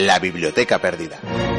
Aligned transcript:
La 0.00 0.18
Biblioteca 0.18 0.78
Perdida. 0.78 1.49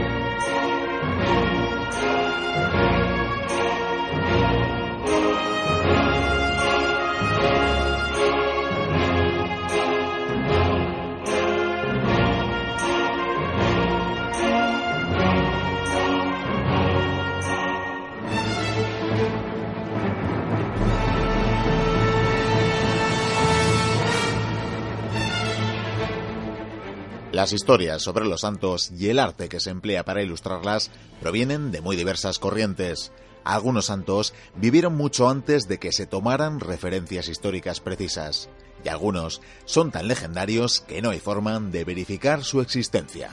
Las 27.32 27.54
historias 27.54 28.02
sobre 28.02 28.26
los 28.26 28.42
santos 28.42 28.92
y 28.92 29.08
el 29.08 29.18
arte 29.18 29.48
que 29.48 29.62
se 29.62 29.70
emplea 29.70 30.04
para 30.04 30.22
ilustrarlas 30.22 30.92
provienen 31.22 31.72
de 31.72 31.80
muy 31.80 31.96
diversas 31.96 32.40
corrientes. 32.40 33.14
Algunos 33.46 33.86
santos 33.86 34.34
vivieron 34.58 34.98
mucho 34.98 35.30
antes 35.30 35.70
de 35.70 35.80
que 35.80 35.94
se 35.94 36.06
tomaran 36.06 36.60
referencias 36.60 37.30
históricas 37.30 37.80
precisas, 37.80 38.50
y 38.84 38.90
algunos 38.90 39.42
son 39.64 39.92
tan 39.92 40.10
legendarios 40.10 40.82
que 40.82 41.02
no 41.02 41.12
hay 41.12 41.20
forma 41.20 41.58
de 41.58 41.86
verificar 41.86 42.44
su 42.44 42.60
existencia. 42.60 43.32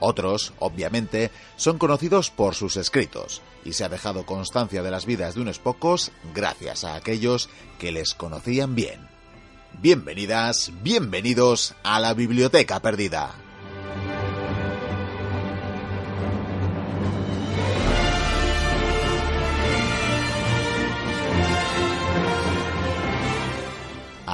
Otros, 0.00 0.52
obviamente, 0.58 1.30
son 1.54 1.78
conocidos 1.78 2.32
por 2.32 2.56
sus 2.56 2.76
escritos, 2.76 3.40
y 3.64 3.74
se 3.74 3.84
ha 3.84 3.88
dejado 3.88 4.26
constancia 4.26 4.82
de 4.82 4.90
las 4.90 5.06
vidas 5.06 5.36
de 5.36 5.42
unos 5.42 5.60
pocos 5.60 6.10
gracias 6.34 6.82
a 6.82 6.96
aquellos 6.96 7.48
que 7.78 7.92
les 7.92 8.14
conocían 8.14 8.74
bien. 8.74 9.11
Bienvenidas, 9.80 10.70
bienvenidos 10.82 11.74
a 11.82 11.98
la 11.98 12.14
Biblioteca 12.14 12.80
Perdida. 12.80 13.30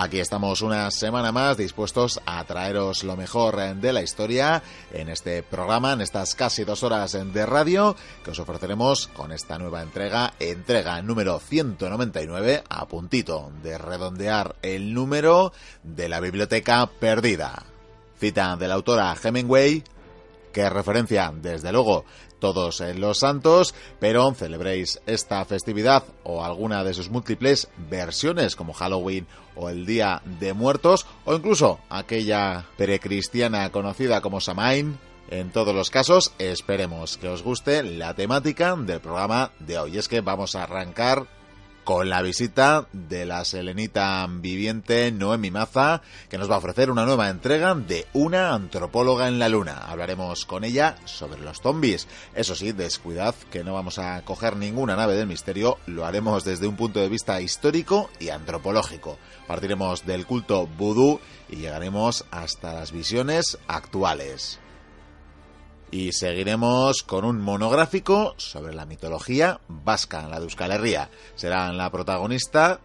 Aquí 0.00 0.20
estamos 0.20 0.62
una 0.62 0.92
semana 0.92 1.32
más 1.32 1.56
dispuestos 1.56 2.20
a 2.24 2.44
traeros 2.44 3.02
lo 3.02 3.16
mejor 3.16 3.56
de 3.56 3.92
la 3.92 4.00
historia 4.00 4.62
en 4.92 5.08
este 5.08 5.42
programa, 5.42 5.92
en 5.92 6.02
estas 6.02 6.36
casi 6.36 6.62
dos 6.62 6.84
horas 6.84 7.18
de 7.20 7.46
radio 7.46 7.96
que 8.24 8.30
os 8.30 8.38
ofreceremos 8.38 9.08
con 9.08 9.32
esta 9.32 9.58
nueva 9.58 9.82
entrega, 9.82 10.34
entrega 10.38 11.02
número 11.02 11.40
199, 11.40 12.62
a 12.68 12.86
puntito 12.86 13.50
de 13.60 13.76
redondear 13.76 14.54
el 14.62 14.94
número 14.94 15.52
de 15.82 16.08
la 16.08 16.20
biblioteca 16.20 16.86
perdida. 16.86 17.64
Cita 18.20 18.54
de 18.54 18.68
la 18.68 18.74
autora 18.74 19.16
Hemingway, 19.20 19.82
que 20.52 20.68
referencia 20.70 21.32
desde 21.34 21.72
luego 21.72 22.04
todos 22.38 22.80
los 22.96 23.18
santos, 23.18 23.74
pero 23.98 24.32
celebréis 24.34 25.00
esta 25.06 25.44
festividad 25.44 26.04
o 26.24 26.44
alguna 26.44 26.84
de 26.84 26.94
sus 26.94 27.10
múltiples 27.10 27.68
versiones 27.90 28.56
como 28.56 28.72
Halloween 28.72 29.26
o 29.56 29.68
el 29.68 29.86
Día 29.86 30.22
de 30.24 30.52
Muertos 30.52 31.06
o 31.24 31.34
incluso 31.34 31.80
aquella 31.88 32.66
precristiana 32.76 33.70
conocida 33.70 34.20
como 34.20 34.40
Samain. 34.40 34.98
En 35.30 35.50
todos 35.52 35.74
los 35.74 35.90
casos, 35.90 36.32
esperemos 36.38 37.18
que 37.18 37.28
os 37.28 37.42
guste 37.42 37.82
la 37.82 38.14
temática 38.14 38.74
del 38.76 39.00
programa 39.00 39.52
de 39.58 39.78
hoy. 39.78 39.98
Es 39.98 40.08
que 40.08 40.22
vamos 40.22 40.54
a 40.54 40.62
arrancar 40.62 41.26
con 41.88 42.10
la 42.10 42.20
visita 42.20 42.86
de 42.92 43.24
la 43.24 43.46
selenita 43.46 44.28
viviente 44.28 45.10
Noemi 45.10 45.50
Maza, 45.50 46.02
que 46.28 46.36
nos 46.36 46.50
va 46.50 46.56
a 46.56 46.58
ofrecer 46.58 46.90
una 46.90 47.06
nueva 47.06 47.30
entrega 47.30 47.74
de 47.74 48.06
una 48.12 48.52
antropóloga 48.52 49.26
en 49.26 49.38
la 49.38 49.48
luna. 49.48 49.86
Hablaremos 49.86 50.44
con 50.44 50.64
ella 50.64 50.98
sobre 51.06 51.40
los 51.40 51.62
zombies. 51.62 52.06
Eso 52.34 52.54
sí, 52.54 52.72
descuidad 52.72 53.34
que 53.50 53.64
no 53.64 53.72
vamos 53.72 53.98
a 53.98 54.20
coger 54.26 54.56
ninguna 54.56 54.96
nave 54.96 55.16
del 55.16 55.28
misterio, 55.28 55.78
lo 55.86 56.04
haremos 56.04 56.44
desde 56.44 56.66
un 56.66 56.76
punto 56.76 57.00
de 57.00 57.08
vista 57.08 57.40
histórico 57.40 58.10
y 58.20 58.28
antropológico. 58.28 59.16
Partiremos 59.46 60.04
del 60.04 60.26
culto 60.26 60.66
vudú 60.66 61.20
y 61.48 61.56
llegaremos 61.56 62.26
hasta 62.30 62.74
las 62.74 62.92
visiones 62.92 63.56
actuales 63.66 64.60
y 65.90 66.12
seguiremos 66.12 67.02
con 67.02 67.24
un 67.24 67.40
monográfico 67.40 68.34
sobre 68.36 68.74
la 68.74 68.86
mitología 68.86 69.60
vasca, 69.68 70.28
la 70.28 70.38
de 70.38 70.44
Euskal 70.44 70.72
Herria. 70.72 71.10
Será 71.34 71.72
la 71.72 71.90
protagonista 71.90 72.80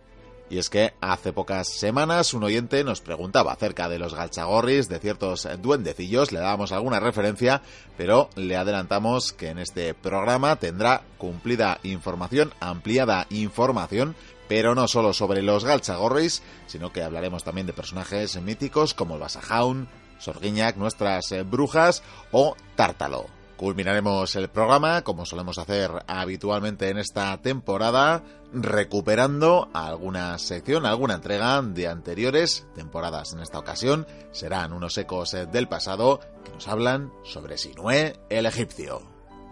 y 0.49 0.59
es 0.59 0.69
que 0.69 0.93
hace 1.01 1.33
pocas 1.33 1.67
semanas 1.67 2.33
un 2.33 2.43
oyente 2.43 2.83
nos 2.83 3.01
preguntaba 3.01 3.53
acerca 3.53 3.89
de 3.89 3.97
los 3.97 4.13
galchagorris, 4.13 4.87
de 4.87 4.99
ciertos 4.99 5.47
duendecillos, 5.61 6.31
le 6.31 6.39
dábamos 6.39 6.71
alguna 6.71 6.99
referencia, 6.99 7.61
pero 7.97 8.29
le 8.35 8.55
adelantamos 8.55 9.33
que 9.33 9.49
en 9.49 9.57
este 9.57 9.93
programa 9.93 10.57
tendrá 10.57 11.03
cumplida 11.17 11.79
información, 11.83 12.53
ampliada 12.59 13.25
información, 13.31 14.15
pero 14.47 14.75
no 14.75 14.87
solo 14.87 15.13
sobre 15.13 15.41
los 15.41 15.65
galchagorris, 15.65 16.43
sino 16.67 16.93
que 16.93 17.01
hablaremos 17.01 17.43
también 17.43 17.65
de 17.65 17.73
personajes 17.73 18.39
míticos 18.39 18.93
como 18.93 19.15
el 19.15 19.21
Basajaun, 19.21 19.87
Sorguiñac, 20.23 20.77
nuestras 20.77 21.31
eh, 21.31 21.43
brujas 21.43 22.01
o 22.31 22.55
Tártalo. 22.75 23.25
Culminaremos 23.57 24.35
el 24.35 24.49
programa, 24.49 25.03
como 25.03 25.25
solemos 25.25 25.57
hacer 25.57 25.91
habitualmente 26.07 26.89
en 26.89 26.97
esta 26.97 27.37
temporada, 27.41 28.23
recuperando 28.51 29.69
alguna 29.73 30.37
sección, 30.37 30.85
alguna 30.85 31.15
entrega 31.15 31.61
de 31.61 31.87
anteriores 31.87 32.65
temporadas. 32.73 33.33
En 33.33 33.41
esta 33.41 33.59
ocasión 33.59 34.07
serán 34.31 34.73
unos 34.73 34.97
ecos 34.97 35.33
eh, 35.33 35.45
del 35.45 35.67
pasado 35.67 36.19
que 36.43 36.51
nos 36.51 36.67
hablan 36.67 37.11
sobre 37.23 37.57
Sinué 37.57 38.19
el 38.29 38.45
egipcio. 38.45 39.01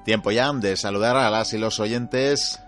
Tiempo 0.05 0.31
ya 0.31 0.51
de 0.53 0.77
saludar 0.77 1.15
a 1.15 1.29
las 1.29 1.53
y 1.53 1.57
los 1.57 1.79
oyentes 1.79 2.59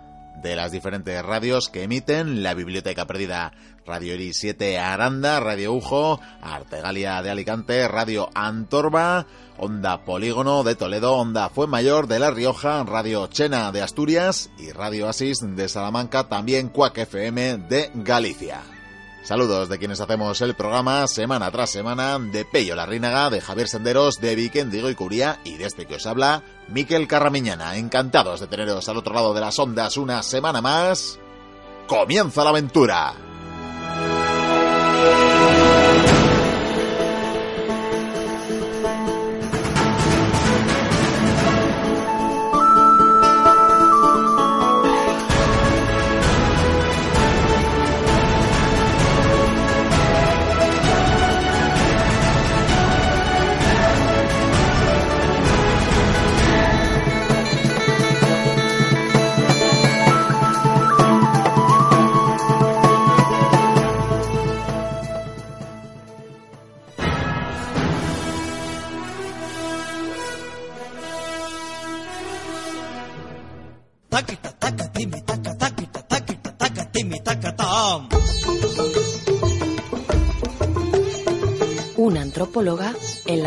de 0.42 0.56
las 0.56 0.72
diferentes 0.72 1.24
radios 1.24 1.70
que 1.70 1.84
emiten 1.84 2.44
la 2.44 2.54
Biblioteca 2.54 3.06
Perdida. 3.06 3.54
Radio 3.86 4.14
Iri 4.16 4.34
7 4.34 4.80
Aranda, 4.80 5.40
Radio 5.40 5.74
Ujo, 5.74 6.20
Artegalia 6.42 7.22
de 7.22 7.30
Alicante, 7.30 7.88
Radio 7.88 8.30
Antorba, 8.34 9.26
Onda 9.58 10.04
Polígono 10.06 10.64
de 10.64 10.76
Toledo, 10.76 11.14
Onda 11.16 11.50
Fuenmayor 11.50 12.08
de 12.08 12.20
La 12.20 12.32
Rioja, 12.32 12.84
Radio 12.84 13.28
Chena 13.28 13.72
de 13.72 13.82
Asturias 13.82 14.50
y 14.58 14.72
Radio 14.72 15.10
Asis 15.10 15.40
de 15.42 15.68
Salamanca, 15.68 16.30
también 16.30 16.70
Cuac 16.70 16.98
FM 16.98 17.58
de 17.70 17.92
Galicia. 17.94 18.62
Saludos 19.24 19.70
de 19.70 19.80
quienes 19.80 20.02
hacemos 20.02 20.42
el 20.42 20.54
programa 20.54 21.08
semana 21.08 21.50
tras 21.50 21.70
semana, 21.70 22.20
de 22.20 22.44
Pello 22.44 22.76
Larrínaga, 22.76 23.30
de 23.30 23.40
Javier 23.40 23.70
Senderos, 23.70 24.20
de 24.20 24.36
Diego 24.36 24.90
y 24.90 24.96
Curía 24.96 25.40
y 25.46 25.56
de 25.56 25.66
este 25.66 25.86
que 25.86 25.96
os 25.96 26.06
habla, 26.06 26.44
Miquel 26.68 27.08
Carramiñana. 27.08 27.78
Encantados 27.78 28.42
de 28.42 28.48
teneros 28.48 28.90
al 28.90 28.98
otro 28.98 29.14
lado 29.14 29.34
de 29.34 29.40
las 29.40 29.58
ondas 29.60 29.96
una 29.96 30.24
semana 30.24 30.62
más. 30.62 31.20
¡Comienza 31.88 32.44
la 32.44 32.50
aventura! 32.50 33.33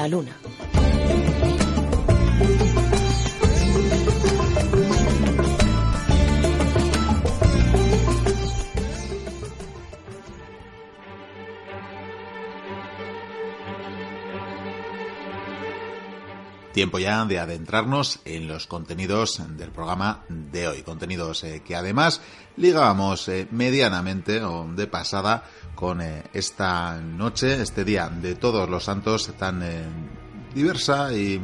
Luna. 0.08 0.36
Tiempo 16.76 16.98
ya 16.98 17.24
de 17.24 17.38
adentrarnos 17.38 18.18
en 18.26 18.48
los 18.48 18.66
contenidos 18.66 19.40
del 19.56 19.70
programa 19.70 20.26
de 20.28 20.68
hoy. 20.68 20.82
Contenidos 20.82 21.42
eh, 21.44 21.62
que 21.66 21.74
además 21.74 22.20
ligábamos 22.58 23.26
eh, 23.28 23.48
medianamente 23.50 24.42
o 24.44 24.68
de 24.68 24.86
pasada 24.86 25.44
con 25.76 26.00
eh, 26.00 26.24
esta 26.32 26.98
noche, 26.98 27.62
este 27.62 27.84
día 27.84 28.08
de 28.08 28.34
todos 28.34 28.68
los 28.68 28.82
santos 28.82 29.32
tan 29.38 29.62
diversa 30.52 31.12
y 31.12 31.40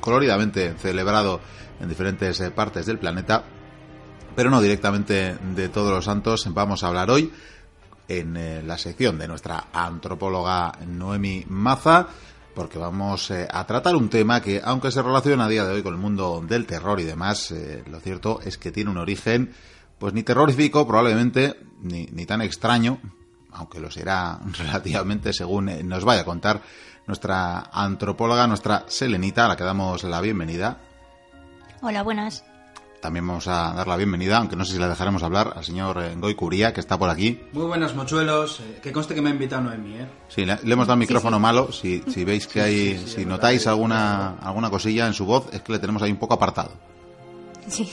coloridamente 0.00 0.74
celebrado 0.78 1.40
en 1.80 1.88
diferentes 1.88 2.40
eh, 2.40 2.50
partes 2.50 2.86
del 2.86 2.98
planeta, 2.98 3.44
pero 4.34 4.50
no 4.50 4.60
directamente 4.60 5.36
de 5.54 5.68
todos 5.68 5.90
los 5.90 6.04
santos. 6.04 6.46
Vamos 6.52 6.82
a 6.82 6.88
hablar 6.88 7.10
hoy 7.10 7.32
en 8.08 8.36
eh, 8.36 8.62
la 8.62 8.78
sección 8.78 9.18
de 9.18 9.28
nuestra 9.28 9.68
antropóloga 9.72 10.72
Noemi 10.86 11.44
Maza, 11.48 12.06
porque 12.54 12.78
vamos 12.78 13.30
eh, 13.30 13.48
a 13.50 13.66
tratar 13.66 13.96
un 13.96 14.08
tema 14.08 14.40
que, 14.40 14.60
aunque 14.64 14.90
se 14.90 15.02
relaciona 15.02 15.46
a 15.46 15.48
día 15.48 15.64
de 15.64 15.74
hoy 15.74 15.82
con 15.82 15.94
el 15.94 16.00
mundo 16.00 16.42
del 16.46 16.66
terror 16.66 17.00
y 17.00 17.04
demás, 17.04 17.52
lo 17.90 18.00
cierto 18.00 18.40
es 18.44 18.56
que 18.58 18.72
tiene 18.72 18.90
un 18.90 18.98
origen, 18.98 19.52
pues 19.98 20.14
ni 20.14 20.22
terrorífico 20.22 20.86
probablemente, 20.86 21.58
ni 21.82 22.26
tan 22.26 22.42
extraño, 22.42 23.00
aunque 23.56 23.80
lo 23.80 23.90
será 23.90 24.38
relativamente 24.58 25.32
según 25.32 25.70
nos 25.88 26.04
vaya 26.04 26.22
a 26.22 26.24
contar 26.24 26.60
nuestra 27.06 27.70
antropóloga, 27.72 28.46
nuestra 28.46 28.84
Selenita, 28.88 29.46
a 29.46 29.48
la 29.48 29.56
que 29.56 29.64
damos 29.64 30.02
la 30.04 30.20
bienvenida. 30.20 30.78
Hola, 31.80 32.02
buenas. 32.02 32.44
También 33.00 33.26
vamos 33.26 33.46
a 33.46 33.72
dar 33.74 33.86
la 33.86 33.96
bienvenida, 33.96 34.38
aunque 34.38 34.56
no 34.56 34.64
sé 34.64 34.72
si 34.72 34.78
la 34.78 34.88
dejaremos 34.88 35.22
hablar, 35.22 35.52
al 35.54 35.64
señor 35.64 36.02
eh, 36.02 36.14
Goy 36.16 36.34
Curía, 36.34 36.72
que 36.72 36.80
está 36.80 36.98
por 36.98 37.08
aquí. 37.08 37.40
Muy 37.52 37.66
buenas, 37.66 37.94
mochuelos. 37.94 38.60
Eh, 38.60 38.80
que 38.82 38.90
conste 38.90 39.14
que 39.14 39.22
me 39.22 39.28
ha 39.28 39.32
invitado 39.32 39.62
Noemi, 39.62 39.94
¿eh? 39.94 40.08
Sí, 40.28 40.44
le, 40.44 40.54
hemos 40.64 40.86
dado 40.86 40.94
un 40.94 41.00
micrófono 41.00 41.38
malo. 41.38 41.70
Si, 41.70 42.02
si, 42.08 42.24
veis 42.24 42.46
que 42.48 42.62
hay, 42.62 42.98
si 43.06 43.24
notáis 43.24 43.66
alguna, 43.66 44.38
alguna 44.38 44.70
cosilla 44.70 45.06
en 45.06 45.12
su 45.12 45.26
voz, 45.26 45.46
es 45.52 45.60
que 45.60 45.72
le 45.72 45.78
tenemos 45.78 46.02
ahí 46.02 46.10
un 46.10 46.16
poco 46.16 46.34
apartado. 46.34 46.72
Sí, 47.68 47.88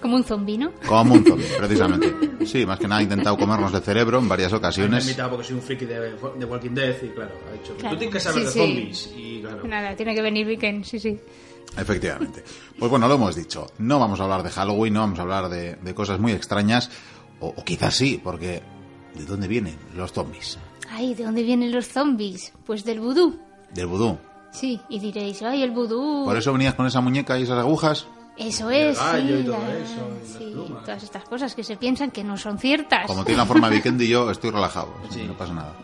como 0.00 0.16
un 0.16 0.24
zombi, 0.24 0.58
¿no? 0.58 0.72
Como 0.86 1.14
un 1.14 1.24
zombi, 1.24 1.44
precisamente. 1.58 2.46
Sí, 2.46 2.66
más 2.66 2.78
que 2.78 2.88
nada 2.88 3.00
ha 3.00 3.02
intentado 3.02 3.36
comernos 3.36 3.72
el 3.72 3.82
cerebro 3.82 4.18
en 4.18 4.28
varias 4.28 4.52
ocasiones. 4.52 4.90
Me 4.90 4.96
ha 4.96 5.00
invitado 5.00 5.30
porque 5.30 5.46
soy 5.46 5.56
un 5.56 5.62
friki 5.62 5.84
de, 5.84 6.00
de 6.38 6.44
Walking 6.44 6.70
Dead 6.70 7.02
y 7.02 7.08
claro, 7.08 7.34
ha 7.48 7.52
dicho, 7.52 7.72
tú 7.74 7.96
tienes 7.96 8.10
que 8.10 8.20
saber 8.20 8.44
de 8.44 8.50
zombies 8.50 9.10
y 9.16 9.40
claro. 9.40 9.66
Nada, 9.66 9.96
tiene 9.96 10.14
que 10.14 10.22
venir 10.22 10.46
Weekend, 10.46 10.84
sí, 10.84 10.98
sí. 10.98 11.18
Efectivamente. 11.76 12.42
Pues 12.78 12.90
bueno, 12.90 13.08
lo 13.08 13.14
hemos 13.14 13.34
dicho. 13.34 13.66
No 13.78 13.98
vamos 13.98 14.20
a 14.20 14.24
hablar 14.24 14.42
de 14.42 14.50
Halloween, 14.50 14.94
no 14.94 15.00
vamos 15.00 15.18
a 15.18 15.22
hablar 15.22 15.48
de, 15.48 15.94
cosas 15.94 16.18
muy 16.18 16.32
extrañas, 16.32 16.90
o, 17.40 17.54
quizás 17.64 17.94
sí, 17.94 18.20
porque 18.22 18.62
¿de 19.14 19.24
dónde 19.24 19.48
vienen 19.48 19.76
los 19.94 20.12
zombies? 20.12 20.58
Ay, 20.90 21.14
¿de 21.14 21.24
dónde 21.24 21.42
vienen 21.42 21.72
los 21.72 21.88
zombies? 21.88 22.52
Pues 22.64 22.84
del 22.84 23.00
vudú. 23.00 23.38
¿Del 23.74 23.86
vudú? 23.86 24.18
Sí, 24.52 24.80
y 24.88 25.00
diréis, 25.00 25.42
ay, 25.42 25.62
el 25.62 25.70
vudú. 25.70 26.24
¿Por 26.24 26.36
eso 26.36 26.52
venías 26.52 26.74
con 26.74 26.86
esa 26.86 27.00
muñeca 27.00 27.38
y 27.38 27.42
esas 27.42 27.58
agujas? 27.58 28.06
Eso 28.38 28.70
es, 28.70 28.98
sí, 28.98 30.54
todas 30.84 31.02
estas 31.02 31.24
cosas 31.24 31.54
que 31.54 31.64
se 31.64 31.76
piensan 31.76 32.10
que 32.10 32.22
no 32.22 32.36
son 32.36 32.58
ciertas. 32.58 33.06
Como 33.06 33.24
tiene 33.24 33.38
la 33.38 33.46
forma 33.46 33.70
de 33.70 33.82
y 34.04 34.08
yo 34.08 34.30
estoy 34.30 34.50
relajado, 34.50 34.94
no 35.26 35.34
pasa 35.38 35.54
nada. 35.54 35.74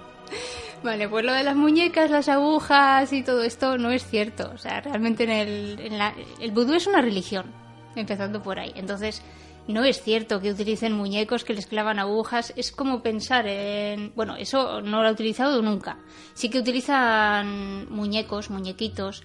Vale, 0.82 1.08
pues 1.08 1.24
lo 1.24 1.32
de 1.32 1.44
las 1.44 1.54
muñecas, 1.54 2.10
las 2.10 2.28
agujas 2.28 3.12
y 3.12 3.22
todo 3.22 3.42
esto 3.42 3.78
no 3.78 3.90
es 3.90 4.04
cierto. 4.04 4.50
O 4.52 4.58
sea, 4.58 4.80
realmente 4.80 5.24
en 5.24 5.30
el, 5.30 5.80
en 5.80 5.98
la, 5.98 6.12
el 6.40 6.50
vudú 6.50 6.74
es 6.74 6.86
una 6.86 7.00
religión, 7.00 7.46
empezando 7.94 8.42
por 8.42 8.58
ahí. 8.58 8.72
Entonces, 8.74 9.22
no 9.68 9.84
es 9.84 10.02
cierto 10.02 10.40
que 10.40 10.50
utilicen 10.50 10.92
muñecos 10.92 11.44
que 11.44 11.54
les 11.54 11.66
clavan 11.66 12.00
agujas. 12.00 12.52
Es 12.56 12.72
como 12.72 13.00
pensar 13.00 13.46
en... 13.46 14.12
Bueno, 14.16 14.34
eso 14.36 14.80
no 14.80 15.02
lo 15.02 15.08
he 15.08 15.12
utilizado 15.12 15.62
nunca. 15.62 15.98
Sí 16.34 16.50
que 16.50 16.58
utilizan 16.58 17.88
muñecos, 17.88 18.50
muñequitos, 18.50 19.22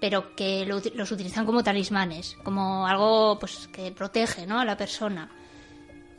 pero 0.00 0.34
que 0.34 0.66
los 0.66 1.12
utilizan 1.12 1.46
como 1.46 1.62
talismanes, 1.62 2.36
como 2.42 2.86
algo 2.86 3.38
pues 3.38 3.68
que 3.72 3.92
protege 3.92 4.46
¿no? 4.46 4.58
a 4.58 4.64
la 4.64 4.76
persona 4.76 5.30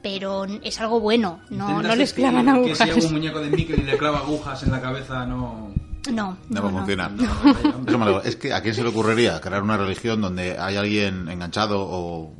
pero 0.01 0.45
es 0.45 0.79
algo 0.81 0.99
bueno, 0.99 1.41
no, 1.49 1.81
no 1.81 1.95
les 1.95 2.13
clavan 2.13 2.49
agujas. 2.49 2.89
Que 2.89 3.01
si 3.01 3.07
un 3.07 3.13
muñeco 3.13 3.39
de 3.39 3.49
Mickey 3.49 3.75
y 3.79 3.83
le 3.83 3.97
clava 3.97 4.19
agujas 4.19 4.63
en 4.63 4.71
la 4.71 4.81
cabeza, 4.81 5.25
no... 5.25 5.71
No, 6.11 6.35
no, 6.49 6.63
va 6.63 6.69
a 6.69 6.71
funcionar. 6.71 7.11
es 8.23 8.35
que 8.35 8.51
a 8.53 8.61
quién 8.61 8.73
se 8.73 8.81
le 8.81 8.89
ocurriría 8.89 9.39
crear 9.39 9.61
una 9.61 9.77
religión 9.77 10.19
donde 10.19 10.57
hay 10.57 10.75
alguien 10.75 11.29
enganchado 11.29 11.79
o, 11.79 12.33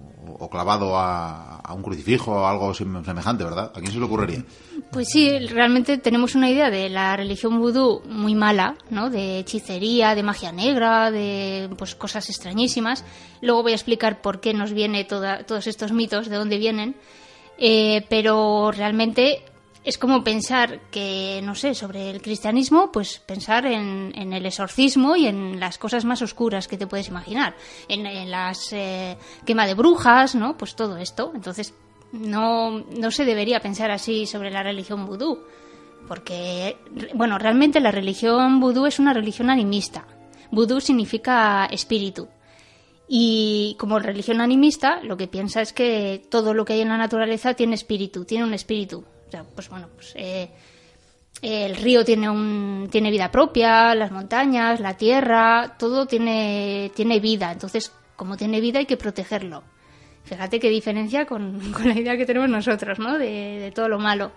clavado 0.50 0.98
a, 0.98 1.58
a, 1.58 1.74
un 1.74 1.84
crucifijo 1.84 2.32
o 2.32 2.46
algo 2.46 2.74
semejante, 2.74 3.44
¿verdad? 3.44 3.72
¿A 3.76 3.80
quién 3.80 3.92
se 3.92 4.00
le 4.00 4.06
ocurriría? 4.06 4.44
Pues 4.92 5.10
sí, 5.10 5.40
realmente 5.48 5.98
tenemos 5.98 6.36
una 6.36 6.50
idea 6.50 6.70
de 6.70 6.90
la 6.90 7.16
religión 7.16 7.60
vudú 7.60 8.02
muy 8.06 8.36
mala, 8.36 8.76
¿no? 8.90 9.10
De 9.10 9.40
hechicería, 9.40 10.16
de 10.16 10.24
magia 10.24 10.52
negra, 10.52 11.12
de 11.12 11.70
pues 11.78 11.96
cosas 11.96 12.30
extrañísimas. 12.30 13.06
Luego 13.42 13.64
voy 13.64 13.72
a 13.74 13.76
explicar 13.76 14.22
por 14.22 14.40
qué 14.40 14.54
nos 14.54 14.74
viene 14.74 15.06
toda, 15.06 15.44
todos 15.44 15.68
estos 15.68 15.92
mitos, 15.92 16.30
de 16.30 16.36
dónde 16.36 16.58
vienen. 16.58 16.96
Eh, 17.58 18.06
pero 18.10 18.72
realmente 18.72 19.44
es 19.84 19.98
como 19.98 20.24
pensar 20.24 20.80
que, 20.92 21.42
no 21.44 21.56
sé, 21.56 21.74
sobre 21.74 22.10
el 22.12 22.22
cristianismo, 22.22 22.92
pues 22.92 23.20
pensar 23.20 23.66
en, 23.66 24.14
el 24.16 24.46
exorcismo 24.46 25.16
y 25.16 25.26
en 25.26 25.60
las 25.60 25.78
cosas 25.78 26.06
más 26.06 26.22
oscuras 26.22 26.68
que 26.68 26.78
te 26.78 26.88
puedes 26.88 27.08
imaginar, 27.08 27.56
en, 27.88 28.30
las 28.30 28.72
eh, 28.74 29.18
quema 29.46 29.66
de 29.66 29.74
brujas, 29.74 30.36
¿no? 30.36 30.56
Pues 30.56 30.76
todo 30.76 30.98
esto. 30.98 31.32
Entonces, 31.34 31.74
no, 32.12 32.80
no 32.80 33.12
se 33.12 33.26
debería 33.26 33.60
pensar 33.60 33.90
así 33.90 34.28
sobre 34.28 34.52
la 34.52 34.62
religión 34.62 35.06
vudú, 35.08 35.40
porque, 36.08 36.78
bueno, 37.16 37.40
realmente 37.40 37.80
la 37.80 37.92
religión 37.92 38.60
vudú 38.60 38.86
es 38.86 39.00
una 39.00 39.14
religión 39.14 39.50
animista. 39.50 40.06
Vudú 40.52 40.80
significa 40.80 41.66
espíritu. 41.66 42.28
Y 43.08 43.76
como 43.80 44.00
religión 44.00 44.42
animista, 44.42 45.02
lo 45.04 45.18
que 45.18 45.28
piensa 45.28 45.62
es 45.62 45.74
que 45.74 46.24
todo 46.30 46.54
lo 46.54 46.66
que 46.66 46.74
hay 46.74 46.82
en 46.82 46.90
la 46.90 46.98
naturaleza 46.98 47.56
tiene 47.56 47.76
espíritu, 47.76 48.26
tiene 48.26 48.46
un 48.46 48.54
espíritu. 48.54 49.04
O 49.32 49.34
sea, 49.34 49.46
pues 49.46 49.70
bueno, 49.70 49.88
pues 49.96 50.12
eh, 50.18 50.50
el 51.42 51.74
río 51.78 52.04
tiene 52.04 52.30
un 52.30 52.90
tiene 52.92 53.10
vida 53.10 53.32
propia, 53.32 53.96
las 53.96 54.12
montañas, 54.12 54.82
la 54.82 54.98
tierra, 54.98 55.78
todo 55.80 56.06
tiene 56.06 56.92
tiene 56.94 57.22
vida. 57.22 57.50
Entonces, 57.50 57.94
como 58.18 58.36
tiene 58.36 58.60
vida, 58.60 58.80
hay 58.80 58.86
que 58.86 58.98
protegerlo. 58.98 59.64
Fíjate 60.26 60.60
qué 60.60 60.70
diferencia 60.70 61.26
con, 61.28 61.62
la 61.86 61.98
idea 61.98 62.18
que 62.18 62.26
tenemos 62.26 62.50
nosotros, 62.50 63.00
¿no? 63.00 63.18
De, 63.18 63.58
de, 63.60 63.72
todo 63.72 63.88
lo 63.88 64.00
malo. 64.00 64.34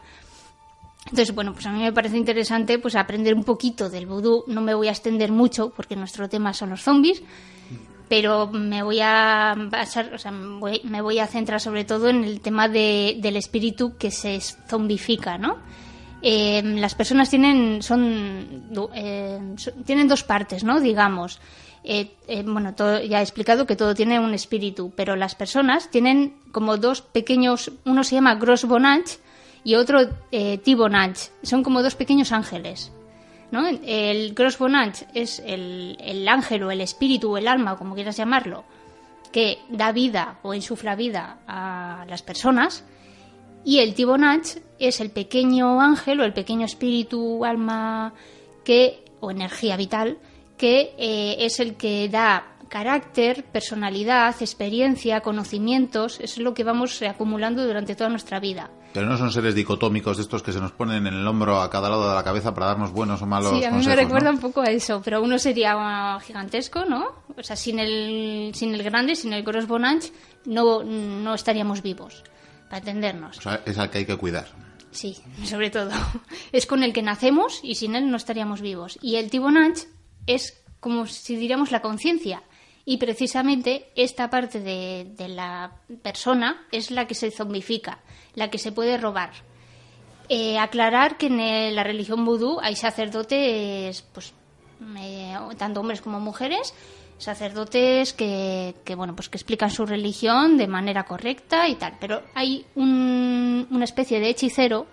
Entonces, 1.07 1.35
bueno, 1.35 1.53
pues 1.55 1.67
a 1.67 1.73
mí 1.73 1.83
me 1.83 1.93
parece 1.93 2.17
interesante 2.17 2.79
pues 2.79 2.95
aprender 2.95 3.35
un 3.35 3.43
poquito 3.43 3.91
del 3.91 4.07
vudú. 4.07 4.45
No 4.47 4.61
me 4.61 4.75
voy 4.75 4.87
a 4.87 4.93
extender 4.93 5.33
mucho 5.33 5.71
porque 5.71 5.97
nuestro 5.97 6.29
tema 6.29 6.53
son 6.53 6.71
los 6.71 6.83
zombies 6.83 7.21
pero 8.15 8.47
me 8.47 8.85
voy 8.85 9.01
a 9.01 9.57
o 10.13 10.19
sea, 10.19 10.31
me 10.31 11.01
voy 11.01 11.19
a 11.19 11.27
centrar 11.27 11.61
sobre 11.61 11.85
todo 11.85 12.09
en 12.09 12.23
el 12.23 12.41
tema 12.41 12.69
de, 12.69 13.19
del 13.21 13.37
espíritu 13.37 13.97
que 13.97 14.13
se 14.13 14.39
zombifica, 14.41 15.37
¿no? 15.37 15.57
Eh, 16.23 16.63
las 16.63 16.95
personas 16.95 17.29
tienen 17.29 17.83
son, 17.83 18.71
eh, 18.95 19.41
tienen 19.85 20.07
dos 20.07 20.23
partes, 20.23 20.63
¿no? 20.63 20.79
Digamos. 20.79 21.41
Eh, 21.83 22.15
bueno, 22.45 22.73
ya 22.79 23.19
he 23.19 23.23
explicado 23.23 23.67
que 23.67 23.75
todo 23.75 23.97
tiene 23.97 24.21
un 24.21 24.33
espíritu, 24.33 24.93
pero 24.95 25.17
las 25.17 25.35
personas 25.35 25.91
tienen 25.91 26.37
como 26.53 26.77
dos 26.77 27.03
pequeños, 27.03 27.73
uno 27.85 28.05
se 28.05 28.15
llama 28.15 28.37
Gross 28.37 28.65
Bonanch 28.65 29.19
y 29.65 29.75
otro 29.75 30.09
eh, 30.31 30.59
Tibonanch. 30.59 31.31
Son 31.43 31.65
como 31.65 31.83
dos 31.83 31.97
pequeños 31.97 32.31
ángeles. 32.31 32.93
El 33.85 34.35
Gross 34.35 34.59
Bonanch 34.59 35.05
es 35.15 35.41
el, 35.45 36.27
ángel 36.29 36.63
o 36.65 36.71
el 36.71 36.81
espíritu 36.81 37.33
o 37.33 37.39
el 37.39 37.49
alma, 37.49 37.77
como 37.77 37.95
quieras 37.95 38.17
llamarlo, 38.17 38.65
que 39.33 39.59
da 39.69 39.93
vida 39.93 40.39
o 40.43 40.55
insufla 40.55 40.97
vida 40.97 41.39
a 41.47 42.05
las 42.09 42.23
personas. 42.23 42.85
Y 43.65 43.79
el 43.79 43.95
Tibonanch 43.95 44.59
es 44.79 45.01
el 45.01 45.11
pequeño 45.11 45.81
ángel 45.81 46.21
o 46.21 46.25
el 46.25 46.33
pequeño 46.33 46.67
espíritu, 46.67 47.45
alma 47.45 48.13
que, 48.65 49.05
o 49.21 49.31
energía 49.31 49.77
vital, 49.77 50.19
que 50.59 50.95
eh, 50.99 51.37
es 51.39 51.61
el 51.61 51.75
que 51.77 52.09
da 52.09 52.55
carácter, 52.69 53.45
personalidad, 53.45 54.35
experiencia, 54.41 55.21
conocimientos, 55.21 56.21
es 56.21 56.39
lo 56.39 56.55
que 56.55 56.65
vamos 56.65 57.01
acumulando 57.03 57.65
durante 57.65 57.95
toda 57.95 58.11
nuestra 58.11 58.41
vida. 58.41 58.71
Pero 58.95 59.09
no 59.09 59.19
son 59.19 59.33
seres 59.33 59.57
dicotómicos 59.57 60.19
de 60.19 60.23
estos 60.23 60.41
que 60.41 60.53
se 60.53 60.61
nos 60.61 60.71
ponen 60.71 61.09
en 61.09 61.15
el 61.15 61.27
hombro 61.27 61.61
a 61.61 61.69
cada 61.69 61.91
lado 61.91 62.09
de 62.09 62.15
la 62.15 62.23
cabeza 62.23 62.55
para 62.55 62.67
darnos 62.67 62.93
buenos 62.93 63.21
o 63.23 63.27
malos 63.27 63.51
Sí, 63.59 63.65
a 63.65 63.73
mí 63.73 63.85
me 63.85 63.97
recuerda 63.97 64.31
un 64.31 64.39
poco 64.39 64.61
a 64.61 64.67
eso, 64.67 65.03
pero 65.05 65.21
uno 65.21 65.37
sería 65.37 66.17
gigantesco, 66.25 66.85
¿no? 66.85 67.09
O 67.37 67.43
sea, 67.43 67.57
sin 67.57 67.81
el, 67.81 68.53
sin 68.55 68.73
el 68.73 68.85
grande, 68.85 69.17
sin 69.17 69.33
el 69.33 69.43
Gros 69.43 69.67
Bonanch, 69.67 70.13
no, 70.45 70.85
no 70.85 71.35
estaríamos 71.35 71.83
vivos, 71.83 72.23
para 72.67 72.79
entendernos. 72.79 73.39
O 73.39 73.43
sea, 73.43 73.63
es 73.67 73.77
al 73.79 73.91
que 73.91 73.99
hay 73.99 74.07
que 74.07 74.17
cuidar. 74.17 74.47
Sí, 74.93 75.19
sobre 75.45 75.71
todo. 75.71 75.91
Es 76.53 76.67
con 76.67 76.85
el 76.85 76.93
que 76.93 77.03
nacemos 77.03 77.59
y 77.65 77.75
sin 77.75 77.97
él 77.97 78.09
no 78.09 78.17
estaríamos 78.17 78.61
vivos. 78.61 78.97
Y 79.03 79.17
el 79.17 79.29
Tibonanch 79.29 79.89
es 80.29 80.63
como 80.79 81.09
si 81.09 81.35
diríamos 81.35 81.73
la 81.73 81.83
conciencia. 81.83 82.45
Y 82.85 82.99
precisamente 82.99 83.91
esta 83.97 84.29
parte 84.29 84.61
de, 84.61 85.07
de 85.17 85.29
la 85.29 85.73
persona 86.03 86.67
es 86.71 86.91
la 86.91 87.07
que 87.07 87.15
se 87.15 87.31
zombifica 87.31 88.01
la 88.35 88.51
que 88.51 88.59
se 88.59 88.73
puede 88.73 88.99
robar. 88.99 89.31
Eh, 90.29 90.59
aclarar 90.59 91.19
que 91.19 91.27
en 91.27 91.75
la 91.75 91.85
religión 91.85 92.25
vudú 92.25 92.59
hay 92.61 92.77
sacerdotes, 92.77 94.03
pues, 94.13 94.33
eh, 94.99 95.35
tanto 95.59 95.81
hombres 95.81 96.01
como 96.01 96.19
mujeres, 96.21 96.75
sacerdotes 97.19 98.13
que, 98.13 98.75
bueno, 98.97 99.15
pues 99.15 99.29
que 99.29 99.37
explican 99.37 99.71
su 99.71 99.87
religión 99.87 100.57
de 100.57 100.67
manera 100.67 101.05
correcta 101.05 101.69
y 101.69 101.77
tal. 101.77 101.97
Pero 102.01 102.23
hay 102.35 102.67
una 102.75 103.85
especie 103.85 104.19
de 104.19 104.31
hechicero 104.31 104.87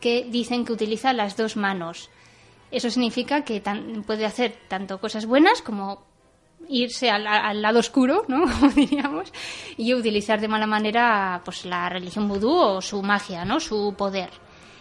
que 0.00 0.24
dicen 0.24 0.64
que 0.64 0.72
utiliza 0.72 1.12
las 1.12 1.36
dos 1.36 1.56
manos. 1.56 2.08
Eso 2.70 2.88
significa 2.88 3.44
que 3.44 3.62
puede 4.06 4.24
hacer 4.24 4.56
tanto 4.68 4.98
cosas 4.98 5.26
buenas 5.26 5.60
como 5.60 6.02
irse 6.70 7.10
al, 7.10 7.60
lado 7.60 7.80
oscuro, 7.80 8.24
¿no? 8.28 8.42
Como 8.60 8.72
diríamos, 8.72 9.32
y 9.76 9.92
utilizar 9.94 10.40
de 10.40 10.48
mala 10.48 10.66
manera 10.66 11.42
pues 11.44 11.64
la 11.64 11.88
religión 11.88 12.28
vudú 12.28 12.52
o 12.52 12.80
su 12.80 13.02
magia, 13.02 13.44
¿no? 13.44 13.60
Su 13.60 13.94
poder. 13.96 14.30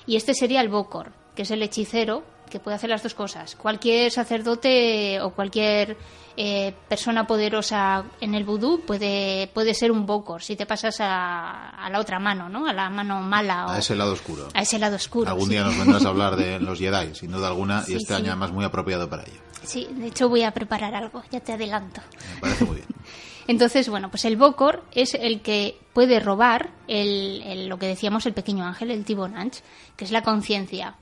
Y 0.05 0.15
este 0.15 0.33
sería 0.33 0.61
el 0.61 0.69
Bokor, 0.69 1.11
que 1.35 1.43
es 1.43 1.51
el 1.51 1.61
hechicero 1.61 2.23
que 2.49 2.59
puede 2.59 2.75
hacer 2.75 2.89
las 2.89 3.03
dos 3.03 3.13
cosas. 3.13 3.55
Cualquier 3.55 4.11
sacerdote 4.11 5.21
o 5.21 5.29
cualquier 5.31 5.97
eh, 6.35 6.73
persona 6.87 7.27
poderosa 7.27 8.03
en 8.19 8.33
el 8.33 8.43
vudú 8.43 8.81
puede, 8.85 9.51
puede 9.53 9.73
ser 9.73 9.91
un 9.91 10.05
Bokor 10.05 10.41
si 10.41 10.55
te 10.55 10.65
pasas 10.65 10.95
a, 10.99 11.87
la 11.91 11.99
otra 11.99 12.19
mano, 12.19 12.49
¿no? 12.49 12.67
A 12.67 12.73
la 12.73 12.89
mano 12.89 13.21
mala. 13.21 13.65
a 13.71 13.77
ese 13.77 13.95
lado 13.95 14.13
oscuro. 14.13 14.47
A 14.53 14.61
ese 14.61 14.79
lado 14.79 14.95
oscuro. 14.95 15.29
Algún 15.29 15.49
día 15.49 15.63
nos 15.63 15.77
vendrás 15.77 16.03
a 16.05 16.09
hablar 16.09 16.35
de 16.35 16.59
los 16.59 16.79
Jedi, 16.79 17.13
sin 17.13 17.31
duda 17.31 17.47
alguna, 17.47 17.83
y 17.87 17.93
este 17.93 18.15
año 18.15 18.27
además 18.27 18.51
muy 18.51 18.65
apropiado 18.65 19.09
para 19.09 19.23
ello. 19.23 19.48
Sí, 19.63 19.87
de 19.91 20.07
hecho 20.07 20.29
voy 20.29 20.43
a 20.43 20.51
preparar 20.51 20.95
algo, 20.95 21.23
ya 21.31 21.39
te 21.39 21.53
adelanto. 21.53 22.01
Me 22.35 22.41
parece 22.41 22.65
muy 22.65 22.75
bien. 22.77 22.87
Entonces, 23.47 23.89
bueno, 23.89 24.09
pues 24.09 24.25
el 24.25 24.37
Bokor 24.37 24.83
es 24.91 25.15
el 25.15 25.41
que 25.41 25.79
puede 25.93 26.19
robar 26.19 26.69
el, 26.87 27.67
lo 27.67 27.79
que 27.79 27.87
decíamos 27.87 28.25
el 28.25 28.33
pequeño 28.33 28.63
ángel, 28.65 28.91
el 28.91 29.05
Tibonanch, 29.05 29.61
que 29.95 30.05
es 30.05 30.11
la 30.11 30.21
conciencia. 30.21 30.95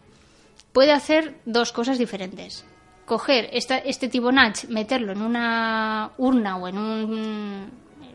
Puede 0.71 0.93
hacer 0.93 1.39
dos 1.45 1.73
cosas 1.73 1.97
diferentes. 1.97 2.63
Coger 3.05 3.49
esta, 3.51 3.77
este 3.77 4.07
Tibonanch, 4.07 4.65
meterlo 4.69 5.11
en 5.11 5.21
una 5.21 6.11
urna 6.17 6.57
o 6.57 6.67
en 6.67 6.77
un, 6.77 7.71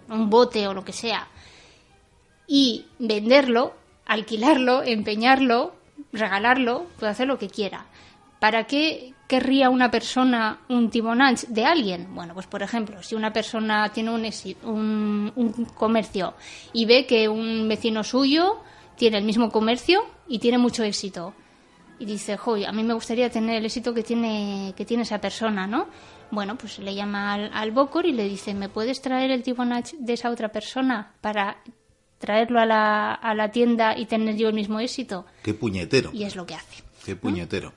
un 0.08 0.30
bote 0.30 0.66
o 0.66 0.74
lo 0.74 0.84
que 0.84 0.92
sea 0.92 1.28
y 2.46 2.86
venderlo, 2.98 3.74
alquilarlo, 4.04 4.82
empeñarlo, 4.82 5.74
regalarlo, 6.12 6.86
puede 6.98 7.12
hacer 7.12 7.26
lo 7.26 7.38
que 7.38 7.48
quiera. 7.48 7.86
¿Para 8.40 8.64
qué 8.64 9.11
querría 9.32 9.70
una 9.70 9.90
persona 9.90 10.60
un 10.68 10.90
Tibonanch 10.90 11.46
de 11.46 11.64
alguien? 11.64 12.14
Bueno, 12.14 12.34
pues 12.34 12.46
por 12.46 12.62
ejemplo, 12.62 13.02
si 13.02 13.14
una 13.14 13.32
persona 13.32 13.90
tiene 13.90 14.10
un, 14.10 15.32
un, 15.34 15.64
comercio 15.74 16.34
y 16.74 16.84
ve 16.84 17.06
que 17.06 17.30
un 17.30 17.66
vecino 17.66 18.04
suyo 18.04 18.58
tiene 18.94 19.16
el 19.16 19.24
mismo 19.24 19.50
comercio 19.50 20.02
y 20.28 20.38
tiene 20.38 20.58
mucho 20.58 20.82
éxito. 20.82 21.32
Y 21.98 22.04
dice, 22.04 22.36
joy, 22.36 22.66
a 22.66 22.72
mí 22.72 22.82
me 22.84 22.92
gustaría 22.92 23.30
tener 23.30 23.56
el 23.56 23.64
éxito 23.64 23.94
que 23.94 24.02
tiene, 24.02 24.74
que 24.76 24.84
tiene 24.84 25.04
esa 25.04 25.18
persona, 25.18 25.66
¿no? 25.66 25.88
Bueno, 26.30 26.58
pues 26.58 26.78
le 26.78 26.94
llama 26.94 27.32
al, 27.32 27.50
al 27.54 27.70
Bocor 27.70 28.04
y 28.04 28.12
le 28.12 28.28
dice, 28.28 28.52
¿me 28.52 28.68
puedes 28.68 29.00
traer 29.00 29.30
el 29.30 29.42
Tibonach 29.42 29.92
de 29.92 30.12
esa 30.12 30.28
otra 30.28 30.50
persona 30.50 31.14
para 31.22 31.56
traerlo 32.18 32.60
a 32.60 32.66
la, 32.66 33.14
a 33.14 33.34
la 33.34 33.50
tienda 33.50 33.96
y 33.96 34.04
tener 34.04 34.36
yo 34.36 34.48
el 34.48 34.54
mismo 34.54 34.78
éxito? 34.78 35.24
Qué 35.42 35.54
puñetero. 35.54 36.10
Y 36.12 36.24
es 36.24 36.36
lo 36.36 36.44
que 36.44 36.54
hace. 36.54 36.82
Qué 37.06 37.16
puñetero. 37.16 37.72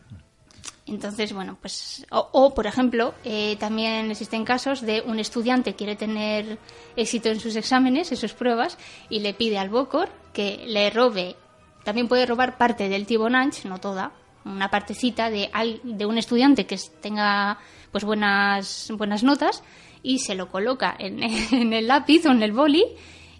Entonces, 0.87 1.33
bueno, 1.33 1.57
pues, 1.59 2.05
o, 2.11 2.53
por 2.53 2.67
ejemplo, 2.67 3.15
eh, 3.23 3.55
también 3.59 4.11
existen 4.11 4.45
casos 4.45 4.81
de 4.81 5.01
un 5.01 5.19
estudiante 5.19 5.73
quiere 5.73 5.95
tener 5.95 6.59
éxito 6.95 7.29
en 7.29 7.39
sus 7.39 7.55
exámenes, 7.55 8.11
en 8.11 8.17
sus 8.17 8.33
pruebas, 8.33 8.77
y 9.09 9.19
le 9.19 9.33
pide 9.33 9.57
al 9.57 9.69
Bocor 9.69 10.09
que 10.31 10.63
le 10.67 10.91
robe, 10.91 11.35
también 11.83 12.07
puede 12.07 12.25
robar 12.27 12.57
parte 12.57 12.87
del 12.87 13.07
Tibonanch, 13.07 13.65
no 13.65 13.79
toda, 13.79 14.11
una 14.43 14.69
partecita 14.69 15.31
de, 15.31 15.49
de 15.83 16.05
un 16.05 16.17
estudiante 16.17 16.67
que 16.67 16.77
tenga 17.01 17.57
pues 17.91 18.03
buenas, 18.03 18.91
buenas 18.95 19.23
notas 19.23 19.63
y 20.03 20.19
se 20.19 20.35
lo 20.35 20.49
coloca 20.49 20.95
en, 20.99 21.23
en 21.51 21.73
el 21.73 21.87
lápiz 21.87 22.25
o 22.25 22.31
en 22.31 22.43
el 22.43 22.51
boli 22.51 22.85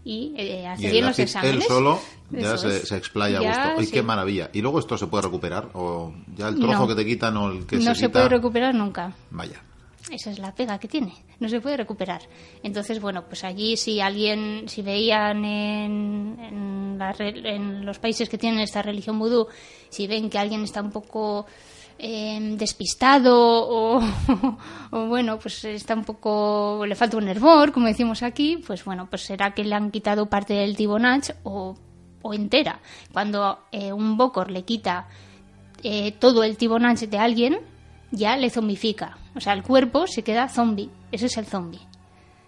y 0.06 0.34
eh, 0.38 1.02
los 1.02 1.18
exámenes. 1.18 1.56
Él 1.56 1.64
solo 1.64 2.00
ya 2.30 2.58
se, 2.58 2.96
explaya 2.96 3.40
a 3.40 3.42
gusto. 3.42 3.80
¡Ay, 3.80 3.88
qué 3.88 4.04
maravilla! 4.04 4.52
¿Y 4.54 4.62
luego 4.62 4.80
esto 4.80 4.98
se 4.98 5.08
puede 5.08 5.24
recuperar? 5.24 5.70
¿O 5.74 6.14
ya 6.38 6.48
el 6.48 6.60
trozo 6.60 6.88
que 6.88 6.96
te 6.96 7.06
quitan 7.06 7.36
o 7.38 7.52
el 7.52 7.66
que 7.66 7.78
no 7.78 7.96
se, 7.96 8.02
se 8.02 8.10
puede 8.10 8.30
recuperar 8.30 8.74
nunca. 8.74 9.14
Vaya. 9.32 9.62
Esa 10.12 10.30
es 10.30 10.38
la 10.38 10.54
pega 10.54 10.78
que 10.78 10.88
tiene. 10.88 11.14
No 11.40 11.50
se 11.50 11.60
puede 11.60 11.78
recuperar. 11.78 12.22
Entonces, 12.62 13.02
bueno, 13.02 13.26
pues 13.26 13.44
allí 13.44 13.76
si 13.76 14.00
alguien, 14.00 14.70
si 14.70 14.84
veían 14.84 15.44
en, 15.44 16.38
en, 16.40 17.46
en 17.46 17.86
los 17.86 17.98
países 17.98 18.30
que 18.30 18.38
tienen 18.38 18.60
esta 18.60 18.84
religión 18.84 19.18
vudú, 19.18 19.48
si 19.90 20.06
ven 20.06 20.30
que 20.30 20.38
alguien 20.38 20.64
está 20.64 20.82
un 20.82 20.92
poco 20.92 21.48
Em, 21.98 22.58
despistado 22.58 23.34
o, 24.92 25.08
bueno, 25.08 25.40
pues 25.40 25.64
está 25.64 25.94
un 25.96 26.04
poco, 26.04 26.86
le 26.86 26.94
falta 26.94 27.16
un 27.16 27.30
hervor, 27.30 27.72
como 27.72 27.88
decimos 27.88 28.22
aquí, 28.22 28.58
pues 28.58 28.84
bueno, 28.84 29.08
pues 29.10 29.22
será 29.22 29.54
que 29.54 29.64
le 29.64 29.76
han 29.76 29.92
quitado 29.92 30.26
parte 30.26 30.54
del 30.56 30.76
Tibonach 30.76 31.30
o, 31.44 31.78
o 32.22 32.34
entera. 32.34 32.82
Cuando 33.14 33.60
eh, 33.72 33.94
un 33.94 34.18
Bokor 34.18 34.52
le 34.52 34.64
quita 34.64 35.08
eh, 35.84 36.12
todo 36.12 36.44
el 36.44 36.58
Tibonach 36.58 37.00
de 37.00 37.18
alguien, 37.18 37.60
ya 38.12 38.36
le 38.36 38.50
zombifica. 38.50 39.18
O 39.34 39.40
sea, 39.40 39.54
el 39.54 39.64
cuerpo 39.64 40.06
se 40.06 40.22
queda 40.24 40.50
zombie. 40.50 40.90
Ese 41.14 41.28
es 41.28 41.38
el 41.38 41.46
zombie. 41.46 41.82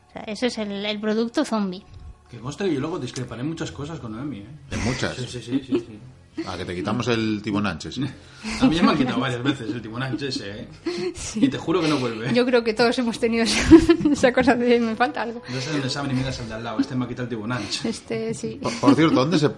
O 0.09 0.11
sea, 0.11 0.23
ese 0.23 0.47
es 0.47 0.57
el, 0.57 0.85
el 0.85 0.99
producto 0.99 1.45
zombie. 1.45 1.83
Que 2.29 2.39
conste 2.39 2.67
y 2.67 2.75
luego 2.77 2.99
discreparé 2.99 3.43
muchas 3.43 3.71
cosas 3.71 3.99
con 4.01 4.11
Noemi, 4.11 4.39
¿eh? 4.39 4.47
En 4.71 4.83
muchas. 4.83 5.15
Sí, 5.15 5.25
sí, 5.25 5.41
sí, 5.41 5.61
sí. 5.65 5.99
A 6.45 6.57
que 6.57 6.65
te 6.65 6.75
quitamos 6.75 7.07
el 7.07 7.41
Tibonanches. 7.41 7.99
A 8.61 8.65
mí 8.65 8.79
me 8.81 8.91
han 8.91 8.97
quitado 8.97 9.19
varias 9.19 9.43
veces 9.43 9.71
el 9.71 9.81
Tibonanches, 9.81 10.41
¿eh? 10.41 10.67
Y 11.35 11.47
te 11.49 11.57
juro 11.57 11.81
que 11.81 11.87
no 11.87 11.97
vuelve. 11.97 12.33
Yo 12.33 12.45
creo 12.45 12.63
que 12.63 12.73
todos 12.73 12.97
hemos 12.99 13.19
tenido 13.19 13.43
esa, 14.11 14.31
cosa 14.31 14.55
de 14.55 14.79
me 14.79 14.95
falta 14.95 15.23
algo. 15.23 15.41
No 15.49 15.59
sé 15.59 15.71
dónde 15.71 15.89
saben 15.89 16.11
y 16.11 16.13
miras 16.13 16.39
al 16.39 16.47
de 16.47 16.53
al 16.53 16.63
lado. 16.63 16.79
Este 16.79 16.95
me 16.95 17.05
ha 17.05 17.07
quitado 17.07 17.23
el 17.23 17.29
Tibonanches. 17.29 17.85
Este, 17.85 18.33
sí. 18.33 18.59
Por, 18.79 18.95
cierto, 18.95 19.15
¿dónde 19.15 19.39
se, 19.39 19.49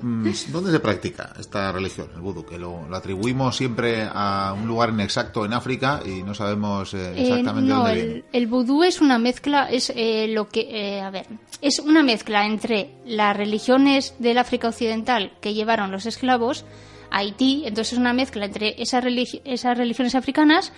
¿dónde 0.51 0.71
se 0.71 0.79
practica 0.79 1.33
esta 1.39 1.71
religión, 1.71 2.09
el 2.15 2.21
vudú? 2.21 2.45
Que 2.45 2.57
lo, 2.57 2.87
atribuimos 2.95 3.55
siempre 3.55 4.07
a 4.11 4.55
un 4.57 4.67
lugar 4.67 4.89
inexacto 4.89 5.45
en 5.45 5.53
África 5.53 6.01
y 6.05 6.23
no 6.23 6.33
sabemos 6.33 6.93
eh, 6.93 7.13
eh, 7.15 7.21
exactamente 7.23 7.71
dónde 7.71 7.91
el, 7.91 8.05
viene. 8.05 8.23
El 8.31 8.47
vudú 8.47 8.83
es 8.83 9.01
una 9.01 9.19
mezcla, 9.19 9.69
es 9.69 9.91
eh, 9.95 10.27
lo 10.29 10.47
que, 10.47 11.01
a 11.01 11.09
ver, 11.09 11.27
es 11.61 11.79
una 11.79 12.03
mezcla 12.03 12.45
entre 12.45 12.95
las 13.05 13.35
religiones 13.35 14.15
del 14.19 14.37
África 14.37 14.69
Occidental 14.69 15.33
que 15.41 15.53
llevaron 15.53 15.91
los 15.91 16.05
esclavos 16.05 16.65
Haití, 17.11 17.63
entonces 17.65 17.93
es 17.93 17.99
una 17.99 18.13
mezcla 18.13 18.45
entre 18.45 18.81
esas, 18.81 19.03
religiones 19.03 20.15
africanas 20.15 20.71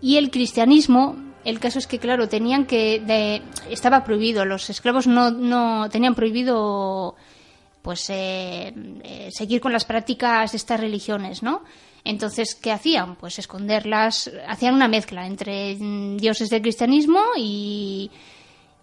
y 0.00 0.16
el 0.16 0.30
cristianismo. 0.30 1.16
El 1.44 1.60
caso 1.60 1.78
es 1.78 1.86
que, 1.86 1.98
claro, 1.98 2.28
tenían 2.28 2.66
que. 2.66 3.42
estaba 3.70 4.04
prohibido, 4.04 4.44
los 4.44 4.68
esclavos 4.68 5.06
no, 5.06 5.30
no 5.30 5.88
tenían 5.90 6.14
prohibido 6.14 7.14
pues 7.82 8.10
eh, 8.10 8.74
eh, 9.04 9.28
seguir 9.30 9.60
con 9.60 9.72
las 9.72 9.84
prácticas 9.84 10.50
de 10.50 10.56
estas 10.56 10.80
religiones, 10.80 11.44
¿no? 11.44 11.62
Entonces, 12.02 12.56
¿qué 12.56 12.72
hacían? 12.72 13.14
Pues 13.14 13.38
esconderlas, 13.38 14.28
hacían 14.48 14.74
una 14.74 14.88
mezcla 14.88 15.24
entre 15.24 15.76
dioses 16.16 16.50
del 16.50 16.62
cristianismo 16.62 17.20
y, 17.36 18.10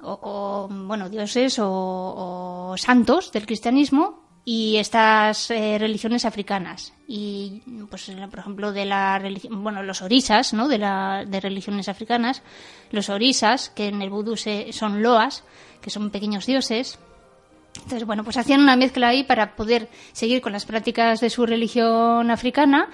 o, 0.01 0.69
bueno, 0.69 1.09
dioses 1.09 1.57
o, 1.59 2.75
santos 2.77 3.31
del 3.31 3.45
cristianismo 3.45 4.23
y 4.45 4.77
estas 4.77 5.49
eh, 5.51 5.77
religiones 5.79 6.25
africanas. 6.25 6.93
Y 7.07 7.61
pues 7.89 8.11
por 8.29 8.39
ejemplo 8.39 8.73
de 8.73 8.85
la 8.85 9.21
bueno 9.49 9.83
los 9.83 10.01
orisas 10.01 10.53
no 10.53 10.67
de 10.67 10.77
la 10.77 11.25
de 11.25 11.39
religiones 11.39 11.89
africanas 11.89 12.41
los 12.91 13.09
orisas 13.09 13.69
que 13.69 13.87
en 13.87 14.01
el 14.01 14.09
vudú 14.09 14.35
son 14.37 15.01
loas 15.01 15.43
que 15.81 15.89
son 15.89 16.09
pequeños 16.09 16.45
dioses. 16.45 16.99
Entonces 17.75 18.05
bueno 18.05 18.23
pues 18.23 18.37
hacían 18.37 18.61
una 18.61 18.75
mezcla 18.75 19.09
ahí 19.09 19.23
para 19.23 19.55
poder 19.55 19.89
seguir 20.11 20.41
con 20.41 20.53
las 20.53 20.65
prácticas 20.65 21.19
de 21.21 21.29
su 21.29 21.45
religión 21.45 22.29
africana 22.29 22.89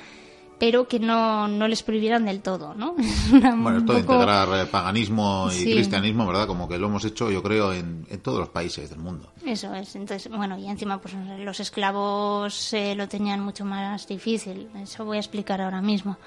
pero 0.59 0.87
que 0.87 0.99
no, 0.99 1.47
no 1.47 1.67
les 1.67 1.81
prohibieran 1.81 2.25
del 2.25 2.41
todo, 2.41 2.73
¿no? 2.73 2.95
bueno, 3.31 3.77
esto 3.77 3.93
de 3.93 3.99
integrar 4.01 4.49
eh, 4.59 4.65
paganismo 4.65 5.49
y 5.51 5.63
cristianismo, 5.63 6.27
¿verdad? 6.27 6.47
Como 6.47 6.67
que 6.67 6.77
lo 6.77 6.87
hemos 6.87 7.05
hecho, 7.05 7.31
yo 7.31 7.41
creo, 7.41 7.73
en, 7.73 8.05
en, 8.09 8.19
todos 8.19 8.39
los 8.39 8.49
países 8.49 8.89
del 8.89 8.99
mundo. 8.99 9.31
Eso 9.45 9.73
es. 9.73 9.95
Entonces, 9.95 10.29
bueno, 10.31 10.57
y 10.59 10.67
encima, 10.67 10.99
pues 10.99 11.15
los 11.39 11.59
esclavos 11.59 12.73
eh, 12.73 12.93
lo 12.95 13.07
tenían 13.07 13.39
mucho 13.39 13.63
más 13.63 14.05
difícil. 14.07 14.67
Eso 14.81 15.05
voy 15.05 15.17
a 15.17 15.21
explicar 15.21 15.61
ahora 15.61 15.81
mismo. 15.81 16.17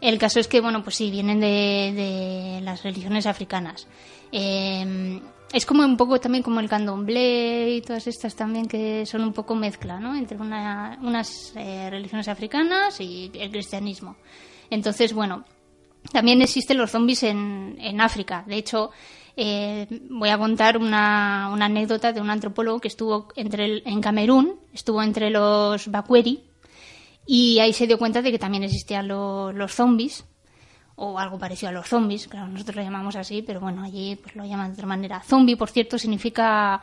El 0.00 0.18
caso 0.18 0.40
es 0.40 0.48
que, 0.48 0.60
bueno, 0.60 0.82
pues 0.82 0.96
sí, 0.96 1.10
vienen 1.10 1.40
de, 1.40 1.92
de 1.94 2.60
las 2.62 2.82
religiones 2.82 3.26
africanas. 3.26 3.86
Eh, 4.32 5.20
es 5.54 5.66
como 5.66 5.84
un 5.84 5.96
poco 5.96 6.18
también 6.18 6.42
como 6.42 6.58
el 6.58 6.68
candomblé 6.68 7.76
y 7.76 7.80
todas 7.80 8.08
estas 8.08 8.34
también 8.34 8.66
que 8.66 9.06
son 9.06 9.22
un 9.22 9.32
poco 9.32 9.54
mezcla, 9.54 10.00
¿no? 10.00 10.16
Entre 10.16 10.36
unas 10.36 11.52
eh, 11.54 11.88
religiones 11.90 12.26
africanas 12.26 13.00
y 13.00 13.30
el 13.34 13.52
cristianismo. 13.52 14.16
Entonces, 14.68 15.12
bueno, 15.12 15.44
también 16.10 16.42
existen 16.42 16.76
los 16.76 16.90
zombies 16.90 17.22
en, 17.22 18.00
África. 18.00 18.42
De 18.48 18.56
hecho, 18.56 18.90
eh, 19.36 19.86
voy 20.10 20.30
a 20.30 20.38
contar 20.38 20.76
una, 20.76 21.48
una, 21.52 21.66
anécdota 21.66 22.12
de 22.12 22.20
un 22.20 22.30
antropólogo 22.30 22.80
que 22.80 22.88
estuvo 22.88 23.28
entre 23.36 23.88
en 23.88 24.00
Camerún, 24.00 24.58
estuvo 24.72 25.04
entre 25.04 25.30
los 25.30 25.88
Bakweri, 25.88 26.42
y 27.26 27.60
ahí 27.60 27.72
se 27.72 27.86
dio 27.86 27.96
cuenta 27.96 28.22
de 28.22 28.32
que 28.32 28.40
también 28.40 28.64
existían 28.64 29.06
los 29.06 29.72
zombies 29.72 30.24
o 30.96 31.18
algo 31.18 31.38
parecido 31.38 31.70
a 31.70 31.72
los 31.72 31.88
zombies, 31.88 32.28
claro, 32.28 32.48
nosotros 32.48 32.76
lo 32.76 32.82
llamamos 32.82 33.16
así, 33.16 33.42
pero 33.42 33.60
bueno, 33.60 33.82
allí 33.82 34.16
pues 34.16 34.36
lo 34.36 34.44
llaman 34.44 34.68
de 34.68 34.74
otra 34.74 34.86
manera. 34.86 35.20
Zombie, 35.20 35.56
por 35.56 35.70
cierto, 35.70 35.98
significa 35.98 36.80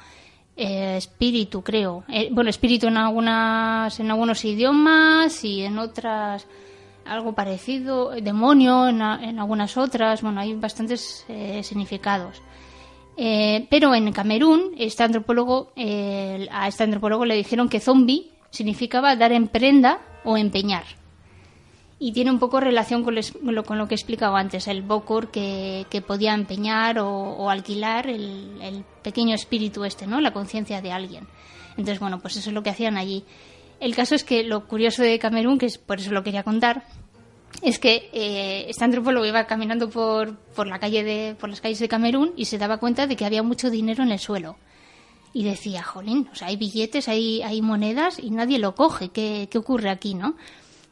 eh, 0.55 0.97
espíritu, 0.97 1.61
creo. 1.63 2.03
Eh, 2.09 2.29
bueno, 2.31 2.49
espíritu 2.49 2.87
en 2.87 2.97
algunas 2.97 3.99
en 3.99 4.11
algunos 4.11 4.43
idiomas 4.43 5.43
y 5.43 5.63
en 5.63 5.79
otras 5.79 6.45
algo 7.05 7.33
parecido, 7.33 8.11
demonio 8.11 8.87
en, 8.87 9.01
algunas 9.01 9.75
otras, 9.75 10.21
bueno, 10.21 10.39
hay 10.39 10.53
bastantes 10.53 11.25
eh, 11.29 11.63
significados. 11.63 12.41
Eh, 13.17 13.67
pero 13.69 13.95
en 13.95 14.11
Camerún, 14.13 14.75
este 14.77 15.03
antropólogo, 15.03 15.71
a 15.75 16.67
este 16.67 16.83
antropólogo 16.83 17.25
le 17.25 17.35
dijeron 17.35 17.69
que 17.69 17.79
zombie 17.79 18.29
significaba 18.51 19.15
dar 19.15 19.31
en 19.31 19.47
prenda 19.47 19.99
o 20.23 20.37
empeñar. 20.37 21.00
Y 22.03 22.13
tiene 22.13 22.31
un 22.31 22.39
poco 22.39 22.60
relación 22.60 23.03
con, 23.03 23.15
lo, 23.43 23.63
con 23.63 23.77
lo 23.77 23.88
que 23.88 23.93
he 23.93 23.96
explicado 23.96 24.36
antes, 24.36 24.67
el 24.67 24.81
Bokor 24.81 25.29
que, 25.29 25.86
podía 26.08 26.34
empeñar 26.34 26.98
o, 26.98 27.48
alquilar 27.48 28.08
el, 28.08 28.60
el, 28.60 28.84
pequeño 29.03 29.36
espíritu 29.36 29.86
este, 29.86 30.08
¿no? 30.08 30.20
La 30.20 30.34
conciencia 30.34 30.81
de 30.81 30.91
alguien. 30.91 31.27
Entonces, 31.77 32.00
bueno, 32.00 32.20
pues 32.20 32.38
eso 32.38 32.50
es 32.50 32.55
lo 32.55 32.63
que 32.63 32.72
hacían 32.72 32.98
allí. 32.98 33.24
El 33.79 33.96
caso 33.96 34.15
es 34.15 34.24
que 34.24 34.43
lo 34.43 34.67
curioso 34.67 35.03
de 35.03 35.20
Camerún, 35.20 35.60
que 35.60 35.67
es 35.67 35.77
por 35.77 36.00
eso 36.00 36.12
lo 36.12 36.24
quería 36.24 36.41
contar, 36.41 36.86
es 37.62 37.77
que 37.77 38.10
eh, 38.13 38.65
este 38.67 38.84
antropólogo 38.84 39.27
iba 39.27 39.46
caminando 39.46 39.88
por, 39.88 40.38
por, 40.55 40.65
la 40.65 40.79
calle 40.79 41.03
de, 41.03 41.36
por 41.36 41.51
las 41.51 41.62
calles 41.62 41.77
de 41.77 41.88
Camerún 41.88 42.34
y 42.36 42.46
se 42.46 42.58
daba 42.58 42.79
cuenta 42.79 43.05
de 43.05 43.15
que 43.15 43.25
había 43.25 43.43
mucho 43.43 43.70
dinero 43.70 44.01
en 44.01 44.12
el 44.12 44.17
suelo. 44.17 44.58
Y 45.34 45.43
decía, 45.43 45.84
jolín, 45.84 46.29
o 46.31 46.36
sea, 46.36 46.48
hay 46.48 46.58
billetes, 46.58 47.08
hay, 47.08 47.43
hay 47.43 47.62
monedas 47.62 48.17
y 48.17 48.31
nadie 48.31 48.58
lo 48.58 48.74
coge. 48.74 49.10
¿Qué, 49.10 49.48
¿Qué 49.51 49.60
ocurre 49.60 49.91
aquí, 49.91 50.15
no? 50.15 50.36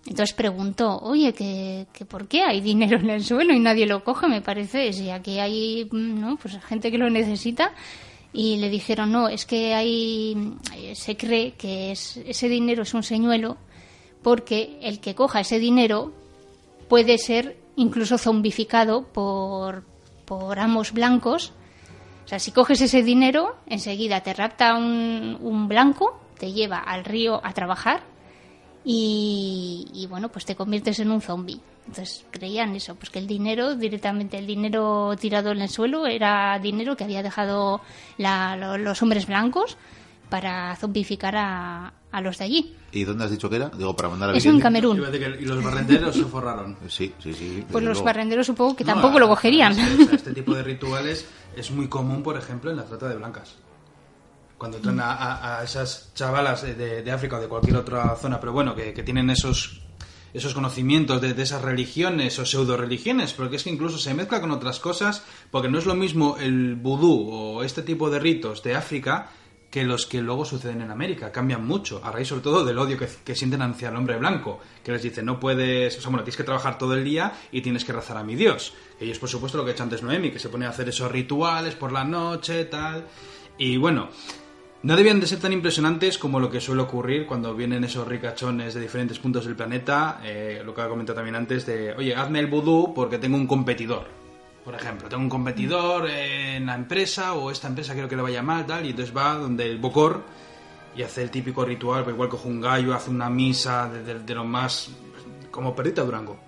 Entonces 0.10 0.34
preguntó, 0.34 0.98
oye, 1.04 1.34
¿qué, 1.34 1.86
¿qué, 1.94 2.04
por 2.04 2.28
qué 2.28 2.42
hay 2.42 2.62
dinero 2.62 2.98
en 2.98 3.12
el 3.12 3.24
suelo 3.24 3.54
y 3.54 3.60
nadie 3.60 3.86
lo 3.86 4.04
coge? 4.04 4.28
Me 4.28 4.42
parece, 4.42 4.92
si 4.92 5.12
aquí 5.12 5.38
hay 5.38 5.88
¿no? 5.92 6.36
pues 6.38 6.58
gente 6.64 6.90
que 6.90 6.98
lo 6.98 7.12
necesita. 7.12 7.74
Y 8.34 8.58
le 8.58 8.70
dijeron, 8.70 9.12
no, 9.12 9.30
es 9.30 9.46
que 9.46 9.76
hay, 9.76 10.56
se 10.96 11.16
cree 11.16 11.54
que 11.54 11.92
ese 11.92 12.50
dinero 12.50 12.84
es 12.84 12.94
un 12.96 13.04
señuelo 13.04 13.58
porque 14.24 14.80
el 14.82 15.00
que 15.00 15.14
coja 15.14 15.42
ese 15.42 15.60
dinero 15.60 16.12
puede 16.88 17.20
ser 17.20 17.58
incluso 17.76 18.18
zombificado 18.18 19.04
por, 19.04 19.84
por 20.26 20.58
amos 20.58 20.92
blancos. 20.92 21.54
O 22.26 22.28
sea, 22.28 22.40
si 22.40 22.52
coges 22.52 22.82
ese 22.82 23.04
dinero, 23.04 23.58
enseguida 23.68 24.22
te 24.22 24.34
rapta 24.34 24.76
un, 24.76 25.38
un 25.40 25.68
blanco, 25.68 26.20
te 26.40 26.52
lleva 26.52 26.80
al 26.80 27.06
río 27.06 27.42
a 27.44 27.54
trabajar 27.54 28.02
y, 28.92 30.08
bueno, 30.10 30.30
pues 30.30 30.46
te 30.46 30.56
conviertes 30.56 30.98
en 31.00 31.12
un 31.12 31.22
zombie. 31.22 31.60
Entonces 31.86 32.26
creían 32.32 32.76
eso, 32.76 32.96
pues 32.96 33.12
que 33.12 33.20
el 33.20 33.28
dinero, 33.28 33.76
directamente 33.76 34.40
el 34.40 34.48
dinero 34.48 35.16
tirado 35.20 35.52
en 35.52 35.62
el 35.62 35.70
suelo, 35.70 36.08
era 36.08 36.58
dinero 36.58 36.98
que 36.98 37.04
había 37.04 37.22
dejado 37.22 37.82
los 38.18 39.02
hombres 39.04 39.28
blancos 39.28 39.78
para 40.30 40.76
zombificar 40.76 41.36
a, 41.36 41.94
a 42.12 42.22
los 42.22 42.40
de 42.40 42.46
allí. 42.46 42.76
¿Y 42.92 43.04
dónde 43.04 43.26
has 43.26 43.32
dicho 43.32 43.48
que 43.48 43.58
era? 43.58 43.70
Digo, 43.70 43.96
para 43.96 44.10
mandar 44.10 44.32
a 44.32 44.34
Es 44.38 44.46
en 44.48 44.60
Camerún. 44.60 45.04
y 45.40 45.46
los 45.46 45.64
barrenderos 45.64 46.16
se 46.16 46.26
forraron. 46.26 46.76
Sí, 46.88 47.14
sí, 47.20 47.34
sí. 47.34 47.64
Pues 47.72 47.84
los 47.84 48.04
barrenderos 48.04 48.48
supongo 48.48 48.76
que 48.76 48.84
tampoco 48.84 49.20
lo 49.20 49.28
cogerían. 49.28 49.78
este 50.12 50.34
tipo 50.34 50.56
de 50.56 50.64
rituales 50.64 51.28
es 51.56 51.70
muy 51.70 51.88
común, 51.88 52.24
por 52.24 52.38
ejemplo, 52.38 52.72
en 52.72 52.78
la 52.78 52.86
trata 52.86 53.08
de 53.08 53.18
blancas. 53.18 53.56
Cuando 54.60 54.78
entran 54.78 55.00
a, 55.02 55.62
esas 55.64 56.12
chavalas 56.14 56.62
de, 56.62 57.12
África 57.12 57.38
o 57.38 57.42
de 57.42 57.48
cualquier 57.48 57.78
otra 57.78 58.16
zona, 58.16 58.40
pero 58.40 58.54
bueno, 58.54 58.76
que, 58.76 58.92
tienen 59.04 59.32
esos 59.32 59.82
esos 60.32 60.54
conocimientos 60.54 61.20
de, 61.22 61.34
de, 61.34 61.42
esas 61.42 61.64
religiones 61.64 62.38
o 62.38 62.46
pseudo 62.46 62.78
religiones, 62.78 63.34
porque 63.34 63.56
es 63.56 63.64
que 63.64 63.72
incluso 63.72 63.98
se 63.98 64.14
mezcla 64.14 64.40
con 64.40 64.52
otras 64.52 64.80
cosas, 64.80 65.24
porque 65.50 65.70
no 65.70 65.80
es 65.80 65.88
lo 65.88 65.96
mismo 65.96 66.38
el 66.38 66.76
vudú 66.76 67.32
o 67.32 67.64
este 67.64 67.82
tipo 67.82 68.12
de 68.12 68.20
ritos 68.20 68.62
de 68.62 68.76
África 68.76 69.32
que 69.70 69.84
los 69.84 70.06
que 70.06 70.22
luego 70.22 70.46
suceden 70.46 70.82
en 70.82 70.92
América. 70.92 71.32
Cambian 71.32 71.66
mucho, 71.66 72.02
a 72.04 72.12
raíz 72.12 72.28
sobre 72.28 72.42
todo 72.42 72.66
del 72.66 72.78
odio 72.78 72.98
que, 72.98 73.36
sienten 73.36 73.62
hacia 73.62 73.90
el 73.90 73.96
hombre 73.96 74.18
blanco, 74.18 74.60
que 74.84 74.92
les 74.92 75.04
dice, 75.04 75.22
no 75.22 75.40
puedes, 75.40 75.98
o 75.98 76.02
sea, 76.02 76.10
bueno, 76.10 76.24
tienes 76.24 76.38
que 76.38 76.44
trabajar 76.44 76.78
todo 76.78 76.96
el 76.96 77.04
día 77.04 77.34
y 77.52 77.62
tienes 77.62 77.86
que 77.86 77.94
rezar 77.94 78.18
a 78.18 78.24
mi 78.24 78.36
Dios. 78.36 78.74
Ellos, 79.00 79.20
por 79.20 79.30
supuesto, 79.30 79.58
lo 79.58 79.66
que 79.66 79.72
ha 79.72 79.74
hecho 79.74 79.84
antes 79.84 80.02
Noemi, 80.02 80.32
que 80.32 80.40
se 80.40 80.50
pone 80.50 80.66
a 80.66 80.70
hacer 80.70 80.90
esos 80.90 81.12
rituales 81.12 81.76
por 81.76 81.92
la 81.92 82.04
noche, 82.04 82.66
tal. 82.66 83.08
Y 83.58 83.78
bueno, 83.78 84.10
no 84.84 84.96
debían 84.96 85.20
de 85.20 85.28
ser 85.28 85.40
tan 85.40 85.54
impresionantes 85.54 86.18
como 86.18 86.40
lo 86.40 86.50
que 86.50 86.62
suele 86.62 86.82
ocurrir 86.82 87.26
cuando 87.26 87.54
vienen 87.54 87.84
esos 87.84 88.08
ricachones 88.08 88.74
de 88.74 88.82
diferentes 88.82 89.20
puntos 89.20 89.46
del 89.46 89.56
planeta, 89.56 90.22
eh, 90.24 90.62
lo 90.66 90.74
que 90.74 90.82
ha 90.82 90.88
comentado 90.88 91.16
también 91.16 91.36
antes, 91.36 91.66
de, 91.66 91.94
oye, 91.94 92.16
hazme 92.16 92.40
el 92.40 92.48
vudú 92.48 92.94
porque 92.94 93.18
tengo 93.18 93.38
un 93.38 93.48
competidor 93.48 94.20
por 94.70 94.76
ejemplo, 94.76 95.10
tengo 95.10 95.24
un 95.24 95.30
competidor 95.30 96.08
en 96.08 96.68
la 96.68 96.76
empresa 96.76 97.34
o 97.34 97.50
esta 97.50 97.68
empresa 97.68 97.94
quiero 97.94 98.08
que 98.08 98.16
le 98.16 98.22
vaya 98.22 98.44
mal, 98.44 98.68
tal, 98.68 98.86
y 98.86 98.92
entonces 98.92 99.16
va 99.18 99.34
donde 99.34 99.66
el 99.66 99.80
Bocor 99.80 100.22
y 100.96 101.02
hace 101.02 101.24
el 101.24 101.32
típico 101.32 101.66
ritual, 101.66 102.04
pues 102.04 102.14
igual 102.14 102.30
coge 102.30 102.48
un 102.48 102.62
gallo, 102.62 102.94
hace 102.94 103.10
una 103.10 103.32
misa 103.32 103.90
de, 103.90 104.20
de, 104.20 104.36
lo 104.36 104.44
más... 104.44 104.92
como 105.50 105.76
Perdita 105.76 106.04
Durango. 106.04 106.40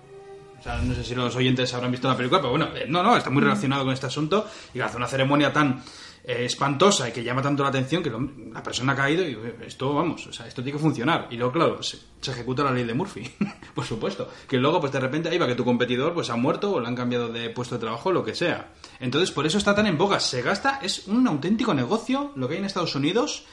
O 0.56 0.62
sea, 0.62 0.76
no 0.76 0.94
sé 0.94 1.02
si 1.02 1.16
los 1.16 1.34
oyentes 1.34 1.74
habrán 1.74 1.90
visto 1.90 2.06
la 2.06 2.16
película, 2.16 2.40
pero 2.40 2.50
bueno, 2.50 2.68
eh, 2.76 2.84
no, 2.86 3.02
no, 3.02 3.16
está 3.16 3.28
muy 3.28 3.42
relacionado 3.42 3.82
con 3.82 3.92
este 3.92 4.06
asunto 4.06 4.46
y 4.72 4.78
hace 4.78 4.96
una 4.96 5.08
ceremonia 5.08 5.52
tan 5.52 5.82
eh, 6.24 6.44
espantosa 6.44 7.08
y 7.08 7.12
que 7.12 7.24
llama 7.24 7.42
tanto 7.42 7.64
la 7.64 7.70
atención 7.70 8.00
que 8.00 8.12
la 8.52 8.62
persona 8.62 8.92
ha 8.92 8.96
caído 8.96 9.26
y 9.26 9.36
esto, 9.66 9.92
vamos, 9.92 10.24
o 10.28 10.32
sea, 10.32 10.46
esto 10.46 10.62
tiene 10.62 10.78
que 10.78 10.82
funcionar. 10.82 11.26
Y 11.30 11.36
luego, 11.36 11.52
claro, 11.52 11.82
se, 11.82 11.98
ejecuta 12.30 12.62
la 12.62 12.70
ley 12.70 12.84
de 12.84 12.94
Murphy, 12.94 13.28
por 13.74 13.84
supuesto. 13.84 14.30
Que 14.48 14.58
luego, 14.58 14.80
pues 14.80 14.92
de 14.92 15.00
repente, 15.00 15.28
ahí 15.28 15.38
va 15.38 15.48
que 15.48 15.56
tu 15.56 15.64
competidor 15.64 16.14
pues 16.14 16.30
ha 16.30 16.36
muerto 16.36 16.72
o 16.72 16.80
le 16.80 16.86
han 16.86 16.94
cambiado 16.94 17.28
de 17.28 17.50
puesto 17.50 17.74
de 17.74 17.80
trabajo, 17.80 18.12
lo 18.12 18.24
que 18.24 18.36
sea. 18.36 18.72
Entonces, 19.00 19.32
por 19.32 19.46
eso 19.46 19.58
está 19.58 19.74
tan 19.74 19.86
en 19.86 19.98
boga. 19.98 20.20
Se 20.20 20.42
gasta, 20.42 20.78
es 20.80 21.08
un 21.08 21.26
auténtico 21.26 21.74
negocio 21.74 22.32
lo 22.36 22.46
que 22.46 22.54
hay 22.54 22.60
en 22.60 22.66
Estados 22.66 22.94
Unidos. 22.94 23.44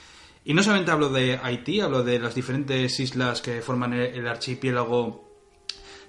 Y 0.45 0.53
no 0.53 0.62
solamente 0.62 0.91
hablo 0.91 1.10
de 1.10 1.39
Haití, 1.41 1.82
hablo 1.82 2.03
de 2.03 2.19
las 2.19 2.36
diferentes 2.36 2.99
islas 2.99 3.41
que 3.41 3.62
forman 3.62 3.93
el 3.93 4.27
archipiélago 4.27 5.29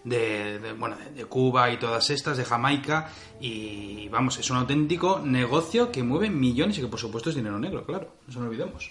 de, 0.04 0.74
bueno, 0.78 0.96
de 1.14 1.24
Cuba 1.24 1.70
y 1.70 1.78
todas 1.78 2.10
estas, 2.10 2.36
de 2.36 2.44
Jamaica, 2.44 3.10
y 3.40 4.08
vamos, 4.08 4.38
es 4.38 4.50
un 4.50 4.58
auténtico 4.58 5.20
negocio 5.20 5.90
que 5.92 6.02
mueve 6.02 6.30
millones 6.30 6.78
y 6.78 6.82
que 6.82 6.86
por 6.88 7.00
supuesto 7.00 7.30
es 7.30 7.36
dinero 7.36 7.58
negro, 7.58 7.84
claro, 7.84 8.14
no 8.34 8.40
olvidemos. 8.40 8.90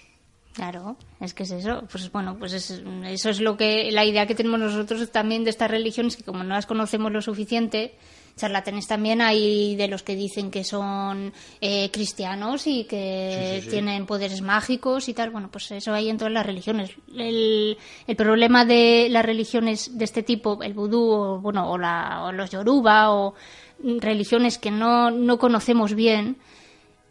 Claro, 0.52 0.96
es 1.20 1.32
que 1.32 1.44
es 1.44 1.52
eso. 1.52 1.84
Pues 1.90 2.10
bueno, 2.10 2.36
pues 2.38 2.52
eso 2.52 3.30
es 3.30 3.40
lo 3.40 3.56
que 3.56 3.90
la 3.92 4.04
idea 4.04 4.26
que 4.26 4.34
tenemos 4.34 4.58
nosotros 4.58 5.10
también 5.10 5.44
de 5.44 5.50
estas 5.50 5.70
religiones 5.70 6.16
que 6.16 6.24
como 6.24 6.42
no 6.42 6.54
las 6.54 6.66
conocemos 6.66 7.12
lo 7.12 7.22
suficiente, 7.22 7.94
charlatanes 8.36 8.86
también 8.86 9.20
hay 9.20 9.76
de 9.76 9.88
los 9.88 10.02
que 10.02 10.16
dicen 10.16 10.50
que 10.50 10.64
son 10.64 11.32
eh, 11.60 11.90
cristianos 11.92 12.66
y 12.66 12.84
que 12.84 13.62
tienen 13.68 14.06
poderes 14.06 14.42
mágicos 14.42 15.08
y 15.08 15.14
tal. 15.14 15.30
Bueno, 15.30 15.50
pues 15.50 15.70
eso 15.70 15.92
hay 15.92 16.08
en 16.08 16.18
todas 16.18 16.32
las 16.32 16.46
religiones. 16.46 16.90
El, 17.16 17.76
el 18.06 18.16
problema 18.16 18.64
de 18.64 19.08
las 19.10 19.24
religiones 19.24 19.96
de 19.98 20.04
este 20.04 20.22
tipo, 20.22 20.62
el 20.62 20.74
vudú 20.74 21.10
o, 21.10 21.40
bueno, 21.40 21.70
o, 21.70 21.78
la, 21.78 22.30
los 22.32 22.50
yoruba 22.50 23.12
o 23.12 23.34
religiones 23.82 24.58
que 24.58 24.70
no, 24.70 25.10
no 25.10 25.38
conocemos 25.38 25.94
bien, 25.94 26.36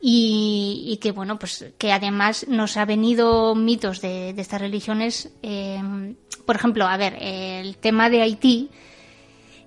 y, 0.01 0.97
que 1.01 1.11
bueno 1.11 1.37
pues 1.37 1.73
que 1.77 1.91
además 1.91 2.47
nos 2.47 2.77
ha 2.77 2.85
venido 2.85 3.53
mitos 3.55 3.99
de, 4.01 4.33
de 4.33 4.41
estas 4.41 4.61
religiones 4.61 5.29
eh, 5.43 6.15
por 6.45 6.55
ejemplo 6.55 6.85
a 6.85 6.95
ver 6.95 7.17
el 7.19 7.75
tema 7.77 8.09
de 8.09 8.21
Haití 8.21 8.69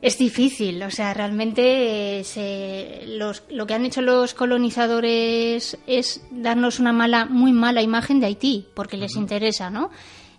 es 0.02 0.18
difícil, 0.18 0.82
o 0.82 0.90
sea, 0.90 1.14
realmente 1.14 2.22
eh, 2.36 3.18
lo 3.50 3.66
que 3.66 3.74
han 3.74 3.86
hecho 3.86 4.02
los 4.02 4.34
colonizadores 4.34 5.78
es 5.86 6.20
darnos 6.32 6.80
una 6.80 6.92
mala, 6.92 7.24
muy 7.24 7.52
mala 7.52 7.82
imagen 7.82 8.18
de 8.18 8.26
Haití, 8.26 8.66
porque 8.74 8.96
les 8.96 9.14
interesa, 9.14 9.70
¿no? 9.70 9.92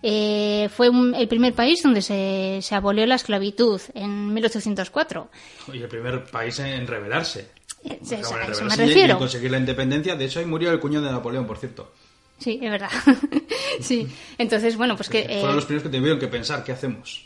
Eh, 0.05 0.67
fue 0.75 0.89
el 1.15 1.27
primer 1.29 1.53
país 1.53 1.81
donde 1.81 2.01
se, 2.01 2.75
abolió 2.75 3.05
la 3.05 3.15
esclavitud 3.15 3.79
en 3.93 4.33
1804. 4.33 5.29
Y 5.71 5.81
el 5.81 5.87
primer 5.87 6.25
país 6.25 6.59
en 6.59 6.85
rebelarse. 6.85 7.51
Eh, 7.85 7.99
a 8.01 8.51
eso 8.51 8.65
me 8.65 8.75
refiero. 8.75 9.13
En 9.13 9.19
conseguir 9.19 9.49
la 9.49 9.59
independencia. 9.59 10.17
De 10.17 10.25
hecho, 10.25 10.39
ahí 10.39 10.45
murió 10.45 10.71
el 10.71 10.81
cuñado 10.81 11.05
de 11.05 11.13
Napoleón, 11.13 11.47
por 11.47 11.57
cierto. 11.57 11.93
Sí, 12.37 12.59
es 12.61 12.69
verdad. 12.69 12.89
sí. 13.79 14.05
Entonces, 14.37 14.75
bueno, 14.75 14.97
pues 14.97 15.07
que... 15.07 15.23
Fueron 15.23 15.55
los 15.55 15.65
primeros 15.65 15.89
que 15.89 15.97
tuvieron 15.97 16.19
que 16.19 16.27
pensar, 16.27 16.65
¿qué 16.65 16.73
hacemos? 16.73 17.25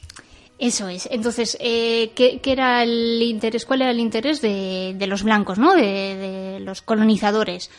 Eso 0.60 0.90
es. 0.90 1.08
Entonces, 1.12 1.56
eh, 1.60 2.12
¿qué, 2.16 2.42
era 2.44 2.82
el 2.82 3.22
interés? 3.22 3.66
¿Cuál 3.66 3.84
era 3.84 3.92
el 3.92 4.00
interés 4.00 4.42
de, 4.42 4.96
los 5.08 5.24
blancos, 5.24 5.60
no? 5.60 5.76
De, 5.76 6.60
los 6.62 6.82
colonizadores. 6.82 7.70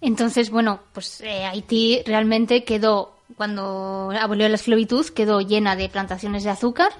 Entonces, 0.00 0.50
bueno, 0.50 0.80
pues 0.92 1.20
eh, 1.22 1.44
Haití 1.44 2.02
realmente 2.06 2.62
quedó, 2.62 3.16
cuando 3.36 4.12
abolió 4.18 4.48
la 4.48 4.54
esclavitud, 4.54 5.06
quedó 5.08 5.40
llena 5.40 5.74
de 5.74 5.88
plantaciones 5.88 6.44
de 6.44 6.50
azúcar. 6.50 6.92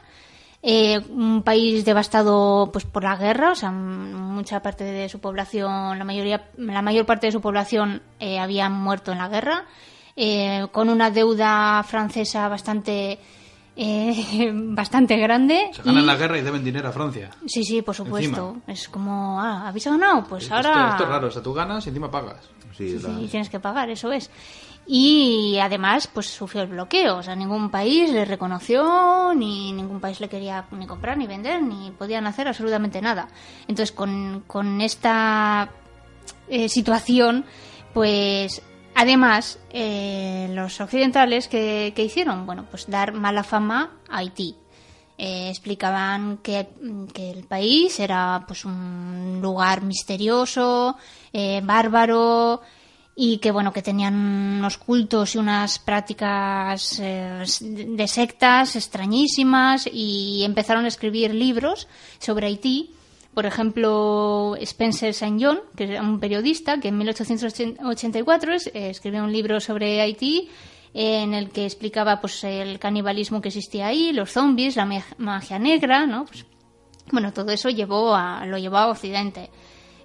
Eh, 0.61 0.99
un 1.11 1.45
país 1.45 1.85
devastado 1.85 2.71
pues 2.73 2.85
por 2.85 3.05
la 3.05 3.15
guerra, 3.15 3.53
o 3.53 3.55
sea, 3.55 3.71
mucha 3.71 4.61
parte 4.61 4.83
de 4.83 5.09
su 5.09 5.21
población, 5.21 5.97
la 5.97 6.05
mayoría, 6.05 6.51
la 6.57 6.83
mayor 6.83 7.07
parte 7.07 7.29
de 7.29 7.33
su 7.33 7.41
población 7.41 8.03
había 8.41 8.69
muerto 8.69 9.13
en 9.13 9.19
la 9.19 9.29
guerra, 9.29 9.67
con 10.73 10.89
una 10.89 11.13
deuda 11.13 11.85
francesa 11.85 12.49
bastante 12.49 13.21
eh, 13.81 14.51
bastante 14.53 15.17
grande. 15.17 15.71
Se 15.73 15.83
ganan 15.83 16.05
la 16.05 16.17
guerra 16.17 16.37
y 16.37 16.43
deben 16.43 16.65
dinero 16.65 16.89
a 16.89 16.93
Francia. 16.93 17.31
Sí, 17.47 17.63
sí, 17.63 17.81
por 17.81 17.95
supuesto. 17.95 18.57
Es 18.67 18.89
como, 18.89 19.41
ah, 19.41 19.69
¿habéis 19.69 19.87
ganado? 19.87 20.25
Pues 20.25 20.51
ahora... 20.51 20.91
Esto, 20.91 21.05
es 21.05 21.09
raro, 21.09 21.29
o 21.29 21.31
sea, 21.31 21.43
tú 21.43 21.55
ganas 21.55 21.87
y 21.87 21.91
encima 21.91 22.11
pagas. 22.11 22.41
Sí, 22.77 22.99
tienes 23.31 23.49
que 23.49 23.61
pagar, 23.61 23.89
eso 23.91 24.13
es. 24.13 24.31
y 24.87 25.59
además 25.61 26.09
pues 26.13 26.27
sufrió 26.27 26.63
el 26.63 26.69
bloqueo, 26.69 27.17
o 27.19 27.23
sea, 27.23 27.35
ningún 27.35 27.71
país 27.71 28.11
le 28.13 28.25
reconoció, 28.25 29.33
ni 29.35 29.73
ningún 29.73 30.01
país 30.01 30.21
le 30.21 30.29
quería 30.29 30.65
ni 30.71 30.87
comprar, 30.87 31.19
ni 31.19 31.27
vender, 31.27 31.61
ni 31.61 31.91
podían 31.91 32.27
hacer 32.27 32.47
absolutamente 32.47 33.01
nada. 33.01 33.29
Entonces, 33.63 33.93
con, 33.93 34.45
con 34.47 34.81
esta 34.81 35.71
eh, 36.49 36.69
situación, 36.69 37.45
pues 37.93 38.63
además, 38.99 39.61
eh, 39.71 40.51
los 40.53 40.81
occidentales 40.81 41.47
que, 41.47 41.95
hicieron, 41.97 42.45
bueno, 42.47 42.67
pues 42.69 42.91
dar 42.91 43.13
mala 43.13 43.45
fama 43.45 43.93
a 44.11 44.19
Haití. 44.19 44.57
Eh, 45.17 45.49
explicaban 45.51 46.39
que, 46.39 46.69
que, 47.15 47.31
el 47.31 47.45
país 47.45 47.99
era 48.01 48.45
pues 48.47 48.65
un 48.65 49.39
lugar 49.41 49.83
misterioso, 49.83 50.97
eh, 51.33 51.61
bárbaro, 51.65 52.61
y 53.21 53.39
que 53.39 53.51
bueno 53.51 53.73
que 53.73 53.83
tenían 53.83 54.15
unos 54.15 54.79
cultos 54.79 55.35
y 55.35 55.39
unas 55.39 55.81
prácticas 55.81 57.01
eh, 57.01 57.45
de 57.61 58.09
sectas 58.09 58.77
extrañísimas 58.77 59.89
y 59.93 60.43
empezaron 60.45 60.85
a 60.85 60.89
escribir 60.89 61.35
libros 61.35 61.89
sobre 62.21 62.47
Haití 62.47 62.95
por 63.39 63.47
ejemplo 63.47 64.57
Spencer 64.61 65.11
St. 65.11 65.37
John 65.39 65.61
que 65.77 65.85
era 65.85 66.03
un 66.03 66.19
periodista 66.19 66.81
que 66.81 66.89
en 66.89 66.99
1884 66.99 68.53
eh, 68.53 68.91
escribió 68.91 69.23
un 69.23 69.33
libro 69.33 69.61
sobre 69.61 70.01
Haití 70.01 70.49
en 70.93 71.35
el 71.35 71.51
que 71.51 71.65
explicaba 71.65 72.21
pues 72.21 72.43
el 72.43 72.81
canibalismo 72.81 73.41
que 73.41 73.51
existía 73.51 73.87
ahí 73.87 74.13
los 74.13 74.33
zombies 74.33 74.75
la 74.75 75.05
magia 75.19 75.61
negra 75.61 76.05
no 76.05 76.25
pues, 76.25 76.47
bueno 77.13 77.33
todo 77.33 77.53
eso 77.53 77.69
llevó 77.71 78.13
a, 78.13 78.45
lo 78.45 78.59
llevó 78.59 78.79
a 78.79 78.89
Occidente 78.89 79.51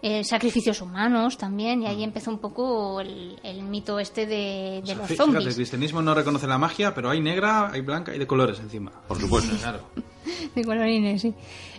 eh, 0.06 0.26
sacrificios 0.26 0.82
humanos 0.82 1.38
también, 1.38 1.82
y 1.82 1.88
ahí 1.88 2.00
mm. 2.02 2.04
empezó 2.04 2.30
un 2.30 2.40
poco 2.40 3.00
el, 3.00 3.64
mito 3.64 4.02
este 4.02 4.26
de, 4.26 4.84
de 4.86 4.96
los 4.96 5.10
zombies. 5.16 5.46
el 5.46 5.56
cristianismo 5.56 6.02
no 6.02 6.14
reconoce 6.14 6.46
la 6.46 6.58
magia, 6.58 6.94
pero 6.94 7.10
hay 7.10 7.22
negra, 7.22 7.72
hay 7.72 7.80
blanca 7.80 8.14
y 8.14 8.20
de 8.20 8.28
colores 8.28 8.60
encima. 8.60 8.92
Por 9.08 9.18
supuesto. 9.18 9.56
claro. 9.56 9.80
de 10.56 10.66
colorines, 10.66 11.22
sí. 11.22 11.34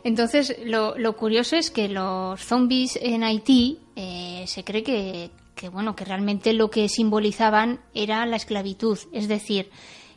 Entonces, 0.04 0.56
lo, 0.64 0.96
lo, 0.96 1.14
curioso 1.18 1.56
es 1.56 1.70
que 1.70 1.90
los 1.90 2.40
zombies 2.40 2.98
en 3.02 3.24
Haití 3.24 3.80
eh, 3.94 4.44
se 4.46 4.64
cree 4.64 4.82
que, 4.82 5.30
que, 5.54 5.68
bueno, 5.68 5.94
que 5.94 6.06
realmente 6.06 6.54
lo 6.54 6.70
que 6.70 6.88
simbolizaban 6.88 7.80
era 7.92 8.24
la 8.24 8.36
esclavitud. 8.36 8.98
Es 9.12 9.28
decir, 9.28 9.70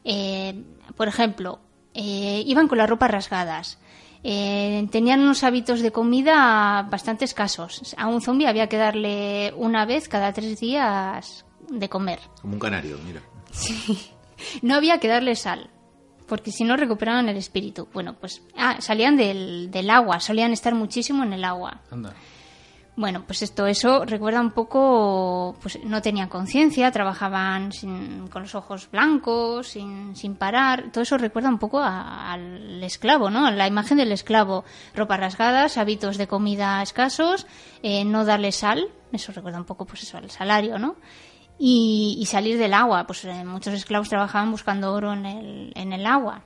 eh, 0.06 0.64
por 0.96 1.10
ejemplo, 1.10 1.60
iban 1.94 2.70
con 2.70 2.78
las 2.78 2.90
ropas 2.90 3.12
rasgadas, 3.12 3.80
eh, 4.24 4.88
tenían 4.92 5.22
unos 5.22 5.44
hábitos 5.44 5.82
de 5.82 5.92
comida 5.92 6.88
bastante 6.90 7.26
escasos. 7.26 7.96
A 7.98 8.08
un 8.08 8.22
zombie 8.22 8.48
había 8.48 8.68
que 8.68 8.78
darle 8.78 9.54
una 9.56 9.86
vez 9.86 10.08
cada 10.10 10.34
tres 10.34 10.60
días 10.60 11.46
de 11.70 11.90
comer. 11.90 12.20
Como 12.42 12.54
un 12.54 12.60
canario, 12.60 12.98
mira. 13.06 13.22
Sí. 13.52 14.12
No 14.62 14.76
había 14.76 15.00
que 15.00 15.08
darle 15.08 15.36
sal, 15.36 15.72
porque 16.28 16.52
si 16.52 16.64
no 16.64 16.78
recuperaban 16.78 17.28
el 17.28 17.38
espíritu. 17.38 17.88
Bueno, 17.92 18.16
pues 18.20 18.44
ah, 18.56 18.78
salían 18.80 19.18
del, 19.18 19.72
del 19.72 19.90
agua, 19.90 20.20
solían 20.20 20.52
estar 20.52 20.76
muchísimo 20.76 21.24
en 21.24 21.34
el 21.34 21.44
agua. 21.44 21.82
Anda. 21.90 22.14
Bueno, 22.98 23.24
pues 23.28 23.44
esto, 23.44 23.68
eso 23.68 24.06
recuerda 24.06 24.42
un 24.42 24.50
poco, 24.50 25.56
pues 25.62 25.78
no 25.84 26.02
tenían 26.02 26.30
conciencia, 26.30 26.90
trabajaban 26.90 27.70
con 28.32 28.42
los 28.42 28.56
ojos 28.56 28.90
blancos, 28.90 29.68
sin, 29.68 30.16
sin 30.16 30.34
parar. 30.34 30.90
Todo 30.92 31.04
eso 31.04 31.16
recuerda 31.20 31.48
un 31.48 31.60
poco 31.60 31.80
al 31.80 32.84
esclavo, 32.84 33.30
¿no? 33.30 33.52
La 33.52 33.68
imagen 33.68 33.98
del 33.98 34.12
esclavo. 34.12 34.66
Ropas 34.96 35.20
rasgadas, 35.20 35.78
hábitos 35.78 36.18
de 36.18 36.26
comida 36.26 36.82
escasos, 36.82 37.46
eh, 37.84 38.04
no 38.04 38.26
darle 38.26 38.52
sal. 38.52 38.88
Eso 39.12 39.32
recuerda 39.32 39.60
un 39.60 39.66
poco, 39.66 39.86
pues 39.86 40.02
eso, 40.02 40.18
al 40.18 40.32
salario, 40.32 40.80
¿no? 40.80 40.96
Y, 41.60 42.26
salir 42.28 42.58
del 42.58 42.74
agua. 42.74 43.06
Pues 43.06 43.26
eh, 43.26 43.46
muchos 43.46 43.76
esclavos 43.76 44.10
trabajaban 44.10 44.50
buscando 44.50 44.92
oro 44.92 45.14
en 45.14 45.28
el, 45.28 45.72
en 45.76 45.94
el 45.94 46.04
agua. 46.08 46.42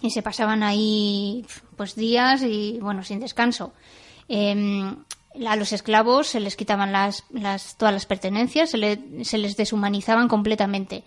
Y 0.00 0.10
se 0.10 0.22
pasaban 0.22 0.64
ahí, 0.64 1.46
pues 1.76 1.94
días 1.94 2.42
y, 2.42 2.80
bueno, 2.82 3.04
sin 3.04 3.20
descanso. 3.20 3.72
Eh, 4.28 4.96
a 5.46 5.56
los 5.56 5.72
esclavos 5.72 6.28
se 6.28 6.40
les 6.40 6.56
quitaban 6.56 6.92
las, 6.92 7.24
las, 7.30 7.76
todas 7.76 7.94
las 7.94 8.06
pertenencias, 8.06 8.70
se, 8.70 9.00
se, 9.22 9.38
les 9.38 9.56
deshumanizaban 9.56 10.28
completamente. 10.28 11.04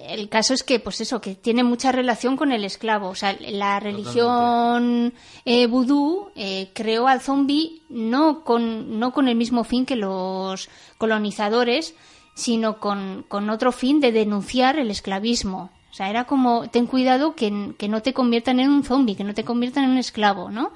El 0.00 0.28
caso 0.28 0.54
es 0.54 0.62
que, 0.62 0.78
pues 0.78 1.00
eso, 1.00 1.20
que 1.20 1.34
tiene 1.34 1.64
mucha 1.64 1.90
relación 1.90 2.36
con 2.36 2.52
el 2.52 2.64
esclavo. 2.64 3.08
O 3.08 3.14
sea, 3.16 3.36
la 3.40 3.80
religión 3.80 5.12
eh, 5.44 5.66
vudú 5.66 6.30
eh, 6.36 6.70
creó 6.72 7.08
al 7.08 7.20
zombi 7.20 7.82
no 7.88 8.44
con, 8.44 9.00
no 9.00 9.12
con 9.12 9.26
el 9.26 9.34
mismo 9.34 9.64
fin 9.64 9.84
que 9.84 9.96
los 9.96 10.68
colonizadores, 10.98 11.96
sino 12.34 12.78
con, 12.78 13.24
con 13.26 13.50
otro 13.50 13.72
fin 13.72 13.98
de 13.98 14.12
denunciar 14.12 14.78
el 14.78 14.92
esclavismo. 14.92 15.72
O 15.90 15.94
sea, 15.94 16.10
era 16.10 16.24
como, 16.24 16.68
ten 16.68 16.86
cuidado 16.86 17.34
que, 17.34 17.74
que 17.76 17.88
no 17.88 18.00
te 18.00 18.12
conviertan 18.12 18.60
en 18.60 18.70
un 18.70 18.84
zombi, 18.84 19.16
que 19.16 19.24
no 19.24 19.34
te 19.34 19.44
conviertan 19.44 19.84
en 19.84 19.90
un 19.90 19.98
esclavo, 19.98 20.48
¿no? 20.48 20.72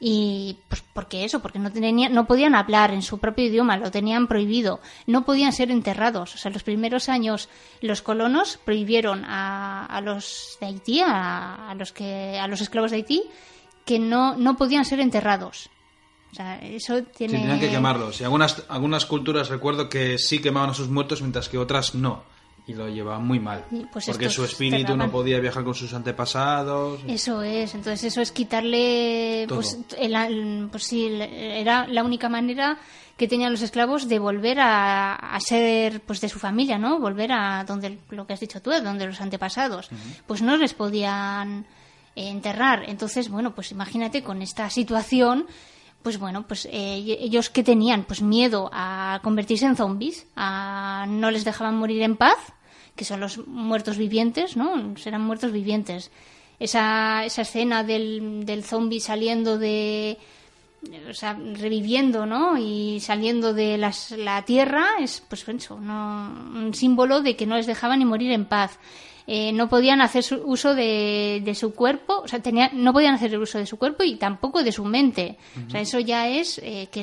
Y 0.00 0.58
pues 0.68 0.84
porque 0.92 1.24
eso 1.24 1.40
porque 1.40 1.58
no 1.58 1.72
tenían 1.72 2.12
no 2.12 2.26
podían 2.26 2.54
hablar 2.54 2.92
en 2.92 3.02
su 3.02 3.18
propio 3.18 3.46
idioma 3.46 3.76
lo 3.76 3.90
tenían 3.90 4.28
prohibido. 4.28 4.80
No 5.06 5.24
podían 5.24 5.52
ser 5.52 5.70
enterrados. 5.70 6.34
O 6.34 6.38
sea 6.38 6.50
los 6.50 6.62
primeros 6.62 7.08
años 7.08 7.48
los 7.80 8.02
colonos 8.02 8.58
prohibieron 8.64 9.24
a, 9.24 9.86
a 9.86 10.00
los 10.00 10.56
de 10.60 10.66
Haití 10.66 11.00
a, 11.00 11.70
a, 11.70 11.74
los 11.74 11.92
que 11.92 12.38
a 12.38 12.46
los 12.46 12.60
esclavos 12.60 12.90
de 12.90 12.98
Haití 12.98 13.22
que 13.84 13.98
no 13.98 14.36
no 14.36 14.56
podían 14.56 14.84
ser 14.84 15.00
enterrados. 15.00 15.70
O 16.30 16.34
sea, 16.34 16.58
eso 16.58 17.02
tiene... 17.04 17.36
Sí, 17.36 17.40
tenían 17.40 17.58
que 17.58 17.70
quemarlos. 17.70 18.20
Y 18.20 18.24
algunas, 18.24 18.62
algunas 18.68 19.06
culturas 19.06 19.48
recuerdo 19.48 19.88
que 19.88 20.18
sí 20.18 20.40
quemaban 20.42 20.68
a 20.68 20.74
sus 20.74 20.88
muertos, 20.88 21.22
mientras 21.22 21.48
que 21.48 21.56
otras 21.56 21.94
no 21.94 22.22
y 22.68 22.74
lo 22.74 22.86
llevaba 22.86 23.18
muy 23.18 23.40
mal. 23.40 23.64
Pues 23.90 24.06
porque 24.06 24.28
su 24.28 24.44
espíritu 24.44 24.94
no 24.94 25.10
podía 25.10 25.40
viajar 25.40 25.64
con 25.64 25.74
sus 25.74 25.94
antepasados. 25.94 27.00
Eso 27.08 27.42
es, 27.42 27.74
entonces 27.74 28.04
eso 28.04 28.20
es 28.20 28.30
quitarle. 28.30 29.46
Pues, 29.48 29.78
el, 29.96 30.68
pues 30.70 30.84
sí, 30.84 31.08
era 31.10 31.86
la 31.86 32.04
única 32.04 32.28
manera 32.28 32.78
que 33.16 33.26
tenían 33.26 33.52
los 33.52 33.62
esclavos 33.62 34.06
de 34.06 34.18
volver 34.18 34.58
a, 34.60 35.36
ser 35.40 36.02
pues 36.02 36.20
de 36.20 36.28
su 36.28 36.38
familia, 36.38 36.76
¿no? 36.76 37.00
Volver 37.00 37.32
a 37.32 37.64
donde 37.64 37.98
lo 38.10 38.26
que 38.26 38.34
has 38.34 38.40
dicho 38.40 38.60
tú, 38.60 38.70
donde 38.70 39.06
los 39.06 39.20
antepasados. 39.22 39.88
Pues 40.26 40.42
no 40.42 40.58
les 40.58 40.74
podían 40.74 41.64
enterrar. 42.14 42.84
Entonces, 42.86 43.30
bueno, 43.30 43.54
pues 43.54 43.72
imagínate 43.72 44.22
con 44.22 44.42
esta 44.42 44.68
situación 44.68 45.46
pues 46.02 46.18
bueno, 46.18 46.46
pues 46.46 46.66
eh, 46.66 47.18
ellos 47.20 47.50
que 47.50 47.64
tenían 47.64 48.04
pues 48.04 48.22
miedo 48.22 48.70
a 48.72 49.20
convertirse 49.22 49.66
en 49.66 49.76
zombies, 49.76 50.26
a 50.36 51.06
no 51.08 51.30
les 51.30 51.44
dejaban 51.44 51.76
morir 51.76 52.02
en 52.02 52.16
paz, 52.16 52.38
que 52.98 53.04
son 53.04 53.20
los 53.20 53.46
muertos 53.46 53.96
vivientes, 53.96 54.56
¿no? 54.56 54.96
Serán 54.96 55.22
muertos 55.22 55.52
vivientes. 55.52 56.10
Esa, 56.58 57.24
esa 57.24 57.42
escena 57.42 57.84
del, 57.84 58.44
del 58.44 58.64
zombie 58.64 59.00
saliendo 59.00 59.56
de. 59.56 60.18
O 61.08 61.14
sea, 61.14 61.34
reviviendo, 61.34 62.26
¿no? 62.26 62.58
Y 62.58 62.98
saliendo 63.00 63.54
de 63.54 63.78
las, 63.78 64.10
la 64.10 64.42
tierra 64.42 64.86
es, 65.00 65.22
pues 65.28 65.48
eso, 65.48 65.80
¿no? 65.80 66.28
un 66.54 66.74
símbolo 66.74 67.20
de 67.20 67.36
que 67.36 67.46
no 67.46 67.56
les 67.56 67.66
dejaban 67.66 68.00
ni 68.00 68.04
morir 68.04 68.32
en 68.32 68.44
paz. 68.44 68.78
Eh, 69.26 69.52
no 69.52 69.68
podían 69.68 70.00
hacer 70.00 70.24
uso 70.44 70.74
de, 70.74 71.42
de, 71.44 71.54
su 71.54 71.74
cuerpo, 71.74 72.20
o 72.24 72.28
sea, 72.28 72.40
tenía, 72.40 72.70
no 72.72 72.92
podían 72.92 73.14
hacer 73.14 73.36
uso 73.38 73.58
de 73.58 73.66
su 73.66 73.76
cuerpo 73.76 74.02
y 74.02 74.16
tampoco 74.16 74.62
de 74.62 74.72
su 74.72 74.84
mente. 74.84 75.36
O 75.66 75.70
sea, 75.70 75.80
eso 75.80 75.98
ya 75.98 76.28
es 76.28 76.58
eh, 76.64 76.88
que 76.90 77.00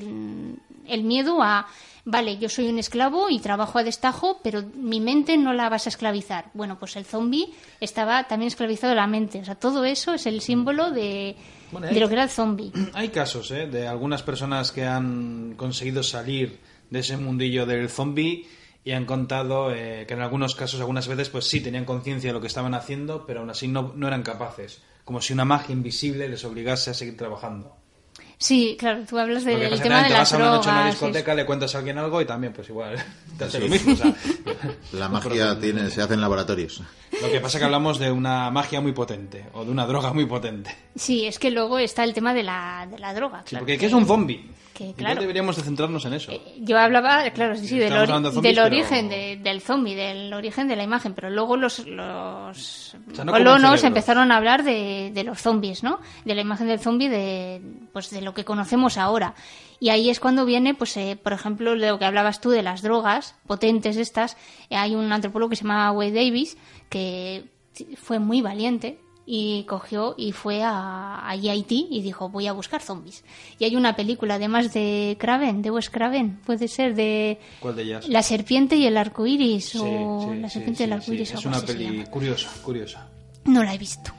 el 0.88 1.04
miedo 1.04 1.42
a 1.44 1.68
vale, 2.06 2.38
yo 2.38 2.48
soy 2.48 2.70
un 2.70 2.80
esclavo 2.80 3.30
y 3.30 3.40
trabajo 3.40 3.80
a 3.80 3.84
destajo, 3.84 4.40
pero 4.44 4.64
mi 4.76 5.02
mente 5.02 5.38
no 5.38 5.54
la 5.54 5.70
vas 5.70 5.88
a 5.88 5.90
esclavizar. 5.90 6.52
Bueno, 6.54 6.80
pues 6.80 6.96
el 6.96 7.06
zombie 7.06 7.52
estaba 7.82 8.28
también 8.28 8.48
esclavizado 8.48 8.92
de 8.92 8.96
la 8.96 9.08
mente. 9.08 9.42
O 9.42 9.46
sea, 9.46 9.56
todo 9.56 9.84
eso 9.84 10.14
es 10.14 10.26
el 10.26 10.42
símbolo 10.42 10.92
de, 10.92 11.36
de 11.72 12.00
lo 12.00 12.08
que 12.08 12.14
era 12.14 12.24
el 12.24 12.30
zombie. 12.30 12.72
Hay 12.94 13.10
casos 13.10 13.52
¿eh? 13.52 13.68
de 13.68 13.88
algunas 13.88 14.24
personas 14.24 14.72
que 14.72 14.86
han 14.86 15.56
conseguido 15.58 16.04
salir 16.04 16.60
de 16.90 17.00
ese 17.00 17.18
mundillo 17.18 17.66
del 17.66 17.90
zombie 17.90 18.48
y 18.84 18.92
han 18.92 19.06
contado 19.06 19.74
eh, 19.74 20.06
que 20.08 20.14
en 20.14 20.22
algunos 20.22 20.56
casos, 20.56 20.80
algunas 20.80 21.08
veces, 21.08 21.30
pues 21.30 21.46
sí 21.46 21.60
tenían 21.60 21.86
conciencia 21.86 22.30
de 22.30 22.34
lo 22.34 22.42
que 22.42 22.48
estaban 22.48 22.76
haciendo, 22.76 23.26
pero 23.26 23.40
aún 23.40 23.50
así 23.50 23.68
no, 23.68 23.94
no 23.96 24.08
eran 24.08 24.22
capaces. 24.22 24.84
Como 25.04 25.22
si 25.22 25.34
una 25.34 25.44
magia 25.44 25.74
invisible 25.74 26.30
les 26.30 26.46
obligase 26.46 26.92
a 26.92 26.94
seguir 26.94 27.18
trabajando. 27.18 27.76
Sí, 28.38 28.76
claro, 28.78 29.04
tú 29.08 29.18
hablas 29.18 29.46
del 29.46 29.82
tema 29.82 30.04
de 30.04 30.10
las 30.10 30.32
vas 30.32 30.40
drogas. 30.40 30.68
a 30.68 30.72
una 30.72 30.86
discoteca, 30.88 31.34
le 31.36 31.46
cuentas 31.46 31.74
a 31.76 31.78
alguien 31.80 31.98
algo 31.98 32.22
y 32.22 32.26
también, 32.26 32.54
pues 32.54 32.70
igual, 32.70 32.96
te 33.38 33.46
hace 33.46 33.60
lo 33.60 33.68
mismo. 33.68 33.94
O 33.94 33.96
sea, 33.96 34.14
la 34.94 35.10
magia 35.10 35.60
tiene, 35.60 35.90
se 35.90 36.02
hace 36.02 36.14
en 36.16 36.22
laboratorios. 36.22 36.82
Lo 37.22 37.32
que 37.32 37.40
pasa 37.40 37.58
es 37.58 37.62
que 37.62 37.66
hablamos 37.66 37.98
de 37.98 38.12
una 38.12 38.52
magia 38.52 38.82
muy 38.82 38.92
potente 38.92 39.46
o 39.54 39.64
de 39.64 39.72
una 39.72 39.86
droga 39.86 40.12
muy 40.14 40.26
potente. 40.26 40.76
Sí, 40.96 41.26
es 41.26 41.40
que 41.40 41.50
luego 41.50 41.80
está 41.80 42.04
el 42.04 42.14
tema 42.14 42.34
de 42.34 42.44
la, 42.44 42.88
de 42.90 43.00
la 43.00 43.14
droga. 43.14 43.44
Sí, 43.46 43.56
porque 43.56 43.78
¿qué 43.78 43.86
es 43.86 43.94
un 43.94 44.06
zombie? 44.06 44.50
Que, 44.76 44.94
claro, 44.94 45.22
deberíamos 45.22 45.56
de 45.56 45.64
centrarnos 45.64 46.04
en 46.04 46.16
eso. 46.16 46.34
Eh, 46.34 46.42
yo 46.60 46.78
hablaba, 46.78 47.30
claro, 47.30 47.56
sí, 47.56 47.66
sí, 47.66 47.80
del, 47.80 47.94
origen 47.94 49.08
del 49.08 49.62
zombie, 49.62 49.96
del 49.96 50.34
origen 50.34 50.68
de 50.68 50.76
la 50.76 50.84
imagen, 50.84 51.14
pero 51.14 51.30
luego 51.30 51.56
los, 51.56 51.88
los 51.88 52.98
colonos 53.16 53.86
empezaron 53.86 54.34
a 54.34 54.36
hablar 54.36 54.66
de, 54.66 55.12
de, 55.14 55.24
los 55.24 55.42
zombies, 55.42 55.82
¿no? 55.82 56.02
De 56.26 56.36
la 56.36 56.42
imagen 56.42 56.68
del 56.68 56.82
zombie, 56.82 57.08
de, 57.08 57.62
pues 57.94 58.10
de 58.10 58.22
lo 58.22 58.34
que 58.34 58.44
conocemos 58.44 58.98
ahora. 58.98 59.34
Y 59.80 59.92
ahí 59.92 60.10
es 60.10 60.20
cuando 60.20 60.46
viene, 60.46 60.74
pues, 60.74 60.98
eh, 60.98 61.18
por 61.24 61.32
ejemplo, 61.32 61.72
de 61.72 61.88
lo 61.88 61.98
que 61.98 62.04
hablabas 62.04 62.42
tú 62.42 62.50
de 62.50 62.62
las 62.62 62.82
drogas 62.82 63.36
potentes 63.48 63.96
estas. 63.96 64.36
eh, 64.70 64.76
hay 64.76 64.94
un 64.94 65.10
antropólogo 65.10 65.52
que 65.52 65.56
se 65.56 65.64
llama 65.64 65.90
Wade 65.94 66.12
Davis 66.12 66.58
que 66.90 67.46
fue 67.96 68.20
muy 68.20 68.42
valiente 68.42 69.00
y 69.26 69.64
cogió 69.64 70.14
y 70.18 70.32
fue 70.32 70.62
a, 70.64 71.16
a 71.20 71.30
Haití 71.30 71.88
y 71.90 72.02
dijo 72.02 72.30
voy 72.30 72.48
a 72.48 72.54
buscar 72.54 72.82
zombies. 72.82 73.24
Y 73.58 73.66
hay 73.66 73.76
una 73.76 73.96
película 73.96 74.36
además 74.36 74.74
de 74.74 75.18
Craven, 75.20 75.62
de 75.62 75.72
Wes 75.72 75.90
Craven, 75.90 76.40
puede 76.46 76.68
ser 76.68 76.96
de 76.96 77.40
¿Cuál 77.60 77.76
de 77.76 77.84
ellas? 77.84 78.08
La 78.08 78.22
serpiente 78.22 78.76
y 78.76 78.86
el 78.86 78.98
arco 78.98 79.26
iris 79.26 79.70
Sí, 79.70 79.80
o 79.82 80.30
sí, 80.32 80.40
La 80.40 80.50
serpiente 80.50 80.78
sí, 80.78 80.84
y 80.84 80.86
el 80.86 80.94
arco 80.94 81.14
iris. 81.14 81.34
Es 81.34 81.46
una 81.46 81.62
peli 81.62 82.04
curiosa, 82.06 82.50
curiosa. 82.62 83.10
No 83.46 83.64
la 83.64 83.74
he 83.76 83.78
visto. 83.78 84.12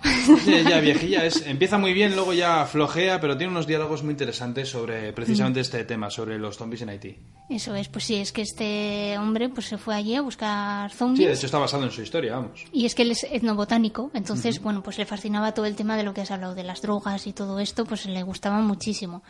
Ya, 0.46 0.60
ya 0.70 0.80
viejilla, 0.80 1.24
es, 1.24 1.44
empieza 1.46 1.78
muy 1.78 1.92
bien, 1.92 2.14
luego 2.14 2.32
ya 2.32 2.64
flojea, 2.64 3.20
pero 3.20 3.36
tiene 3.36 3.50
unos 3.50 3.66
diálogos 3.66 4.02
muy 4.04 4.12
interesantes 4.12 4.68
sobre 4.68 5.10
Mm. 5.10 5.14
precisamente 5.14 5.60
este 5.60 5.84
tema, 5.84 6.10
sobre 6.10 6.38
los 6.38 6.56
zombies 6.56 6.82
en 6.82 6.90
Haití. 6.90 7.18
Eso 7.50 7.74
es, 7.74 7.88
pues 7.88 8.04
sí, 8.04 8.16
es 8.16 8.30
que 8.32 8.42
este 8.42 9.18
hombre 9.18 9.48
pues 9.48 9.66
se 9.66 9.78
fue 9.78 9.94
allí 9.96 10.14
a 10.14 10.20
buscar 10.22 10.90
Sí, 10.92 10.96
zombies. 10.98 11.26
de 11.28 11.34
hecho 11.34 11.46
está 11.46 11.58
basado 11.58 11.84
en 11.84 11.90
su 11.90 12.02
historia, 12.02 12.36
vamos. 12.36 12.64
Y 12.72 12.86
es 12.86 12.94
que 12.94 13.02
él 13.02 13.10
es 13.10 13.24
etnobotánico, 13.28 14.10
entonces, 14.14 14.60
bueno, 14.62 14.82
pues 14.82 14.96
le 14.98 15.06
fascinaba 15.06 15.52
todo 15.52 15.66
el 15.66 15.74
tema 15.76 15.96
de 15.96 16.04
lo 16.04 16.14
que 16.14 16.20
has 16.20 16.30
hablado, 16.30 16.54
de 16.54 16.62
las 16.64 16.80
drogas 16.82 17.26
y 17.26 17.32
todo 17.32 17.58
esto, 17.58 17.84
pues 17.84 18.06
le 18.06 18.22
gustaba 18.22 18.60
muchísimo. 18.60 19.22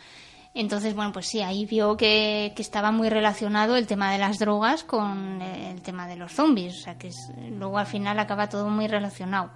Entonces, 0.53 0.95
bueno, 0.95 1.11
pues 1.11 1.27
sí, 1.27 1.41
ahí 1.41 1.65
vio 1.65 1.97
que, 1.97 2.53
que 2.55 2.61
estaba 2.63 2.91
muy 2.91 3.09
relacionado 3.09 3.75
el 3.75 3.85
tema 3.85 4.11
de 4.11 4.17
las 4.17 4.39
drogas 4.39 4.83
con 4.83 5.39
el 5.41 5.81
tema 5.83 6.07
de 6.07 6.15
los 6.15 6.31
zombies, 6.33 6.75
o 6.77 6.81
sea 6.81 6.97
que 6.97 7.09
es- 7.09 7.31
luego 7.51 7.77
al 7.77 7.85
final 7.85 8.17
acaba 8.19 8.49
todo 8.49 8.67
muy 8.69 8.87
relacionado. 8.87 9.51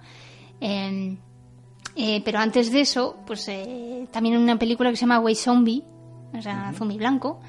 Eh, 0.64 1.18
eh, 1.96 2.22
pero 2.24 2.38
antes 2.38 2.70
de 2.72 2.80
eso, 2.82 3.16
pues 3.26 3.46
eh, 3.48 4.06
también 4.12 4.36
una 4.38 4.58
película 4.58 4.90
que 4.90 4.96
se 4.96 5.00
llama 5.02 5.18
Way 5.20 5.34
Zombie, 5.34 5.82
o 6.32 6.40
sea, 6.40 6.72
zombie 6.78 6.96
blanco, 6.96 7.40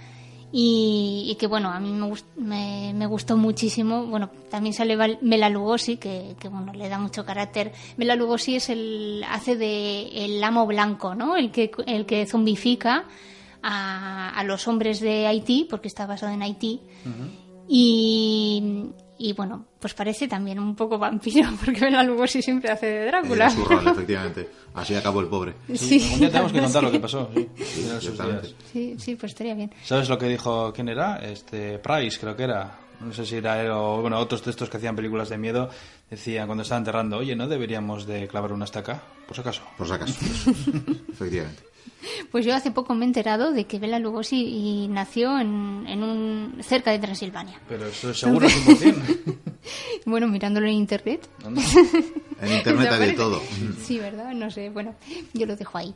y, 0.52 1.28
y 1.32 1.36
que 1.36 1.48
bueno, 1.48 1.70
a 1.72 1.80
mí 1.80 1.92
me, 1.92 2.06
gust- 2.08 2.26
me, 2.36 2.92
me 2.94 3.06
gustó 3.08 3.38
muchísimo. 3.38 4.06
Bueno, 4.06 4.30
también 4.52 4.74
sale 4.74 4.96
Bela 5.22 5.50
Lugosi, 5.50 5.98
que, 5.98 6.36
que 6.40 6.48
bueno, 6.50 6.74
le 6.74 6.90
da 6.90 7.00
mucho 7.00 7.24
carácter. 7.26 7.72
Bela 7.98 8.16
Lugosi 8.16 8.56
es 8.56 8.70
el, 8.70 9.24
hace 9.30 9.56
de 9.56 10.26
el 10.26 10.44
amo 10.44 10.66
blanco, 10.68 11.16
¿no? 11.16 11.38
El 11.38 11.50
que, 11.52 11.72
el 11.88 12.06
que 12.06 12.26
zombifica 12.26 13.06
a, 13.64 14.30
a 14.38 14.44
los 14.44 14.68
hombres 14.68 15.00
de 15.00 15.26
Haití, 15.28 15.66
porque 15.70 15.88
está 15.88 16.06
basado 16.06 16.32
en 16.34 16.42
Haití. 16.44 16.82
Y, 17.68 18.90
y 19.18 19.34
bueno, 19.34 19.66
pues 19.80 19.94
parece 19.94 20.28
también 20.28 20.60
un 20.60 20.76
poco 20.76 20.98
vampiro, 20.98 21.50
porque 21.64 21.82
Bela 21.82 22.04
Lugosi 22.04 22.42
siempre 22.42 22.72
hace 22.72 22.86
de 22.88 23.06
Drácula. 23.06 23.50
Rol, 23.50 23.88
efectivamente. 23.88 24.50
Así 24.74 24.96
acabó 24.96 25.22
el 25.22 25.28
pobre. 25.28 25.54
Sí, 25.76 26.00
día 26.00 26.30
tenemos 26.30 26.52
que 26.52 26.60
contar 26.60 26.84
lo 26.84 26.90
es 26.90 26.94
que 26.94 27.00
pasó. 27.00 27.30
Sí, 28.72 29.16
pues 29.16 29.32
estaría 29.32 29.54
bien. 29.54 29.72
¿Sabes 29.84 30.10
lo 30.10 30.18
que 30.18 30.28
dijo 30.28 30.72
quién 30.74 30.90
era? 30.90 31.18
Este 31.18 31.80
Price, 31.80 32.20
creo 32.20 32.36
que 32.36 32.44
era. 32.44 32.80
No 33.02 33.12
sé 33.12 33.26
si 33.26 33.36
era 33.36 33.62
él 33.62 33.70
o 33.72 34.02
bueno, 34.02 34.18
otros 34.18 34.42
textos 34.42 34.70
que 34.70 34.78
hacían 34.78 34.96
películas 34.96 35.28
de 35.28 35.38
miedo 35.38 35.70
decían 36.10 36.46
cuando 36.46 36.62
estaban 36.62 36.82
enterrando, 36.82 37.18
oye, 37.18 37.36
¿no 37.36 37.48
deberíamos 37.48 38.06
de 38.06 38.28
clavar 38.28 38.54
una 38.54 38.66
estaca? 38.66 39.02
Por 39.28 39.36
si 39.36 39.42
acaso. 39.42 39.64
Por 39.78 39.88
si 39.88 39.94
acaso. 39.94 40.14
efectivamente. 41.12 41.73
Pues 42.32 42.46
yo 42.46 42.54
hace 42.54 42.72
poco 42.72 42.94
me 42.96 43.06
he 43.06 43.08
enterado 43.08 43.52
de 43.54 43.66
que 43.66 43.80
Bela 43.80 43.98
Lugosi 43.98 44.42
y 44.46 44.88
nació 44.90 45.40
en, 45.40 45.86
en 45.88 46.04
un 46.04 46.58
cerca 46.62 46.92
de 46.92 47.00
Transilvania. 47.00 47.62
Pero 47.70 47.86
eso 47.88 48.12
es 48.12 48.20
seguro 48.20 48.48
100%. 48.48 49.38
Bueno, 50.06 50.28
mirándolo 50.28 50.68
en 50.68 50.74
internet. 50.74 51.30
En 52.42 52.52
internet 52.52 52.90
hay 52.92 53.08
de 53.08 53.14
todo. 53.14 53.42
Sí, 53.82 54.00
¿verdad? 54.00 54.34
No 54.34 54.52
sé. 54.52 54.70
Bueno, 54.70 54.94
yo 55.34 55.46
lo 55.46 55.56
dejo 55.56 55.78
ahí. 55.78 55.96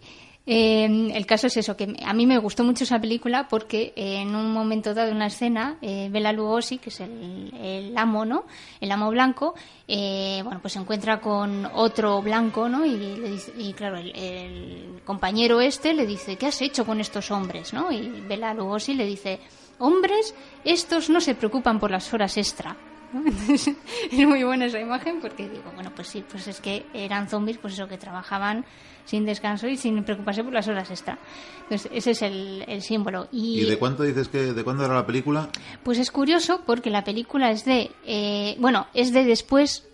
Eh, 0.49 1.11
el 1.13 1.25
caso 1.25 1.47
es 1.47 1.57
eso, 1.57 1.75
que 1.75 1.93
a 2.05 2.13
mí 2.13 2.25
me 2.25 2.37
gustó 2.37 2.63
mucho 2.63 2.85
esa 2.85 2.99
película 2.99 3.47
porque 3.49 3.91
eh, 3.97 4.21
en 4.21 4.33
un 4.33 4.53
momento 4.53 4.93
dado, 4.93 5.11
una 5.11 5.27
escena, 5.27 5.75
eh, 5.81 6.07
Bela 6.09 6.31
Lugosi, 6.31 6.77
que 6.77 6.89
es 6.89 7.01
el, 7.01 7.53
el 7.61 7.97
amo, 7.97 8.23
¿no? 8.23 8.45
El 8.79 8.89
amo 8.93 9.09
blanco, 9.09 9.55
eh, 9.89 10.39
bueno, 10.45 10.59
pues 10.61 10.71
se 10.73 10.79
encuentra 10.79 11.19
con 11.19 11.65
otro 11.73 12.21
blanco, 12.21 12.69
¿no? 12.69 12.85
Y, 12.85 12.91
le 12.95 13.29
dice- 13.31 13.51
y 13.57 13.73
claro, 13.73 13.97
el, 13.97 14.15
el 14.15 15.01
compañero 15.03 15.59
este 15.59 15.93
le 15.93 16.05
dice, 16.05 16.37
¿qué 16.37 16.45
has 16.47 16.61
hecho 16.61 16.85
con 16.85 17.01
estos 17.01 17.29
hombres, 17.29 17.73
no? 17.73 17.91
Y 17.91 18.07
Bela 18.27 18.53
Lugosi 18.53 18.93
le 18.93 19.05
dice, 19.05 19.39
hombres, 19.79 20.33
estos 20.63 21.09
no 21.09 21.19
se 21.19 21.35
preocupan 21.35 21.77
por 21.77 21.91
las 21.91 22.13
horas 22.13 22.37
extra. 22.37 22.77
¿No? 23.13 23.19
Entonces, 23.27 23.75
es 24.11 24.27
muy 24.27 24.43
buena 24.43 24.65
esa 24.65 24.79
imagen 24.79 25.19
porque 25.21 25.47
digo, 25.49 25.71
bueno, 25.75 25.91
pues 25.95 26.07
sí, 26.07 26.23
pues 26.29 26.47
es 26.47 26.59
que 26.61 26.85
eran 26.93 27.29
zombies, 27.29 27.57
pues 27.57 27.73
eso, 27.73 27.87
que 27.87 27.97
trabajaban 27.97 28.65
sin 29.05 29.25
descanso 29.25 29.67
y 29.67 29.77
sin 29.77 30.03
preocuparse 30.03 30.43
por 30.43 30.51
las 30.53 30.67
horas 30.67 30.89
extra. 30.91 31.17
Entonces, 31.63 31.89
ese 31.93 32.11
es 32.11 32.21
el, 32.21 32.65
el 32.67 32.81
símbolo. 32.81 33.27
¿Y 33.31 33.61
de 33.63 33.77
cuánto 33.79 34.03
dices 34.03 34.27
que 34.27 34.39
de 34.53 34.63
cuándo 34.63 34.83
era 34.85 34.93
la 34.95 35.05
película? 35.05 35.49
Pues 35.83 35.97
es 35.99 36.11
curioso 36.11 36.61
porque 36.65 36.89
la 36.89 37.03
película 37.03 37.49
es 37.51 37.63
de, 37.63 37.91
eh, 38.05 38.55
bueno, 38.59 38.87
es 38.93 39.13
de 39.13 39.23
después, 39.23 39.87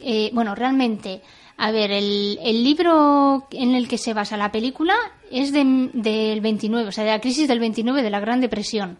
eh, 0.00 0.30
bueno, 0.32 0.54
realmente, 0.54 1.20
a 1.58 1.70
ver, 1.72 1.90
el, 1.90 2.38
el 2.42 2.64
libro 2.64 3.46
en 3.50 3.74
el 3.74 3.86
que 3.86 3.98
se 3.98 4.14
basa 4.14 4.36
la 4.38 4.50
película 4.50 4.94
es 5.30 5.52
de- 5.52 5.90
del 5.92 6.40
29, 6.40 6.88
o 6.88 6.92
sea, 6.92 7.04
de 7.04 7.10
la 7.10 7.20
crisis 7.20 7.46
del 7.46 7.60
29 7.60 8.02
de 8.02 8.10
la 8.10 8.20
Gran 8.20 8.40
Depresión. 8.40 8.98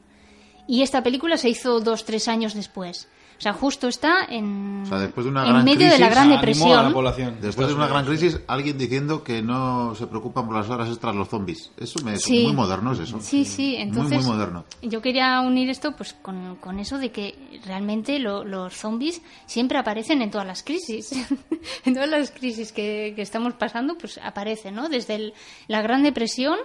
Y 0.67 0.83
esta 0.83 1.03
película 1.03 1.37
se 1.39 1.49
hizo 1.49 1.81
dos, 1.81 2.05
tres 2.05 2.29
años 2.29 2.55
después. 2.55 3.09
O 3.37 3.41
sea, 3.45 3.53
justo 3.53 3.89
está 3.89 4.25
en, 4.29 4.83
O 4.85 4.87
sea, 4.87 4.99
después 4.99 5.25
de 5.25 5.31
una 5.31 5.45
en 5.45 5.53
gran 5.53 5.65
medio 5.65 5.91
de 5.91 5.99
la 5.99 6.09
Gran 6.09 6.19
Animó 6.31 6.35
a 6.35 6.37
la 6.37 6.41
Depresión. 6.41 6.93
población. 6.93 7.37
Después 7.43 7.69
de 7.69 7.75
una 7.75 7.87
gran 7.89 8.05
crisis, 8.07 8.41
alguien 8.47 8.79
diciendo 8.79 9.23
que 9.25 9.43
no 9.43 9.95
se 9.97 10.07
preocupan 10.07 10.47
por 10.47 10.57
las 10.57 10.71
horas 10.71 10.89
extras 10.89 11.15
los 11.15 11.29
zombies. 11.29 11.71
Eso 11.77 11.99
me 12.05 12.15
es 12.15 12.23
Sí. 12.23 12.45
muy 12.45 12.53
moderno, 12.53 12.93
es 12.93 13.01
eso. 13.01 13.19
Sí, 13.21 13.45
sí, 13.45 13.75
entonces 13.77 14.19
Muy, 14.19 14.27
muy 14.29 14.37
moderno. 14.37 14.65
yo 14.83 15.03
quería 15.03 15.41
unir 15.41 15.69
esto 15.69 15.93
pues 15.97 16.15
con, 16.15 16.57
con 16.57 16.79
eso 16.79 16.99
de 16.99 17.11
que 17.11 17.35
realmente 17.67 18.19
lo- 18.19 18.45
los 18.45 18.73
zombies 18.75 19.21
siempre 19.47 19.79
aparecen 19.79 20.23
en 20.23 20.31
todas 20.31 20.47
las 20.47 20.63
crisis. 20.63 21.11
en 21.85 21.95
todas 21.95 22.09
las 22.09 22.31
crisis 22.31 22.73
que, 22.73 23.13
que 23.17 23.23
estamos 23.23 23.55
pasando 23.55 23.99
pues 23.99 24.19
aparecen, 24.23 24.75
¿no? 24.77 24.89
Desde 24.89 25.17
el- 25.17 25.35
la 25.69 25.83
Gran 25.83 26.03
Depresión, 26.03 26.59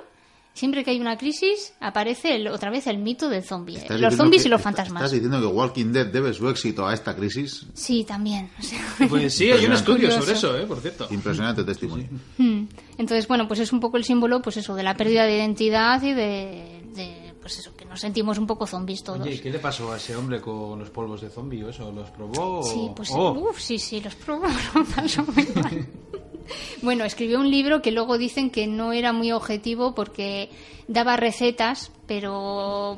siempre 0.59 0.83
que 0.83 0.91
hay 0.91 0.99
una 0.99 1.17
crisis, 1.17 1.73
aparece 1.79 2.35
el- 2.35 2.47
otra 2.49 2.69
vez 2.69 2.85
el 2.87 2.97
mito 2.97 3.29
del 3.29 3.43
zombie. 3.43 3.77
Estás 3.77 3.99
Los 4.01 4.15
zombies 4.15 4.43
que- 4.43 4.49
y 4.49 4.51
los 4.51 4.61
fantasmas. 4.61 5.01
¿Estás 5.03 5.11
diciendo 5.13 5.39
que 5.39 5.47
Walking 5.47 5.93
Dead 5.93 6.05
debe 6.07 6.33
su 6.33 6.47
éxito 6.49 6.85
a 6.87 6.93
esta 6.93 7.15
crisis? 7.15 7.65
Sí, 7.73 8.03
también. 8.03 8.49
o 8.59 8.61
sea, 8.63 8.79
Pues 9.09 9.33
sí, 9.33 9.51
hay 9.51 9.65
un 9.65 9.73
estudio 9.73 10.09
Curioso. 10.09 10.21
sobre 10.21 10.33
eso, 10.33 10.57
¿eh? 10.57 10.65
Por 10.65 10.79
cierto. 10.81 11.07
Impresionante 11.11 11.63
testimonio. 11.63 12.07
Hmm. 12.37 12.65
Entonces, 12.97 13.27
bueno, 13.27 13.47
pues 13.47 13.59
es 13.61 13.71
un 13.71 13.79
poco 13.79 13.97
el 13.97 14.03
símbolo, 14.03 14.41
pues 14.41 14.57
eso, 14.57 14.75
de 14.75 14.83
la 14.83 14.95
pérdida 14.95 15.23
de 15.25 15.37
identidad 15.37 16.01
y 16.03 16.13
de, 16.13 16.81
de, 16.93 17.33
pues 17.41 17.57
eso, 17.59 17.71
nos 17.89 17.99
sentimos 17.99 18.37
un 18.37 18.45
poco 18.47 18.65
zombies 18.67 19.03
todos. 19.03 19.21
Oye, 19.21 19.33
¿y 19.35 19.39
qué 19.39 19.49
le 19.49 19.59
pasó 19.59 19.91
a 19.91 19.97
ese 19.97 20.15
hombre 20.15 20.39
con 20.39 20.79
los 20.79 20.89
polvos 20.91 21.21
de 21.21 21.29
zombie 21.29 21.63
o 21.63 21.69
eso? 21.69 21.91
¿Los 21.91 22.09
probó? 22.11 22.59
o- 22.59 22.63
Sí, 22.63 22.89
pues 22.95 23.09
Oh, 23.13 23.31
uf, 23.31 23.59
sí, 23.59 23.77
sí, 23.79 23.99
los 23.99 24.15
probó. 24.15 24.45
Bueno, 26.81 27.03
escribió 27.03 27.39
un 27.39 27.51
libro 27.51 27.81
que 27.81 27.91
luego 27.91 28.17
dicen 28.17 28.49
que 28.49 28.65
no 28.65 28.91
era 28.91 29.13
muy 29.13 29.31
objetivo 29.31 29.93
porque 29.93 30.49
daba 30.87 31.15
recetas, 31.17 31.91
pero 32.07 32.97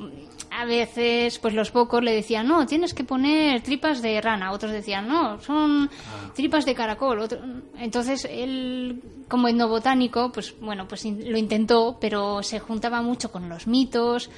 a 0.52 0.66
veces 0.66 1.38
pues 1.40 1.54
los 1.54 1.72
pocos 1.72 2.02
le 2.02 2.14
decían, 2.14 2.48
no, 2.48 2.66
tienes 2.66 2.94
que 2.94 3.04
poner 3.04 3.62
tripas 3.62 4.02
de 4.02 4.22
rana, 4.22 4.52
otros 4.54 4.72
decían, 4.72 5.08
no, 5.08 5.42
son 5.42 5.90
tripas 6.34 6.66
de 6.66 6.76
caracol. 6.76 7.20
Otro... 7.20 7.40
Entonces 7.78 8.26
él, 8.30 9.02
como 9.28 9.50
etnobotánico, 9.50 10.32
pues 10.32 10.56
bueno, 10.62 10.88
pues 10.88 11.04
lo 11.04 11.38
intentó, 11.38 11.98
pero 12.00 12.42
se 12.44 12.60
juntaba 12.60 13.02
mucho 13.02 13.32
con 13.34 13.50
los 13.50 13.68
mitos. 13.68 14.30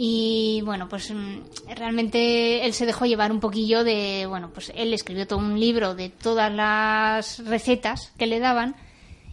Y 0.00 0.62
bueno, 0.64 0.88
pues 0.88 1.12
mm, 1.12 1.74
realmente 1.74 2.64
él 2.64 2.72
se 2.72 2.86
dejó 2.86 3.04
llevar 3.04 3.32
un 3.32 3.40
poquillo 3.40 3.82
de, 3.82 4.26
bueno, 4.28 4.50
pues 4.54 4.70
él 4.76 4.94
escribió 4.94 5.26
todo 5.26 5.40
un 5.40 5.58
libro 5.58 5.96
de 5.96 6.08
todas 6.08 6.52
las 6.52 7.44
recetas 7.44 8.12
que 8.16 8.28
le 8.28 8.38
daban 8.38 8.76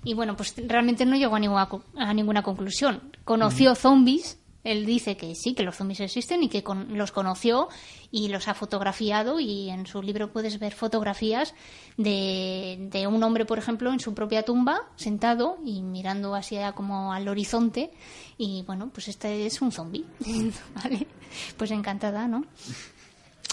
y 0.04 0.15
bueno, 0.15 0.36
pues 0.36 0.56
realmente 0.67 1.06
no 1.06 1.17
llegó 1.17 1.36
a 1.36 1.39
ninguna, 1.39 1.69
a 1.99 2.13
ninguna 2.15 2.41
conclusión. 2.41 3.12
Conoció 3.25 3.75
zombies, 3.75 4.39
él 4.65 4.86
dice 4.86 5.15
que 5.15 5.34
sí, 5.36 5.54
que 5.54 5.63
los 5.63 5.78
zombies 5.78 6.01
existen 6.01 6.43
y 6.43 6.49
que 6.49 6.62
con- 6.63 6.97
los 6.97 7.13
conoció 7.13 7.69
y 8.12 8.28
los 8.28 8.49
ha 8.49 8.54
fotografiado 8.54 9.39
y 9.39 9.69
en 9.69 9.86
su 9.88 10.01
libro 10.01 10.32
puedes 10.34 10.60
ver 10.60 10.73
fotografías 10.73 11.54
de, 11.95 12.78
de 12.91 13.08
un 13.08 13.23
hombre, 13.23 13.45
por 13.45 13.58
ejemplo, 13.60 13.93
en 13.93 13.99
su 14.01 14.13
propia 14.13 14.43
tumba, 14.43 14.82
sentado 14.97 15.58
y 15.63 15.82
mirando 15.82 16.36
hacia 16.36 16.73
como 16.73 17.13
al 17.13 17.28
horizonte 17.30 17.91
y 18.38 18.63
bueno, 18.63 18.89
pues 18.93 19.08
este 19.08 19.45
es 19.45 19.62
un 19.62 19.71
zombie, 19.71 20.04
¿vale? 20.75 21.08
Pues 21.58 21.71
encantada, 21.71 22.28
¿no? 22.28 22.43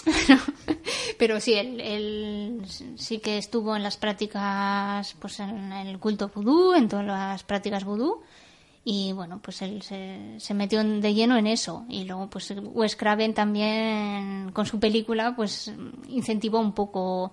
Pero 1.17 1.39
sí, 1.39 1.53
él, 1.53 1.79
él 1.79 2.61
sí 2.97 3.19
que 3.19 3.37
estuvo 3.37 3.75
en 3.75 3.83
las 3.83 3.97
prácticas, 3.97 5.15
pues 5.19 5.39
en 5.39 5.71
el 5.71 5.99
culto 5.99 6.29
vudú, 6.33 6.73
en 6.73 6.89
todas 6.89 7.05
las 7.05 7.43
prácticas 7.43 7.83
vudú. 7.85 8.21
Y 8.85 9.13
bueno, 9.13 9.39
pues 9.41 9.61
él 9.61 9.81
se, 9.81 10.35
se 10.39 10.53
metió 10.53 10.83
de 10.83 11.13
lleno 11.13 11.37
en 11.37 11.47
eso. 11.47 11.85
Y 11.89 12.03
luego, 12.03 12.29
pues 12.29 12.53
Wes 12.57 12.95
Craven 12.97 13.33
también, 13.33 14.51
con 14.51 14.65
su 14.65 14.79
película, 14.79 15.35
pues 15.35 15.71
incentivó 16.09 16.59
un 16.59 16.73
poco 16.73 17.31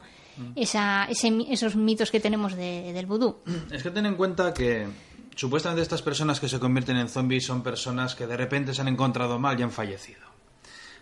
esa, 0.54 1.06
ese, 1.06 1.44
esos 1.48 1.74
mitos 1.76 2.10
que 2.10 2.20
tenemos 2.20 2.54
de- 2.54 2.92
del 2.92 3.06
vudú. 3.06 3.38
Es 3.72 3.82
que 3.82 3.90
ten 3.90 4.06
en 4.06 4.14
cuenta 4.14 4.54
que 4.54 4.86
supuestamente 5.34 5.82
estas 5.82 6.02
personas 6.02 6.38
que 6.38 6.48
se 6.48 6.60
convierten 6.60 6.96
en 6.96 7.08
zombies 7.08 7.46
son 7.46 7.62
personas 7.62 8.14
que 8.14 8.26
de 8.28 8.36
repente 8.36 8.72
se 8.72 8.82
han 8.82 8.88
encontrado 8.88 9.38
mal 9.40 9.58
y 9.58 9.62
han 9.64 9.72
fallecido. 9.72 10.20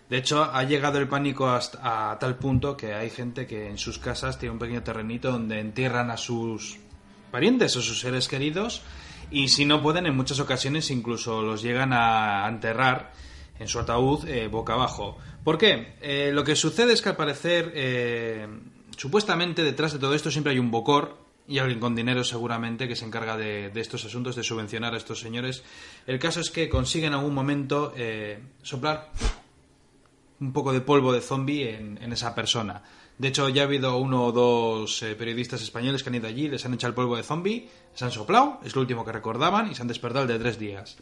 De 0.09 0.17
hecho, 0.17 0.43
ha 0.43 0.63
llegado 0.63 0.97
el 0.97 1.07
pánico 1.07 1.47
hasta, 1.47 2.09
a 2.11 2.17
tal 2.17 2.37
punto 2.37 2.75
que 2.75 2.95
hay 2.95 3.11
gente 3.11 3.45
que 3.45 3.69
en 3.69 3.77
sus 3.77 3.99
casas 3.99 4.39
tiene 4.39 4.53
un 4.53 4.59
pequeño 4.59 4.81
terrenito 4.81 5.31
donde 5.31 5.59
entierran 5.59 6.09
a 6.09 6.17
sus 6.17 6.79
parientes 7.29 7.75
o 7.77 7.81
sus 7.83 7.99
seres 7.99 8.27
queridos 8.27 8.81
y 9.31 9.49
si 9.49 9.65
no 9.65 9.81
pueden, 9.81 10.05
en 10.05 10.15
muchas 10.15 10.39
ocasiones 10.39 10.89
incluso 10.91 11.41
los 11.41 11.61
llegan 11.61 11.93
a 11.93 12.47
enterrar 12.47 13.11
en 13.59 13.67
su 13.67 13.79
ataúd 13.79 14.27
eh, 14.27 14.47
boca 14.47 14.73
abajo. 14.73 15.17
¿Por 15.43 15.57
qué? 15.57 15.93
Eh, 16.01 16.31
lo 16.33 16.43
que 16.43 16.55
sucede 16.55 16.93
es 16.93 17.01
que 17.01 17.09
al 17.09 17.15
parecer, 17.15 17.71
eh, 17.75 18.47
supuestamente 18.97 19.63
detrás 19.63 19.93
de 19.93 19.99
todo 19.99 20.15
esto 20.15 20.31
siempre 20.31 20.53
hay 20.53 20.59
un 20.59 20.71
bocor 20.71 21.17
y 21.47 21.59
alguien 21.59 21.79
con 21.79 21.95
dinero 21.95 22.23
seguramente 22.23 22.87
que 22.87 22.95
se 22.95 23.05
encarga 23.05 23.35
de, 23.35 23.71
estos 23.75 24.05
asuntos, 24.05 24.35
de 24.35 24.43
subvencionar 24.43 24.93
a 24.93 24.97
estos 24.97 25.19
señores. 25.19 25.63
El 26.07 26.19
caso 26.19 26.39
es 26.39 26.51
que 26.51 26.69
consiguen 26.69 27.09
en 27.09 27.19
algún 27.19 27.33
momento 27.33 27.93
soplar 28.61 29.11
un 30.39 30.53
poco 30.53 30.71
de 30.71 30.81
polvo 30.81 31.11
de 31.11 31.21
zombie 31.21 31.73
en, 31.73 31.97
en, 32.01 32.13
esa 32.13 32.35
persona. 32.35 32.83
De 33.19 33.27
hecho, 33.27 33.49
ya 33.49 33.63
ha 33.63 33.65
habido 33.65 33.97
uno 33.97 34.25
o 34.25 34.31
dos 34.31 35.03
periodistas 35.17 35.61
españoles 35.61 36.01
que 36.01 36.09
han 36.09 36.15
ido 36.15 36.27
allí, 36.27 36.47
les 36.47 36.65
han 36.65 36.73
echado 36.73 36.89
el 36.89 36.95
polvo 36.95 37.17
de 37.17 37.23
zombie, 37.23 37.69
se 37.93 38.05
han 38.05 38.11
soplado, 38.11 38.61
es 38.63 38.73
lo 38.73 38.81
último 38.81 39.03
que 39.03 39.11
recordaban, 39.11 39.69
y 39.69 39.75
se 39.75 39.81
han 39.81 39.89
despertado 39.89 40.23
el 40.23 40.29
de 40.29 40.39
tres 40.39 40.57
días. 40.57 40.95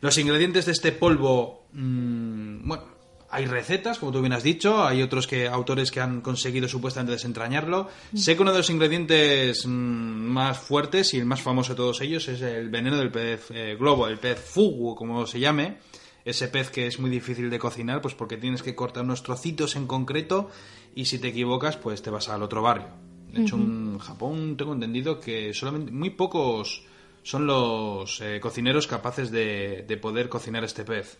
Los 0.00 0.16
ingredientes 0.18 0.66
de 0.66 0.72
este 0.72 0.92
polvo, 0.92 1.64
mmm, 1.72 2.66
bueno, 2.66 2.84
hay 3.30 3.46
recetas, 3.46 3.98
como 3.98 4.12
tú 4.12 4.20
bien 4.20 4.32
has 4.32 4.44
dicho, 4.44 4.86
hay 4.86 5.02
otros 5.02 5.26
que 5.26 5.48
autores 5.48 5.90
que 5.90 6.00
han 6.00 6.20
conseguido 6.20 6.68
supuestamente 6.68 7.12
desentrañarlo. 7.12 7.88
Sé 8.14 8.36
que 8.36 8.42
uno 8.42 8.52
de 8.52 8.58
los 8.58 8.70
ingredientes 8.70 9.66
mmm, 9.66 9.70
más 9.70 10.58
fuertes 10.58 11.12
y 11.12 11.18
el 11.18 11.26
más 11.26 11.42
famoso 11.42 11.72
de 11.72 11.76
todos 11.76 12.00
ellos 12.00 12.28
es 12.28 12.40
el 12.40 12.70
veneno 12.70 12.96
del 12.96 13.10
pez 13.10 13.50
eh, 13.50 13.76
globo, 13.76 14.06
el 14.06 14.20
pez 14.20 14.38
fugu, 14.38 14.94
como 14.94 15.26
se 15.26 15.40
llame. 15.40 15.78
Ese 16.24 16.48
pez 16.48 16.70
que 16.70 16.86
es 16.86 16.98
muy 16.98 17.10
difícil 17.10 17.48
de 17.48 17.58
cocinar, 17.58 18.02
pues 18.02 18.14
porque 18.14 18.36
tienes 18.36 18.62
que 18.62 18.74
cortar 18.74 19.02
unos 19.02 19.22
trocitos 19.22 19.76
en 19.76 19.86
concreto 19.86 20.50
y 21.00 21.04
si 21.04 21.18
te 21.18 21.28
equivocas, 21.28 21.76
pues 21.76 22.02
te 22.02 22.10
vas 22.10 22.28
al 22.28 22.42
otro 22.42 22.60
barrio. 22.62 22.88
De 23.32 23.42
hecho, 23.42 23.56
uh 23.56 23.60
-huh. 23.60 23.92
en 23.94 23.98
Japón 23.98 24.56
tengo 24.56 24.72
entendido 24.72 25.20
que 25.20 25.52
solamente 25.54 25.92
muy 25.92 26.10
pocos 26.10 26.82
son 27.22 27.46
los 27.46 28.20
eh, 28.22 28.40
cocineros 28.40 28.86
capaces 28.86 29.30
de, 29.30 29.84
de, 29.86 29.96
poder 29.98 30.28
cocinar 30.28 30.64
este 30.64 30.84
pez. 30.84 31.18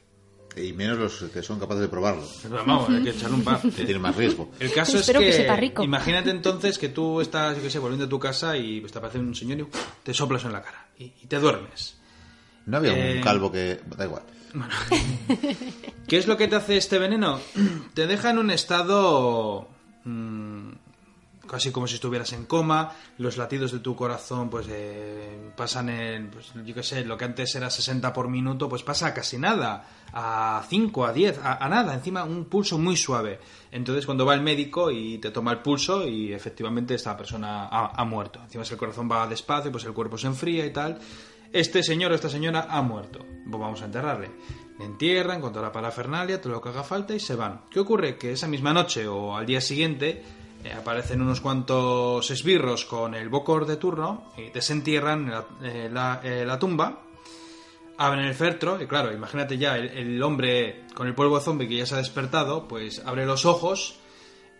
Y 0.56 0.72
menos 0.72 0.98
los 0.98 1.30
que 1.30 1.42
son 1.42 1.60
capaces 1.60 1.82
de 1.82 1.88
probarlo. 1.88 2.24
Pero 2.42 2.56
vamos, 2.64 2.88
hay 2.88 3.02
que 3.04 3.10
echarle 3.10 3.36
un 3.36 3.44
par. 3.44 3.60
Que 3.60 3.84
tiene 3.84 3.98
más 4.00 4.16
riesgo. 4.16 4.50
El 4.58 4.72
caso 4.72 4.94
es 4.96 5.02
Espero 5.02 5.20
que, 5.20 5.26
que 5.26 5.32
sepa 5.34 5.54
rico. 5.56 5.84
imagínate 5.84 6.30
entonces 6.30 6.78
que 6.78 6.88
tú 6.88 7.20
estás, 7.20 7.56
yo 7.56 7.62
qué 7.62 7.70
sé, 7.70 7.78
volviendo 7.78 8.06
a 8.06 8.08
tu 8.08 8.18
casa 8.18 8.56
y 8.56 8.80
pues, 8.80 8.90
te 8.90 8.98
aparece 8.98 9.18
un 9.20 9.34
señor 9.34 9.60
y 9.60 9.66
te 10.02 10.12
soplas 10.14 10.44
en 10.44 10.52
la 10.52 10.62
cara 10.62 10.88
y, 10.98 11.04
y 11.22 11.26
te 11.28 11.38
duermes. 11.38 11.98
No 12.66 12.78
había 12.78 12.92
Eh, 12.96 13.16
un 13.18 13.22
calvo 13.22 13.52
que... 13.52 13.80
Da 13.96 14.04
igual. 14.06 14.22
Bueno. 14.54 14.74
¿Qué 16.06 16.18
es 16.18 16.26
lo 16.26 16.36
que 16.36 16.48
te 16.48 16.56
hace 16.56 16.76
este 16.76 16.98
veneno? 16.98 17.40
Te 17.94 18.06
deja 18.06 18.30
en 18.30 18.38
un 18.38 18.50
estado 18.50 19.68
mmm, 20.04 20.70
casi 21.48 21.72
como 21.72 21.88
si 21.88 21.96
estuvieras 21.96 22.32
en 22.32 22.44
coma, 22.44 22.92
los 23.16 23.36
latidos 23.36 23.72
de 23.72 23.80
tu 23.80 23.96
corazón 23.96 24.48
pues 24.48 24.66
eh, 24.70 25.50
pasan 25.56 25.88
en, 25.88 26.30
pues, 26.30 26.52
yo 26.64 26.74
qué 26.74 26.82
sé, 26.84 27.04
lo 27.04 27.18
que 27.18 27.24
antes 27.24 27.52
era 27.56 27.70
60 27.70 28.12
por 28.12 28.28
minuto, 28.28 28.68
pues 28.68 28.84
pasa 28.84 29.08
a 29.08 29.14
casi 29.14 29.38
nada, 29.38 29.84
a 30.12 30.62
5, 30.68 31.06
a 31.06 31.12
10, 31.12 31.38
a, 31.42 31.64
a, 31.64 31.68
nada, 31.68 31.94
encima 31.94 32.22
un 32.22 32.44
pulso 32.44 32.78
muy 32.78 32.96
suave. 32.96 33.40
Entonces 33.72 34.06
cuando 34.06 34.24
va 34.24 34.34
el 34.34 34.42
médico 34.42 34.92
y 34.92 35.18
te 35.18 35.30
toma 35.30 35.50
el 35.50 35.58
pulso 35.58 36.06
y 36.06 36.32
efectivamente 36.32 36.94
esta 36.94 37.16
persona 37.16 37.66
ha, 37.66 38.00
ha 38.00 38.04
muerto. 38.04 38.40
Encima 38.44 38.64
si 38.64 38.74
el 38.74 38.78
corazón 38.78 39.10
va 39.10 39.26
despacio, 39.26 39.72
pues 39.72 39.84
el 39.84 39.92
cuerpo 39.92 40.16
se 40.16 40.28
enfría 40.28 40.64
y 40.64 40.72
tal. 40.72 40.98
Este 41.52 41.82
señor 41.82 42.12
o 42.12 42.14
esta 42.14 42.28
señora 42.28 42.66
ha 42.68 42.82
muerto. 42.82 43.20
Pues 43.20 43.60
vamos 43.60 43.82
a 43.82 43.86
enterrarle. 43.86 44.30
Le 44.78 44.84
entierran 44.84 45.40
con 45.40 45.52
toda 45.52 45.66
la 45.66 45.72
parafernalia, 45.72 46.40
todo 46.40 46.52
lo 46.52 46.60
que 46.60 46.68
haga 46.68 46.84
falta 46.84 47.14
y 47.14 47.20
se 47.20 47.34
van. 47.34 47.62
¿Qué 47.70 47.80
ocurre? 47.80 48.16
Que 48.16 48.32
esa 48.32 48.46
misma 48.46 48.72
noche 48.72 49.08
o 49.08 49.34
al 49.34 49.46
día 49.46 49.60
siguiente 49.60 50.22
eh, 50.64 50.72
aparecen 50.72 51.22
unos 51.22 51.40
cuantos 51.40 52.30
esbirros 52.30 52.84
con 52.84 53.14
el 53.14 53.28
bocor 53.28 53.64
de 53.64 53.76
turno 53.76 54.32
y 54.36 54.50
desentierran 54.50 55.30
la, 55.30 55.46
eh, 55.62 55.88
la, 55.90 56.20
eh, 56.22 56.44
la 56.44 56.58
tumba, 56.58 57.02
abren 57.96 58.24
el 58.24 58.34
feltro 58.34 58.80
y 58.80 58.86
claro, 58.86 59.12
imagínate 59.12 59.56
ya 59.56 59.76
el, 59.76 59.88
el, 59.88 60.22
hombre 60.22 60.84
con 60.94 61.06
el 61.06 61.14
polvo 61.14 61.38
zombie 61.38 61.68
que 61.68 61.76
ya 61.76 61.86
se 61.86 61.94
ha 61.94 61.98
despertado, 61.98 62.66
pues 62.66 63.02
abre 63.06 63.24
los 63.24 63.44
ojos, 63.46 64.00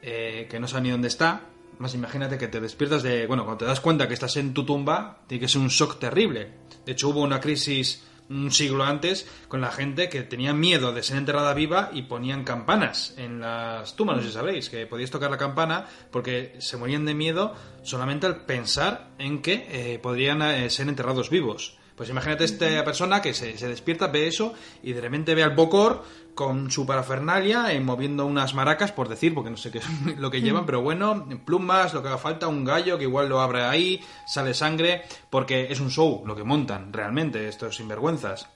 que 0.00 0.58
no 0.60 0.68
sabe 0.68 0.84
ni 0.84 0.90
dónde 0.90 1.08
está, 1.08 1.42
más 1.78 1.94
imagínate 1.94 2.38
que 2.38 2.48
te 2.48 2.60
despiertas 2.60 3.02
de, 3.02 3.26
bueno, 3.26 3.44
cuando 3.44 3.58
te 3.58 3.64
das 3.64 3.80
cuenta 3.80 4.08
que 4.08 4.14
estás 4.14 4.36
en 4.36 4.52
tu 4.54 4.64
tumba, 4.64 5.20
tiene 5.26 5.40
que 5.42 5.48
ser 5.48 5.60
un 5.60 5.68
shock 5.68 5.98
terrible. 5.98 6.52
De 6.84 6.92
hecho 6.92 7.08
hubo 7.08 7.22
una 7.22 7.40
crisis 7.40 8.04
un 8.30 8.50
siglo 8.50 8.84
antes 8.84 9.26
con 9.48 9.60
la 9.60 9.70
gente 9.70 10.08
que 10.08 10.22
tenía 10.22 10.52
miedo 10.52 10.92
de 10.92 11.02
ser 11.02 11.16
enterrada 11.16 11.54
viva 11.54 11.90
y 11.92 12.02
ponían 12.02 12.44
campanas 12.44 13.14
en 13.16 13.40
las 13.40 13.96
tumbas, 13.96 14.16
no 14.16 14.22
sé 14.22 14.28
si 14.28 14.34
sabréis, 14.34 14.68
que 14.68 14.86
podíais 14.86 15.10
tocar 15.10 15.30
la 15.30 15.38
campana 15.38 15.86
porque 16.10 16.54
se 16.58 16.76
morían 16.76 17.04
de 17.04 17.14
miedo 17.14 17.54
solamente 17.82 18.26
al 18.26 18.44
pensar 18.44 19.10
en 19.18 19.40
que 19.40 19.66
eh, 19.70 19.98
podrían 19.98 20.42
eh, 20.42 20.70
ser 20.70 20.88
enterrados 20.88 21.30
vivos. 21.30 21.78
Pues 21.96 22.10
imagínate 22.10 22.44
esta 22.44 22.84
persona 22.84 23.20
que 23.20 23.34
se, 23.34 23.58
se, 23.58 23.66
despierta, 23.66 24.06
ve 24.06 24.28
eso 24.28 24.54
y 24.84 24.92
de 24.92 25.00
repente 25.00 25.34
ve 25.34 25.42
al 25.42 25.56
Bocor 25.56 26.04
con 26.38 26.70
su 26.70 26.86
parafernalia 26.86 27.72
eh, 27.72 27.80
moviendo 27.80 28.24
unas 28.24 28.54
maracas, 28.54 28.92
por 28.92 29.08
decir, 29.08 29.34
porque 29.34 29.50
no 29.50 29.56
sé 29.56 29.72
qué 29.72 29.78
es 29.78 29.86
lo 30.18 30.30
que 30.30 30.40
llevan, 30.40 30.66
pero 30.66 30.80
bueno, 30.80 31.26
plumas, 31.44 31.92
lo 31.94 32.00
que 32.00 32.06
haga 32.06 32.16
falta, 32.16 32.46
un 32.46 32.64
gallo 32.64 32.96
que 32.96 33.02
igual 33.02 33.28
lo 33.28 33.40
abre 33.40 33.64
ahí, 33.64 34.00
sale 34.24 34.54
sangre, 34.54 35.02
porque 35.30 35.66
es 35.68 35.80
un 35.80 35.90
show 35.90 36.22
lo 36.24 36.36
que 36.36 36.44
montan 36.44 36.92
realmente 36.92 37.48
estos 37.48 37.74
sinvergüenzas. 37.74 38.48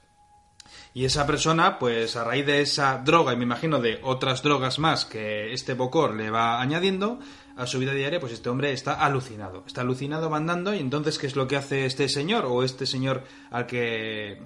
Y 0.95 1.07
esa 1.07 1.27
persona, 1.27 1.81
pues 1.81 2.15
a 2.15 2.23
raíz 2.23 2.47
de 2.47 2.61
esa 2.61 2.99
droga, 2.99 3.33
y 3.33 3.37
me 3.37 3.43
imagino 3.43 3.81
de 3.81 3.99
otras 4.05 4.45
drogas 4.45 4.79
más 4.79 5.05
que 5.05 5.53
este 5.53 5.75
Bocor 5.75 6.15
le 6.15 6.31
va 6.31 6.61
añadiendo, 6.61 7.19
a 7.57 7.67
su 7.67 7.81
vida 7.81 7.95
diaria, 7.95 8.21
pues 8.21 8.33
este 8.33 8.49
hombre 8.49 8.73
está 8.73 8.93
alucinado. 8.93 9.65
Está 9.67 9.81
alucinado 9.81 10.31
mandando 10.31 10.73
y 10.73 10.79
entonces 10.79 11.19
¿qué 11.19 11.27
es 11.27 11.35
lo 11.35 11.49
que 11.49 11.57
hace 11.57 11.85
este 11.85 12.09
señor 12.09 12.45
o 12.47 12.63
este 12.63 12.87
señor 12.87 13.25
al 13.51 13.67
que 13.67 14.41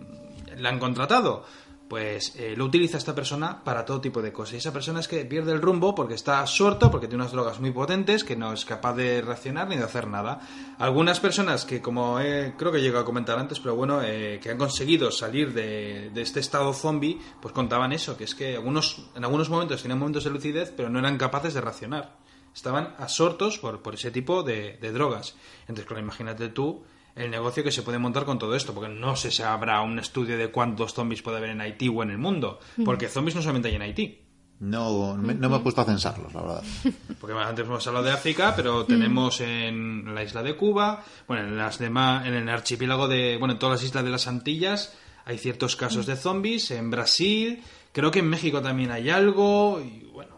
le 0.56 0.68
han 0.68 0.78
contratado? 0.78 1.44
Pues 1.88 2.34
eh, 2.36 2.54
lo 2.56 2.64
utiliza 2.64 2.98
esta 2.98 3.14
persona 3.14 3.62
para 3.62 3.84
todo 3.84 4.00
tipo 4.00 4.20
de 4.20 4.32
cosas. 4.32 4.54
Y 4.54 4.56
esa 4.56 4.72
persona 4.72 4.98
es 4.98 5.06
que 5.06 5.24
pierde 5.24 5.52
el 5.52 5.62
rumbo 5.62 5.94
porque 5.94 6.14
está 6.14 6.40
absorto, 6.40 6.90
porque 6.90 7.06
tiene 7.06 7.22
unas 7.22 7.32
drogas 7.32 7.60
muy 7.60 7.70
potentes, 7.70 8.24
que 8.24 8.34
no 8.34 8.52
es 8.52 8.64
capaz 8.64 8.94
de 8.94 9.22
reaccionar 9.22 9.68
ni 9.68 9.76
de 9.76 9.84
hacer 9.84 10.08
nada. 10.08 10.40
Algunas 10.78 11.20
personas 11.20 11.64
que, 11.64 11.80
como 11.80 12.18
eh, 12.18 12.54
creo 12.58 12.72
que 12.72 12.80
llego 12.80 12.98
a 12.98 13.04
comentar 13.04 13.38
antes, 13.38 13.60
pero 13.60 13.76
bueno, 13.76 14.00
eh, 14.02 14.40
que 14.42 14.50
han 14.50 14.58
conseguido 14.58 15.12
salir 15.12 15.54
de, 15.54 16.10
este 16.16 16.40
estado 16.40 16.72
zombie, 16.72 17.20
pues 17.40 17.54
contaban 17.54 17.92
eso, 17.92 18.16
que 18.16 18.24
es 18.24 18.34
que 18.34 18.56
algunos, 18.56 19.08
en 19.14 19.24
algunos 19.24 19.48
momentos 19.48 19.80
tenían 19.80 20.00
momentos 20.00 20.24
de 20.24 20.30
lucidez, 20.30 20.72
pero 20.76 20.90
no 20.90 20.98
eran 20.98 21.16
capaces 21.16 21.54
de 21.54 21.60
reaccionar 21.60 22.16
estaban 22.52 22.94
absortos 22.96 23.58
por, 23.58 23.82
por 23.82 23.92
ese 23.92 24.10
tipo 24.10 24.42
de, 24.42 24.78
de, 24.80 24.90
drogas. 24.90 25.36
Entonces, 25.60 25.84
claro, 25.84 26.00
imagínate 26.00 26.48
tú 26.48 26.84
el 27.16 27.30
negocio 27.30 27.64
que 27.64 27.72
se 27.72 27.82
puede 27.82 27.98
montar 27.98 28.24
con 28.24 28.38
todo 28.38 28.54
esto, 28.54 28.74
porque 28.74 28.92
no 28.92 29.16
sé 29.16 29.30
si 29.30 29.42
habrá 29.42 29.80
un 29.80 29.98
estudio 29.98 30.36
de 30.36 30.50
cuántos 30.50 30.94
zombies 30.94 31.22
puede 31.22 31.38
haber 31.38 31.50
en 31.50 31.60
Haití 31.60 31.88
o 31.88 32.02
en 32.02 32.10
el 32.10 32.18
mundo, 32.18 32.60
porque 32.84 33.08
zombies 33.08 33.34
no 33.34 33.42
solamente 33.42 33.68
hay 33.68 33.74
en 33.74 33.82
Haití. 33.82 34.22
No, 34.58 35.16
me, 35.16 35.34
no 35.34 35.50
me 35.50 35.56
he 35.56 35.60
puesto 35.60 35.82
a 35.82 35.84
censarlos, 35.84 36.32
la 36.32 36.40
verdad. 36.40 36.62
Porque 37.20 37.36
antes 37.36 37.66
hemos 37.66 37.86
hablado 37.86 38.06
de 38.06 38.12
África, 38.12 38.54
pero 38.56 38.86
tenemos 38.86 39.42
en 39.42 40.14
la 40.14 40.22
isla 40.22 40.42
de 40.42 40.56
Cuba, 40.56 41.04
bueno, 41.28 41.46
en 41.46 41.58
las 41.58 41.78
demás, 41.78 42.26
en 42.26 42.32
el 42.32 42.48
archipiélago 42.48 43.06
de, 43.06 43.36
bueno, 43.36 43.52
en 43.52 43.58
todas 43.58 43.80
las 43.80 43.86
islas 43.86 44.02
de 44.02 44.10
las 44.10 44.26
Antillas 44.26 44.96
hay 45.26 45.36
ciertos 45.36 45.76
casos 45.76 46.06
de 46.06 46.16
zombies, 46.16 46.70
en 46.70 46.90
Brasil, 46.90 47.62
creo 47.92 48.10
que 48.10 48.20
en 48.20 48.30
México 48.30 48.62
también 48.62 48.92
hay 48.92 49.10
algo, 49.10 49.78
y 49.78 50.06
bueno, 50.06 50.36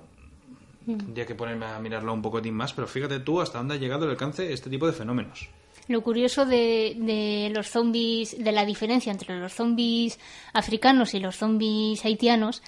Tendría 0.96 1.26
que 1.26 1.34
ponerme 1.34 1.66
a 1.66 1.78
mirarlo 1.78 2.14
un 2.14 2.22
poco 2.22 2.40
más, 2.50 2.72
pero 2.72 2.88
fíjate 2.88 3.20
tú 3.20 3.42
hasta 3.42 3.58
dónde 3.58 3.74
ha 3.74 3.76
llegado 3.76 4.06
el 4.06 4.12
alcance 4.12 4.44
de 4.44 4.54
este 4.54 4.70
tipo 4.70 4.86
de 4.86 4.94
fenómenos. 4.94 5.50
Lo 5.88 6.02
curioso 6.02 6.44
de, 6.44 6.94
de, 6.98 7.50
los 7.54 7.68
zombies, 7.68 8.36
de 8.38 8.52
la 8.52 8.66
diferencia 8.66 9.10
entre 9.10 9.38
los 9.38 9.54
zombies 9.54 10.20
africanos 10.52 11.14
y 11.14 11.18
los 11.18 11.36
zombies 11.36 12.04
haitianos, 12.04 12.62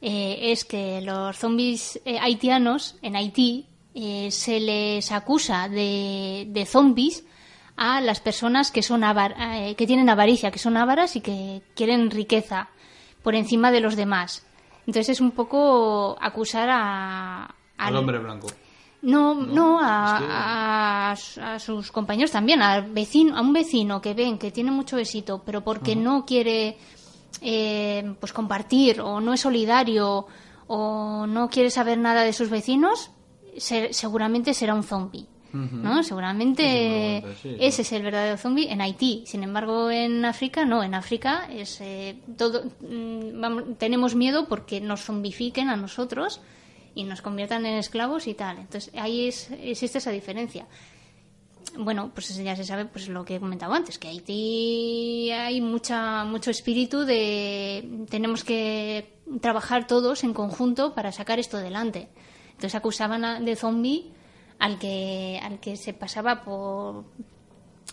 eh, 0.00 0.52
es 0.52 0.64
que 0.64 1.00
los 1.00 1.36
zombies 1.38 2.00
eh, 2.04 2.18
haitianos 2.18 2.96
en 3.00 3.14
Haití 3.16 3.66
eh, 3.94 4.30
se 4.32 4.58
les 4.58 5.12
acusa 5.12 5.68
de, 5.68 6.46
de, 6.48 6.66
zombies 6.66 7.24
a 7.76 8.00
las 8.00 8.18
personas 8.18 8.72
que 8.72 8.82
son 8.82 9.04
avar, 9.04 9.36
eh, 9.38 9.76
que 9.76 9.86
tienen 9.86 10.10
avaricia, 10.10 10.50
que 10.50 10.58
son 10.58 10.76
ávaras 10.76 11.14
y 11.14 11.20
que 11.20 11.62
quieren 11.76 12.10
riqueza 12.10 12.70
por 13.22 13.36
encima 13.36 13.70
de 13.70 13.80
los 13.80 13.94
demás. 13.94 14.44
Entonces 14.86 15.10
es 15.10 15.20
un 15.20 15.30
poco 15.30 16.16
acusar 16.20 16.68
a, 16.70 17.44
al, 17.44 17.54
al 17.78 17.96
hombre 17.96 18.18
blanco. 18.18 18.48
No, 19.04 19.34
no, 19.34 19.46
no 19.46 19.80
a, 19.82 21.12
es 21.14 21.34
que... 21.34 21.40
a, 21.40 21.54
a, 21.54 21.58
sus 21.58 21.92
compañeros 21.92 22.30
también, 22.30 22.62
al 22.62 22.90
vecino, 22.90 23.36
a 23.36 23.42
un 23.42 23.52
vecino 23.52 24.00
que 24.00 24.14
ven 24.14 24.38
que 24.38 24.50
tiene 24.50 24.70
mucho 24.70 24.96
éxito, 24.98 25.42
pero 25.44 25.62
porque 25.62 25.92
uh 25.92 25.96
-huh. 25.96 26.02
no 26.02 26.24
quiere 26.24 26.76
eh, 27.42 28.14
pues 28.18 28.32
compartir 28.32 29.00
o 29.00 29.20
no 29.20 29.34
es 29.34 29.40
solidario 29.40 30.26
o 30.66 31.26
no 31.26 31.48
quiere 31.50 31.70
saber 31.70 31.98
nada 31.98 32.22
de 32.22 32.32
sus 32.32 32.48
vecinos, 32.48 33.10
se, 33.58 33.92
seguramente 33.92 34.54
será 34.54 34.74
un 34.74 34.82
zombie. 34.82 35.26
¿no? 35.54 36.02
Seguramente 36.02 37.18
Ese 37.18 37.22
es 37.22 37.22
el 37.22 37.22
verdadero, 37.22 37.34
sí, 37.34 37.48
sí. 37.48 37.56
ese 37.60 37.82
es 37.82 37.92
el 37.92 38.02
verdadero 38.02 38.36
zombie 38.36 38.72
en 38.72 38.80
Haití. 38.80 39.22
Sin 39.24 39.44
embargo, 39.44 39.88
en 39.88 40.24
África 40.24 40.64
no. 40.64 40.82
En 40.82 40.94
África 40.94 41.46
es 41.48 41.80
eh, 41.80 42.16
todo. 42.36 42.64
mm, 42.80 43.40
vamos, 43.40 43.62
tenemos 43.78 44.16
miedo 44.16 44.48
porque 44.48 44.80
nos 44.80 45.02
zombifiquen 45.02 45.68
a 45.68 45.76
nosotros 45.76 46.40
y 46.94 47.04
nos 47.04 47.22
conviertan 47.22 47.66
en 47.66 47.74
esclavos 47.74 48.26
y 48.26 48.34
tal. 48.34 48.58
Entonces 48.58 48.92
ahí 48.94 49.28
es, 49.28 49.50
existe 49.60 49.98
esa 49.98 50.10
diferencia. 50.10 50.66
Bueno, 51.76 52.10
pues 52.14 52.34
ya 52.36 52.54
se 52.54 52.62
sabe, 52.64 52.84
pues 52.84 53.08
lo 53.08 53.24
que 53.24 53.36
he 53.36 53.40
comentado 53.40 53.72
antes, 53.74 53.98
que 53.98 54.06
Haití 54.08 55.30
hay 55.32 55.60
mucha 55.60 56.24
mucho 56.24 56.50
espíritu 56.50 57.04
de 57.04 58.04
tenemos 58.10 58.44
que 58.44 59.18
trabajar 59.40 59.86
todos 59.86 60.22
en 60.22 60.34
conjunto 60.34 60.94
para 60.94 61.10
sacar 61.10 61.38
esto 61.40 61.56
adelante. 61.56 62.08
Entonces 62.50 62.74
acusaban 62.76 63.24
a- 63.24 63.40
de 63.40 63.56
zombie 63.56 64.12
al 64.60 64.78
que 64.78 65.40
al 65.42 65.58
que 65.58 65.76
se 65.76 65.94
pasaba 65.94 66.44
por 66.44 66.96
o 66.98 67.04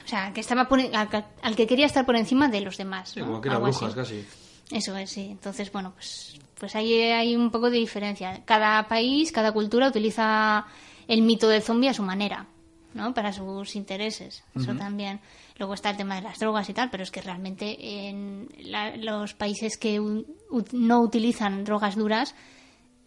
sea, 0.08 0.32
que 0.34 0.42
estaba 0.42 0.68
por 0.68 0.80
al, 0.80 1.10
que- 1.10 1.24
al 1.42 1.56
que 1.56 1.66
quería 1.66 1.86
estar 1.88 2.06
por 2.06 2.16
encima 2.18 2.50
de 2.50 2.62
los 2.62 2.78
demás. 2.78 3.16
¿no? 3.18 3.26
como 3.26 3.42
que 3.42 3.50
Algo 3.50 3.64
brujas 3.66 3.96
casi. 3.96 4.24
Eso 4.70 4.96
es, 4.96 5.10
sí. 5.10 5.28
Entonces, 5.32 5.72
bueno, 5.72 5.92
pues, 5.96 6.40
pues 6.62 6.76
ahí 6.76 6.94
hay 7.02 7.36
un 7.36 7.50
poco 7.50 7.70
de 7.72 7.80
diferencia. 7.80 8.44
Cada 8.46 8.88
país, 8.88 9.32
cada 9.32 9.52
cultura 9.52 9.88
utiliza 9.90 10.66
el 11.08 11.24
mito 11.24 11.48
del 11.50 11.64
zombie 11.64 11.90
a 11.90 11.94
su 11.96 12.04
manera, 12.04 12.46
¿no? 12.94 13.14
Para 13.16 13.34
sus 13.34 13.76
intereses. 13.76 14.44
Eso 14.56 14.74
también. 14.78 15.20
Luego 15.58 15.74
está 15.74 15.90
el 15.90 15.98
tema 15.98 16.16
de 16.16 16.22
las 16.22 16.38
drogas 16.40 16.70
y 16.70 16.74
tal, 16.74 16.90
pero 16.92 17.02
es 17.04 17.10
que 17.10 17.22
realmente 17.22 18.08
en 18.08 18.48
la- 18.60 18.96
los 18.96 19.34
países 19.34 19.78
que 19.78 20.00
u- 20.00 20.26
u- 20.52 20.64
no 20.74 21.02
utilizan 21.02 21.64
drogas 21.64 21.96
duras 21.96 22.36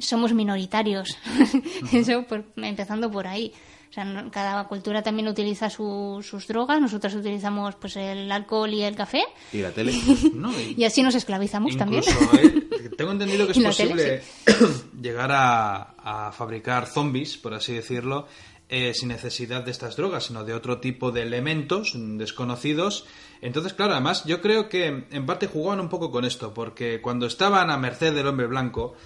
somos 0.00 0.32
minoritarios. 0.34 1.16
Eso, 1.92 2.24
pues, 2.28 2.44
empezando 2.56 3.08
por 3.10 3.28
ahí. 3.28 3.52
O 3.94 3.98
sea, 4.02 4.04
no- 4.04 4.28
cada 4.28 4.64
cultura 4.64 5.04
también 5.04 5.28
utiliza 5.28 5.70
su- 5.70 6.18
sus 6.28 6.48
drogas. 6.48 6.80
Nosotros 6.80 7.14
utilizamos 7.14 7.76
pues 7.76 7.94
el 7.94 8.32
alcohol 8.32 8.72
y 8.74 8.82
el 8.82 8.96
café. 8.96 9.22
Y 9.52 9.58
la 9.58 9.70
tele. 9.70 9.92
No, 10.34 10.50
y- 10.58 10.74
Y 10.76 10.84
así 10.84 11.00
nos 11.00 11.14
esclavizamos 11.14 11.76
también. 11.76 12.02
Eh, 12.32 12.90
tengo 12.98 13.12
entendido 13.12 13.46
que 13.46 13.52
es 13.52 13.58
tele, 13.76 13.90
posible 13.90 14.22
llegar 15.00 15.30
a, 15.30 16.26
a 16.28 16.32
fabricar 16.32 16.86
zombies, 16.86 17.36
por 17.36 17.54
así 17.54 17.72
decirlo, 17.72 18.26
eh, 18.68 18.94
sin 18.94 19.10
necesidad 19.10 19.62
de 19.62 19.70
estas 19.70 19.94
drogas, 19.94 20.24
sino 20.24 20.42
de 20.42 20.54
otro 20.54 20.80
tipo 20.80 21.12
de 21.12 21.22
elementos 21.22 21.92
desconocidos. 21.94 23.06
Entonces, 23.42 23.74
claro, 23.74 23.92
además 23.92 24.24
yo 24.24 24.40
creo 24.40 24.68
que 24.68 25.06
en 25.08 25.24
parte 25.26 25.46
jugaban 25.46 25.78
un 25.78 25.88
poco 25.88 26.10
con 26.10 26.24
esto, 26.24 26.52
porque 26.52 27.00
cuando 27.00 27.26
estaban 27.26 27.70
a 27.70 27.76
merced 27.76 28.12
del 28.12 28.26
hombre 28.26 28.48
blanco, 28.48 28.96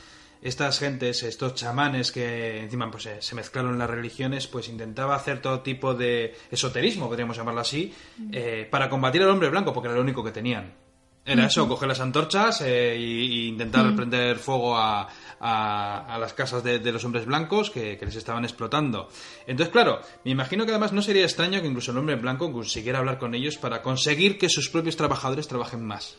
estas 0.42 0.78
gentes, 0.78 1.22
estos 1.22 1.54
chamanes 1.54 2.12
que 2.12 2.62
encima 2.62 2.90
pues, 2.90 3.02
se- 3.04 3.22
se 3.22 3.34
mezclaron 3.34 3.72
en 3.72 3.78
las 3.78 3.90
religiones, 3.90 4.46
pues 4.46 4.68
intentaba 4.68 5.14
hacer 5.16 5.42
todo 5.42 5.60
tipo 5.60 5.94
de 5.94 6.36
esoterismo, 6.50 7.08
podríamos 7.08 7.36
llamarlo 7.36 7.60
así, 7.60 7.92
eh, 8.32 8.66
para 8.70 8.88
combatir 8.88 9.22
al 9.22 9.30
hombre 9.30 9.48
blanco, 9.50 9.72
porque 9.72 9.88
era 9.88 9.96
lo 9.96 10.02
único 10.02 10.22
que 10.24 10.30
tenían. 10.30 10.72
Era 11.24 11.44
eso, 11.44 11.68
coger 11.68 11.88
las 11.88 12.00
antorchas 12.00 12.62
e 12.62 12.96
intentar 13.48 13.94
prender 13.94 14.38
fuego 14.38 14.78
a, 14.78 15.06
a- 15.40 16.14
a 16.14 16.18
las 16.18 16.32
casas 16.32 16.64
de, 16.64 16.78
de 16.78 16.90
los 16.90 17.04
hombres 17.04 17.26
blancos 17.26 17.68
que, 17.70 17.98
que 17.98 18.06
les 18.06 18.16
estaban 18.16 18.44
explotando. 18.44 19.10
Entonces, 19.46 19.70
claro, 19.70 20.00
me 20.24 20.30
imagino 20.30 20.64
que 20.64 20.70
además 20.70 20.94
no 20.94 21.02
sería 21.02 21.24
extraño 21.24 21.60
que 21.60 21.66
incluso 21.66 21.90
el 21.90 21.98
hombre 21.98 22.16
blanco 22.16 22.50
consiguiera 22.50 23.00
hablar 23.00 23.18
con 23.18 23.34
ellos 23.34 23.58
para 23.58 23.82
conseguir 23.82 24.38
que 24.38 24.48
sus 24.48 24.70
propios 24.70 24.96
trabajadores 24.96 25.46
trabajen 25.48 25.84
más. 25.84 26.16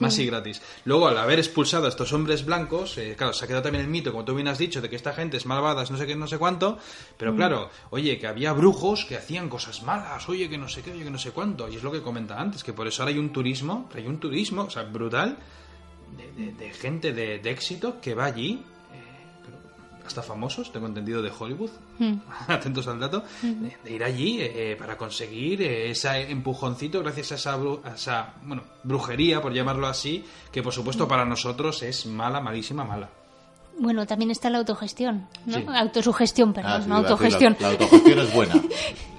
Más 0.00 0.18
y 0.18 0.26
gratis. 0.26 0.62
Luego, 0.84 1.08
al 1.08 1.18
haber 1.18 1.38
expulsado 1.38 1.86
a 1.86 1.88
estos 1.88 2.12
hombres 2.12 2.44
blancos, 2.44 2.96
eh, 2.98 3.14
claro, 3.16 3.32
se 3.32 3.44
ha 3.44 3.48
quedado 3.48 3.64
también 3.64 3.84
el 3.84 3.90
mito, 3.90 4.12
como 4.12 4.24
tú 4.24 4.34
bien 4.34 4.46
has 4.48 4.58
dicho, 4.58 4.80
de 4.80 4.88
que 4.88 4.96
esta 4.96 5.12
gente 5.14 5.36
es 5.36 5.46
malvada, 5.46 5.82
es 5.82 5.90
no 5.90 5.96
sé 5.96 6.06
qué, 6.06 6.14
no 6.14 6.28
sé 6.28 6.38
cuánto, 6.38 6.78
pero 7.16 7.34
claro, 7.34 7.70
oye, 7.90 8.18
que 8.18 8.26
había 8.26 8.52
brujos 8.52 9.04
que 9.04 9.16
hacían 9.16 9.48
cosas 9.48 9.82
malas, 9.82 10.28
oye, 10.28 10.48
que 10.48 10.58
no 10.58 10.68
sé 10.68 10.82
qué, 10.82 10.92
oye, 10.92 11.04
que 11.04 11.10
no 11.10 11.18
sé 11.18 11.32
cuánto, 11.32 11.68
y 11.68 11.76
es 11.76 11.82
lo 11.82 11.90
que 11.90 12.02
comentaba 12.02 12.40
antes, 12.40 12.62
que 12.62 12.72
por 12.72 12.86
eso 12.86 13.02
ahora 13.02 13.12
hay 13.14 13.18
un 13.18 13.30
turismo, 13.32 13.88
hay 13.94 14.06
un 14.06 14.18
turismo, 14.20 14.62
o 14.64 14.70
sea, 14.70 14.82
brutal, 14.84 15.36
de, 16.16 16.44
de- 16.44 16.52
de 16.52 16.70
gente 16.72 17.12
de, 17.12 17.38
de 17.40 17.50
éxito 17.50 18.00
que 18.00 18.14
va 18.14 18.26
allí, 18.26 18.62
hasta 20.06 20.22
famosos, 20.22 20.72
tengo 20.72 20.86
entendido, 20.86 21.22
de 21.22 21.30
Hollywood, 21.36 21.70
atentos 22.48 22.86
al 22.88 22.98
dato, 23.00 23.22
de, 23.42 23.76
de 23.84 23.92
ir 23.92 24.04
allí 24.04 24.38
eh, 24.40 24.76
para 24.78 24.96
conseguir 24.96 25.62
eh, 25.62 25.90
ese 25.90 26.30
empujoncito 26.30 27.00
gracias 27.02 27.32
a 27.32 27.34
esa, 27.36 27.58
bru- 27.58 27.80
a 27.84 27.94
esa 27.94 28.34
bueno, 28.42 28.62
brujería, 28.84 29.40
por 29.42 29.52
llamarlo 29.52 29.86
así, 29.86 30.24
que 30.52 30.62
por 30.62 30.72
supuesto 30.72 31.06
para 31.08 31.24
nosotros 31.24 31.82
es 31.82 32.06
mala, 32.06 32.40
malísima, 32.40 32.84
mala. 32.84 33.08
Bueno, 33.78 34.06
también 34.06 34.30
está 34.30 34.48
la 34.48 34.56
autogestión, 34.58 35.28
¿no? 35.44 35.56
Sí. 35.58 35.66
Autosugestión, 35.68 36.54
perdón, 36.54 36.72
Ah, 36.72 36.80
sí, 36.82 36.88
no 36.88 36.96
autogestión. 36.96 37.56
La, 37.60 37.66
la 37.68 37.72
autogestión 37.74 38.18
es 38.20 38.32
buena. 38.34 38.54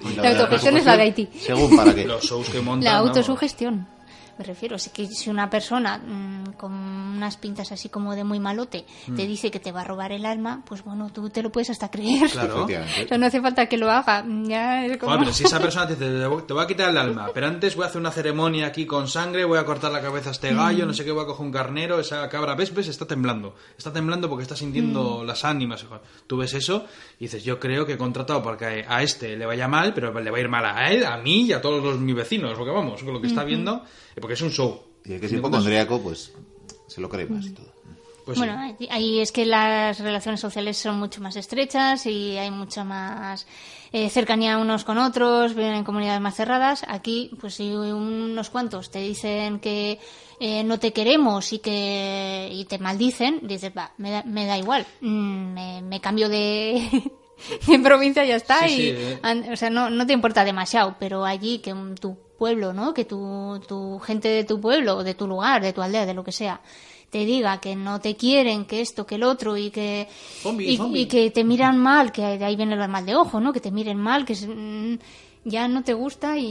Y 0.00 0.14
La 0.14 0.30
autogestión 0.30 0.76
es 0.76 0.84
la 0.84 0.96
de 0.96 1.02
Haití. 1.02 1.28
Según 1.40 1.76
para 1.76 1.92
qué. 1.94 2.04
Los 2.04 2.22
shows 2.24 2.48
que 2.50 2.60
montan... 2.60 2.84
La 2.84 2.98
¿no? 3.00 3.06
Me 4.38 4.44
refiero, 4.44 4.76
es 4.76 4.88
que 4.88 5.06
si 5.06 5.30
una 5.30 5.50
persona 5.50 5.98
mm, 5.98 6.52
con 6.56 6.72
unas 6.72 7.36
pintas 7.36 7.72
así 7.72 7.88
como 7.88 8.14
de 8.14 8.24
muy 8.24 8.38
malote 8.38 8.84
te 9.16 9.26
dice 9.26 9.50
que 9.50 9.58
te 9.58 9.72
va 9.72 9.80
a 9.80 9.84
robar 9.84 10.12
el 10.12 10.24
alma, 10.24 10.62
pues 10.64 10.84
bueno, 10.84 11.10
tú 11.12 11.28
te 11.28 11.42
lo 11.42 11.50
puedes 11.50 11.70
hasta 11.70 11.90
creer. 11.90 12.30
Claro. 12.30 12.66
No 13.18 13.26
hace 13.26 13.40
falta 13.40 13.66
que 13.66 13.76
lo 13.76 13.90
haga. 13.90 14.24
Ya 14.44 14.86
es 14.86 14.96
como... 14.96 15.12
Joder, 15.12 15.24
pero 15.24 15.32
si 15.32 15.44
esa 15.44 15.58
persona 15.58 15.88
te 15.88 15.94
dice, 15.94 16.28
te 16.46 16.52
voy 16.52 16.62
a 16.62 16.66
quitar 16.66 16.90
el 16.90 16.96
alma, 16.96 17.30
pero 17.34 17.48
antes 17.48 17.74
voy 17.74 17.84
a 17.84 17.88
hacer 17.88 18.00
una 18.00 18.12
ceremonia 18.12 18.66
aquí 18.66 18.86
con 18.86 19.08
sangre, 19.08 19.44
voy 19.44 19.58
a 19.58 19.64
cortar 19.64 19.90
la 19.90 20.00
cabeza 20.00 20.28
a 20.28 20.32
este 20.32 20.54
gallo, 20.54 20.86
no 20.86 20.94
sé 20.94 21.04
qué, 21.04 21.10
voy 21.10 21.24
a 21.24 21.26
coger 21.26 21.44
un 21.44 21.52
carnero, 21.52 21.98
esa 21.98 22.28
cabra, 22.28 22.54
ves, 22.54 22.72
ves, 22.72 22.88
está 22.88 23.06
temblando. 23.06 23.54
Está 23.76 23.92
temblando 23.92 24.28
porque 24.28 24.42
está 24.42 24.54
sintiendo 24.54 25.24
las 25.24 25.44
ánimas. 25.44 25.84
Tú 26.26 26.36
ves 26.36 26.54
eso 26.54 26.86
y 27.18 27.24
dices, 27.24 27.42
yo 27.42 27.58
creo 27.58 27.84
que 27.84 27.94
he 27.94 27.98
contratado 27.98 28.42
porque 28.42 28.84
a 28.86 29.02
este 29.02 29.36
le 29.36 29.46
vaya 29.46 29.66
mal, 29.68 29.92
pero 29.94 30.12
le 30.18 30.30
va 30.30 30.38
a 30.38 30.40
ir 30.40 30.48
mal 30.48 30.64
a 30.64 30.90
él, 30.90 31.04
a 31.04 31.16
mí 31.16 31.42
y 31.42 31.52
a 31.52 31.60
todos 31.60 31.82
los, 31.82 31.98
mis 31.98 32.14
vecinos, 32.14 32.54
porque 32.56 32.72
vamos, 32.72 33.02
con 33.02 33.12
lo 33.12 33.20
que 33.20 33.26
está 33.26 33.44
viendo, 33.44 33.82
eh, 34.14 34.20
porque 34.28 34.34
es 34.34 34.42
un 34.42 34.50
show. 34.50 34.78
Y 35.06 35.14
el 35.14 35.20
que 35.20 35.24
es 35.26 35.32
hipocondríaco, 35.32 36.02
pues 36.02 36.34
se 36.86 37.00
lo 37.00 37.08
cree 37.08 37.24
más 37.24 37.46
y 37.46 37.50
todo. 37.54 37.72
Pues 38.26 38.36
bueno, 38.36 38.74
sí. 38.78 38.86
ahí- 38.90 39.20
es 39.20 39.32
que 39.32 39.46
las 39.46 40.00
relaciones 40.00 40.38
sociales 40.38 40.76
son 40.76 40.98
mucho 40.98 41.22
más 41.22 41.34
estrechas 41.36 42.04
y 42.04 42.36
hay 42.36 42.50
mucha 42.50 42.84
más 42.84 43.46
eh, 43.90 44.10
cercanía 44.10 44.58
unos 44.58 44.84
con 44.84 44.98
otros, 44.98 45.54
viven 45.54 45.72
en 45.76 45.84
comunidades 45.84 46.20
más 46.20 46.34
cerradas. 46.34 46.84
Aquí, 46.88 47.30
pues 47.40 47.54
si 47.54 47.72
unos 47.72 48.50
cuantos 48.50 48.90
te 48.90 48.98
dicen 49.00 49.60
que 49.60 49.98
eh, 50.40 50.62
no 50.62 50.78
te 50.78 50.92
queremos 50.92 51.54
y 51.54 51.60
que 51.60 52.50
y 52.52 52.66
te 52.66 52.78
maldicen, 52.78 53.40
dices, 53.44 53.72
va, 53.74 53.92
me 53.96 54.10
da, 54.10 54.22
me 54.24 54.44
da 54.44 54.58
igual, 54.58 54.86
Mm, 55.00 55.52
me, 55.54 55.80
me 55.80 56.00
cambio 56.02 56.28
de, 56.28 56.86
de 57.66 57.78
provincia 57.78 58.26
y 58.26 58.28
ya 58.28 58.36
está. 58.36 58.68
Sí, 58.68 58.74
y, 58.74 58.76
sí, 58.76 58.94
eh. 58.94 59.50
o 59.50 59.56
sea, 59.56 59.70
no, 59.70 59.88
no 59.88 60.06
te 60.06 60.12
importa 60.12 60.44
demasiado, 60.44 60.96
pero 61.00 61.24
allí 61.24 61.60
que 61.60 61.72
mm, 61.72 61.94
tu 61.94 62.18
pueblo, 62.38 62.72
¿no? 62.72 62.94
Que 62.94 63.04
tu, 63.04 63.60
tu 63.68 63.98
gente 63.98 64.28
de 64.28 64.44
tu 64.44 64.60
pueblo, 64.60 65.02
de 65.02 65.14
tu 65.14 65.26
lugar, 65.26 65.60
de 65.62 65.72
tu 65.72 65.82
aldea, 65.82 66.06
de 66.06 66.14
lo 66.14 66.22
que 66.24 66.32
sea, 66.32 66.60
te 67.10 67.24
diga 67.24 67.58
que 67.60 67.74
no 67.74 68.00
te 68.00 68.16
quieren, 68.16 68.64
que 68.66 68.80
esto, 68.80 69.04
que 69.06 69.16
el 69.16 69.24
otro 69.24 69.56
y 69.56 69.70
que 69.70 70.08
Zombie, 70.42 70.70
y, 70.70 70.76
zombie. 70.76 71.00
y 71.02 71.06
que 71.06 71.30
te 71.30 71.42
miran 71.44 71.76
mal, 71.78 72.12
que 72.12 72.22
de 72.38 72.44
ahí 72.44 72.54
viene 72.56 72.74
el 72.74 72.88
mal 72.88 73.04
de 73.04 73.16
ojo, 73.16 73.40
¿no? 73.40 73.52
Que 73.52 73.60
te 73.60 73.70
miren 73.70 73.98
mal, 73.98 74.24
que 74.24 74.34
es, 74.34 74.46
mm, 74.46 74.94
ya 75.44 75.66
no 75.68 75.82
te 75.82 75.94
gusta 75.94 76.36
y, 76.36 76.44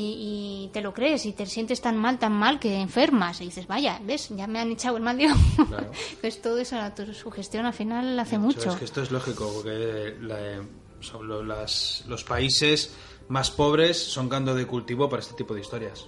y 0.66 0.70
te 0.74 0.82
lo 0.82 0.94
crees 0.94 1.26
y 1.28 1.34
te 1.34 1.46
sientes 1.46 1.80
tan 1.82 1.96
mal, 1.98 2.18
tan 2.18 2.34
mal 2.34 2.60
que 2.60 2.74
enfermas 2.82 3.40
y 3.42 3.46
dices, 3.46 3.68
vaya, 3.68 4.00
ves, 4.04 4.30
ya 4.36 4.48
me 4.48 4.60
han 4.60 4.72
echado 4.72 4.98
el 4.98 5.04
mal 5.04 5.18
de 5.18 5.28
ojo. 5.32 5.66
Claro. 5.68 5.92
Entonces 6.16 6.42
todo 6.42 6.58
eso, 6.58 6.76
la 6.78 6.92
sugestión 7.14 7.66
al 7.68 7.74
final 7.74 8.20
hace 8.20 8.40
mucho. 8.40 8.70
Es 8.72 8.76
que 8.78 8.86
esto 8.86 9.04
es 9.04 9.12
lógico, 9.12 9.52
porque 9.54 10.16
la- 10.22 10.64
son 11.00 11.28
lo- 11.28 11.44
las- 11.44 12.04
los 12.08 12.24
países 12.24 12.96
más 13.30 13.52
pobres 13.52 14.02
son 14.02 14.30
caldo 14.30 14.56
de 14.56 14.66
cultivo 14.66 15.10
para 15.10 15.22
este 15.22 15.36
tipo 15.36 15.54
de 15.54 15.62
historias. 15.62 16.06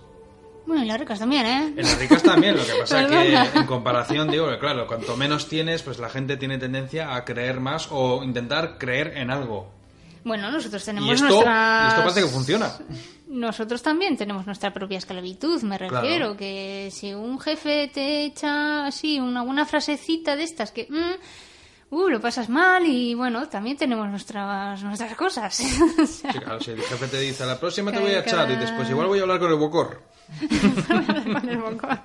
Bueno, 0.66 0.84
y 0.84 0.88
las 0.88 1.00
ricas 1.00 1.18
también, 1.20 1.46
¿eh? 1.46 1.74
En 1.78 1.84
las 1.84 1.98
ricas 1.98 2.22
también, 2.22 2.56
lo 2.56 2.64
que 2.64 2.74
pasa 2.74 3.08
que 3.08 3.34
en 3.60 3.66
comparación, 3.66 4.30
digo, 4.30 4.48
que 4.50 4.60
claro, 4.60 4.86
cuanto 4.88 5.18
menos 5.18 5.48
tienes, 5.48 5.82
pues 5.82 5.98
la 5.98 6.10
gente 6.10 6.38
tiene 6.38 6.58
tendencia 6.60 7.16
a 7.16 7.26
creer 7.26 7.60
más 7.60 7.88
o 7.92 8.24
intentar 8.24 8.78
creer 8.78 9.18
en 9.18 9.32
algo. 9.32 9.72
Bueno, 10.24 10.52
nosotros 10.52 10.84
tenemos 10.84 11.10
Y 11.10 11.14
esto, 11.14 11.28
nuestras... 11.28 11.86
y 11.86 11.88
esto 11.88 12.02
parece 12.02 12.22
que 12.22 12.28
funciona. 12.28 12.72
Nosotros 13.30 13.82
también 13.82 14.18
tenemos 14.18 14.46
nuestra 14.46 14.72
propia 14.74 14.98
esclavitud, 15.00 15.62
me 15.64 15.78
Claro. 15.78 16.02
refiero, 16.02 16.38
que 16.38 16.90
si 16.92 17.14
un 17.14 17.40
jefe 17.40 17.90
te 17.92 18.26
echa 18.26 18.86
así 18.86 19.20
una 19.20 19.44
buena 19.44 19.66
frasecita 19.66 20.36
de 20.36 20.44
estas 20.44 20.72
que... 20.72 20.88
mm, 20.90 21.20
uh, 21.92 22.08
lo 22.10 22.20
pasas 22.22 22.50
mal 22.50 22.86
y 22.86 23.14
bueno, 23.14 23.48
también 23.50 23.78
tenemos 23.78 24.08
nuestras, 24.10 24.82
nuestras 24.84 25.16
cosas. 25.16 25.60
O 26.02 26.06
sea, 26.06 26.32
Sí, 26.34 26.40
claro, 26.40 26.60
si 26.60 26.72
el 26.72 26.82
jefe 26.82 27.08
te 27.08 27.20
dice, 27.20 27.44
a 27.44 27.48
la 27.48 27.60
próxima 27.60 27.92
te 27.92 28.00
voy 28.00 28.12
a 28.14 28.24
Cada- 28.24 28.44
echar, 28.46 28.52
y 28.52 28.56
después 28.56 28.90
igual 28.90 29.08
voy 29.08 29.20
a 29.20 29.24
hablar 29.24 29.40
con 29.40 29.50
el 29.52 29.58
Bocor. 29.58 30.02
con 30.88 31.50
el 31.50 31.58
bocor. 31.58 32.00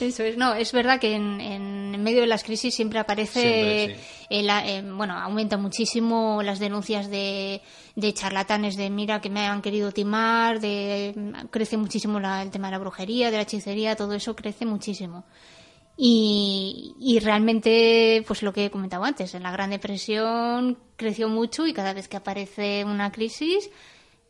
Eso 0.00 0.22
es, 0.24 0.36
no, 0.36 0.54
es 0.54 0.72
verdad 0.72 0.98
que 1.00 1.14
en, 1.14 1.40
en 1.40 2.02
medio 2.02 2.20
de 2.20 2.26
las 2.26 2.42
crisis 2.44 2.74
siempre 2.74 2.98
aparece, 2.98 3.40
Siempre, 3.40 4.00
el, 4.30 4.48
eh, 4.50 4.82
bueno, 4.92 5.14
aumenta 5.16 5.56
muchísimo 5.56 6.42
las 6.42 6.58
denuncias 6.58 7.08
de, 7.10 7.60
de 7.96 8.14
charlatanes 8.14 8.76
de 8.76 8.90
mira 8.90 9.20
que 9.20 9.30
me 9.30 9.46
han 9.46 9.62
querido 9.62 9.92
timar, 9.92 10.60
de 10.60 11.32
crece 11.50 11.76
muchísimo 11.76 12.18
la- 12.20 12.42
el 12.42 12.50
tema 12.50 12.68
de 12.68 12.72
la 12.72 12.78
brujería, 12.78 13.30
de 13.30 13.36
la 13.36 13.42
hechicería, 13.44 13.94
todo 13.96 14.14
eso 14.14 14.34
crece 14.36 14.64
muchísimo. 14.66 15.24
Y, 16.00 16.94
y 17.00 17.18
realmente, 17.18 18.22
pues 18.26 18.44
lo 18.44 18.52
que 18.52 18.66
he 18.66 18.70
comentado 18.70 19.02
antes, 19.02 19.34
en 19.34 19.42
la 19.42 19.50
Gran 19.50 19.70
Depresión 19.70 20.78
creció 20.94 21.28
mucho 21.28 21.66
y 21.66 21.72
cada 21.72 21.92
vez 21.92 22.06
que 22.06 22.16
aparece 22.16 22.84
una 22.84 23.10
crisis 23.10 23.68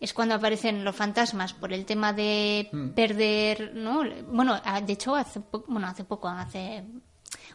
es 0.01 0.15
cuando 0.15 0.35
aparecen 0.35 0.83
los 0.83 0.97
fantasmas 0.97 1.53
por 1.53 1.75
el 1.75 1.85
tema 1.85 2.15
de 2.15 2.71
perder, 2.95 3.73
¿no? 3.75 4.03
Bueno, 4.33 4.59
de 4.87 4.93
hecho, 4.95 5.15
hace, 5.15 5.41
po- 5.41 5.65
bueno, 5.69 5.89
hace 5.89 6.05
poco, 6.05 6.29
hace 6.29 6.85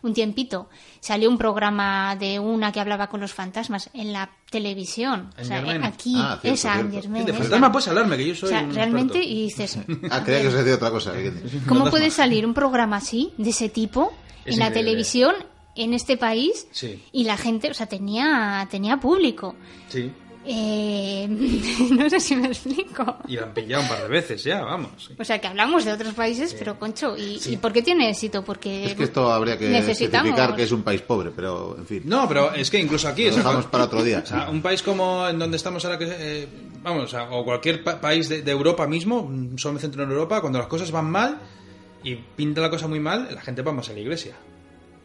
un 0.04 0.14
tiempito, 0.14 0.70
salió 1.00 1.30
un 1.30 1.38
programa 1.38 2.16
de 2.16 2.38
una 2.40 2.72
que 2.72 2.80
hablaba 2.80 3.08
con 3.08 3.20
los 3.22 3.34
fantasmas 3.34 3.90
en 3.94 4.14
la 4.14 4.30
televisión. 4.52 5.32
O 5.40 5.44
sea, 5.44 5.58
Angermain. 5.60 5.84
aquí, 5.84 6.14
Ah, 6.18 6.38
cierto, 6.42 6.54
esa, 6.54 6.84
de 6.84 7.34
fantasma 7.34 7.72
puedes 7.72 7.88
hablarme, 7.88 8.18
que 8.18 8.28
yo 8.28 8.36
soy 8.36 8.48
O 8.48 8.52
sea, 8.52 8.62
un 8.64 8.74
realmente, 8.76 9.18
experto. 9.20 9.34
y 9.34 9.44
dices, 9.44 9.78
Ah, 10.12 10.24
creía 10.24 10.42
que 10.42 10.48
os 10.50 10.54
decía 10.54 10.76
otra 10.76 10.92
cosa. 10.92 11.14
¿Cómo 11.68 11.90
puede 11.90 12.10
salir 12.12 12.46
un 12.46 12.54
programa 12.54 12.98
así, 12.98 13.34
de 13.38 13.50
ese 13.50 13.70
tipo, 13.70 14.14
Es 14.46 14.54
en 14.54 14.60
la 14.60 14.72
televisión, 14.72 15.34
en 15.76 15.94
este 15.94 16.18
país? 16.18 16.68
Sí. 16.72 17.04
Y 17.12 17.24
la 17.24 17.38
gente, 17.38 17.72
o 17.72 17.74
sea, 17.74 17.88
tenía, 17.88 18.68
tenía 18.70 18.98
público. 18.98 19.56
Sí. 19.88 20.12
Eh, 20.46 21.28
no 21.98 22.10
sé 22.10 22.20
si 22.20 22.36
me 22.36 22.48
explico. 22.48 23.18
Y 23.28 23.36
la 23.36 23.44
han 23.44 23.54
pillado 23.54 23.84
un 23.84 23.90
par 23.90 24.02
de 24.04 24.08
veces 24.10 24.44
ya, 24.44 24.62
vamos. 24.64 24.92
sí. 25.08 25.14
O 25.18 25.24
sea, 25.24 25.40
que 25.40 25.48
hablamos 25.48 25.86
de 25.86 25.94
otros 25.94 26.14
países, 26.14 26.54
pero 26.54 26.78
concho, 26.78 27.16
¿y, 27.18 27.40
¿y 27.46 27.58
por 27.58 27.72
qué 27.74 27.82
tiene 27.82 28.10
éxito? 28.10 28.44
Porque 28.44 28.86
Es 28.88 28.96
que 28.96 29.04
esto 29.06 29.32
habría 29.32 29.58
que 29.58 29.70
necesitamos... 29.70 30.28
especificar 30.30 30.56
que 30.56 30.64
es 30.64 30.72
un 30.72 30.84
país 30.84 31.02
pobre, 31.02 31.32
pero 31.36 31.76
en 31.78 31.86
fin. 31.86 32.02
No, 32.06 32.28
pero 32.28 32.54
es 32.54 32.70
que 32.70 32.80
incluso 32.80 33.08
aquí... 33.08 33.24
Lo 33.26 33.30
o 33.30 33.34
sea, 33.34 33.44
dejamos 33.44 33.66
para 33.68 33.84
otro 33.86 34.04
día. 34.04 34.22
O 34.24 34.26
sea, 34.28 34.50
un 34.50 34.62
país 34.62 34.84
como 34.84 35.28
en 35.28 35.40
donde 35.40 35.58
estamos 35.58 35.84
ahora, 35.86 35.98
que 35.98 36.08
eh, 36.10 36.48
vamos, 36.82 37.04
o, 37.06 37.08
sea, 37.08 37.30
o 37.32 37.44
cualquier 37.46 37.84
pa- 37.84 38.00
país 38.02 38.28
de, 38.30 38.42
de 38.42 38.52
Europa 38.52 38.86
mismo, 38.88 39.24
mm, 39.24 39.58
solo 39.58 39.76
me 39.76 39.80
centro 39.80 40.04
en 40.04 40.12
Europa, 40.12 40.42
cuando 40.42 40.60
las 40.60 40.68
cosas 40.68 40.92
van 40.92 41.10
mal 41.10 41.40
y 42.04 42.16
pinta 42.16 42.60
la 42.62 42.70
cosa 42.70 42.88
muy 42.88 43.00
mal, 43.00 43.30
la 43.34 43.42
gente 43.42 43.62
va 43.62 43.72
más 43.72 43.90
a 43.90 43.94
la 43.94 44.00
iglesia. 44.00 44.36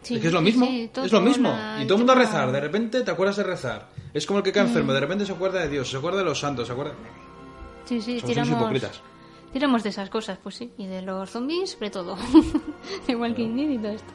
Sí, 0.03 0.15
es 0.15 0.21
que 0.21 0.29
es 0.29 0.33
lo 0.33 0.41
mismo, 0.41 0.65
sí, 0.67 0.91
es 1.05 1.13
lo 1.13 1.21
mismo. 1.21 1.51
una- 1.51 1.83
Y 1.83 1.87
todo 1.87 1.95
el 1.95 1.99
mundo 1.99 2.13
a 2.13 2.17
rezar, 2.17 2.51
de 2.53 2.61
repente 2.61 3.03
te 3.03 3.11
acuerdas 3.11 3.37
de 3.37 3.43
rezar. 3.43 3.89
Es 4.15 4.27
como 4.27 4.39
el 4.39 4.45
que 4.45 4.53
cae 4.53 4.65
Mm. 4.65 4.69
enfermo, 4.69 4.93
de 4.93 5.01
repente 5.01 5.27
se 5.27 5.33
acuerda 5.33 5.61
de 5.61 5.69
Dios, 5.69 5.91
se 5.91 5.97
acuerda 5.97 6.19
de 6.19 6.25
los 6.25 6.39
santos, 6.39 6.67
se 6.67 6.73
acuerda... 6.73 6.95
Sí, 7.85 8.01
sí, 8.01 8.21
Somos 8.21 8.25
tiramos... 8.35 8.53
hipócritas. 8.61 9.01
Tiramos 9.53 9.83
de 9.83 9.89
esas 9.89 10.11
cosas, 10.11 10.39
pues 10.43 10.57
sí. 10.57 10.71
Y 10.79 10.87
de 10.87 11.01
los 11.03 11.31
zombies, 11.31 11.71
sobre 11.73 11.91
todo. 11.91 12.17
de 13.07 13.17
Walking 13.17 13.57
Dead 13.57 13.71
y 13.71 13.79
todo 13.79 13.93
esto. 13.93 14.13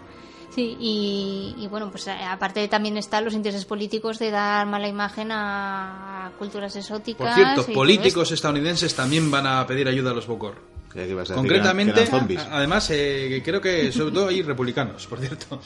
Sí, 0.51 0.77
y, 0.79 1.55
y 1.57 1.67
bueno, 1.67 1.89
pues 1.89 2.07
a- 2.07 2.31
aparte 2.31 2.67
también 2.67 2.97
están 2.97 3.25
los 3.25 3.33
intereses 3.33 3.65
políticos 3.65 4.19
de 4.19 4.29
dar 4.29 4.67
mala 4.67 4.87
imagen 4.87 5.29
a 5.31 6.31
culturas 6.37 6.75
exóticas. 6.75 7.25
Por 7.35 7.35
cierto, 7.35 7.73
políticos 7.73 8.31
estadounidenses 8.31 8.95
también 8.95 9.31
van 9.31 9.47
a 9.47 9.65
pedir 9.65 9.87
ayuda 9.87 10.11
a 10.11 10.13
los 10.13 10.27
Bokor. 10.27 10.55
Creía 10.93 11.05
que 11.07 11.11
ibas 11.11 11.29
a 11.29 11.33
decir 11.33 11.35
Concretamente, 11.35 11.93
que 11.93 12.01
eran 12.01 12.19
zombies. 12.19 12.39
a- 12.39 12.57
además, 12.57 12.89
eh, 12.91 13.41
creo 13.43 13.59
que 13.59 13.91
sobre 13.91 14.13
todo 14.13 14.27
hay 14.29 14.41
republicanos, 14.43 15.05
por 15.07 15.19
cierto. 15.19 15.59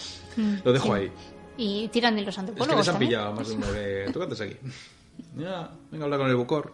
Lo 0.64 0.74
dejo 0.74 0.94
ahí. 0.94 1.06
esto. 1.06 1.20
Y 1.58 1.88
tiran 1.90 2.16
de 2.16 2.22
los 2.22 2.30
Es 2.30 2.36
que 2.36 2.40
antropólogos 2.42 2.78
les 2.80 2.88
han 2.88 2.94
también. 2.94 3.10
pillado 3.10 3.34
más 3.34 3.48
de 3.50 3.56
uno 3.56 3.72
de... 3.72 4.10
¿Tú 4.14 4.20
qué 4.20 4.26
haces 4.26 4.42
aquí? 4.42 4.56
Ya, 5.38 5.72
venga 5.92 6.04
a 6.04 6.06
hablar 6.06 6.20
con 6.20 6.30
el 6.30 6.36
Bokor. 6.36 6.74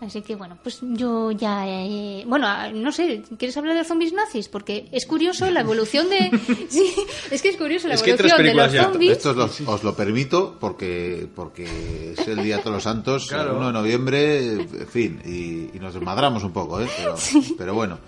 Así 0.00 0.22
que 0.22 0.34
bueno, 0.34 0.58
pues 0.62 0.80
yo 0.82 1.30
ya... 1.30 1.66
eh, 1.66 2.24
bueno, 2.26 2.46
ah, 2.46 2.68
no 2.70 2.92
sé, 2.92 3.22
¿quieres 3.38 3.56
hablar 3.56 3.76
de 3.76 3.84
zombies 3.84 4.12
nazis? 4.12 4.48
Porque 4.48 4.88
es 4.92 5.06
curioso 5.06 5.50
la 5.50 5.60
evolución 5.60 6.08
de... 6.10 6.30
sí, 6.68 6.92
es 7.30 7.40
que 7.40 7.48
es 7.50 7.56
curioso 7.56 7.88
la 7.88 7.94
Es 7.94 8.02
que 8.02 8.10
hay 8.12 8.16
tres 8.16 8.32
evolución 8.32 8.56
de 8.72 8.76
los 8.76 8.86
zombies. 8.92 9.12
Esto 9.12 9.30
os 9.30 9.60
lo, 9.60 9.72
os 9.72 9.84
lo 9.84 9.94
permito 9.96 10.56
porque 10.60 11.26
porque 11.34 12.12
es 12.18 12.28
el 12.28 12.42
día 12.42 12.56
de 12.56 12.62
todos 12.62 12.74
los 12.74 12.82
santos, 12.82 13.26
Claro. 13.28 13.52
el 13.52 13.56
1 13.56 13.66
de 13.68 13.72
noviembre, 13.72 14.52
en 14.52 14.88
fin, 14.88 15.20
y, 15.24 15.76
y 15.76 15.80
nos 15.80 15.94
desmadramos 15.94 16.42
un 16.44 16.52
poco, 16.52 16.80
¿eh? 16.80 16.88
Pero, 16.96 17.14
pero 17.58 17.74
bueno, 17.74 17.98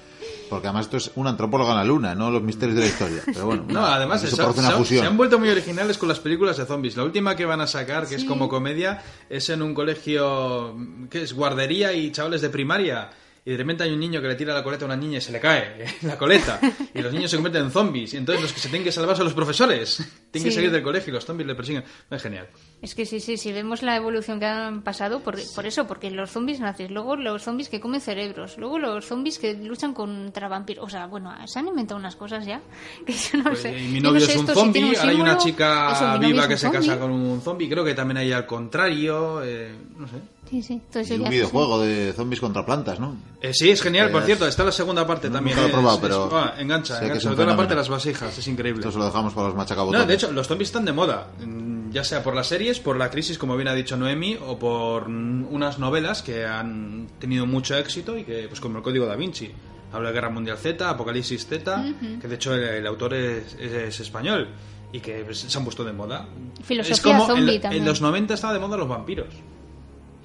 porque 0.49 0.69
además 0.69 0.87
esto 0.87 0.97
es 0.97 1.11
una 1.17 1.31
antropóloga 1.31 1.71
en 1.73 1.77
la 1.79 1.85
luna, 1.85 2.15
no 2.15 2.31
los 2.31 2.43
misterios 2.43 2.77
de 2.77 2.83
la 2.83 2.89
historia. 2.89 3.23
Pero 3.25 3.47
bueno, 3.47 3.65
No, 3.69 3.81
una- 3.81 3.95
además 3.95 4.21
se, 4.23 5.01
han 5.03 5.17
vuelto 5.17 5.39
muy 5.39 5.49
originales 5.49 5.99
con 5.99 6.09
las 6.09 6.21
películas 6.21 6.57
de 6.57 6.67
zombies. 6.67 6.97
La 6.97 7.05
última 7.05 7.37
que 7.37 7.45
van 7.45 7.61
a 7.61 7.67
sacar, 7.67 8.07
que 8.07 8.15
es 8.17 8.25
como 8.25 8.49
comedia, 8.49 9.03
es 9.29 9.49
en 9.51 9.63
un 9.63 9.75
colegio 9.75 10.77
que 11.11 11.23
es 11.23 11.33
guardería 11.33 11.93
y 11.93 12.11
chavales 12.13 12.41
de 12.43 12.51
primaria. 12.51 13.11
Y 13.47 13.53
de 13.53 13.57
repente 13.59 13.85
hay 13.85 13.93
un 13.93 14.01
niño 14.01 14.21
que 14.21 14.27
le 14.27 14.35
tira 14.35 14.53
la 14.53 14.65
coleta 14.65 14.85
a 14.85 14.87
una 14.87 14.97
niña 14.97 15.19
y 15.19 15.21
se 15.21 15.31
le 15.31 15.39
cae 15.39 15.85
la 16.03 16.19
coleta. 16.19 16.59
Y 16.93 17.01
los 17.01 17.13
niños 17.13 17.31
se 17.31 17.37
convierten 17.37 17.63
en 17.67 17.71
zombies. 17.71 18.13
Y 18.15 18.17
entonces 18.17 18.43
los 18.43 18.53
que 18.53 18.59
se 18.59 18.69
tienen 18.69 18.83
que 18.85 18.91
salvar 18.91 19.15
son 19.17 19.25
los 19.27 19.35
profesores. 19.35 20.03
Tienen 20.33 20.51
que 20.51 20.55
salir 20.55 20.71
del 20.73 20.83
colegio 20.83 21.13
y 21.13 21.15
los 21.15 21.25
zombies 21.25 21.47
le 21.47 21.55
persiguen. 21.55 21.85
Es 22.11 22.23
genial. 22.23 22.49
Es 22.83 22.95
que 22.95 23.07
sí, 23.07 23.21
sí, 23.21 23.37
sí, 23.39 23.53
vemos 23.53 23.83
la 23.83 23.97
evolución 23.97 24.39
que 24.41 24.45
han 24.47 24.83
pasado 24.83 25.21
por, 25.21 25.37
por 25.55 25.65
eso, 25.65 25.87
porque 25.87 26.11
los 26.11 26.31
zombies 26.31 26.59
nazis, 26.61 26.91
luego 26.91 27.15
los 27.17 27.43
zombies 27.45 27.69
que 27.71 27.81
comen 27.81 28.01
cerebros, 28.03 28.59
luego 28.59 28.79
los 28.81 29.07
zombies 29.07 29.39
que 29.39 29.55
luchan 29.55 29.95
contra 29.95 30.49
vampiros. 30.49 30.85
O 30.85 30.89
sea, 30.91 31.07
bueno, 31.07 31.33
se 31.47 31.59
han 31.61 31.69
inventado 31.69 31.99
unas 32.01 32.17
cosas 32.17 32.45
ya 32.45 32.61
que 33.07 33.13
yo 33.13 33.39
no 33.39 33.45
Pues, 33.45 33.61
sé. 33.61 33.79
y 33.81 33.87
mi 33.89 34.01
no 34.01 34.11
novio 34.11 34.27
sé 34.27 34.33
es 34.33 34.39
un 34.41 34.47
si 34.49 34.53
zombie, 34.55 34.97
ahora 34.97 35.11
hay 35.11 35.21
una 35.21 35.39
chica 35.39 35.93
Eso, 35.93 36.19
viva 36.19 36.49
que 36.49 36.57
se 36.59 36.71
casa 36.71 36.99
con 36.99 37.13
un 37.13 37.41
zombie. 37.41 37.69
Creo 37.69 37.85
que 37.85 37.95
también 37.95 38.19
hay 38.19 38.33
al 38.33 38.45
contrario. 38.45 39.43
eh, 39.45 39.73
no 39.97 40.07
sé. 40.09 40.17
Sí, 40.49 40.63
sí, 40.63 40.81
Y 41.11 41.13
un 41.15 41.29
videojuego 41.31 41.81
de 41.81 42.13
zombies 42.15 42.41
contra 42.41 42.65
plantas, 42.65 43.01
¿no? 43.01 43.17
Eh, 43.41 43.53
sí, 43.53 43.71
es 43.71 43.83
genial, 43.83 44.11
por 44.11 44.21
Es- 44.23 44.27
cierto, 44.27 44.47
está 44.47 44.65
la 44.65 44.73
segunda 44.73 45.07
parte 45.07 45.29
también. 45.31 45.57
nunca 45.57 45.61
lo 45.63 45.67
he 45.67 45.71
es- 45.71 45.75
probado, 45.75 45.97
es- 45.97 46.03
pero 46.03 46.39
ah, 46.39 46.55
engancha, 46.59 46.97
engancha. 46.99 47.17
es 47.17 47.23
Sobre 47.23 47.37
todo 47.37 47.47
la 47.47 47.57
parte 47.57 47.71
de 47.75 47.77
las 47.81 47.89
vasijas, 47.89 48.39
es 48.39 48.47
increíble. 48.49 48.81
Esto 48.81 48.93
se 48.93 48.99
lo 48.99 49.05
dejamos 49.07 49.33
para 49.35 49.49
los 49.49 49.57
machacabotones. 49.57 50.01
No, 50.01 50.07
de 50.07 50.15
hecho, 50.15 50.31
los 50.33 50.47
zombies 50.47 50.69
están 50.69 50.85
de 50.85 50.93
moda, 50.93 51.29
mm, 51.45 51.91
ya 51.91 52.05
sea 52.05 52.23
por 52.23 52.35
las 52.35 52.47
series, 52.47 52.79
por 52.81 52.97
la 52.97 53.11
crisis, 53.11 53.39
como 53.39 53.57
bien 53.57 53.69
ha 53.69 53.75
dicho 53.75 53.97
Noemi, 53.97 54.37
o 54.47 54.59
por 54.59 55.09
mm, 55.09 55.47
unas 55.53 55.79
novelas 55.79 56.23
que 56.23 56.45
han 56.47 57.09
tenido 57.19 57.47
mucho 57.47 57.77
éxito 57.77 58.17
y 58.17 58.25
que, 58.25 58.47
pues 58.49 58.61
como 58.61 58.79
el 58.79 58.83
Código 58.85 59.07
da 59.07 59.17
Vinci, 59.17 59.51
habla 59.93 60.09
de 60.09 60.15
Guerra 60.15 60.31
Mundial 60.31 60.59
Z, 60.59 60.89
Apocalipsis 60.89 61.47
Z, 61.47 61.85
que 62.21 62.29
de 62.29 62.35
hecho 62.35 62.55
el, 62.55 62.63
el 62.63 62.87
autor 62.87 63.15
es, 63.15 63.55
es- 63.59 63.73
es 63.73 64.01
español 64.01 64.49
y 64.93 65.01
que 65.01 65.23
pues, 65.25 65.39
se 65.41 65.59
han 65.59 65.65
puesto 65.65 65.85
de 65.85 65.93
moda. 65.93 66.29
Filosofía 66.63 66.95
es 66.95 67.01
como 67.01 67.27
zombie 67.27 67.57
en, 67.57 67.61
también. 67.61 67.83
en 67.83 67.89
los 67.89 68.01
90 68.01 68.35
estaba 68.35 68.53
de 68.53 68.59
moda 68.61 68.77
los 68.77 68.89
vampiros. 68.89 69.29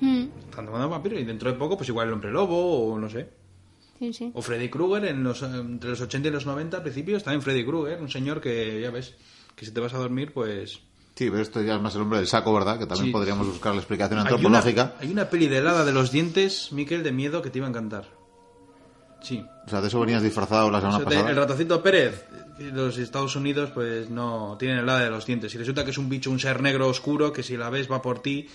Mm, 0.02 0.26
Están 0.50 0.66
los 0.66 0.90
vampiros 0.90 1.20
y 1.20 1.24
dentro 1.24 1.52
de 1.52 1.58
poco, 1.58 1.78
pues 1.78 1.88
igual 1.90 2.08
el 2.08 2.14
hombre 2.14 2.32
lobo 2.32 2.88
o 2.92 3.00
no 3.00 3.10
sé. 3.10 3.30
sí, 4.00 4.12
sí. 4.14 4.32
O 4.34 4.42
Freddy 4.42 4.68
Krueger 4.70 5.06
en 5.06 5.24
los, 5.24 5.42
entre 5.44 5.92
los 5.92 6.02
80 6.02 6.28
y 6.28 6.32
los 6.32 6.46
90 6.46 6.78
al 6.78 6.84
principio 6.84 7.16
está 7.18 7.34
en 7.34 7.42
Freddy 7.42 7.64
Krueger, 7.66 8.02
un 8.02 8.10
señor 8.10 8.42
que 8.42 8.82
ya 8.82 8.90
ves, 8.92 9.16
que 9.56 9.66
si 9.66 9.72
te 9.72 9.80
vas 9.80 9.94
a 9.94 9.98
dormir 10.00 10.34
pues... 10.34 10.80
Sí, 11.14 11.30
pero 11.30 11.42
esto 11.42 11.62
ya 11.62 11.76
es 11.76 11.82
más 11.82 11.94
el 11.96 12.02
hombre 12.02 12.18
del 12.20 12.28
saco, 12.28 12.54
¿verdad? 12.54 12.80
Que 12.80 12.86
también 12.88 13.08
Sí. 13.08 13.12
podríamos 13.12 13.46
buscar 13.46 13.74
la 13.76 13.80
explicación 13.82 14.18
Hay 14.20 14.24
una, 14.26 14.32
antropológica. 14.36 14.96
hay 15.00 15.12
una 15.12 15.30
peli 15.30 15.48
de 15.48 15.58
helada 15.60 15.86
de 15.86 15.92
los 15.92 16.12
dientes, 16.12 16.72
Miquel, 16.72 17.04
de 17.04 17.12
miedo 17.12 17.42
que 17.42 17.50
te 17.52 17.60
iba 17.60 17.68
a 17.68 17.70
encantar. 17.70 18.06
Sí. 19.22 19.46
O 19.68 19.70
sea, 19.70 19.82
de 19.82 19.88
eso 19.90 20.00
venías 20.00 20.24
disfrazado 20.24 20.72
la 20.72 20.80
O 20.80 20.82
semana 20.82 20.98
sea, 20.98 21.06
pasada. 21.06 21.30
el 21.30 21.36
ratoncito 21.36 21.84
Pérez, 21.84 22.26
los 22.74 22.98
Estados 22.98 23.36
Unidos 23.36 23.70
pues 23.72 24.10
no 24.10 24.56
tienen 24.58 24.80
helada 24.80 25.02
de 25.02 25.12
los 25.12 25.26
dientes. 25.28 25.54
Y 25.54 25.60
resulta 25.60 25.84
que 25.86 25.92
es 25.92 25.98
un 26.00 26.10
bicho, 26.10 26.32
un 26.32 26.40
ser 26.40 26.60
negro 26.62 26.88
oscuro 26.88 27.32
que 27.32 27.44
si 27.44 27.56
la 27.56 27.70
ves 27.70 27.92
va 27.92 28.02
por 28.02 28.22
ti 28.24 28.48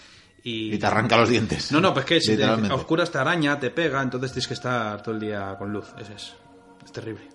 y... 0.47 0.75
Y 0.75 0.79
te 0.79 0.87
arranca 0.87 1.17
los 1.17 1.29
dientes. 1.29 1.73
No, 1.73 1.81
no, 1.81 1.93
pues 1.93 2.05
que 2.07 2.21
si 2.21 2.37
te, 2.37 2.45
a 2.45 2.55
oscuras 2.75 3.11
te 3.11 3.19
araña, 3.19 3.59
te 3.59 3.71
pega, 3.71 4.01
entonces 4.03 4.33
tienes 4.33 4.47
que 4.49 4.55
estar 4.55 5.03
todo 5.03 5.15
el 5.15 5.21
día 5.21 5.57
con 5.59 5.73
luz. 5.73 5.93
Ese 5.99 6.15
es. 6.15 6.35
Es 6.85 6.93
terrible. 6.93 7.29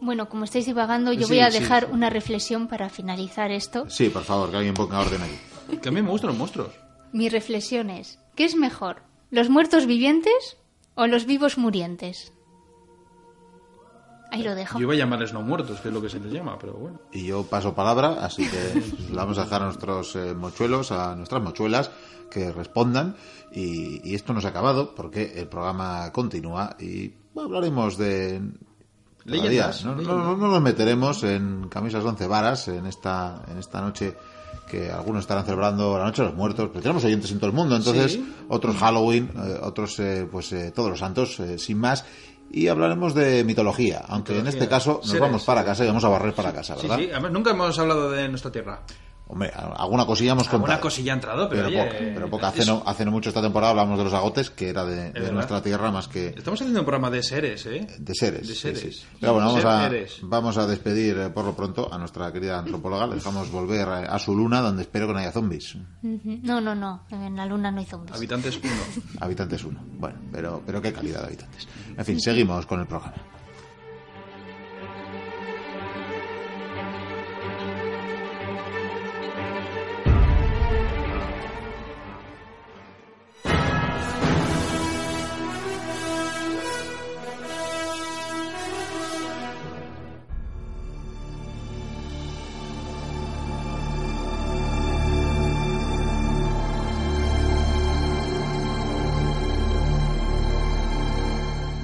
Bueno, 0.00 0.28
como 0.28 0.44
estáis 0.44 0.66
divagando, 0.66 1.12
yo 1.12 1.26
Sí, 1.26 1.32
voy 1.34 1.40
a 1.40 1.50
dejar 1.50 1.84
sí. 1.86 1.88
una 1.92 2.10
reflexión 2.10 2.68
para 2.68 2.88
finalizar 2.90 3.50
esto. 3.50 3.88
Sí, 3.88 4.08
por 4.10 4.22
favor, 4.22 4.50
que 4.50 4.58
alguien 4.58 4.74
ponga 4.74 5.00
orden 5.00 5.20
aquí. 5.22 5.78
Que 5.78 5.88
a 5.88 5.92
mí 5.92 6.00
me 6.02 6.10
gustan 6.10 6.28
los 6.28 6.38
monstruos. 6.38 6.70
Mi 7.12 7.28
reflexión 7.28 7.90
es, 7.90 8.18
¿qué 8.36 8.44
es 8.44 8.54
mejor? 8.56 9.02
¿Los 9.30 9.48
muertos 9.48 9.86
vivientes 9.86 10.58
o 10.94 11.06
los 11.06 11.24
vivos 11.26 11.56
murientes? 11.58 12.32
Ahí 14.30 14.42
lo 14.42 14.54
dejo. 14.54 14.78
Yo 14.78 14.82
iba 14.84 14.94
a 14.94 14.96
llamarles 14.96 15.32
no 15.32 15.42
muertos, 15.42 15.80
que 15.80 15.88
es 15.88 15.94
lo 15.94 16.02
que 16.02 16.08
se 16.08 16.18
les 16.18 16.32
llama, 16.32 16.58
pero 16.58 16.74
bueno. 16.74 17.00
Y 17.12 17.24
yo 17.26 17.44
paso 17.44 17.74
palabra, 17.74 18.16
así 18.24 18.48
que 18.48 18.82
vamos 19.12 19.38
a 19.38 19.44
dejar 19.44 19.62
a 19.62 19.66
nuestros 19.66 20.16
eh, 20.16 20.34
mochuelos, 20.34 20.90
a 20.92 21.14
nuestras 21.14 21.40
mochuelas, 21.42 21.90
que 22.34 22.52
respondan. 22.52 23.14
Y, 23.52 24.00
y 24.10 24.14
esto 24.16 24.32
no 24.34 24.40
se 24.40 24.48
ha 24.48 24.50
acabado, 24.50 24.94
porque 24.96 25.34
el 25.36 25.46
programa 25.46 26.10
continúa 26.12 26.76
y 26.80 27.14
hablaremos 27.40 27.96
de... 27.96 28.42
Leyendas. 29.26 29.84
No, 29.84 29.94
no- 29.94 30.02
no- 30.02 30.36
no 30.36 30.48
nos 30.48 30.60
meteremos 30.60 31.22
en 31.22 31.68
camisas 31.70 32.04
once 32.04 32.26
varas 32.26 32.68
en 32.68 32.84
esta, 32.86 33.42
en 33.50 33.56
esta 33.58 33.80
noche 33.80 34.14
que 34.70 34.90
algunos 34.90 35.20
estarán 35.22 35.44
celebrando 35.44 35.96
la 35.96 36.04
noche 36.04 36.22
de 36.22 36.28
los 36.28 36.36
muertos, 36.36 36.68
pero 36.70 36.82
tenemos 36.82 37.04
oyentes 37.04 37.30
en 37.30 37.38
todo 37.38 37.48
el 37.48 37.56
mundo, 37.56 37.74
entonces 37.76 38.12
Sí. 38.12 38.34
otros 38.48 38.76
Halloween, 38.76 39.30
eh, 39.36 39.58
otros 39.62 39.98
eh, 40.00 40.26
pues 40.30 40.52
eh, 40.52 40.72
todos 40.74 40.90
los 40.90 40.98
santos, 40.98 41.38
eh, 41.40 41.58
sin 41.58 41.78
más, 41.78 42.04
y 42.50 42.68
hablaremos 42.68 43.14
de 43.14 43.44
mitología, 43.44 44.04
aunque 44.08 44.38
en 44.38 44.46
este 44.46 44.68
caso 44.68 44.96
nos 45.02 45.06
Seres, 45.06 45.20
vamos 45.22 45.44
para 45.44 45.64
casa 45.64 45.84
y 45.84 45.86
vamos 45.88 46.04
a 46.04 46.08
barrer 46.08 46.34
para 46.34 46.52
casa, 46.52 46.76
Sí, 46.76 46.82
¿verdad? 46.82 46.98
sí, 46.98 47.08
además 47.12 47.32
nunca 47.32 47.50
hemos 47.52 47.78
hablado 47.78 48.10
de 48.10 48.28
nuestra 48.28 48.50
tierra. 48.52 48.82
Hombre, 49.26 49.50
alguna 49.54 50.04
cosilla 50.04 50.32
hemos 50.32 50.44
contado. 50.48 50.64
Alguna 50.66 50.80
cosilla 50.80 51.12
ha 51.12 51.14
entrado, 51.14 51.48
pero, 51.48 51.64
pero 51.64 51.80
oye, 51.82 51.86
poca, 51.88 51.98
pero 52.14 52.30
poca. 52.30 52.48
es- 52.50 52.54
Hace, 52.60 52.70
no, 52.70 52.82
hace 52.84 53.04
no 53.06 53.10
mucho 53.10 53.30
esta 53.30 53.40
temporada 53.40 53.70
hablamos 53.70 53.96
de 53.98 54.04
los 54.04 54.12
agotes, 54.12 54.50
que 54.50 54.68
era 54.68 54.84
de, 54.84 55.32
nuestra 55.32 55.62
tierra 55.62 55.90
más 55.90 56.08
que 56.08 56.28
Estamos 56.28 56.60
haciendo 56.60 56.80
un 56.80 56.84
programa 56.84 57.10
de 57.10 57.22
seres, 57.22 57.64
¿eh? 57.66 57.86
de 57.98 58.14
seres. 58.14 58.46
De 58.46 58.54
seres. 58.54 58.80
sí. 58.98 59.06
Pero 59.18 59.32
bueno, 59.32 59.48
vamos 59.48 59.64
a, 59.64 59.90
vamos 60.22 60.58
a 60.58 60.66
despedir 60.66 61.16
eh, 61.18 61.30
por 61.30 61.44
lo 61.46 61.56
pronto 61.56 61.92
a 61.92 61.96
nuestra 61.96 62.30
querida 62.32 62.58
antropóloga. 62.58 63.06
Le 63.06 63.14
dejamos 63.14 63.50
volver 63.50 63.88
a, 63.88 63.98
a 64.14 64.18
su 64.18 64.36
luna, 64.36 64.60
donde 64.60 64.82
espero 64.82 65.06
que 65.06 65.14
no 65.14 65.18
haya 65.20 65.32
zombies. 65.32 65.74
No, 66.02 66.60
no, 66.60 66.74
no. 66.74 67.04
En 67.10 67.34
la 67.34 67.46
luna 67.46 67.70
no 67.70 67.78
hay 67.80 67.86
zombies. 67.86 68.14
Habitantes 68.16 68.58
1. 68.62 68.72
Habitantes 69.20 69.64
uno. 69.64 69.80
Bueno, 69.98 70.18
pero, 70.30 70.62
pero 70.66 70.82
qué 70.82 70.92
calidad 70.92 71.20
de 71.20 71.26
habitantes. 71.28 71.66
En 71.96 72.04
fin, 72.04 72.20
seguimos 72.20 72.66
con 72.66 72.80
el 72.80 72.86
programa. 72.86 73.14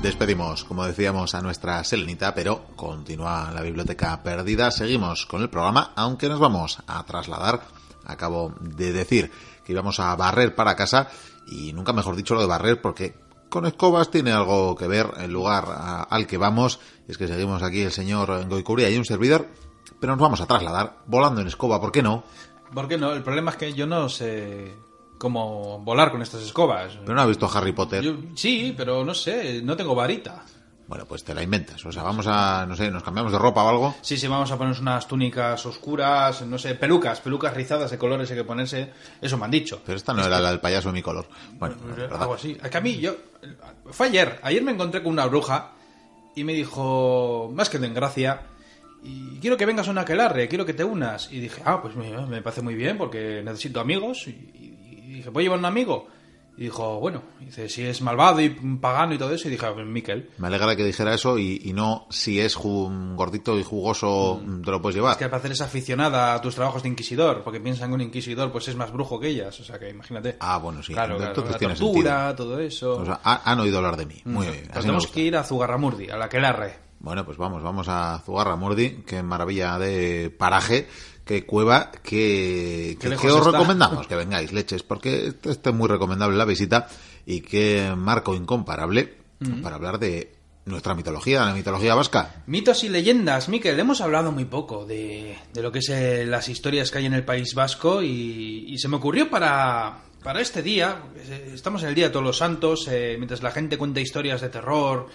Despedimos, 0.03 0.64
como 0.64 0.86
decíamos, 0.86 1.34
a 1.34 1.42
nuestra 1.42 1.84
Selenita, 1.84 2.34
pero 2.34 2.64
continúa 2.74 3.51
la 3.53 3.61
biblioteca 3.61 4.22
perdida. 4.22 4.70
Seguimos 4.70 5.26
con 5.26 5.42
el 5.42 5.51
programa, 5.51 5.92
aunque 5.94 6.30
nos 6.30 6.40
vamos 6.40 6.78
a 6.86 7.05
trasladar. 7.05 7.61
Acabo 8.07 8.55
de 8.61 8.94
decir 8.94 9.30
que 9.62 9.72
íbamos 9.72 10.01
a 10.01 10.16
barrer 10.16 10.55
para 10.55 10.74
casa 10.74 11.09
y 11.46 11.74
nunca 11.74 11.92
mejor 11.92 12.16
dicho 12.16 12.34
lo 12.34 12.40
de 12.40 12.46
barrer 12.46 12.80
porque 12.80 13.14
con 13.51 13.66
escobas 13.66 14.11
tiene 14.11 14.32
algo 14.32 14.74
que 14.74 14.88
ver 14.88 15.07
el 15.18 15.32
lugar 15.32 15.66
al 16.09 16.26
que 16.26 16.38
vamos. 16.38 16.80
Es 17.07 17.18
que 17.18 17.28
seguimos 17.28 17.62
aquí 17.62 17.82
el 17.82 17.92
señor 17.92 18.48
Goicuria 18.48 18.88
y 18.88 18.96
un 18.96 19.05
servidor, 19.05 19.48
pero 20.01 20.14
nos 20.14 20.22
vamos 20.22 20.40
a 20.40 20.46
trasladar 20.46 20.96
volando 21.07 21.42
en 21.42 21.48
escoba, 21.48 21.78
¿por 21.78 21.92
qué 21.92 22.03
no? 22.03 22.24
¿Por 22.72 22.88
qué 22.88 22.96
no? 22.96 23.12
El 23.12 23.22
problema 23.22 23.51
es 23.51 23.59
que 23.59 23.74
yo 23.74 23.86
no 23.86 24.09
sé 24.09 24.74
cómo 25.20 25.80
volar 25.80 26.10
con 26.10 26.22
estas 26.22 26.42
escobas. 26.42 26.96
¿Pero 27.02 27.14
no 27.14 27.20
has 27.20 27.28
visto 27.28 27.48
Harry 27.52 27.72
Potter? 27.72 28.02
sí, 28.34 28.72
pero 28.74 29.04
no 29.04 29.12
sé, 29.12 29.60
no 29.62 29.76
tengo 29.76 29.94
varita. 29.94 30.42
Bueno, 30.88 31.04
pues 31.04 31.22
te 31.22 31.34
la 31.34 31.42
inventas. 31.42 31.84
O 31.84 31.92
sea, 31.92 32.02
vamos 32.02 32.26
a, 32.26 32.64
no 32.66 32.74
sé, 32.74 32.90
nos 32.90 33.02
cambiamos 33.02 33.30
de 33.30 33.38
ropa 33.38 33.62
o 33.62 33.68
algo. 33.68 33.94
Sí, 34.00 34.16
sí, 34.16 34.26
vamos 34.26 34.50
a 34.50 34.56
ponernos 34.56 34.80
unas 34.80 35.06
túnicas 35.06 35.64
oscuras, 35.66 36.40
no 36.42 36.58
sé, 36.58 36.74
pelucas, 36.74 37.20
pelucas 37.20 37.54
rizadas 37.54 37.90
de 37.90 37.98
colores 37.98 38.30
hay 38.30 38.38
que 38.38 38.44
ponerse. 38.44 38.90
Eso 39.20 39.36
me 39.36 39.44
han 39.44 39.50
dicho. 39.50 39.82
Pero 39.84 39.98
esta 39.98 40.14
no 40.14 40.24
era 40.24 40.40
la 40.40 40.48
del 40.48 40.58
payaso 40.58 40.88
de 40.88 40.94
mi 40.94 41.02
color. 41.02 41.28
Bueno, 41.58 41.76
algo 42.18 42.34
así. 42.34 42.56
Es 42.60 42.70
que 42.70 42.78
a 42.78 42.80
mí, 42.80 42.96
yo. 42.96 43.14
Fue 43.90 44.06
ayer. 44.06 44.40
Ayer 44.42 44.62
me 44.62 44.72
encontré 44.72 45.02
con 45.02 45.12
una 45.12 45.26
bruja 45.26 45.72
y 46.34 46.44
me 46.44 46.54
dijo, 46.54 47.52
más 47.54 47.68
que 47.68 47.78
de 47.78 47.90
gracia, 47.90 48.40
y 49.02 49.38
quiero 49.40 49.56
que 49.56 49.66
vengas 49.66 49.88
a 49.88 49.90
una 49.90 50.02
aquelarre, 50.02 50.48
quiero 50.48 50.66
que 50.66 50.74
te 50.74 50.84
unas. 50.84 51.32
Y 51.32 51.40
dije, 51.40 51.62
ah, 51.64 51.80
pues 51.80 51.94
me, 51.96 52.42
parece 52.42 52.62
muy 52.62 52.74
bien 52.74 52.98
porque 52.98 53.42
necesito 53.44 53.80
amigos. 53.80 54.26
Y, 54.28 54.69
y 55.11 55.14
dije, 55.14 55.30
¿puedo 55.32 55.42
llevar 55.42 55.58
un 55.58 55.64
amigo? 55.64 56.06
Y 56.56 56.64
dijo, 56.64 57.00
bueno, 57.00 57.22
dice, 57.40 57.68
si 57.68 57.84
es 57.84 58.02
malvado 58.02 58.40
y 58.40 58.50
pagano 58.50 59.14
y 59.14 59.18
todo 59.18 59.32
eso, 59.32 59.48
y 59.48 59.52
dije, 59.52 59.66
Miquel. 59.84 60.30
Me 60.38 60.48
alegra 60.48 60.76
que 60.76 60.84
dijera 60.84 61.14
eso 61.14 61.38
y, 61.38 61.72
no 61.74 62.06
si 62.11 62.38
es 62.38 62.56
gordito 62.56 63.58
y 63.58 63.62
jugoso 63.62 64.40
mm. 64.44 64.62
te 64.62 64.70
lo 64.70 64.82
puedes 64.82 64.96
llevar. 64.96 65.12
Es 65.12 65.18
que 65.18 65.24
al 65.24 65.30
parecer 65.30 65.52
es 65.52 65.61
aficionada 65.62 66.34
a 66.34 66.40
tus 66.40 66.54
trabajos 66.54 66.82
de 66.82 66.90
inquisidor, 66.90 67.42
porque 67.42 67.61
piensan 67.61 67.88
que 67.88 67.94
un 67.94 68.00
inquisidor 68.02 68.52
pues 68.52 68.68
es 68.68 68.76
más 68.76 68.92
brujo 68.92 69.18
que 69.18 69.28
ellas, 69.28 69.58
o 69.58 69.64
sea 69.64 69.78
que 69.78 69.88
imagínate. 69.88 70.36
Ah, 70.38 70.58
bueno, 70.58 70.82
sí. 70.82 70.92
Claro, 70.92 71.16
claro 71.16 71.44
la 71.44 71.58
tortura, 71.58 72.36
todo 72.36 72.61
eso. 72.61 72.98
O 72.98 73.06
sea, 73.06 73.20
han 73.22 73.58
oído 73.58 73.78
hablar 73.78 73.96
de 73.96 74.06
mí, 74.06 74.20
muy 74.26 74.46
mm. 74.46 74.50
bien. 74.50 74.68
Pues 74.70 74.80
tenemos 74.80 75.06
que 75.06 75.20
ir 75.20 75.36
a 75.36 75.44
Zugarramurdi, 75.44 76.11
a 76.11 76.16
la 76.16 76.28
Quelarre. 76.28 76.90
Bueno, 77.00 77.24
pues 77.24 77.38
vamos, 77.38 77.62
vamos 77.62 77.88
a 77.88 78.20
Zugarramurdi, 78.26 79.02
qué 79.06 79.22
maravilla 79.22 79.78
de 79.78 80.28
paraje 80.28 80.86
qué 81.30 81.46
cueva 81.46 81.92
que, 82.02 82.98
os 83.00 83.46
recomendamos 83.46 84.08
que 84.08 84.16
vengáis, 84.16 84.50
leches, 84.52 84.82
porque 84.82 85.32
esto 85.44 85.70
es 85.70 85.76
muy 85.76 85.86
recomendable 85.86 86.36
la 86.36 86.44
visita 86.44 86.88
y 87.24 87.40
qué 87.40 87.94
marco 87.96 88.34
incomparable 88.34 89.14
para 89.62 89.76
hablar 89.76 90.00
de 90.00 90.32
nuestra 90.64 90.96
mitología, 90.96 91.44
la 91.44 91.54
mitología 91.54 91.94
vasca. 91.94 92.42
Mitos 92.48 92.82
y 92.82 92.88
leyendas, 92.88 93.48
Miquel, 93.48 93.78
hemos 93.78 94.00
hablado 94.00 94.32
muy 94.32 94.46
poco 94.46 94.84
de, 94.84 95.36
lo 95.54 95.70
que 95.70 95.78
es 95.78 95.88
eh, 95.90 96.26
las 96.26 96.48
historias 96.48 96.90
que 96.90 96.98
hay 96.98 97.06
en 97.06 97.14
el 97.14 97.24
País 97.24 97.54
Vasco 97.54 98.02
y, 98.02 98.76
se 98.78 98.88
me 98.88 98.96
ocurrió 98.96 99.30
para, 99.30 100.00
para 100.24 100.40
este 100.40 100.62
día, 100.62 101.00
eh, 101.14 101.52
estamos 101.54 101.84
en 101.84 101.90
el 101.90 101.94
Día 101.94 102.06
de 102.06 102.10
Todos 102.10 102.26
los 102.26 102.38
Santos, 102.38 102.88
eh, 102.90 103.14
mientras 103.18 103.40
la 103.40 103.52
gente 103.52 103.78
cuenta 103.78 104.00
historias 104.00 104.40
de 104.40 104.48
terror, 104.48 105.06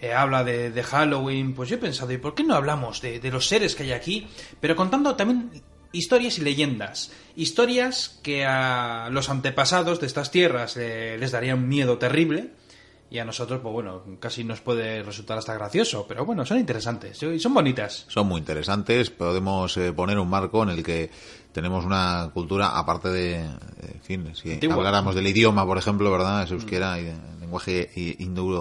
eh, 0.00 0.12
habla 0.12 0.44
de, 0.44 0.82
Halloween, 0.82 1.54
pues 1.54 1.68
yo 1.68 1.76
he 1.76 1.78
pensado, 1.78 2.12
¿y 2.12 2.18
por 2.18 2.34
qué 2.34 2.44
no 2.44 2.54
hablamos 2.54 3.00
de, 3.00 3.20
los 3.30 3.48
seres 3.48 3.74
que 3.74 3.82
hay 3.82 3.92
aquí? 3.92 4.28
Pero 4.60 4.76
contando 4.76 5.16
también 5.16 5.50
historias 5.92 6.38
y 6.38 6.42
leyendas. 6.42 7.10
Historias 7.34 8.20
que 8.22 8.44
a 8.44 9.08
los 9.10 9.28
antepasados 9.28 10.00
de 10.00 10.06
estas 10.06 10.30
tierras 10.30 10.76
eh, 10.76 11.16
les 11.18 11.32
darían 11.32 11.68
miedo 11.68 11.98
terrible. 11.98 12.50
Y 13.10 13.20
a 13.20 13.24
nosotros, 13.24 13.60
pues 13.62 13.72
bueno, 13.72 14.02
casi 14.20 14.44
nos 14.44 14.60
puede 14.60 15.02
resultar 15.02 15.38
hasta 15.38 15.54
gracioso, 15.54 16.04
pero 16.06 16.26
bueno, 16.26 16.44
son 16.44 16.58
interesantes 16.58 17.22
y 17.22 17.40
son 17.40 17.54
bonitas. 17.54 18.04
Son 18.08 18.28
muy 18.28 18.38
interesantes, 18.38 19.08
podemos 19.08 19.78
eh, 19.78 19.94
poner 19.94 20.18
un 20.18 20.28
marco 20.28 20.62
en 20.62 20.68
el 20.68 20.82
que 20.82 21.10
tenemos 21.52 21.86
una 21.86 22.30
cultura, 22.34 22.78
aparte 22.78 23.08
de, 23.08 23.36
en 23.36 24.02
fin, 24.02 24.30
si 24.34 24.60
habláramos 24.70 25.14
del 25.14 25.26
idioma, 25.26 25.64
por 25.64 25.78
ejemplo, 25.78 26.12
¿verdad? 26.12 26.42
Es 26.42 26.50
euskera 26.50 27.00
y 27.00 27.10
lenguaje 27.40 27.90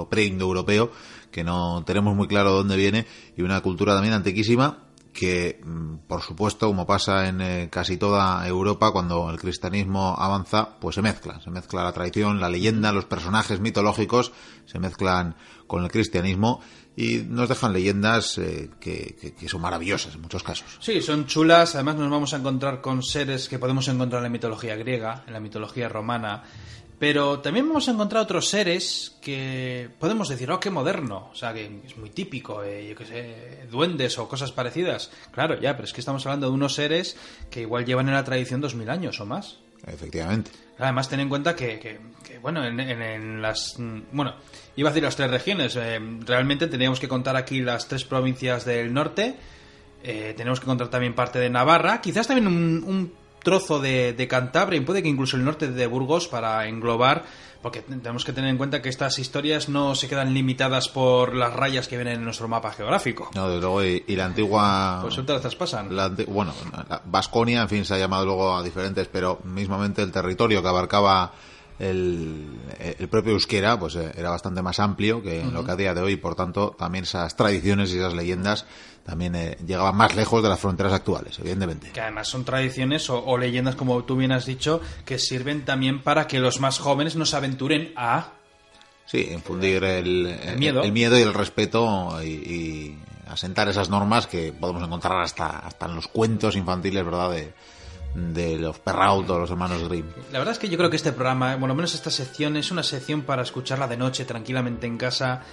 pre-indoeuropeo, 0.09 0.91
que 1.37 1.43
no 1.43 1.83
tenemos 1.85 2.15
muy 2.15 2.27
claro 2.27 2.51
dónde 2.51 2.75
viene, 2.75 3.05
y 3.35 3.43
una 3.43 3.61
cultura 3.61 3.93
también 3.93 4.15
antiquísima 4.15 4.85
que, 5.13 5.61
mm, 5.63 6.07
por 6.07 6.23
supuesto, 6.23 6.65
como 6.65 6.87
pasa 6.87 7.27
en 7.27 7.41
eh, 7.41 7.69
casi 7.71 7.97
toda 7.97 8.47
Europa, 8.47 8.91
cuando 8.91 9.29
el 9.29 9.37
cristianismo 9.37 10.15
avanza, 10.17 10.79
pues 10.79 10.95
se 10.95 11.03
mezcla. 11.03 11.39
Se 11.39 11.51
mezcla 11.51 11.83
la 11.83 11.91
tradición, 11.91 12.41
la 12.41 12.49
leyenda, 12.49 12.91
los 12.91 13.05
personajes 13.05 13.59
mitológicos, 13.59 14.31
se 14.65 14.79
mezclan 14.79 15.35
con 15.67 15.83
el 15.83 15.91
cristianismo 15.91 16.59
y 16.95 17.17
nos 17.17 17.49
dejan 17.49 17.71
leyendas 17.71 18.39
eh, 18.39 18.71
que, 18.79 19.35
que, 19.39 19.47
son 19.47 19.61
maravillosas 19.61 20.15
en 20.15 20.21
muchos 20.21 20.41
casos. 20.41 20.65
Sí, 20.79 21.03
son 21.03 21.27
chulas. 21.27 21.75
Además, 21.75 21.97
nos 21.97 22.09
vamos 22.09 22.33
a 22.33 22.37
encontrar 22.37 22.81
con 22.81 23.03
seres 23.03 23.47
que 23.47 23.59
podemos 23.59 23.87
encontrar 23.89 24.21
en 24.21 24.23
la 24.23 24.29
mitología 24.29 24.75
griega, 24.75 25.23
en 25.27 25.33
la 25.33 25.39
mitología 25.39 25.87
romana, 25.87 26.43
pero 26.99 27.39
también 27.39 27.67
hemos 27.67 27.87
encontrado 27.87 28.23
otros 28.23 28.49
seres 28.49 29.15
que 29.21 29.89
podemos 29.99 30.29
decir, 30.29 30.49
oh, 30.49 30.59
qué 30.59 30.71
moderno. 30.71 31.29
O 31.31 31.35
sea, 31.35 31.53
que 31.53 31.81
es 31.85 31.95
muy 31.95 32.09
típico, 32.09 32.63
eh, 32.63 32.87
yo 32.89 32.95
qué 32.95 33.05
sé, 33.05 33.67
duendes 33.69 34.17
o 34.17 34.27
cosas 34.27 34.51
parecidas. 34.51 35.11
Claro, 35.31 35.59
ya, 35.59 35.75
pero 35.75 35.85
es 35.85 35.93
que 35.93 36.01
estamos 36.01 36.25
hablando 36.25 36.47
de 36.47 36.53
unos 36.53 36.73
seres 36.73 37.15
que 37.51 37.61
igual 37.61 37.85
llevan 37.85 38.07
en 38.07 38.15
la 38.15 38.23
tradición 38.23 38.61
dos 38.61 38.73
mil 38.73 38.89
años 38.89 39.19
o 39.19 39.25
más. 39.25 39.59
Efectivamente. 39.85 40.49
Además, 40.79 41.07
ten 41.07 41.19
en 41.19 41.29
cuenta 41.29 41.55
que, 41.55 41.79
que, 41.79 42.39
bueno, 42.39 42.65
en, 42.65 43.41
las. 43.43 43.75
Bueno, 44.11 44.35
iba 44.75 44.89
a 44.89 44.91
decir 44.91 45.03
las 45.03 45.15
tres 45.15 45.29
regiones. 45.29 45.75
Eh, 45.75 45.99
realmente 46.25 46.65
tendríamos 46.65 46.99
que 46.99 47.07
contar 47.07 47.35
aquí 47.35 47.61
las 47.61 47.87
tres 47.87 48.05
provincias 48.05 48.65
del 48.65 48.91
norte. 48.91 49.35
Eh, 50.03 50.33
tenemos 50.35 50.59
que 50.59 50.65
contar 50.65 50.87
también 50.87 51.13
parte 51.13 51.37
de 51.37 51.49
Navarra. 51.49 52.01
Quizás 52.01 52.27
también 52.27 52.47
un 52.47 53.13
trozo 53.47 53.79
de, 53.79 54.11
de, 54.11 54.27
Cantabria 54.27 54.77
y 54.77 54.83
puede 54.83 55.01
que 55.01 55.07
incluso 55.07 55.37
el 55.37 55.45
norte 55.45 55.71
de 55.71 55.87
Burgos 55.87 56.27
para 56.27 56.67
englobar, 56.67 57.23
porque 57.61 57.81
tenemos 57.81 58.25
que 58.25 58.33
tener 58.33 58.49
en 58.49 58.57
cuenta 58.57 58.81
que 58.81 58.89
estas 58.89 59.19
historias 59.19 59.69
no 59.69 59.95
se 59.95 60.09
quedan 60.09 60.33
limitadas 60.33 60.89
por 60.89 61.33
las 61.33 61.53
rayas 61.53 61.87
que 61.87 61.95
vienen 61.95 62.15
en 62.15 62.25
nuestro 62.25 62.49
mapa 62.49 62.73
geográfico. 62.73 63.31
No, 63.35 63.47
desde 63.47 63.61
luego, 63.61 63.83
y, 63.85 64.03
la 64.17 64.25
antigua... 64.25 64.99
Pues 65.01 65.15
las 65.15 65.39
traspasan. 65.39 65.95
bueno, 66.27 66.53
Vasconia, 67.05 67.61
en 67.61 67.69
fin, 67.69 67.85
se 67.85 67.93
ha 67.93 67.97
llamado 67.97 68.25
luego 68.25 68.53
a 68.53 68.61
diferentes, 68.61 69.07
pero 69.07 69.39
mismamente 69.45 70.01
el 70.01 70.11
territorio 70.11 70.61
que 70.61 70.67
abarcaba 70.67 71.31
el, 71.79 72.45
el, 72.79 73.07
propio 73.07 73.33
euskera 73.33 73.79
pues 73.79 73.95
eh, 73.95 74.11
era 74.15 74.31
bastante 74.31 74.61
más 74.61 74.79
amplio 74.79 75.21
que 75.21 75.43
lo 75.43 75.63
que 75.63 75.71
a 75.71 75.75
día 75.75 75.93
de 75.93 76.01
hoy, 76.01 76.15
por 76.15 76.35
tanto, 76.35 76.75
también 76.77 77.03
esas 77.03 77.35
tradiciones 77.35 77.93
y 77.93 77.97
esas 77.97 78.13
leyendas 78.13 78.65
también 79.05 79.35
eh, 79.35 79.57
llegaban 79.65 79.95
más 79.95 80.15
lejos 80.15 80.43
de 80.43 80.49
las 80.49 80.59
fronteras 80.59 80.91
actuales, 80.91 81.37
evidentemente. 81.39 81.91
Que 81.91 82.01
además 82.01 82.27
son 82.27 82.43
tradiciones 82.43 83.09
o, 83.09 83.37
leyendas, 83.37 83.75
como 83.75 84.03
tú 84.03 84.17
bien 84.17 84.31
has 84.31 84.45
dicho, 84.45 84.81
que 85.05 85.19
sirven 85.19 85.63
también 85.65 86.01
para 86.01 86.27
que 86.27 86.39
los 86.39 86.59
más 86.59 86.79
jóvenes 86.79 87.15
no 87.15 87.25
se 87.25 87.37
aventuren 87.37 87.93
a... 87.95 88.33
Sí, 89.05 89.29
infundir 89.31 89.83
el, 89.85 90.37
miedo. 90.57 90.83
el 90.83 90.91
miedo 90.91 91.17
y 91.17 91.21
el 91.21 91.33
respeto 91.33 92.21
y, 92.21 92.97
asentar 93.29 93.67
esas 93.67 93.89
normas 93.89 94.25
que 94.25 94.53
podemos 94.53 94.83
encontrar 94.83 95.21
hasta, 95.21 95.59
hasta 95.59 95.85
en 95.85 95.95
los 95.95 96.07
cuentos 96.07 96.55
infantiles, 96.55 97.03
¿verdad?, 97.03 97.31
de, 97.31 97.53
de 98.17 98.57
los 98.57 98.79
Perrault 98.79 99.29
o 99.29 99.39
los 99.39 99.51
hermanos 99.51 99.87
Grimm. 99.87 100.07
La 100.31 100.39
verdad 100.39 100.53
es 100.53 100.59
que 100.59 100.69
yo 100.69 100.77
creo 100.77 100.89
que 100.89 100.95
este 100.95 101.11
programa, 101.11 101.55
bueno, 101.55 101.73
al 101.73 101.75
menos 101.75 101.93
esta 101.93 102.09
sección, 102.09 102.57
es 102.57 102.71
una 102.71 102.81
sección 102.81 103.21
para 103.21 103.43
escucharla 103.43 103.87
de 103.87 103.95
noche 103.95 104.25
tranquilamente 104.25 104.87
en 104.87 104.97
casa. 104.97 105.43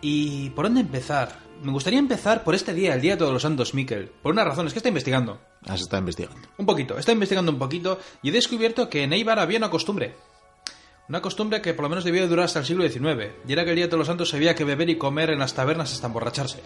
¿Y 0.00 0.50
por 0.50 0.64
dónde 0.64 0.80
empezar? 0.80 1.38
Me 1.62 1.70
gustaría 1.70 1.98
empezar 1.98 2.42
por 2.42 2.54
este 2.54 2.74
día, 2.74 2.94
el 2.94 3.00
Día 3.00 3.12
de 3.12 3.18
Todos 3.18 3.32
los 3.32 3.42
Santos, 3.42 3.74
Miquel. 3.74 4.08
Por 4.22 4.32
una 4.32 4.44
razón, 4.44 4.66
es 4.66 4.72
que 4.72 4.80
está 4.80 4.88
investigando. 4.88 5.40
Ah, 5.66 5.76
se 5.76 5.84
está 5.84 5.98
investigando. 5.98 6.48
Un 6.56 6.66
poquito, 6.66 6.98
está 6.98 7.12
investigando 7.12 7.52
un 7.52 7.58
poquito 7.58 8.00
y 8.22 8.30
he 8.30 8.32
descubierto 8.32 8.88
que 8.88 9.04
en 9.04 9.12
Eibar 9.12 9.38
había 9.38 9.58
una 9.58 9.70
costumbre. 9.70 10.16
Una 11.08 11.20
costumbre 11.20 11.60
que 11.60 11.74
por 11.74 11.84
lo 11.84 11.90
menos 11.90 12.04
debió 12.04 12.26
durar 12.26 12.46
hasta 12.46 12.60
el 12.60 12.64
siglo 12.64 12.88
XIX. 12.88 13.34
Y 13.46 13.52
era 13.52 13.64
que 13.64 13.70
el 13.70 13.76
Día 13.76 13.84
de 13.84 13.88
Todos 13.88 13.98
los 13.98 14.06
Santos 14.08 14.34
había 14.34 14.54
que 14.54 14.64
beber 14.64 14.90
y 14.90 14.96
comer 14.96 15.30
en 15.30 15.38
las 15.38 15.54
tabernas 15.54 15.92
hasta 15.92 16.06
emborracharse. 16.08 16.60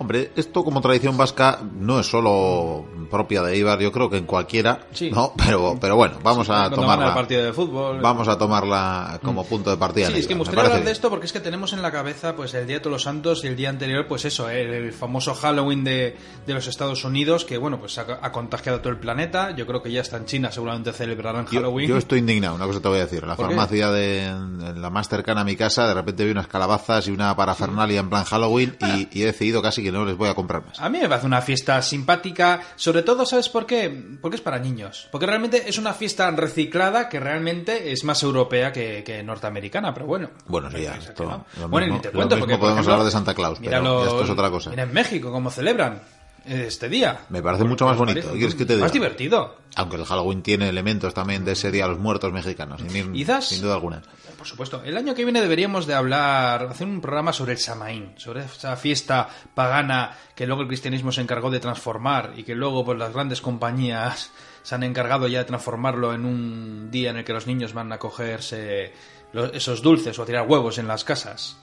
Hombre, 0.00 0.30
esto 0.36 0.62
como 0.62 0.80
tradición 0.80 1.16
vasca 1.16 1.58
no 1.74 1.98
es 1.98 2.06
solo 2.06 2.86
propia 3.10 3.42
de 3.42 3.56
Ibar, 3.56 3.80
yo 3.80 3.90
creo 3.90 4.08
que 4.08 4.16
en 4.16 4.26
cualquiera, 4.26 4.86
sí. 4.92 5.10
¿no? 5.10 5.32
Pero, 5.36 5.76
pero 5.80 5.96
bueno, 5.96 6.18
vamos 6.22 6.48
a 6.50 6.70
tomarla. 6.70 7.14
Partida 7.14 7.42
de 7.42 7.52
fútbol. 7.52 8.00
Vamos 8.00 8.28
a 8.28 8.38
tomarla 8.38 9.18
como 9.24 9.42
mm. 9.42 9.46
punto 9.46 9.70
de 9.70 9.76
partida. 9.76 10.08
Sí, 10.08 10.20
es 10.20 10.26
que 10.28 10.34
me 10.34 10.40
gustaría 10.40 10.64
hablar 10.64 10.84
de 10.84 10.92
esto 10.92 11.10
porque 11.10 11.26
es 11.26 11.32
que 11.32 11.40
tenemos 11.40 11.72
en 11.72 11.82
la 11.82 11.90
cabeza 11.90 12.36
pues 12.36 12.54
el 12.54 12.66
Día 12.66 12.76
de 12.76 12.80
Todos 12.80 12.92
los 12.92 13.02
Santos 13.02 13.42
y 13.42 13.48
el 13.48 13.56
día 13.56 13.70
anterior, 13.70 14.06
pues 14.06 14.24
eso, 14.24 14.48
el, 14.48 14.92
famoso 14.92 15.34
Halloween 15.34 15.82
de, 15.82 16.16
de, 16.46 16.54
los 16.54 16.66
Estados 16.68 17.04
Unidos, 17.04 17.44
que 17.44 17.58
bueno, 17.58 17.80
pues 17.80 17.98
ha, 17.98 18.32
contagiado 18.32 18.80
todo 18.80 18.92
el 18.92 18.98
planeta. 18.98 19.54
Yo 19.56 19.66
creo 19.66 19.82
que 19.82 19.90
ya 19.90 20.00
está 20.00 20.16
en 20.16 20.26
China, 20.26 20.52
seguramente 20.52 20.92
celebrarán 20.92 21.46
Halloween. 21.46 21.88
Yo, 21.88 21.96
estoy 21.96 22.20
indignado, 22.20 22.54
una 22.54 22.66
cosa 22.66 22.80
te 22.80 22.88
voy 22.88 22.98
a 22.98 23.06
decir. 23.06 23.26
La 23.26 23.36
farmacia 23.36 23.90
de 23.90 24.32
la 24.76 24.90
más 24.90 25.08
cercana 25.08 25.40
a 25.40 25.44
mi 25.44 25.56
casa, 25.56 25.88
de 25.88 25.94
repente 25.94 26.24
vi 26.24 26.30
unas 26.30 26.46
calabazas 26.46 27.08
y 27.08 27.10
una 27.10 27.34
parafernalia 27.34 28.00
en 28.00 28.10
plan 28.10 28.24
Halloween 28.24 28.76
y, 28.80 29.18
y 29.18 29.22
he 29.22 29.26
decidido 29.26 29.62
casi 29.62 29.82
que 29.82 29.87
que 29.92 29.98
no 29.98 30.04
les 30.04 30.16
voy 30.16 30.28
a 30.28 30.34
comprar 30.34 30.64
más. 30.64 30.78
A 30.80 30.88
mí 30.88 30.98
me 30.98 31.08
parece 31.08 31.26
una 31.26 31.40
fiesta 31.42 31.80
simpática, 31.82 32.60
sobre 32.76 33.02
todo, 33.02 33.26
¿sabes 33.26 33.48
por 33.48 33.66
qué? 33.66 33.88
Porque 34.20 34.36
es 34.36 34.42
para 34.42 34.58
niños. 34.58 35.08
Porque 35.10 35.26
realmente 35.26 35.68
es 35.68 35.78
una 35.78 35.92
fiesta 35.94 36.30
reciclada 36.30 37.08
que 37.08 37.20
realmente 37.20 37.92
es 37.92 38.04
más 38.04 38.22
europea 38.22 38.72
que, 38.72 39.02
que 39.04 39.22
norteamericana, 39.22 39.92
pero 39.94 40.06
bueno. 40.06 40.30
Bueno, 40.46 40.70
sí, 40.70 40.82
ya, 40.82 40.96
esto- 40.96 41.24
no. 41.24 41.68
Bueno, 41.68 41.86
y 41.86 41.90
mismo- 41.90 41.96
ni 41.96 42.02
te 42.02 42.10
cuento, 42.10 42.38
porque 42.38 42.54
por 42.54 42.60
podemos 42.60 42.78
ejemplo, 42.78 42.92
hablar 42.94 43.04
de 43.06 43.12
Santa 43.12 43.34
Claus, 43.34 43.58
pero 43.62 43.80
los- 43.82 44.06
esto 44.06 44.22
es 44.24 44.30
otra 44.30 44.50
cosa. 44.50 44.70
Mira 44.70 44.82
en 44.84 44.92
México 44.92 45.30
cómo 45.32 45.50
celebran 45.50 46.00
este 46.44 46.88
día. 46.88 47.20
Me 47.28 47.42
parece 47.42 47.64
mucho 47.64 47.84
más 47.86 47.96
bonito. 47.96 48.32
¿Qué 48.32 48.38
quieres 48.38 48.54
que 48.54 48.64
te 48.64 48.74
diga? 48.74 48.84
Más 48.86 48.92
divertido. 48.92 49.56
Aunque 49.76 49.96
el 49.96 50.04
Halloween 50.04 50.42
tiene 50.42 50.68
elementos 50.68 51.14
también 51.14 51.44
de 51.44 51.52
ese 51.52 51.70
día 51.70 51.84
a 51.84 51.88
los 51.88 51.98
muertos 51.98 52.32
mexicanos, 52.32 52.80
sin, 52.88 53.12
Quizás- 53.12 53.46
sin 53.48 53.62
duda 53.62 53.74
alguna. 53.74 54.02
Por 54.36 54.46
supuesto. 54.46 54.82
El 54.84 54.96
año 54.96 55.14
que 55.14 55.24
viene 55.24 55.40
deberíamos 55.40 55.86
de 55.86 55.94
hablar, 55.94 56.62
hacer 56.70 56.86
un 56.86 57.00
programa 57.00 57.32
sobre 57.32 57.52
el 57.52 57.58
Samaín, 57.58 58.12
sobre 58.16 58.44
esa 58.44 58.76
fiesta 58.76 59.28
pagana 59.54 60.16
que 60.34 60.46
luego 60.46 60.62
el 60.62 60.68
cristianismo 60.68 61.10
se 61.12 61.20
encargó 61.20 61.50
de 61.50 61.60
transformar 61.60 62.32
y 62.36 62.44
que 62.44 62.54
luego 62.54 62.84
pues 62.84 62.98
las 62.98 63.12
grandes 63.12 63.40
compañías 63.40 64.30
se 64.62 64.74
han 64.74 64.82
encargado 64.84 65.26
ya 65.28 65.38
de 65.40 65.44
transformarlo 65.44 66.12
en 66.14 66.24
un 66.24 66.88
día 66.90 67.10
en 67.10 67.16
el 67.18 67.24
que 67.24 67.32
los 67.32 67.46
niños 67.46 67.72
van 67.72 67.90
a 67.92 67.98
cogerse 67.98 68.92
lo- 69.32 69.52
esos 69.52 69.82
dulces 69.82 70.18
o 70.18 70.22
a 70.22 70.26
tirar 70.26 70.46
huevos 70.48 70.78
en 70.78 70.86
las 70.88 71.02
casas. 71.04 71.56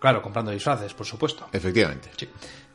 Claro, 0.00 0.20
comprando 0.20 0.50
disfraces, 0.50 0.94
por 0.94 1.06
supuesto. 1.06 1.48
Efectivamente. 1.52 2.10
Sí. 2.16 2.28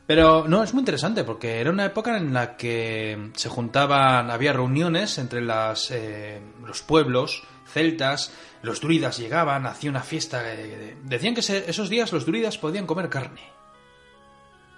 Pero 0.08 0.48
no, 0.48 0.64
es 0.64 0.72
muy 0.72 0.80
interesante 0.80 1.22
porque 1.22 1.60
era 1.60 1.70
una 1.70 1.84
época 1.84 2.16
en 2.16 2.32
la 2.32 2.56
que 2.56 3.30
se 3.34 3.48
juntaban, 3.50 4.30
había 4.30 4.54
reuniones 4.54 5.18
entre 5.18 5.42
las, 5.42 5.90
eh, 5.90 6.40
los 6.66 6.80
pueblos 6.82 7.42
celtas, 7.66 8.32
los 8.62 8.80
druidas 8.80 9.18
llegaban, 9.18 9.66
hacía 9.66 9.90
una 9.90 10.00
fiesta. 10.02 10.42
eh, 10.46 10.96
decían 11.04 11.34
que 11.34 11.42
se- 11.42 11.68
esos 11.70 11.90
días 11.90 12.10
los 12.12 12.24
druidas 12.24 12.56
podían 12.56 12.86
comer 12.86 13.10
carne. 13.10 13.42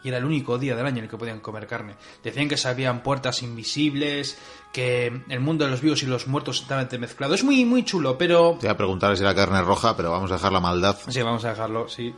Y 0.02 0.08
era 0.08 0.18
el 0.18 0.24
único 0.24 0.58
día 0.58 0.74
del 0.74 0.84
año 0.86 0.98
en 0.98 1.04
el 1.04 1.10
que 1.10 1.16
podían 1.16 1.38
comer 1.40 1.66
carne. 1.68 1.94
Decían 2.24 2.48
que 2.48 2.56
se 2.56 2.66
habían 2.68 3.02
puertas 3.04 3.42
invisibles, 3.44 4.36
que 4.72 5.22
el 5.28 5.40
mundo 5.40 5.64
de 5.66 5.70
los 5.70 5.80
vivos 5.80 6.02
y 6.02 6.06
los 6.06 6.26
muertos 6.26 6.62
estaban 6.62 6.88
mezclado. 6.98 7.34
Es 7.34 7.44
muy, 7.44 7.64
muy 7.64 7.84
chulo, 7.84 8.18
pero 8.18 8.56
Te 8.58 8.66
voy 8.66 8.74
a 8.74 8.76
preguntar 8.76 9.16
si 9.16 9.22
era 9.22 9.34
carne 9.34 9.62
roja, 9.62 9.96
pero 9.96 10.10
vamos 10.10 10.30
a 10.32 10.34
dejar 10.34 10.52
la 10.52 10.60
maldad. 10.60 10.96
Sí, 11.06 11.22
vamos 11.22 11.44
a 11.44 11.50
dejarlo, 11.50 11.86
sí. 11.88 12.14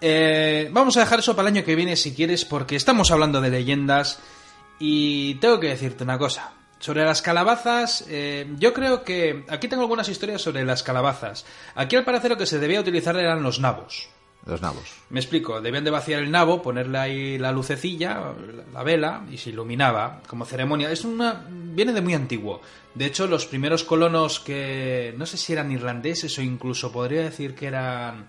Eh, 0.00 0.68
vamos 0.72 0.96
a 0.96 1.00
dejar 1.00 1.18
eso 1.18 1.36
para 1.36 1.48
el 1.48 1.56
año 1.56 1.64
que 1.64 1.74
viene 1.74 1.96
si 1.96 2.14
quieres, 2.14 2.44
porque 2.44 2.76
estamos 2.76 3.10
hablando 3.10 3.40
de 3.40 3.50
leyendas 3.50 4.20
y 4.78 5.34
tengo 5.36 5.60
que 5.60 5.68
decirte 5.68 6.04
una 6.04 6.18
cosa. 6.18 6.52
Sobre 6.78 7.04
las 7.04 7.20
calabazas, 7.20 8.06
eh, 8.08 8.50
yo 8.58 8.72
creo 8.72 9.04
que 9.04 9.44
aquí 9.48 9.68
tengo 9.68 9.82
algunas 9.82 10.08
historias 10.08 10.40
sobre 10.40 10.64
las 10.64 10.82
calabazas. 10.82 11.44
Aquí 11.74 11.94
al 11.96 12.06
parecer 12.06 12.30
lo 12.30 12.38
que 12.38 12.46
se 12.46 12.58
debía 12.58 12.80
utilizar 12.80 13.16
eran 13.16 13.42
los 13.42 13.60
nabos. 13.60 14.08
Los 14.46 14.62
nabos. 14.62 14.94
Me 15.10 15.20
explico, 15.20 15.60
debían 15.60 15.84
de 15.84 15.90
vaciar 15.90 16.22
el 16.22 16.30
nabo, 16.30 16.62
ponerle 16.62 16.98
ahí 16.98 17.38
la 17.38 17.52
lucecilla, 17.52 18.32
la 18.72 18.82
vela, 18.82 19.26
y 19.30 19.36
se 19.36 19.50
iluminaba 19.50 20.22
como 20.26 20.46
ceremonia. 20.46 20.90
Es 20.90 21.04
una. 21.04 21.44
viene 21.46 21.92
de 21.92 22.00
muy 22.00 22.14
antiguo. 22.14 22.62
De 22.94 23.04
hecho, 23.04 23.26
los 23.26 23.44
primeros 23.44 23.84
colonos 23.84 24.40
que. 24.40 25.14
no 25.18 25.26
sé 25.26 25.36
si 25.36 25.52
eran 25.52 25.70
irlandeses 25.70 26.38
o 26.38 26.42
incluso 26.42 26.90
podría 26.90 27.20
decir 27.20 27.54
que 27.54 27.66
eran 27.66 28.28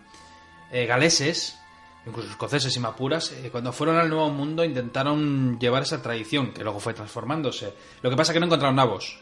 eh, 0.74 0.86
galeses, 0.86 1.61
incluso 2.06 2.30
escoceses 2.30 2.76
y 2.76 2.80
mapuras, 2.80 3.32
eh, 3.32 3.50
cuando 3.52 3.72
fueron 3.72 3.98
al 3.98 4.10
Nuevo 4.10 4.30
Mundo 4.30 4.64
intentaron 4.64 5.60
llevar 5.60 5.84
esa 5.84 6.02
tradición, 6.02 6.52
que 6.54 6.64
luego 6.64 6.80
fue 6.80 6.94
transformándose. 6.94 7.74
Lo 8.02 8.10
que 8.10 8.16
pasa 8.16 8.32
es 8.32 8.34
que 8.34 8.40
no 8.40 8.46
encontraron 8.48 8.76
nabos. 8.76 9.20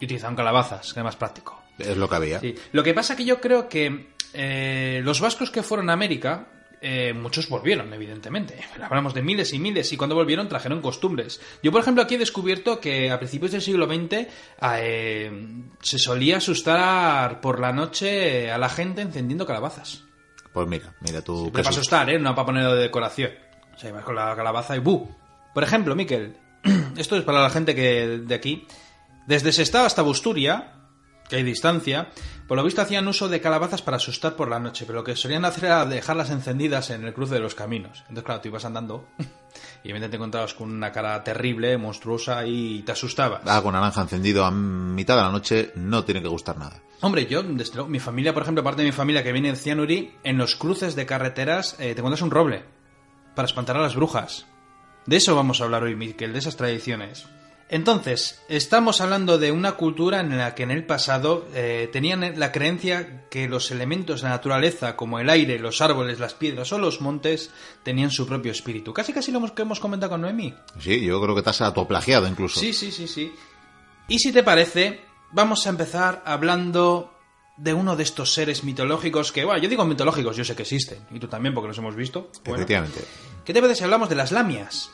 Y 0.00 0.06
utilizaron 0.06 0.36
calabazas, 0.36 0.92
que 0.92 1.00
era 1.00 1.04
más 1.04 1.16
práctico. 1.16 1.62
Es 1.78 1.96
lo 1.96 2.08
que 2.08 2.16
había. 2.16 2.40
Sí. 2.40 2.54
Lo 2.72 2.82
que 2.82 2.94
pasa 2.94 3.16
que 3.16 3.24
yo 3.24 3.40
creo 3.40 3.68
que 3.68 4.08
eh, 4.32 5.00
los 5.04 5.20
vascos 5.20 5.50
que 5.50 5.62
fueron 5.62 5.90
a 5.90 5.92
América, 5.92 6.48
eh, 6.80 7.12
muchos 7.12 7.48
volvieron, 7.48 7.92
evidentemente. 7.92 8.58
Hablamos 8.82 9.14
de 9.14 9.22
miles 9.22 9.52
y 9.52 9.58
miles, 9.58 9.92
y 9.92 9.96
cuando 9.96 10.14
volvieron 10.14 10.48
trajeron 10.48 10.80
costumbres. 10.80 11.40
Yo, 11.62 11.70
por 11.72 11.82
ejemplo, 11.82 12.02
aquí 12.02 12.14
he 12.14 12.18
descubierto 12.18 12.80
que 12.80 13.10
a 13.10 13.18
principios 13.18 13.52
del 13.52 13.62
siglo 13.62 13.86
XX 13.86 14.26
eh, 14.62 15.30
se 15.80 15.98
solía 15.98 16.38
asustar 16.38 17.40
por 17.40 17.60
la 17.60 17.72
noche 17.72 18.50
a 18.50 18.58
la 18.58 18.68
gente 18.68 19.02
encendiendo 19.02 19.46
calabazas. 19.46 20.04
Pues 20.52 20.66
mira, 20.68 20.92
mira 21.00 21.22
tú. 21.22 21.46
Qué 21.46 21.62
para 21.62 21.70
asustar, 21.70 22.10
¿eh? 22.10 22.18
No 22.18 22.34
para 22.34 22.46
ponerlo 22.46 22.74
de 22.74 22.82
decoración. 22.82 23.30
O 23.74 23.78
sea, 23.78 23.92
vas 23.92 24.04
con 24.04 24.14
la 24.14 24.34
calabaza 24.34 24.76
y 24.76 24.80
¡bu! 24.80 25.08
Por 25.54 25.62
ejemplo, 25.62 25.94
Miquel, 25.94 26.36
esto 26.96 27.16
es 27.16 27.24
para 27.24 27.42
la 27.42 27.50
gente 27.50 27.74
que 27.74 28.20
de 28.24 28.34
aquí. 28.34 28.66
Desde 29.26 29.52
Sestao 29.52 29.86
hasta 29.86 30.02
Busturia, 30.02 30.72
que 31.28 31.36
hay 31.36 31.42
distancia, 31.44 32.08
por 32.48 32.56
lo 32.56 32.64
visto 32.64 32.82
hacían 32.82 33.06
uso 33.06 33.28
de 33.28 33.40
calabazas 33.40 33.80
para 33.80 33.96
asustar 33.96 34.34
por 34.34 34.50
la 34.50 34.58
noche, 34.58 34.84
pero 34.86 34.98
lo 34.98 35.04
que 35.04 35.14
solían 35.14 35.44
hacer 35.44 35.66
era 35.66 35.86
dejarlas 35.86 36.30
encendidas 36.30 36.90
en 36.90 37.04
el 37.06 37.14
cruce 37.14 37.34
de 37.34 37.40
los 37.40 37.54
caminos. 37.54 38.00
Entonces, 38.00 38.24
claro, 38.24 38.40
tú 38.40 38.48
ibas 38.48 38.64
andando 38.64 39.08
y 39.82 39.88
de 39.88 39.94
repente 39.94 40.10
te 40.10 40.16
encontrabas 40.16 40.54
con 40.54 40.70
una 40.70 40.92
cara 40.92 41.22
terrible, 41.24 41.76
monstruosa 41.78 42.44
y 42.46 42.82
te 42.82 42.92
asustabas. 42.92 43.46
Algo 43.46 43.72
naranja 43.72 44.02
encendido 44.02 44.44
a 44.44 44.50
mitad 44.50 45.16
de 45.16 45.22
la 45.22 45.30
noche 45.30 45.72
no 45.76 46.04
tiene 46.04 46.22
que 46.22 46.28
gustar 46.28 46.58
nada. 46.58 46.82
Hombre, 47.00 47.26
yo, 47.26 47.42
desde 47.42 47.76
luego, 47.76 47.88
mi 47.88 47.98
familia, 47.98 48.34
por 48.34 48.42
ejemplo, 48.42 48.62
parte 48.62 48.82
de 48.82 48.88
mi 48.88 48.92
familia 48.92 49.22
que 49.22 49.32
viene 49.32 49.48
en 49.48 49.56
Cianuri, 49.56 50.14
en 50.22 50.36
los 50.36 50.54
cruces 50.54 50.94
de 50.94 51.06
carreteras 51.06 51.74
eh, 51.78 51.94
te 51.94 52.00
encuentras 52.00 52.22
un 52.22 52.30
roble 52.30 52.64
para 53.34 53.46
espantar 53.46 53.76
a 53.76 53.82
las 53.82 53.96
brujas. 53.96 54.46
De 55.06 55.16
eso 55.16 55.34
vamos 55.34 55.60
a 55.60 55.64
hablar 55.64 55.82
hoy, 55.82 55.96
Miquel, 55.96 56.32
de 56.32 56.38
esas 56.38 56.56
tradiciones. 56.56 57.26
Entonces, 57.72 58.42
estamos 58.48 59.00
hablando 59.00 59.38
de 59.38 59.52
una 59.52 59.72
cultura 59.76 60.18
en 60.18 60.36
la 60.36 60.56
que 60.56 60.64
en 60.64 60.72
el 60.72 60.84
pasado 60.84 61.46
eh, 61.54 61.88
tenían 61.92 62.38
la 62.38 62.50
creencia 62.50 63.28
que 63.30 63.48
los 63.48 63.70
elementos 63.70 64.20
de 64.22 64.28
la 64.28 64.34
naturaleza, 64.34 64.96
como 64.96 65.20
el 65.20 65.30
aire, 65.30 65.56
los 65.60 65.80
árboles, 65.80 66.18
las 66.18 66.34
piedras 66.34 66.72
o 66.72 66.78
los 66.78 67.00
montes, 67.00 67.50
tenían 67.84 68.10
su 68.10 68.26
propio 68.26 68.50
espíritu. 68.50 68.92
Casi 68.92 69.12
casi 69.12 69.30
lo 69.30 69.38
hemos- 69.38 69.52
que 69.52 69.62
hemos 69.62 69.78
comentado 69.78 70.10
con 70.10 70.20
Noemí. 70.22 70.52
Sí, 70.80 71.00
yo 71.04 71.22
creo 71.22 71.36
que 71.36 71.42
te 71.42 71.50
has 71.50 71.60
autoplagiado 71.60 72.26
incluso. 72.26 72.58
Sí, 72.58 72.72
sí, 72.72 72.90
sí, 72.90 73.06
sí. 73.06 73.32
Y 74.08 74.18
si 74.18 74.32
te 74.32 74.42
parece, 74.42 75.02
vamos 75.30 75.64
a 75.66 75.70
empezar 75.70 76.24
hablando 76.26 77.14
de 77.56 77.72
uno 77.72 77.94
de 77.94 78.02
estos 78.02 78.32
seres 78.34 78.64
mitológicos 78.64 79.30
que, 79.30 79.44
bueno, 79.44 79.62
yo 79.62 79.68
digo 79.68 79.84
mitológicos, 79.84 80.36
yo 80.36 80.44
sé 80.44 80.56
que 80.56 80.62
existen, 80.62 80.98
y 81.12 81.20
tú 81.20 81.28
también 81.28 81.54
porque 81.54 81.68
los 81.68 81.78
hemos 81.78 81.94
visto. 81.94 82.30
Bueno, 82.44 82.56
Efectivamente. 82.56 83.00
¿Qué 83.44 83.52
te 83.52 83.60
parece 83.60 83.78
si 83.78 83.84
hablamos 83.84 84.08
de 84.08 84.16
las 84.16 84.32
lamias? 84.32 84.90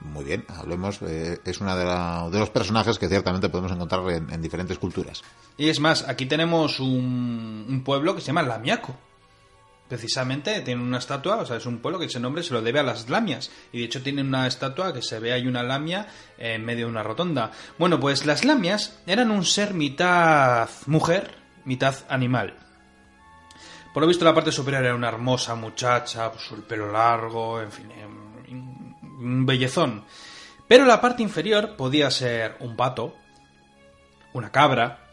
Muy 0.00 0.24
bien, 0.24 0.44
hablemos. 0.48 1.00
eh, 1.02 1.40
es 1.44 1.60
uno 1.60 1.76
de, 1.76 1.84
de 1.84 2.38
los 2.38 2.50
personajes 2.50 2.98
que 2.98 3.08
ciertamente 3.08 3.48
podemos 3.50 3.72
encontrar 3.72 4.08
en, 4.10 4.32
en 4.32 4.40
diferentes 4.42 4.78
culturas. 4.78 5.22
Y 5.58 5.68
es 5.68 5.78
más, 5.78 6.08
aquí 6.08 6.26
tenemos 6.26 6.80
un, 6.80 7.66
un 7.68 7.84
pueblo 7.84 8.14
que 8.14 8.20
se 8.20 8.28
llama 8.28 8.42
Lamiaco. 8.42 8.96
Precisamente 9.88 10.60
tiene 10.60 10.82
una 10.82 10.98
estatua, 10.98 11.36
o 11.38 11.46
sea, 11.46 11.56
es 11.56 11.66
un 11.66 11.80
pueblo 11.80 11.98
que 11.98 12.06
ese 12.06 12.20
nombre 12.20 12.44
se 12.44 12.54
lo 12.54 12.62
debe 12.62 12.78
a 12.78 12.84
las 12.84 13.10
lamias. 13.10 13.50
Y 13.72 13.80
de 13.80 13.84
hecho 13.86 14.02
tiene 14.02 14.22
una 14.22 14.46
estatua 14.46 14.94
que 14.94 15.02
se 15.02 15.18
ve 15.18 15.32
ahí 15.32 15.48
una 15.48 15.64
lamia 15.64 16.06
en 16.38 16.64
medio 16.64 16.86
de 16.86 16.92
una 16.92 17.02
rotonda. 17.02 17.50
Bueno, 17.76 17.98
pues 17.98 18.24
las 18.24 18.44
lamias 18.44 19.00
eran 19.06 19.32
un 19.32 19.44
ser 19.44 19.74
mitad 19.74 20.68
mujer, 20.86 21.34
mitad 21.64 21.94
animal. 22.08 22.54
Por 23.92 24.02
lo 24.02 24.06
visto 24.06 24.24
la 24.24 24.32
parte 24.32 24.52
superior 24.52 24.84
era 24.84 24.94
una 24.94 25.08
hermosa 25.08 25.56
muchacha, 25.56 26.30
pues 26.30 26.48
el 26.52 26.62
pelo 26.62 26.92
largo, 26.92 27.60
en 27.60 27.72
fin, 27.72 27.90
em, 27.90 28.09
un 29.20 29.46
bellezón. 29.46 30.04
Pero 30.66 30.84
la 30.86 31.00
parte 31.00 31.22
inferior 31.22 31.76
podía 31.76 32.10
ser 32.10 32.56
un 32.60 32.76
pato, 32.76 33.14
una 34.32 34.50
cabra 34.50 35.06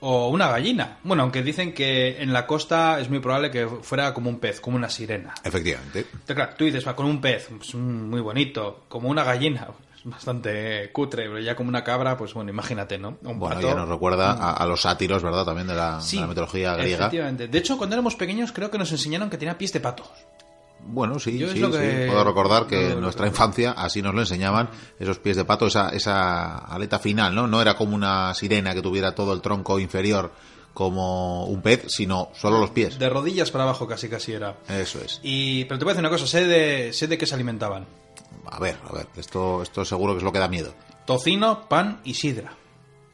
o 0.00 0.28
una 0.28 0.48
gallina. 0.48 0.98
Bueno, 1.02 1.22
aunque 1.24 1.42
dicen 1.42 1.74
que 1.74 2.22
en 2.22 2.32
la 2.32 2.46
costa 2.46 3.00
es 3.00 3.10
muy 3.10 3.18
probable 3.18 3.50
que 3.50 3.66
fuera 3.66 4.14
como 4.14 4.30
un 4.30 4.38
pez, 4.38 4.60
como 4.60 4.76
una 4.76 4.88
sirena. 4.88 5.34
Efectivamente. 5.44 6.00
Entonces, 6.00 6.36
claro, 6.36 6.52
tú 6.56 6.64
dices, 6.64 6.86
va, 6.88 6.96
con 6.96 7.04
un 7.06 7.20
pez, 7.20 7.48
pues, 7.54 7.74
mm, 7.74 7.78
muy 8.08 8.20
bonito, 8.22 8.84
como 8.88 9.10
una 9.10 9.24
gallina, 9.24 9.68
es 9.94 10.04
bastante 10.04 10.90
cutre, 10.90 11.24
pero 11.24 11.38
ya 11.40 11.54
como 11.54 11.68
una 11.68 11.84
cabra, 11.84 12.16
pues 12.16 12.32
bueno, 12.32 12.50
imagínate, 12.50 12.96
¿no? 12.96 13.18
Un 13.22 13.38
Bueno, 13.38 13.56
pato. 13.56 13.68
ya 13.68 13.74
nos 13.74 13.90
recuerda 13.90 14.32
a, 14.32 14.54
a 14.54 14.64
los 14.66 14.80
sátiros, 14.80 15.22
¿verdad? 15.22 15.44
También 15.44 15.66
de 15.66 15.74
la, 15.74 16.00
de 16.00 16.16
la 16.16 16.26
mitología 16.26 16.74
griega. 16.76 16.96
Efectivamente. 17.04 17.48
De 17.48 17.58
hecho, 17.58 17.76
cuando 17.76 17.94
éramos 17.94 18.16
pequeños 18.16 18.52
creo 18.52 18.70
que 18.70 18.78
nos 18.78 18.90
enseñaron 18.92 19.28
que 19.28 19.36
tenía 19.36 19.58
pies 19.58 19.74
de 19.74 19.80
pato. 19.80 20.10
Bueno, 20.86 21.18
sí, 21.20 21.38
Yo 21.38 21.48
sí, 21.48 21.54
sí. 21.62 21.70
que- 21.70 22.06
Puedo 22.08 22.24
recordar 22.24 22.66
que 22.66 22.92
en 22.92 23.00
nuestra 23.00 23.26
infancia 23.26 23.72
así 23.72 24.02
nos 24.02 24.14
lo 24.14 24.20
enseñaban, 24.22 24.70
esos 24.98 25.18
pies 25.18 25.36
de 25.36 25.44
pato, 25.44 25.66
esa, 25.66 25.90
esa 25.90 26.58
aleta 26.58 26.98
final, 26.98 27.34
¿no? 27.34 27.46
No 27.46 27.62
era 27.62 27.74
como 27.76 27.94
una 27.94 28.34
sirena 28.34 28.74
que 28.74 28.82
tuviera 28.82 29.14
todo 29.14 29.32
el 29.32 29.40
tronco 29.40 29.78
inferior 29.78 30.32
como 30.74 31.44
un 31.46 31.62
pez, 31.62 31.84
sino 31.88 32.30
solo 32.34 32.58
los 32.58 32.70
pies. 32.70 32.98
De 32.98 33.08
rodillas 33.08 33.50
para 33.50 33.64
abajo 33.64 33.86
casi 33.86 34.08
casi 34.08 34.32
era. 34.32 34.56
Eso 34.68 35.00
es. 35.04 35.20
Y, 35.22 35.64
pero 35.66 35.78
te 35.78 35.84
voy 35.84 35.90
a 35.90 35.94
decir 35.94 36.00
una 36.06 36.10
cosa, 36.10 36.26
sé 36.26 36.46
de, 36.46 36.92
sé 36.92 37.06
de 37.06 37.18
qué 37.18 37.26
se 37.26 37.34
alimentaban. 37.34 37.86
A 38.50 38.58
ver, 38.58 38.76
a 38.88 38.92
ver, 38.92 39.06
esto, 39.16 39.62
esto 39.62 39.84
seguro 39.84 40.14
que 40.14 40.18
es 40.18 40.24
lo 40.24 40.32
que 40.32 40.38
da 40.38 40.48
miedo. 40.48 40.74
Tocino, 41.06 41.68
pan 41.68 42.00
y 42.04 42.14
sidra. 42.14 42.52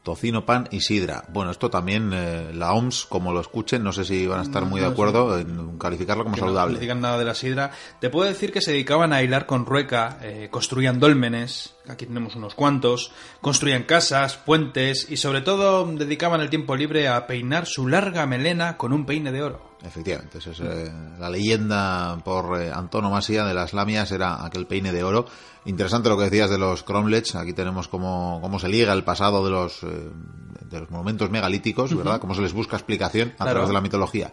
Tocino, 0.07 0.47
pan 0.47 0.69
y 0.71 0.83
sidra. 0.83 1.25
Bueno, 1.31 1.51
esto 1.51 1.69
también 1.69 2.13
eh, 2.15 2.53
la 2.55 2.73
OMS, 2.75 3.07
como 3.07 3.33
lo 3.33 3.41
escuchen, 3.41 3.83
no 3.83 3.93
sé 3.93 4.05
si 4.05 4.25
van 4.25 4.39
a 4.39 4.43
estar 4.45 4.65
muy 4.65 4.81
de 4.81 4.87
acuerdo 4.87 5.37
en 5.37 5.79
calificarlo 5.79 6.23
como 6.23 6.37
que 6.37 6.43
saludable. 6.43 6.75
No 6.75 6.81
digan 6.81 7.01
nada 7.01 7.19
de 7.19 7.25
la 7.25 7.35
sidra. 7.35 7.73
Te 8.01 8.09
puedo 8.09 8.29
decir 8.29 8.53
que 8.53 8.61
se 8.61 8.71
dedicaban 8.71 9.13
a 9.13 9.25
hilar 9.25 9.47
con 9.47 9.67
rueca, 9.67 10.19
eh, 10.23 10.47
construían 10.49 11.01
dólmenes, 11.01 11.75
aquí 11.89 12.07
tenemos 12.07 12.35
unos 12.37 12.55
cuantos, 12.55 13.13
construían 13.41 13.85
casas, 13.85 14.37
puentes 14.37 15.07
y 15.11 15.17
sobre 15.17 15.41
todo 15.41 15.87
dedicaban 15.87 16.41
el 16.41 16.51
tiempo 16.51 16.77
libre 16.77 17.09
a 17.09 17.27
peinar 17.27 17.67
su 17.67 17.87
larga 17.89 18.27
melena 18.27 18.77
con 18.77 18.93
un 18.93 19.07
peine 19.07 19.33
de 19.33 19.43
oro. 19.43 19.77
Efectivamente, 19.85 20.39
esa 20.39 20.51
es 20.51 20.61
eh, 20.61 20.93
la 21.19 21.31
leyenda 21.31 22.19
por 22.25 22.61
eh, 22.61 22.73
antonomasia 22.73 23.45
de 23.45 23.55
las 23.55 23.73
lamias, 23.73 24.11
era 24.11 24.45
aquel 24.45 24.67
peine 24.67 24.91
de 24.93 25.05
oro. 25.05 25.27
Interesante 25.65 26.09
lo 26.09 26.17
que 26.17 26.25
decías 26.25 26.51
de 26.51 26.59
los 26.59 26.83
cromlechs, 26.83 27.35
aquí 27.35 27.53
tenemos 27.53 27.87
cómo, 27.89 28.39
cómo 28.41 28.59
se 28.59 28.69
liga 28.69 28.93
el 28.93 29.05
pasado 29.05 29.45
de 29.45 29.51
los, 29.51 29.83
eh, 29.83 30.11
de 30.63 30.81
los 30.81 30.91
monumentos 30.91 31.31
megalíticos, 31.31 31.95
¿verdad? 31.97 32.21
Cómo 32.21 32.35
se 32.35 32.41
les 32.43 32.53
busca 32.53 32.77
explicación 32.77 33.31
a 33.35 33.37
Claro. 33.45 33.51
través 33.53 33.69
de 33.69 33.75
la 33.75 33.81
mitología. 33.81 34.33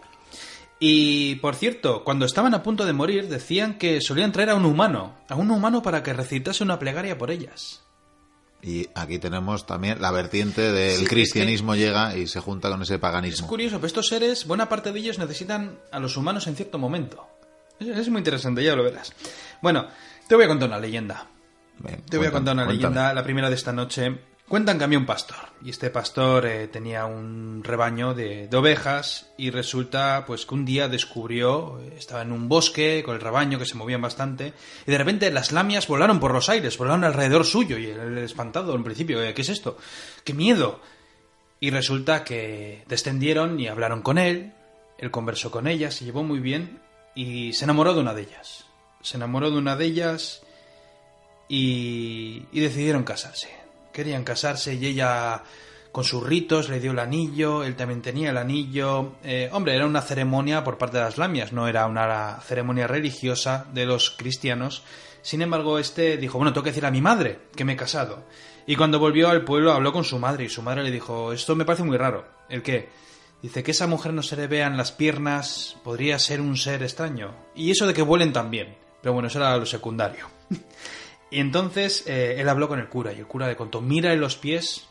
Y, 0.86 1.36
por 1.36 1.54
cierto, 1.54 2.04
cuando 2.04 2.26
estaban 2.26 2.52
a 2.52 2.62
punto 2.62 2.84
de 2.84 2.92
morir, 2.92 3.28
decían 3.30 3.78
que 3.78 4.02
solían 4.02 4.32
traer 4.32 4.50
a 4.50 4.54
un 4.54 4.66
humano, 4.66 5.14
a 5.30 5.34
un 5.34 5.50
humano 5.50 5.82
para 5.82 6.02
que 6.02 6.12
recitase 6.12 6.62
una 6.62 6.78
plegaria 6.78 7.16
por 7.16 7.30
ellas. 7.30 7.82
Y 8.60 8.88
aquí 8.94 9.18
tenemos 9.18 9.64
también 9.64 10.02
la 10.02 10.10
vertiente 10.10 10.72
del 10.72 10.96
Sí, 10.98 11.04
es 11.04 11.08
cristianismo 11.08 11.74
llega 11.74 12.14
y 12.18 12.26
se 12.26 12.40
junta 12.40 12.68
con 12.68 12.82
ese 12.82 12.94
Es 12.94 13.00
paganismo. 13.00 13.46
curioso, 13.46 13.76
pero 13.76 13.86
estos 13.86 14.08
seres, 14.08 14.46
buena 14.46 14.68
parte 14.68 14.92
de 14.92 14.98
ellos 15.00 15.18
necesitan 15.18 15.78
a 15.90 15.98
los 16.00 16.18
humanos 16.18 16.46
en 16.48 16.54
cierto 16.56 16.78
momento. 16.78 17.26
Es, 17.80 17.88
es 17.88 18.08
muy 18.10 18.18
interesante, 18.18 18.62
ya 18.62 18.76
lo 18.76 18.84
verás. 18.84 19.10
Bueno, 19.62 19.86
te 20.28 20.34
voy 20.34 20.44
a 20.44 20.48
contar 20.48 20.68
una 20.68 20.78
leyenda. 20.78 21.28
Te 22.10 22.18
voy 22.18 22.26
a 22.26 22.30
contar 22.30 22.52
una 22.56 22.66
cuéntame. 22.66 22.90
leyenda, 22.94 23.14
la 23.14 23.24
primera 23.24 23.48
de 23.48 23.54
esta 23.56 23.72
noche. 23.72 24.18
Cuentan 24.46 24.76
que 24.76 24.84
había 24.84 24.98
un 24.98 25.06
pastor, 25.06 25.38
y 25.64 25.70
este 25.70 25.88
pastor 25.88 26.44
eh, 26.44 26.68
tenía 26.68 27.06
un 27.06 27.62
rebaño 27.64 28.12
de, 28.12 28.46
ovejas, 28.54 29.30
y 29.38 29.48
resulta 29.48 30.24
pues 30.26 30.44
que 30.44 30.54
un 30.54 30.66
día 30.66 30.86
descubrió, 30.86 31.80
eh, 31.80 31.94
estaba 31.96 32.20
en 32.20 32.30
un 32.30 32.46
bosque 32.46 33.02
con 33.02 33.14
el 33.14 33.22
rebaño 33.22 33.58
que 33.58 33.64
se 33.64 33.74
movían 33.74 34.02
bastante, 34.02 34.52
y 34.86 34.90
de 34.90 34.98
repente 34.98 35.30
las 35.30 35.50
lamias 35.50 35.88
volaron 35.88 36.20
por 36.20 36.34
los 36.34 36.50
aires, 36.50 36.76
volaron 36.76 37.04
alrededor 37.04 37.46
suyo, 37.46 37.78
y 37.78 37.86
él 37.86 38.18
espantado 38.18 38.74
en 38.74 38.84
principio, 38.84 39.22
eh, 39.22 39.32
¿qué 39.32 39.40
es 39.40 39.48
esto? 39.48 39.78
¡Qué 40.24 40.34
miedo! 40.34 40.78
Y 41.58 41.70
resulta 41.70 42.22
que 42.22 42.84
descendieron 42.86 43.58
y 43.58 43.68
hablaron 43.68 44.02
con 44.02 44.18
él, 44.18 44.52
él 44.98 45.10
conversó 45.10 45.50
con 45.50 45.66
ellas, 45.66 45.94
se 45.94 46.04
llevó 46.04 46.22
muy 46.22 46.40
bien, 46.40 46.80
y 47.14 47.54
se 47.54 47.64
enamoró 47.64 47.94
de 47.94 48.00
una 48.00 48.12
de 48.12 48.22
ellas. 48.22 48.66
Se 49.00 49.16
enamoró 49.16 49.50
de 49.50 49.56
una 49.56 49.74
de 49.74 49.86
ellas 49.86 50.42
y 51.48 52.40
decidieron 52.52 53.04
casarse. 53.04 53.63
Querían 53.94 54.24
casarse 54.24 54.74
y 54.74 54.84
ella 54.84 55.42
con 55.92 56.02
sus 56.02 56.24
ritos 56.24 56.68
le 56.68 56.80
dio 56.80 56.90
el 56.90 56.98
anillo, 56.98 57.62
él 57.62 57.76
también 57.76 58.02
tenía 58.02 58.30
el 58.30 58.36
anillo. 58.36 59.12
Eh, 59.22 59.48
hombre, 59.52 59.76
era 59.76 59.86
una 59.86 60.02
ceremonia 60.02 60.64
por 60.64 60.76
parte 60.76 60.96
de 60.96 61.04
las 61.04 61.18
lamias, 61.18 61.52
no 61.52 61.68
era 61.68 61.86
una 61.86 62.40
ceremonia 62.40 62.88
religiosa 62.88 63.66
de 63.72 63.86
los 63.86 64.10
cristianos. 64.10 64.82
Sin 65.22 65.40
embargo, 65.40 65.78
este 65.78 66.16
dijo, 66.16 66.36
bueno, 66.36 66.52
tengo 66.52 66.64
que 66.64 66.70
decir 66.70 66.84
a 66.84 66.90
mi 66.90 67.00
madre 67.00 67.42
que 67.54 67.64
me 67.64 67.74
he 67.74 67.76
casado. 67.76 68.24
Y 68.66 68.74
cuando 68.74 68.98
volvió 68.98 69.28
al 69.28 69.44
pueblo 69.44 69.72
habló 69.72 69.92
con 69.92 70.02
su 70.02 70.18
madre 70.18 70.42
y 70.42 70.48
su 70.48 70.62
madre 70.62 70.82
le 70.82 70.90
dijo, 70.90 71.32
esto 71.32 71.54
me 71.54 71.64
parece 71.64 71.84
muy 71.84 71.96
raro. 71.96 72.26
¿El 72.48 72.62
qué? 72.62 72.88
Dice 73.40 73.62
que 73.62 73.70
esa 73.70 73.86
mujer 73.86 74.12
no 74.12 74.24
se 74.24 74.34
le 74.34 74.48
vean 74.48 74.76
las 74.76 74.90
piernas, 74.90 75.76
podría 75.84 76.18
ser 76.18 76.40
un 76.40 76.56
ser 76.56 76.82
extraño. 76.82 77.36
Y 77.54 77.70
eso 77.70 77.86
de 77.86 77.94
que 77.94 78.02
vuelen 78.02 78.32
también. 78.32 78.74
Pero 79.00 79.12
bueno, 79.12 79.28
eso 79.28 79.38
era 79.38 79.56
lo 79.56 79.64
secundario. 79.64 80.26
Y 81.34 81.40
entonces 81.40 82.04
eh, 82.06 82.36
él 82.38 82.48
habló 82.48 82.68
con 82.68 82.78
el 82.78 82.88
cura 82.88 83.12
y 83.12 83.18
el 83.18 83.26
cura 83.26 83.48
le 83.48 83.56
contó, 83.56 83.80
mira 83.80 84.14
los 84.14 84.36
pies 84.36 84.86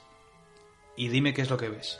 y 0.98 1.08
dime 1.08 1.34
qué 1.34 1.41
es 1.41 1.50
lo 1.50 1.56
que 1.58 1.70
ves. 1.70 2.00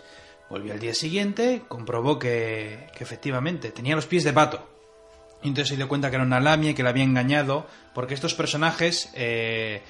Volvió 0.50 0.74
al 0.74 0.80
día 0.80 0.94
siguiente, 0.94 1.62
comprobó 1.70 2.20
que, 2.20 2.88
que 2.96 3.04
efectivamente 3.06 3.72
tenía 3.72 3.96
los 3.96 4.06
pies 4.06 4.26
de 4.26 4.34
pato. 4.34 4.68
Y 5.42 5.48
entonces 5.48 5.70
se 5.70 5.78
dio 5.78 5.88
cuenta 5.88 6.10
que 6.10 6.18
era 6.18 6.26
una 6.26 6.42
lamia 6.42 6.72
y 6.72 6.74
que 6.74 6.84
la 6.84 6.90
había 6.90 7.04
engañado, 7.06 7.68
porque 7.96 8.14
estos 8.14 8.34
personajes 8.34 9.10
eh, 9.16 9.82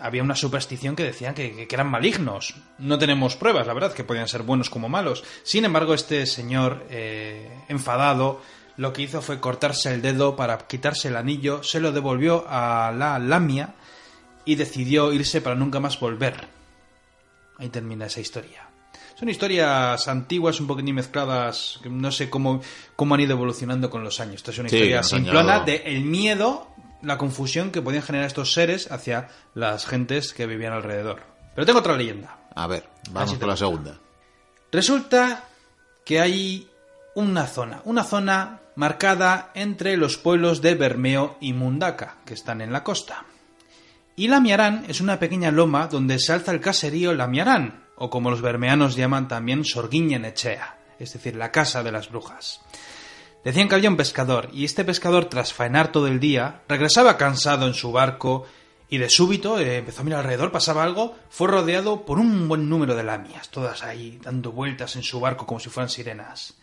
había 0.00 0.22
una 0.22 0.34
superstición 0.34 0.96
que 0.96 1.04
decían 1.04 1.34
que, 1.34 1.54
que- 1.54 1.68
que 1.68 1.74
eran 1.74 1.90
malignos. 1.90 2.54
No 2.78 2.98
tenemos 2.98 3.36
pruebas, 3.36 3.66
la 3.66 3.74
verdad, 3.74 3.92
que 3.92 4.04
podían 4.04 4.28
ser 4.28 4.42
buenos 4.42 4.70
como 4.70 4.88
malos. 4.88 5.22
Sin 5.42 5.64
embargo, 5.66 5.92
este 5.94 6.24
señor, 6.26 6.86
eh, 6.90 7.50
enfadado, 7.68 8.40
lo 8.78 8.92
que 8.92 9.02
hizo 9.02 9.20
fue 9.20 9.40
cortarse 9.40 9.92
el 9.92 10.00
dedo 10.00 10.36
para 10.36 10.56
quitarse 10.56 11.08
el 11.08 11.16
anillo, 11.16 11.62
se 11.62 11.80
lo 11.80 11.92
devolvió 11.92 12.44
a 12.48 12.92
la 12.96 13.18
lamia 13.18 13.74
y 14.44 14.54
decidió 14.54 15.12
irse 15.12 15.40
para 15.40 15.56
nunca 15.56 15.80
más 15.80 15.98
volver. 16.00 16.46
Ahí 17.58 17.68
termina 17.68 18.06
esa 18.06 18.20
historia. 18.20 18.68
Son 19.18 19.28
historias 19.28 20.06
antiguas, 20.06 20.60
un 20.60 20.68
poquitín 20.68 20.94
mezcladas, 20.94 21.80
no 21.90 22.12
sé 22.12 22.30
cómo, 22.30 22.62
cómo 22.94 23.16
han 23.16 23.20
ido 23.20 23.32
evolucionando 23.32 23.90
con 23.90 24.04
los 24.04 24.20
años. 24.20 24.36
Esta 24.36 24.52
es 24.52 24.58
una 24.58 24.68
Sí, 24.68 24.76
historia 24.76 25.02
simplona 25.02 25.60
de 25.60 25.82
el 25.84 26.02
miedo, 26.02 26.68
la 27.02 27.18
confusión 27.18 27.72
que 27.72 27.82
podían 27.82 28.04
generar 28.04 28.28
estos 28.28 28.52
seres 28.52 28.92
hacia 28.92 29.28
las 29.54 29.86
gentes 29.86 30.32
que 30.32 30.46
vivían 30.46 30.72
alrededor. 30.72 31.22
Pero 31.56 31.66
tengo 31.66 31.80
otra 31.80 31.96
leyenda. 31.96 32.38
A 32.54 32.68
ver, 32.68 32.88
vamos 33.10 33.34
con 33.34 33.48
la 33.48 33.56
segunda. 33.56 33.98
Resulta 34.70 35.44
que 36.04 36.20
hay 36.20 36.68
una 37.16 37.48
zona, 37.48 37.82
una 37.84 38.04
zona 38.04 38.60
marcada 38.78 39.50
entre 39.54 39.96
los 39.96 40.18
pueblos 40.18 40.62
de 40.62 40.76
Bermeo 40.76 41.36
y 41.40 41.52
Mundaka, 41.52 42.18
que 42.24 42.34
están 42.34 42.60
en 42.60 42.72
la 42.72 42.84
costa. 42.84 43.24
Y 44.14 44.28
Lamiarán 44.28 44.84
es 44.86 45.00
una 45.00 45.18
pequeña 45.18 45.50
loma 45.50 45.88
donde 45.88 46.20
se 46.20 46.32
alza 46.32 46.52
el 46.52 46.60
caserío 46.60 47.12
Lamiarán, 47.12 47.86
o 47.96 48.08
como 48.08 48.30
los 48.30 48.40
bermeanos 48.40 48.94
llaman 48.94 49.26
también 49.26 49.64
Sorguiñenechea, 49.64 50.78
es 51.00 51.12
decir, 51.12 51.34
la 51.34 51.50
casa 51.50 51.82
de 51.82 51.90
las 51.90 52.08
brujas. 52.08 52.60
Decían 53.42 53.68
que 53.68 53.74
había 53.74 53.90
un 53.90 53.96
pescador, 53.96 54.48
y 54.52 54.64
este 54.64 54.84
pescador, 54.84 55.24
tras 55.24 55.52
faenar 55.52 55.90
todo 55.90 56.06
el 56.06 56.20
día, 56.20 56.62
regresaba 56.68 57.16
cansado 57.16 57.66
en 57.66 57.74
su 57.74 57.90
barco, 57.90 58.46
y 58.88 58.98
de 58.98 59.10
súbito 59.10 59.58
eh, 59.58 59.78
empezó 59.78 60.02
a 60.02 60.04
mirar 60.04 60.20
alrededor, 60.20 60.52
pasaba 60.52 60.84
algo, 60.84 61.16
fue 61.30 61.48
rodeado 61.48 62.04
por 62.04 62.20
un 62.20 62.46
buen 62.46 62.68
número 62.68 62.94
de 62.94 63.02
lamias, 63.02 63.48
todas 63.48 63.82
ahí 63.82 64.20
dando 64.22 64.52
vueltas 64.52 64.94
en 64.94 65.02
su 65.02 65.18
barco 65.18 65.46
como 65.46 65.58
si 65.58 65.68
fueran 65.68 65.90
sirenas. 65.90 66.54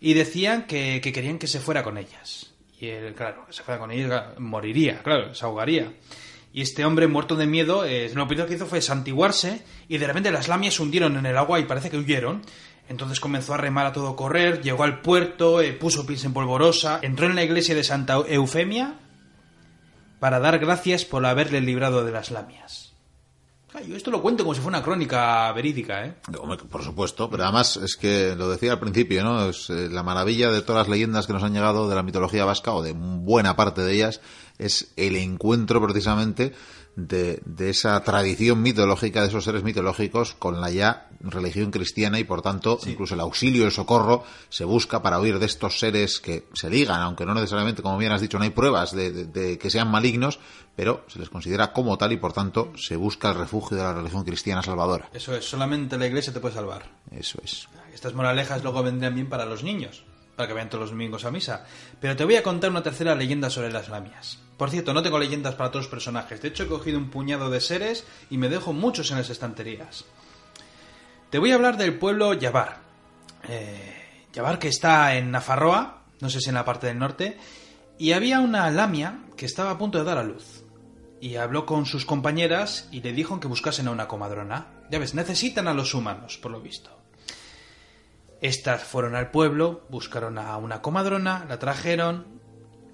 Y 0.00 0.14
decían 0.14 0.66
que, 0.66 1.00
que 1.02 1.12
querían 1.12 1.38
que 1.38 1.46
se 1.46 1.60
fuera 1.60 1.82
con 1.82 1.98
ellas. 1.98 2.52
Y 2.80 2.88
él, 2.88 3.14
claro, 3.14 3.46
que 3.46 3.52
se 3.52 3.62
fuera 3.62 3.78
con 3.78 3.90
ellas, 3.90 4.38
moriría, 4.38 5.02
claro, 5.02 5.34
se 5.34 5.44
ahogaría. 5.44 5.92
Y 6.52 6.62
este 6.62 6.84
hombre, 6.84 7.06
muerto 7.06 7.36
de 7.36 7.46
miedo, 7.46 7.84
eh, 7.84 8.10
lo 8.14 8.26
primero 8.26 8.48
que 8.48 8.54
hizo 8.54 8.66
fue 8.66 8.80
santiguarse 8.80 9.62
y 9.88 9.98
de 9.98 10.06
repente 10.06 10.32
las 10.32 10.48
lamias 10.48 10.74
se 10.74 10.82
hundieron 10.82 11.16
en 11.16 11.26
el 11.26 11.36
agua 11.36 11.60
y 11.60 11.64
parece 11.64 11.90
que 11.90 11.98
huyeron. 11.98 12.42
Entonces 12.88 13.20
comenzó 13.20 13.54
a 13.54 13.56
remar 13.56 13.86
a 13.86 13.92
todo 13.92 14.16
correr, 14.16 14.62
llegó 14.62 14.82
al 14.82 15.00
puerto, 15.00 15.60
eh, 15.60 15.72
puso 15.72 16.06
pies 16.06 16.24
en 16.24 16.32
polvorosa, 16.32 16.98
entró 17.02 17.26
en 17.26 17.36
la 17.36 17.44
iglesia 17.44 17.76
de 17.76 17.84
Santa 17.84 18.14
Eufemia 18.26 18.94
para 20.18 20.40
dar 20.40 20.58
gracias 20.58 21.04
por 21.04 21.24
haberle 21.24 21.60
librado 21.60 22.04
de 22.04 22.10
las 22.10 22.32
lamias. 22.32 22.89
Yo 23.86 23.96
esto 23.96 24.10
lo 24.10 24.20
cuento 24.20 24.42
como 24.42 24.54
si 24.54 24.60
fuera 24.60 24.78
una 24.78 24.84
crónica 24.84 25.52
verídica, 25.52 26.04
¿eh? 26.04 26.14
Por 26.70 26.82
supuesto, 26.82 27.30
pero 27.30 27.44
además 27.44 27.76
es 27.76 27.96
que 27.96 28.34
lo 28.36 28.50
decía 28.50 28.72
al 28.72 28.80
principio, 28.80 29.22
¿no? 29.22 29.48
Es 29.48 29.70
eh, 29.70 29.88
la 29.88 30.02
maravilla 30.02 30.50
de 30.50 30.62
todas 30.62 30.86
las 30.86 30.88
leyendas 30.88 31.26
que 31.26 31.32
nos 31.32 31.42
han 31.44 31.54
llegado 31.54 31.88
de 31.88 31.94
la 31.94 32.02
mitología 32.02 32.44
vasca 32.44 32.72
o 32.72 32.82
de 32.82 32.92
buena 32.92 33.54
parte 33.54 33.82
de 33.82 33.92
ellas 33.94 34.20
es 34.58 34.92
el 34.96 35.16
encuentro 35.16 35.80
precisamente 35.80 36.52
de, 36.96 37.40
de 37.44 37.70
esa 37.70 38.02
tradición 38.02 38.60
mitológica 38.62 39.22
de 39.22 39.28
esos 39.28 39.44
seres 39.44 39.62
mitológicos 39.62 40.34
con 40.34 40.60
la 40.60 40.70
ya 40.70 41.08
religión 41.20 41.70
cristiana 41.70 42.18
y 42.18 42.24
por 42.24 42.42
tanto 42.42 42.78
incluso 42.86 43.14
el 43.14 43.20
auxilio, 43.20 43.64
el 43.66 43.72
socorro 43.72 44.24
se 44.48 44.64
busca 44.64 45.02
para 45.02 45.20
huir 45.20 45.38
de 45.38 45.46
estos 45.46 45.78
seres 45.78 46.18
que 46.20 46.46
se 46.54 46.68
ligan, 46.70 47.00
aunque 47.00 47.24
no 47.26 47.34
necesariamente, 47.34 47.82
como 47.82 47.98
bien 47.98 48.12
has 48.12 48.20
dicho, 48.20 48.38
no 48.38 48.44
hay 48.44 48.50
pruebas 48.50 48.92
de, 48.92 49.12
de- 49.12 49.24
de 49.26 49.58
que 49.58 49.70
sean 49.70 49.90
malignos, 49.90 50.38
pero 50.76 51.04
se 51.08 51.18
les 51.18 51.28
considera 51.30 51.72
como 51.72 51.96
tal 51.98 52.12
y 52.12 52.16
por 52.16 52.32
tanto 52.32 52.72
se 52.76 52.96
busca 52.96 53.30
el 53.30 53.34
refugio 53.38 53.76
de 53.76 53.82
la 53.82 53.92
religión 53.94 54.24
cristiana 54.24 54.62
salvadora. 54.62 55.08
Eso 55.12 55.34
es, 55.34 55.44
solamente 55.44 55.98
la 55.98 56.06
iglesia 56.06 56.32
te 56.32 56.40
puede 56.40 56.54
salvar. 56.54 56.90
Eso 57.10 57.38
es. 57.44 57.68
Estas 57.94 58.14
moralejas 58.14 58.62
luego 58.62 58.82
vendrían 58.82 59.14
bien 59.14 59.28
para 59.28 59.44
los 59.44 59.62
niños, 59.62 60.04
para 60.36 60.46
que 60.48 60.54
vayan 60.54 60.70
todos 60.70 60.82
los 60.82 60.90
domingos 60.90 61.24
a 61.26 61.30
misa. 61.30 61.66
Pero 62.00 62.16
te 62.16 62.24
voy 62.24 62.36
a 62.36 62.42
contar 62.42 62.70
una 62.70 62.82
tercera 62.82 63.14
leyenda 63.14 63.50
sobre 63.50 63.70
las 63.70 63.88
lamias. 63.90 64.38
Por 64.60 64.68
cierto, 64.68 64.92
no 64.92 65.02
tengo 65.02 65.18
leyendas 65.18 65.54
para 65.54 65.70
todos 65.70 65.86
los 65.86 65.90
personajes. 65.90 66.42
De 66.42 66.48
hecho, 66.48 66.64
he 66.64 66.68
cogido 66.68 66.98
un 66.98 67.08
puñado 67.08 67.48
de 67.48 67.62
seres 67.62 68.04
y 68.28 68.36
me 68.36 68.50
dejo 68.50 68.74
muchos 68.74 69.10
en 69.10 69.16
las 69.16 69.30
estanterías. 69.30 70.04
Te 71.30 71.38
voy 71.38 71.50
a 71.50 71.54
hablar 71.54 71.78
del 71.78 71.98
pueblo 71.98 72.34
Yabar. 72.34 72.82
Eh, 73.48 74.26
que 74.60 74.68
está 74.68 75.16
en 75.16 75.30
Nafarroa, 75.30 76.02
no 76.20 76.28
sé 76.28 76.42
si 76.42 76.50
en 76.50 76.56
la 76.56 76.66
parte 76.66 76.88
del 76.88 76.98
norte, 76.98 77.38
y 77.96 78.12
había 78.12 78.40
una 78.40 78.70
lamia 78.70 79.20
que 79.34 79.46
estaba 79.46 79.70
a 79.70 79.78
punto 79.78 79.96
de 79.96 80.04
dar 80.04 80.18
a 80.18 80.24
luz. 80.24 80.62
Y 81.22 81.36
habló 81.36 81.64
con 81.64 81.86
sus 81.86 82.04
compañeras 82.04 82.86
y 82.92 83.00
le 83.00 83.14
dijo 83.14 83.40
que 83.40 83.48
buscasen 83.48 83.88
a 83.88 83.92
una 83.92 84.08
comadrona. 84.08 84.66
Ya 84.90 84.98
ves, 84.98 85.14
necesitan 85.14 85.68
a 85.68 85.74
los 85.74 85.94
humanos, 85.94 86.36
por 86.36 86.52
lo 86.52 86.60
visto. 86.60 86.90
Estas 88.42 88.84
fueron 88.84 89.16
al 89.16 89.30
pueblo, 89.30 89.86
buscaron 89.88 90.36
a 90.36 90.54
una 90.58 90.82
comadrona, 90.82 91.46
la 91.48 91.58
trajeron, 91.58 92.26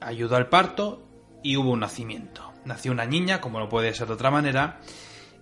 ayudó 0.00 0.36
al 0.36 0.48
parto 0.48 1.05
y 1.42 1.56
hubo 1.56 1.70
un 1.70 1.80
nacimiento. 1.80 2.52
Nació 2.64 2.92
una 2.92 3.04
niña, 3.06 3.40
como 3.40 3.58
no 3.60 3.68
puede 3.68 3.94
ser 3.94 4.06
de 4.08 4.14
otra 4.14 4.30
manera, 4.30 4.80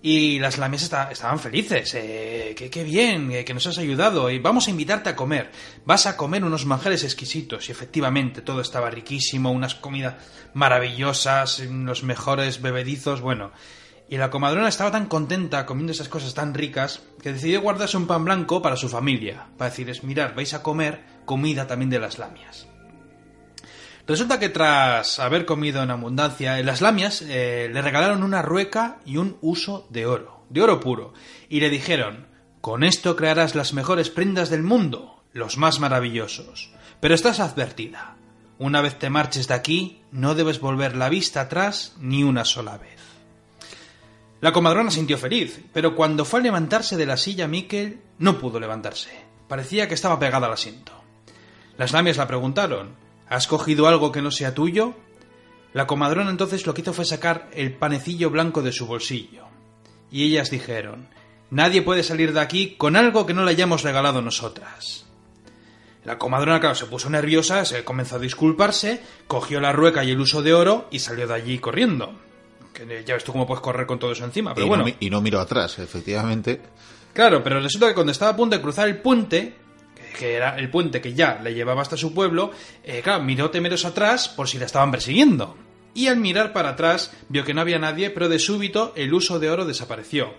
Y 0.06 0.38
las 0.38 0.58
lamias 0.58 0.82
esta- 0.82 1.10
estaban 1.10 1.38
felices. 1.38 1.94
Eh, 1.94 2.54
qué 2.70 2.84
bien, 2.84 3.32
eh, 3.32 3.42
que 3.42 3.54
nos 3.54 3.66
has 3.66 3.78
ayudado. 3.78 4.28
Y 4.28 4.38
vamos 4.38 4.66
a 4.66 4.70
invitarte 4.70 5.08
a 5.08 5.16
comer. 5.16 5.50
Vas 5.86 6.04
a 6.04 6.14
comer 6.18 6.44
unos 6.44 6.66
manjares 6.66 7.04
exquisitos. 7.04 7.70
Y 7.70 7.72
efectivamente, 7.72 8.42
todo 8.42 8.60
estaba 8.60 8.90
riquísimo. 8.90 9.50
Unas 9.50 9.74
comidas 9.74 10.16
maravillosas. 10.52 11.60
Los 11.60 12.02
mejores 12.02 12.60
bebedizos. 12.60 13.22
Bueno. 13.22 13.52
Y 14.06 14.18
la 14.18 14.28
comadrona 14.28 14.68
estaba 14.68 14.90
tan 14.90 15.06
contenta 15.06 15.64
comiendo 15.64 15.92
esas 15.92 16.10
cosas 16.10 16.34
tan 16.34 16.52
ricas 16.52 17.00
que 17.22 17.32
decidió 17.32 17.62
guardarse 17.62 17.96
un 17.96 18.06
pan 18.06 18.26
blanco 18.26 18.60
para 18.60 18.76
su 18.76 18.90
familia. 18.90 19.46
Para 19.56 19.70
decirles, 19.70 20.04
mirad, 20.04 20.34
vais 20.34 20.52
a 20.52 20.62
comer 20.62 21.02
comida 21.24 21.66
también 21.66 21.88
de 21.88 22.00
las 22.00 22.18
lamias. 22.18 22.66
Resulta 24.06 24.38
que 24.38 24.50
tras 24.50 25.18
haber 25.18 25.46
comido 25.46 25.82
en 25.82 25.90
abundancia, 25.90 26.62
las 26.62 26.82
lamias 26.82 27.22
eh, 27.22 27.70
le 27.72 27.80
regalaron 27.80 28.22
una 28.22 28.42
rueca 28.42 28.98
y 29.06 29.16
un 29.16 29.38
uso 29.40 29.86
de 29.88 30.04
oro, 30.04 30.44
de 30.50 30.60
oro 30.60 30.80
puro, 30.80 31.14
y 31.48 31.60
le 31.60 31.70
dijeron, 31.70 32.26
con 32.60 32.84
esto 32.84 33.16
crearás 33.16 33.54
las 33.54 33.72
mejores 33.72 34.10
prendas 34.10 34.50
del 34.50 34.62
mundo, 34.62 35.22
los 35.32 35.56
más 35.56 35.80
maravillosos. 35.80 36.70
Pero 37.00 37.14
estás 37.14 37.40
advertida. 37.40 38.16
Una 38.58 38.82
vez 38.82 38.98
te 38.98 39.08
marches 39.08 39.48
de 39.48 39.54
aquí, 39.54 40.02
no 40.12 40.34
debes 40.34 40.60
volver 40.60 40.96
la 40.96 41.08
vista 41.08 41.40
atrás 41.40 41.94
ni 41.98 42.24
una 42.24 42.44
sola 42.44 42.76
vez. 42.76 43.00
La 44.42 44.52
comadrona 44.52 44.90
sintió 44.90 45.16
feliz, 45.16 45.60
pero 45.72 45.96
cuando 45.96 46.26
fue 46.26 46.40
a 46.40 46.42
levantarse 46.42 46.98
de 46.98 47.06
la 47.06 47.16
silla 47.16 47.48
Miquel, 47.48 48.00
no 48.18 48.38
pudo 48.38 48.60
levantarse. 48.60 49.10
Parecía 49.48 49.88
que 49.88 49.94
estaba 49.94 50.18
pegada 50.18 50.46
al 50.46 50.52
asiento. 50.52 50.92
Las 51.78 51.92
lamias 51.92 52.18
la 52.18 52.26
preguntaron, 52.26 53.03
¿Has 53.34 53.48
cogido 53.48 53.88
algo 53.88 54.12
que 54.12 54.22
no 54.22 54.30
sea 54.30 54.54
tuyo? 54.54 54.94
La 55.72 55.88
comadrona 55.88 56.30
entonces 56.30 56.66
lo 56.66 56.72
que 56.72 56.82
hizo 56.82 56.92
fue 56.92 57.04
sacar 57.04 57.50
el 57.52 57.74
panecillo 57.74 58.30
blanco 58.30 58.62
de 58.62 58.70
su 58.70 58.86
bolsillo. 58.86 59.46
Y 60.08 60.22
ellas 60.22 60.50
dijeron, 60.50 61.08
Nadie 61.50 61.82
puede 61.82 62.04
salir 62.04 62.32
de 62.32 62.38
aquí 62.38 62.76
con 62.76 62.94
algo 62.94 63.26
que 63.26 63.34
no 63.34 63.44
le 63.44 63.50
hayamos 63.50 63.82
regalado 63.82 64.22
nosotras. 64.22 65.06
La 66.04 66.16
comadrona, 66.16 66.60
claro, 66.60 66.76
se 66.76 66.86
puso 66.86 67.10
nerviosa, 67.10 67.64
se 67.64 67.82
comenzó 67.82 68.16
a 68.16 68.18
disculparse, 68.20 69.00
cogió 69.26 69.60
la 69.60 69.72
rueca 69.72 70.04
y 70.04 70.12
el 70.12 70.20
uso 70.20 70.40
de 70.40 70.54
oro 70.54 70.86
y 70.92 71.00
salió 71.00 71.26
de 71.26 71.34
allí 71.34 71.58
corriendo. 71.58 72.14
Que 72.72 73.02
ya 73.04 73.14
ves 73.14 73.24
tú 73.24 73.32
cómo 73.32 73.48
puedes 73.48 73.62
correr 73.62 73.86
con 73.86 73.98
todo 73.98 74.12
eso 74.12 74.24
encima, 74.24 74.54
pero 74.54 74.66
y, 74.66 74.68
bueno. 74.68 74.84
no, 74.84 74.92
y 75.00 75.10
no 75.10 75.20
miro 75.20 75.40
atrás, 75.40 75.80
efectivamente. 75.80 76.60
Claro, 77.12 77.42
pero 77.42 77.60
resulta 77.60 77.88
que 77.88 77.94
cuando 77.94 78.12
estaba 78.12 78.30
a 78.30 78.36
punto 78.36 78.54
de 78.54 78.62
cruzar 78.62 78.86
el 78.86 78.98
puente, 78.98 79.63
que- 80.18 80.34
era 80.34 80.56
el 80.58 80.70
puente 80.70 81.00
que 81.00 81.12
ya 81.14 81.40
le 81.42 81.52
llevaba 81.54 81.82
hasta 81.82 81.96
su 81.96 82.14
pueblo, 82.14 82.52
eh, 82.82 83.00
claro, 83.02 83.22
miró 83.22 83.50
temeroso 83.50 83.88
atrás 83.88 84.28
por 84.28 84.48
si 84.48 84.58
la 84.58 84.64
estaban 84.66 84.90
persiguiendo. 84.90 85.56
Y 85.94 86.06
al 86.08 86.16
mirar 86.16 86.52
para 86.52 86.70
atrás 86.70 87.12
vio 87.28 87.44
que 87.44 87.54
no 87.54 87.60
había 87.60 87.78
nadie, 87.78 88.10
pero 88.10 88.28
de 88.28 88.38
súbito 88.38 88.92
el 88.96 89.12
uso 89.14 89.38
de 89.38 89.50
oro 89.50 89.64
desapareció. 89.64 90.32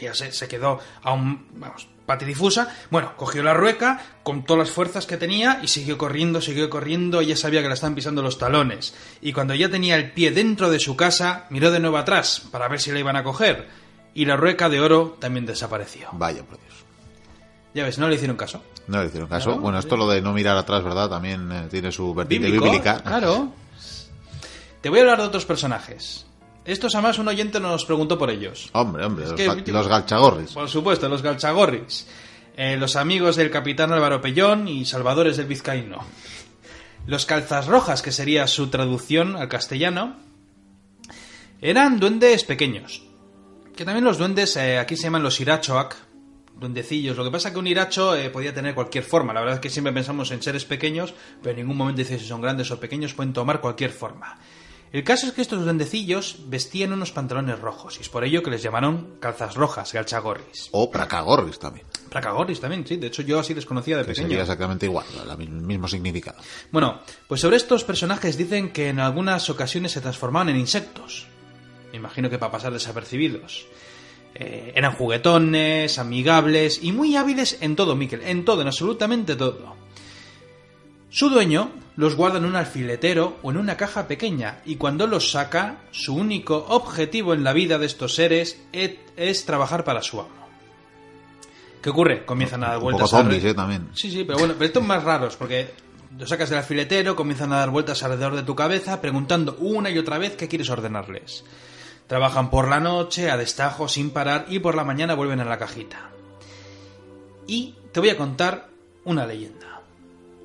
Ella 0.00 0.14
se, 0.14 0.32
se 0.32 0.48
quedó 0.48 0.80
aún, 1.02 1.46
vamos, 1.54 1.86
patidifusa. 2.06 2.74
Bueno, 2.90 3.16
cogió 3.16 3.42
la 3.42 3.54
rueca 3.54 4.00
con 4.22 4.44
todas 4.44 4.66
las 4.68 4.74
fuerzas 4.74 5.06
que 5.06 5.16
tenía 5.16 5.60
y 5.62 5.68
siguió 5.68 5.98
corriendo, 5.98 6.40
siguió 6.40 6.70
corriendo. 6.70 7.20
Ella 7.20 7.36
sabía 7.36 7.62
que 7.62 7.68
la 7.68 7.74
estaban 7.74 7.94
pisando 7.94 8.22
los 8.22 8.38
talones. 8.38 8.94
Y 9.20 9.32
cuando 9.32 9.54
ya 9.54 9.68
tenía 9.68 9.96
el 9.96 10.12
pie 10.12 10.30
dentro 10.30 10.70
de 10.70 10.78
su 10.80 10.96
casa, 10.96 11.46
miró 11.50 11.70
de 11.70 11.80
nuevo 11.80 11.98
atrás 11.98 12.42
para 12.50 12.68
ver 12.68 12.80
si 12.80 12.90
la 12.92 12.98
iban 13.00 13.16
a 13.16 13.22
coger. 13.24 13.68
Y 14.14 14.24
la 14.24 14.36
rueca 14.36 14.68
de 14.68 14.80
oro 14.80 15.16
también 15.20 15.46
desapareció. 15.46 16.08
Vaya, 16.12 16.42
por. 16.42 16.58
Ya 17.74 17.84
ves, 17.84 17.98
no 17.98 18.08
le 18.08 18.16
hicieron 18.16 18.36
caso. 18.36 18.62
No 18.86 19.00
le 19.00 19.08
hicieron 19.08 19.28
caso. 19.28 19.46
Claro, 19.50 19.60
bueno, 19.62 19.78
esto 19.78 19.96
lo 19.96 20.08
de 20.08 20.20
no 20.20 20.32
mirar 20.32 20.56
atrás, 20.56 20.82
¿verdad? 20.84 21.08
También 21.08 21.50
eh, 21.50 21.68
tiene 21.70 21.90
su 21.90 22.12
vertiente 22.14 22.46
Bíblico, 22.48 22.64
bíblica. 22.66 23.00
Claro. 23.02 23.52
Te 24.80 24.88
voy 24.88 24.98
a 24.98 25.02
hablar 25.02 25.20
de 25.20 25.24
otros 25.28 25.44
personajes. 25.46 26.26
Estos 26.64 26.94
además 26.94 27.18
un 27.18 27.28
oyente 27.28 27.58
nos 27.60 27.84
preguntó 27.84 28.18
por 28.18 28.30
ellos. 28.30 28.68
Hombre, 28.72 29.04
hombre, 29.04 29.24
los, 29.26 29.34
que- 29.34 29.72
los 29.72 29.88
galchagorris. 29.88 30.52
Por 30.52 30.68
supuesto, 30.68 31.08
los 31.08 31.22
galchagorris. 31.22 32.06
Eh, 32.56 32.76
los 32.76 32.96
amigos 32.96 33.36
del 33.36 33.50
capitán 33.50 33.92
Álvaro 33.92 34.20
Pellón 34.20 34.68
y 34.68 34.84
salvadores 34.84 35.38
del 35.38 35.46
vizcaíno. 35.46 35.98
Los 37.06 37.24
calzas 37.26 37.66
rojas, 37.66 38.02
que 38.02 38.12
sería 38.12 38.46
su 38.46 38.68
traducción 38.68 39.34
al 39.36 39.48
castellano, 39.48 40.16
eran 41.60 41.98
duendes 41.98 42.44
pequeños. 42.44 43.02
Que 43.74 43.84
también 43.84 44.04
los 44.04 44.18
duendes 44.18 44.56
eh, 44.56 44.78
aquí 44.78 44.96
se 44.96 45.04
llaman 45.04 45.22
los 45.22 45.40
irachoak, 45.40 45.96
duendecillos. 46.62 47.16
Lo 47.18 47.24
que 47.24 47.30
pasa 47.30 47.48
es 47.48 47.52
que 47.54 47.60
un 47.60 47.66
iracho 47.66 48.16
eh, 48.16 48.30
podía 48.30 48.54
tener 48.54 48.74
cualquier 48.74 49.04
forma. 49.04 49.34
La 49.34 49.40
verdad 49.40 49.56
es 49.56 49.60
que 49.60 49.68
siempre 49.68 49.92
pensamos 49.92 50.30
en 50.30 50.42
seres 50.42 50.64
pequeños, 50.64 51.12
pero 51.42 51.50
en 51.50 51.56
ningún 51.58 51.76
momento 51.76 51.98
dice 51.98 52.18
si 52.18 52.24
son 52.26 52.40
grandes 52.40 52.70
o 52.70 52.80
pequeños, 52.80 53.12
pueden 53.12 53.34
tomar 53.34 53.60
cualquier 53.60 53.90
forma. 53.90 54.38
El 54.92 55.04
caso 55.04 55.26
es 55.26 55.32
que 55.32 55.40
estos 55.40 55.64
duendecillos 55.64 56.36
vestían 56.48 56.92
unos 56.92 57.12
pantalones 57.12 57.58
rojos, 57.58 57.96
y 57.96 58.02
es 58.02 58.10
por 58.10 58.24
ello 58.24 58.42
que 58.42 58.50
les 58.50 58.62
llamaron 58.62 59.16
calzas 59.20 59.54
rojas, 59.54 59.90
galchagorris. 59.90 60.68
O 60.72 60.90
pracagorris 60.90 61.58
también. 61.58 61.86
Pracagorris 62.10 62.60
también, 62.60 62.86
sí. 62.86 62.96
De 62.96 63.06
hecho, 63.06 63.22
yo 63.22 63.38
así 63.38 63.54
les 63.54 63.64
conocía 63.64 63.96
de 63.96 64.02
Que 64.02 64.08
pequeño. 64.08 64.28
sería 64.28 64.42
exactamente 64.42 64.84
igual, 64.84 65.06
el 65.38 65.48
mismo 65.48 65.88
significado. 65.88 66.36
Bueno, 66.70 67.00
pues 67.26 67.40
sobre 67.40 67.56
estos 67.56 67.84
personajes 67.84 68.36
dicen 68.36 68.70
que 68.70 68.90
en 68.90 69.00
algunas 69.00 69.48
ocasiones 69.48 69.92
se 69.92 70.02
transformaban 70.02 70.50
en 70.50 70.56
insectos. 70.58 71.26
Me 71.90 71.96
imagino 71.96 72.28
que 72.28 72.38
para 72.38 72.52
pasar 72.52 72.74
desapercibidos. 72.74 73.64
Eh, 74.34 74.72
eran 74.74 74.92
juguetones, 74.92 75.98
amigables 75.98 76.80
y 76.82 76.92
muy 76.92 77.16
hábiles 77.16 77.58
en 77.60 77.76
todo, 77.76 77.96
Miquel. 77.96 78.22
En 78.22 78.44
todo, 78.44 78.62
en 78.62 78.68
absolutamente 78.68 79.36
todo. 79.36 79.76
Su 81.10 81.28
dueño 81.28 81.70
los 81.96 82.16
guarda 82.16 82.38
en 82.38 82.46
un 82.46 82.56
alfiletero 82.56 83.36
o 83.42 83.50
en 83.50 83.58
una 83.58 83.76
caja 83.76 84.08
pequeña 84.08 84.62
y 84.64 84.76
cuando 84.76 85.06
los 85.06 85.30
saca, 85.30 85.80
su 85.90 86.14
único 86.14 86.66
objetivo 86.70 87.34
en 87.34 87.44
la 87.44 87.52
vida 87.52 87.78
de 87.78 87.86
estos 87.86 88.14
seres 88.14 88.58
es, 88.72 88.92
es 89.16 89.44
trabajar 89.44 89.84
para 89.84 90.02
su 90.02 90.20
amo. 90.20 90.42
¿Qué 91.82 91.90
ocurre? 91.90 92.24
Comienzan 92.24 92.64
a 92.64 92.68
dar 92.68 92.76
Un 92.78 92.84
vueltas 92.84 93.10
poco 93.10 93.22
zombies, 93.22 93.44
¿eh? 93.44 93.54
También. 93.54 93.88
Sí, 93.92 94.10
sí, 94.10 94.24
pero 94.24 94.38
bueno, 94.38 94.54
pero 94.54 94.66
estos 94.66 94.84
más 94.84 95.02
raros, 95.02 95.36
porque 95.36 95.70
los 96.16 96.28
sacas 96.28 96.48
del 96.48 96.60
alfiletero, 96.60 97.16
comienzan 97.16 97.52
a 97.52 97.58
dar 97.58 97.70
vueltas 97.70 98.02
alrededor 98.02 98.36
de 98.36 98.44
tu 98.44 98.54
cabeza, 98.54 99.00
preguntando 99.00 99.56
una 99.58 99.90
y 99.90 99.98
otra 99.98 100.16
vez 100.18 100.36
qué 100.36 100.48
quieres 100.48 100.70
ordenarles. 100.70 101.44
Trabajan 102.12 102.50
por 102.50 102.68
la 102.68 102.78
noche, 102.78 103.30
a 103.30 103.38
destajo, 103.38 103.88
sin 103.88 104.10
parar, 104.10 104.44
y 104.50 104.58
por 104.58 104.74
la 104.74 104.84
mañana 104.84 105.14
vuelven 105.14 105.40
a 105.40 105.46
la 105.46 105.56
cajita. 105.56 106.10
Y 107.46 107.74
te 107.90 108.00
voy 108.00 108.10
a 108.10 108.18
contar 108.18 108.68
una 109.06 109.24
leyenda. 109.24 109.80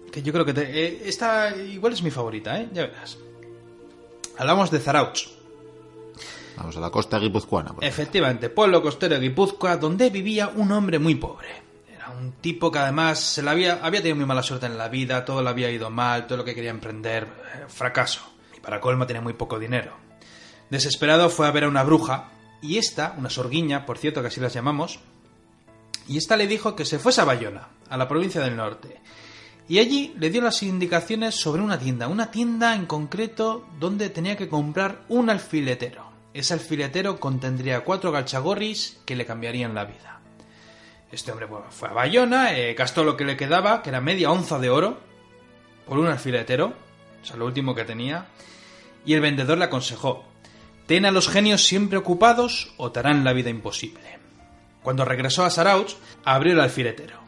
Que 0.10 0.24
yo 0.24 0.32
creo 0.32 0.46
que 0.46 0.54
te, 0.54 0.62
eh, 0.62 1.02
esta 1.04 1.54
igual 1.54 1.92
es 1.92 2.02
mi 2.02 2.10
favorita, 2.10 2.58
¿eh? 2.58 2.70
Ya 2.72 2.84
verás. 2.84 3.18
Hablamos 4.38 4.72
de 4.72 4.80
Zarauch. 4.80 5.28
Vamos 6.56 6.78
a 6.78 6.80
la 6.80 6.90
costa 6.90 7.20
guipuzcoana. 7.20 7.74
por. 7.74 7.84
Efectivamente, 7.84 8.50
pueblo 8.50 8.82
costero 8.82 9.16
de 9.16 9.20
Guipúzcoa, 9.20 9.76
donde 9.76 10.10
vivía 10.10 10.48
un 10.48 10.72
hombre 10.72 11.00
muy 11.00 11.16
pobre. 11.16 11.50
Era 11.94 12.12
un 12.12 12.32
tipo 12.40 12.72
que 12.72 12.80
además 12.80 13.20
se 13.20 13.42
había, 13.42 13.82
había 13.84 14.00
tenido 14.00 14.16
muy 14.16 14.26
mala 14.26 14.42
suerte 14.42 14.68
en 14.68 14.78
la 14.78 14.88
vida, 14.88 15.26
todo 15.26 15.44
le 15.44 15.50
había 15.50 15.70
ido 15.70 15.90
mal, 15.90 16.28
todo 16.28 16.38
lo 16.38 16.46
que 16.46 16.56
quería 16.56 16.72
emprender, 16.72 17.24
eh, 17.26 17.66
fracaso. 17.68 18.22
Y 18.56 18.62
para 18.62 18.80
colmo 18.80 19.06
tenía 19.06 19.22
muy 19.22 19.34
poco 19.34 19.60
dinero. 19.60 20.07
Desesperado 20.70 21.30
fue 21.30 21.48
a 21.48 21.52
ver 21.52 21.64
a 21.64 21.70
una 21.70 21.84
bruja, 21.84 22.32
y 22.62 22.78
esta, 22.78 23.16
una 23.18 23.30
sorguiña, 23.30 23.86
por 23.86 23.98
cierto 23.98 24.22
que 24.22 24.28
así 24.28 24.40
las 24.40 24.54
llamamos, 24.54 25.00
y 26.08 26.18
esta 26.18 26.38
le 26.38 26.48
dijo 26.48 26.76
que 26.76 26.86
se 26.86 27.00
fuese 27.00 27.22
a 27.22 27.26
Bayona, 27.26 27.68
a 27.90 27.98
la 27.98 28.08
provincia 28.08 28.42
del 28.42 28.56
norte. 28.56 29.00
Y 29.70 29.80
allí 29.80 30.14
le 30.18 30.30
dio 30.30 30.42
las 30.42 30.64
indicaciones 30.64 31.36
sobre 31.36 31.62
una 31.62 31.78
tienda, 31.78 32.08
una 32.08 32.32
tienda 32.32 32.74
en 32.76 32.86
concreto 32.86 33.68
donde 33.80 34.10
tenía 34.10 34.38
que 34.38 34.48
comprar 34.48 35.02
un 35.10 35.30
alfiletero. 35.30 36.08
Ese 36.34 36.54
alfiletero 36.54 37.20
contendría 37.20 37.84
cuatro 37.84 38.12
galchagorris 38.12 39.00
que 39.06 39.16
le 39.16 39.26
cambiarían 39.26 39.76
la 39.76 39.86
vida. 39.86 40.22
Este 41.12 41.32
hombre 41.32 41.48
fue 41.70 41.90
a 41.90 41.94
Bayona, 41.94 42.58
eh, 42.58 42.74
gastó 42.74 43.04
lo 43.04 43.18
que 43.18 43.26
le 43.26 43.38
quedaba, 43.38 43.82
que 43.82 43.90
era 43.90 44.02
media 44.02 44.32
onza 44.32 44.60
de 44.60 44.70
oro, 44.70 45.00
por 45.86 45.98
un 45.98 46.08
alfiletero, 46.08 46.74
o 47.22 47.26
sea, 47.26 47.38
lo 47.38 47.46
último 47.46 47.76
que 47.76 47.86
tenía, 47.86 48.28
y 49.06 49.14
el 49.14 49.22
vendedor 49.22 49.58
le 49.58 49.66
aconsejó, 49.66 50.26
ten 50.88 51.06
a 51.06 51.12
los 51.12 51.30
genios 51.30 51.64
siempre 51.64 51.98
ocupados 51.98 52.74
o 52.78 52.92
te 52.92 53.00
harán 53.00 53.24
la 53.24 53.34
vida 53.34 53.50
imposible. 53.50 54.18
Cuando 54.82 55.06
regresó 55.06 55.44
a 55.44 55.50
Sarauch, 55.50 55.96
abrió 56.24 56.54
el 56.54 56.62
alfiletero. 56.62 57.20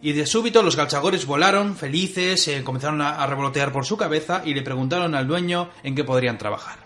Y 0.00 0.14
de 0.14 0.26
súbito 0.26 0.62
los 0.62 0.76
galchagores 0.76 1.26
volaron, 1.26 1.76
felices, 1.76 2.48
eh, 2.48 2.64
comenzaron 2.64 3.00
a, 3.02 3.24
revolotear 3.26 3.70
por 3.70 3.84
su 3.84 3.96
cabeza 3.96 4.42
y 4.44 4.54
le 4.54 4.62
preguntaron 4.62 5.14
al 5.14 5.28
dueño 5.28 5.70
en 5.84 5.94
qué 5.94 6.02
podrían 6.02 6.38
trabajar. 6.38 6.78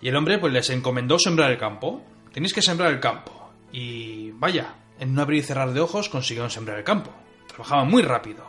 Y 0.00 0.08
el 0.08 0.16
hombre 0.16 0.38
pues 0.38 0.52
les 0.52 0.70
encomendó 0.70 1.18
sembrar 1.18 1.50
el 1.50 1.58
campo. 1.58 2.04
Tenéis 2.32 2.52
que 2.52 2.62
sembrar 2.62 2.92
el 2.92 3.00
campo. 3.00 3.50
Y 3.72 4.30
vaya, 4.32 4.74
en 5.00 5.10
un 5.10 5.18
abrir 5.18 5.40
y 5.40 5.46
cerrar 5.46 5.72
de 5.72 5.80
ojos 5.80 6.08
consiguieron 6.08 6.50
sembrar 6.50 6.78
el 6.78 6.84
campo. 6.84 7.10
Trabajaban 7.48 7.88
muy 7.88 8.02
rápido. 8.02 8.44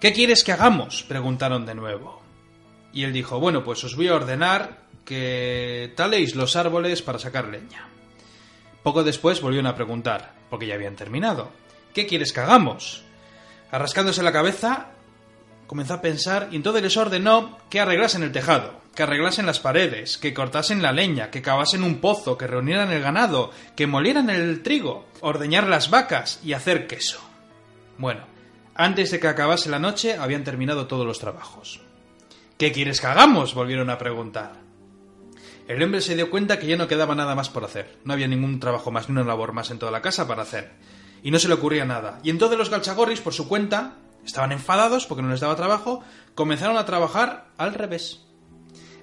¿Qué 0.00 0.12
quieres 0.12 0.44
que 0.44 0.52
hagamos? 0.52 1.02
preguntaron 1.02 1.64
de 1.66 1.74
nuevo. 1.74 2.25
Y 2.96 3.04
él 3.04 3.12
dijo, 3.12 3.38
bueno, 3.38 3.62
pues 3.62 3.84
os 3.84 3.94
voy 3.94 4.08
a 4.08 4.14
ordenar 4.14 4.78
que 5.04 5.92
taléis 5.96 6.34
los 6.34 6.56
árboles 6.56 7.02
para 7.02 7.18
sacar 7.18 7.46
leña. 7.48 7.86
Poco 8.82 9.04
después 9.04 9.42
volvieron 9.42 9.66
a 9.66 9.74
preguntar, 9.74 10.32
porque 10.48 10.66
ya 10.66 10.76
habían 10.76 10.96
terminado. 10.96 11.50
¿Qué 11.92 12.06
quieres 12.06 12.32
que 12.32 12.40
hagamos? 12.40 13.04
Arrascándose 13.70 14.22
la 14.22 14.32
cabeza, 14.32 14.92
comenzó 15.66 15.92
a 15.92 16.00
pensar 16.00 16.48
y 16.50 16.56
entonces 16.56 16.82
les 16.82 16.96
ordenó 16.96 17.58
que 17.68 17.80
arreglasen 17.80 18.22
el 18.22 18.32
tejado, 18.32 18.80
que 18.94 19.02
arreglasen 19.02 19.44
las 19.44 19.60
paredes, 19.60 20.16
que 20.16 20.32
cortasen 20.32 20.80
la 20.80 20.92
leña, 20.92 21.30
que 21.30 21.42
cavasen 21.42 21.82
un 21.82 22.00
pozo, 22.00 22.38
que 22.38 22.46
reunieran 22.46 22.90
el 22.92 23.02
ganado, 23.02 23.50
que 23.76 23.86
molieran 23.86 24.30
el 24.30 24.62
trigo, 24.62 25.04
ordeñar 25.20 25.68
las 25.68 25.90
vacas 25.90 26.40
y 26.42 26.54
hacer 26.54 26.86
queso. 26.86 27.20
Bueno, 27.98 28.22
antes 28.74 29.10
de 29.10 29.20
que 29.20 29.28
acabase 29.28 29.68
la 29.68 29.78
noche 29.78 30.16
habían 30.16 30.44
terminado 30.44 30.86
todos 30.86 31.04
los 31.04 31.18
trabajos. 31.18 31.85
¿Qué 32.58 32.72
quieres 32.72 33.00
que 33.00 33.06
hagamos? 33.06 33.54
volvieron 33.54 33.90
a 33.90 33.98
preguntar. 33.98 34.54
El 35.68 35.82
hombre 35.82 36.00
se 36.00 36.14
dio 36.14 36.30
cuenta 36.30 36.58
que 36.58 36.66
ya 36.66 36.76
no 36.76 36.88
quedaba 36.88 37.14
nada 37.14 37.34
más 37.34 37.50
por 37.50 37.64
hacer. 37.64 37.98
No 38.04 38.12
había 38.12 38.28
ningún 38.28 38.60
trabajo 38.60 38.90
más 38.90 39.08
ni 39.08 39.12
una 39.12 39.24
labor 39.24 39.52
más 39.52 39.70
en 39.70 39.78
toda 39.78 39.92
la 39.92 40.00
casa 40.00 40.26
para 40.26 40.42
hacer. 40.42 40.72
Y 41.22 41.30
no 41.30 41.38
se 41.38 41.48
le 41.48 41.54
ocurría 41.54 41.84
nada. 41.84 42.20
Y 42.22 42.30
entonces 42.30 42.56
los 42.56 42.70
galchagorris, 42.70 43.20
por 43.20 43.34
su 43.34 43.46
cuenta, 43.46 43.96
estaban 44.24 44.52
enfadados 44.52 45.06
porque 45.06 45.22
no 45.22 45.30
les 45.30 45.40
daba 45.40 45.56
trabajo, 45.56 46.02
comenzaron 46.34 46.78
a 46.78 46.86
trabajar 46.86 47.48
al 47.58 47.74
revés. 47.74 48.22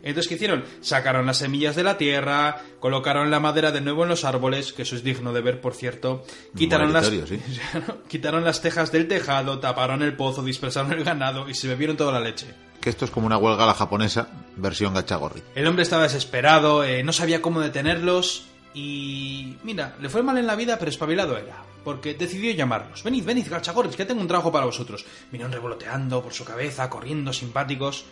Entonces, 0.04 0.28
¿qué 0.28 0.36
hicieron? 0.36 0.66
Sacaron 0.82 1.26
las 1.26 1.38
semillas 1.38 1.76
de 1.76 1.84
la 1.84 1.97
tierra, 1.97 2.62
colocaron 2.80 3.32
la 3.32 3.39
madera 3.39 3.72
de 3.72 3.82
nuevo 3.82 4.04
en 4.04 4.10
los 4.10 4.26
árboles, 4.26 4.74
que 4.74 4.82
eso 4.82 4.95
es 4.95 5.04
digno 5.04 5.32
de 5.32 5.41
ver, 5.41 5.62
por 5.62 5.76
cierto. 5.76 6.26
Quitaron 6.58 6.91
las, 6.91 7.08
sí. 7.08 7.39
quitaron 8.10 8.43
las 8.43 8.62
tejas 8.62 8.91
del 8.91 9.08
tejado, 9.08 9.60
taparon 9.60 10.01
el 10.01 10.16
pozo, 10.16 10.43
dispersaron 10.43 10.91
el 10.91 11.06
ganado 11.06 11.47
y 11.47 11.54
se 11.54 11.70
bebieron 11.70 11.95
toda 11.95 12.12
la 12.12 12.20
leche. 12.20 12.47
Que 12.84 12.89
esto 12.89 13.05
es 13.05 13.11
como 13.11 13.25
una 13.25 13.38
huelga 13.38 13.63
a 13.63 13.67
la 13.67 13.73
japonesa, 13.73 14.27
versión 14.57 14.93
gachagorri. 14.93 15.41
El 15.55 15.67
hombre 15.67 15.84
estaba 15.84 16.03
desesperado, 16.03 16.84
eh, 16.84 17.01
no 17.01 17.13
sabía 17.13 17.41
cómo 17.41 17.61
detenerlos 17.61 18.43
y... 18.73 19.55
Mira, 19.63 19.95
le 20.01 20.09
fue 20.09 20.21
mal 20.21 20.38
en 20.38 20.45
la 20.45 20.57
vida, 20.57 20.77
pero 20.77 20.91
espabilado 20.91 21.38
era. 21.38 21.63
Porque 21.86 22.13
decidió 22.13 22.51
llamarlos. 22.51 23.01
Venid, 23.01 23.23
venid, 23.23 23.47
gachagorris, 23.49 23.95
que 23.95 24.03
tengo 24.03 24.19
un 24.19 24.27
trabajo 24.27 24.51
para 24.51 24.65
vosotros. 24.65 25.05
Vinieron 25.31 25.53
revoloteando 25.53 26.21
por 26.21 26.34
su 26.34 26.43
cabeza, 26.43 26.89
corriendo, 26.89 27.31
simpáticos. 27.31 28.03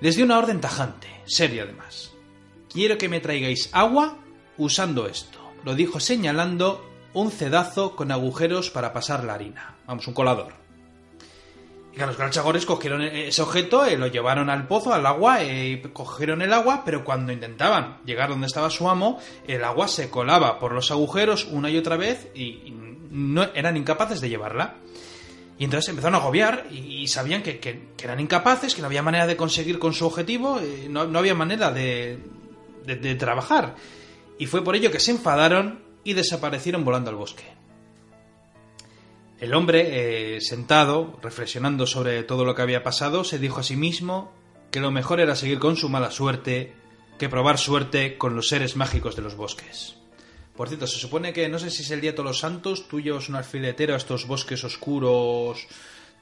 Les 0.00 0.16
dio 0.16 0.24
una 0.24 0.38
orden 0.38 0.62
tajante, 0.62 1.08
seria 1.26 1.64
además. 1.64 2.12
Quiero 2.72 2.96
que 2.96 3.10
me 3.10 3.20
traigáis 3.20 3.68
agua 3.72 4.16
usando 4.56 5.06
esto. 5.06 5.38
Lo 5.64 5.74
dijo 5.74 6.00
señalando 6.00 6.82
un 7.12 7.30
cedazo 7.30 7.94
con 7.94 8.10
agujeros 8.10 8.70
para 8.70 8.94
pasar 8.94 9.22
la 9.22 9.34
harina. 9.34 9.76
Vamos, 9.86 10.08
un 10.08 10.14
colador. 10.14 10.54
Los 11.96 12.18
galchagores 12.18 12.66
cogieron 12.66 13.00
ese 13.00 13.40
objeto, 13.40 13.86
eh, 13.86 13.96
lo 13.96 14.06
llevaron 14.06 14.50
al 14.50 14.66
pozo, 14.66 14.92
al 14.92 15.06
agua, 15.06 15.42
eh, 15.42 15.82
cogieron 15.94 16.42
el 16.42 16.52
agua, 16.52 16.82
pero 16.84 17.02
cuando 17.02 17.32
intentaban 17.32 18.00
llegar 18.04 18.28
donde 18.28 18.46
estaba 18.46 18.68
su 18.68 18.90
amo, 18.90 19.18
el 19.48 19.64
agua 19.64 19.88
se 19.88 20.10
colaba 20.10 20.58
por 20.58 20.72
los 20.72 20.90
agujeros 20.90 21.46
una 21.50 21.70
y 21.70 21.78
otra 21.78 21.96
vez 21.96 22.28
y, 22.34 22.74
no 23.10 23.44
eran 23.54 23.78
incapaces 23.78 24.20
de 24.20 24.28
llevarla. 24.28 24.74
Y 25.58 25.64
entonces 25.64 25.88
empezaron 25.88 26.16
a 26.16 26.18
agobiar 26.18 26.66
y, 26.70 27.08
sabían 27.08 27.42
que, 27.42 27.88
eran 28.02 28.20
incapaces, 28.20 28.74
que 28.74 28.82
no 28.82 28.88
había 28.88 29.02
manera 29.02 29.26
de 29.26 29.38
conseguir 29.38 29.78
con 29.78 29.94
su 29.94 30.04
objetivo, 30.04 30.60
eh, 30.60 30.88
no, 30.90 31.00
había 31.18 31.34
manera 31.34 31.72
de 31.72 32.18
trabajar. 33.18 33.74
Y 34.38 34.44
fue 34.44 34.62
por 34.62 34.76
ello 34.76 34.90
que 34.90 35.00
se 35.00 35.12
enfadaron 35.12 35.80
y 36.04 36.12
desaparecieron 36.12 36.84
volando 36.84 37.08
al 37.08 37.16
bosque. 37.16 37.55
El 39.38 39.52
hombre, 39.54 40.36
eh, 40.36 40.40
sentado, 40.40 41.18
reflexionando 41.22 41.86
sobre 41.86 42.22
todo 42.22 42.44
lo 42.44 42.54
que 42.54 42.62
había 42.62 42.82
pasado, 42.82 43.22
se 43.22 43.38
dijo 43.38 43.60
a 43.60 43.62
sí 43.62 43.76
mismo 43.76 44.32
que 44.70 44.80
lo 44.80 44.90
mejor 44.90 45.20
era 45.20 45.36
seguir 45.36 45.58
con 45.58 45.76
su 45.76 45.88
mala 45.88 46.10
suerte 46.10 46.72
que 47.18 47.28
probar 47.28 47.58
suerte 47.58 48.18
con 48.18 48.34
los 48.34 48.48
seres 48.48 48.76
mágicos 48.76 49.16
de 49.16 49.22
los 49.22 49.36
bosques. 49.36 49.96
Por 50.56 50.68
cierto, 50.68 50.86
se 50.86 50.98
supone 50.98 51.32
que, 51.32 51.48
no 51.48 51.58
sé 51.58 51.70
si 51.70 51.82
es 51.82 51.90
el 51.90 52.00
día 52.00 52.12
de 52.12 52.16
todos 52.16 52.30
los 52.30 52.38
santos, 52.38 52.88
tú 52.88 53.00
llevas 53.00 53.28
un 53.28 53.36
alfiletero 53.36 53.94
a 53.94 53.98
estos 53.98 54.26
bosques 54.26 54.64
oscuros 54.64 55.66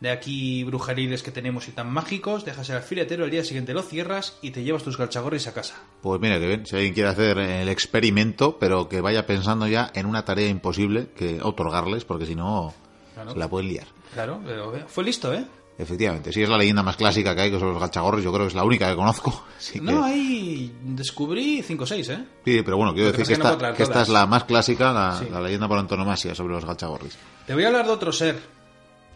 de 0.01 0.11
aquí 0.11 0.65
brujeriles 0.65 1.23
que 1.23 1.31
tenemos 1.31 1.69
y 1.69 1.73
tan 1.73 1.91
mágicos, 1.91 2.45
dejas 2.45 2.69
el 2.69 2.77
alfiletero, 2.77 3.25
el 3.25 3.31
día 3.31 3.45
siguiente 3.45 3.73
lo 3.73 3.83
cierras 3.83 4.39
y 4.43 4.51
te 4.51 4.65
llevas 4.65 4.83
tus 4.83 4.99
galchagorris 4.99 5.47
a 5.47 5.55
casa. 5.55 5.77
Pues 6.03 6.21
mira 6.21 6.41
que 6.41 6.47
bien, 6.47 6.67
si 6.67 6.75
alguien 6.75 6.95
quiere 6.95 7.09
hacer 7.09 7.39
el 7.39 7.69
experimento, 7.69 8.59
pero 8.59 8.89
que 8.89 9.01
vaya 9.01 9.25
pensando 9.25 9.69
ya 9.69 9.91
en 9.95 10.07
una 10.07 10.25
tarea 10.25 10.49
imposible 10.49 11.09
que 11.17 11.41
otorgarles, 11.41 12.05
porque 12.05 12.27
si 12.27 12.35
no, 12.35 12.75
Claro. 13.15 13.33
se 13.33 13.39
la 13.39 13.49
pueden 13.49 13.69
liar. 13.69 13.87
Claro, 14.13 14.41
pero 14.45 14.77
eh, 14.77 14.85
fue 14.89 15.05
listo, 15.05 15.33
¿eh? 15.33 15.45
Efectivamente, 15.77 16.33
si 16.33 16.41
es 16.43 16.49
la 16.49 16.57
leyenda 16.57 16.83
más 16.85 16.97
clásica 16.97 17.35
que 17.35 17.41
hay, 17.43 17.51
que 17.51 17.59
son 17.59 17.73
los 17.73 17.81
gachagorros, 17.81 18.23
yo 18.23 18.31
creo 18.33 18.45
que 18.45 18.49
es 18.49 18.55
la 18.55 18.63
única 18.65 18.89
que 18.91 18.95
conozco. 18.97 19.45
Así 19.59 19.81
que- 19.81 19.81
No, 19.81 20.05
ahí 20.05 20.73
descubrí 20.83 21.63
5 21.63 21.83
o 21.83 21.87
6, 21.87 22.09
¿eh? 22.11 22.25
Sí, 22.45 22.63
pero 22.63 22.77
bueno, 22.77 22.93
quiero 22.95 23.11
decir 23.11 23.27
que, 23.27 23.43
no 23.43 23.51
esta, 23.51 23.75
que 23.75 23.83
esta 23.83 24.03
es 24.03 24.09
la 24.09 24.27
más 24.27 24.45
clásica, 24.45 24.93
la, 24.93 25.19
Sí. 25.19 25.27
la 25.31 25.41
leyenda 25.41 25.67
por 25.67 25.79
antonomasia 25.79 26.35
sobre 26.35 26.55
los 26.55 26.65
gachagorris. 26.65 27.17
Te 27.47 27.55
voy 27.55 27.65
a 27.65 27.69
hablar 27.69 27.87
de 27.87 27.93
otro 27.93 28.13
ser. 28.13 28.41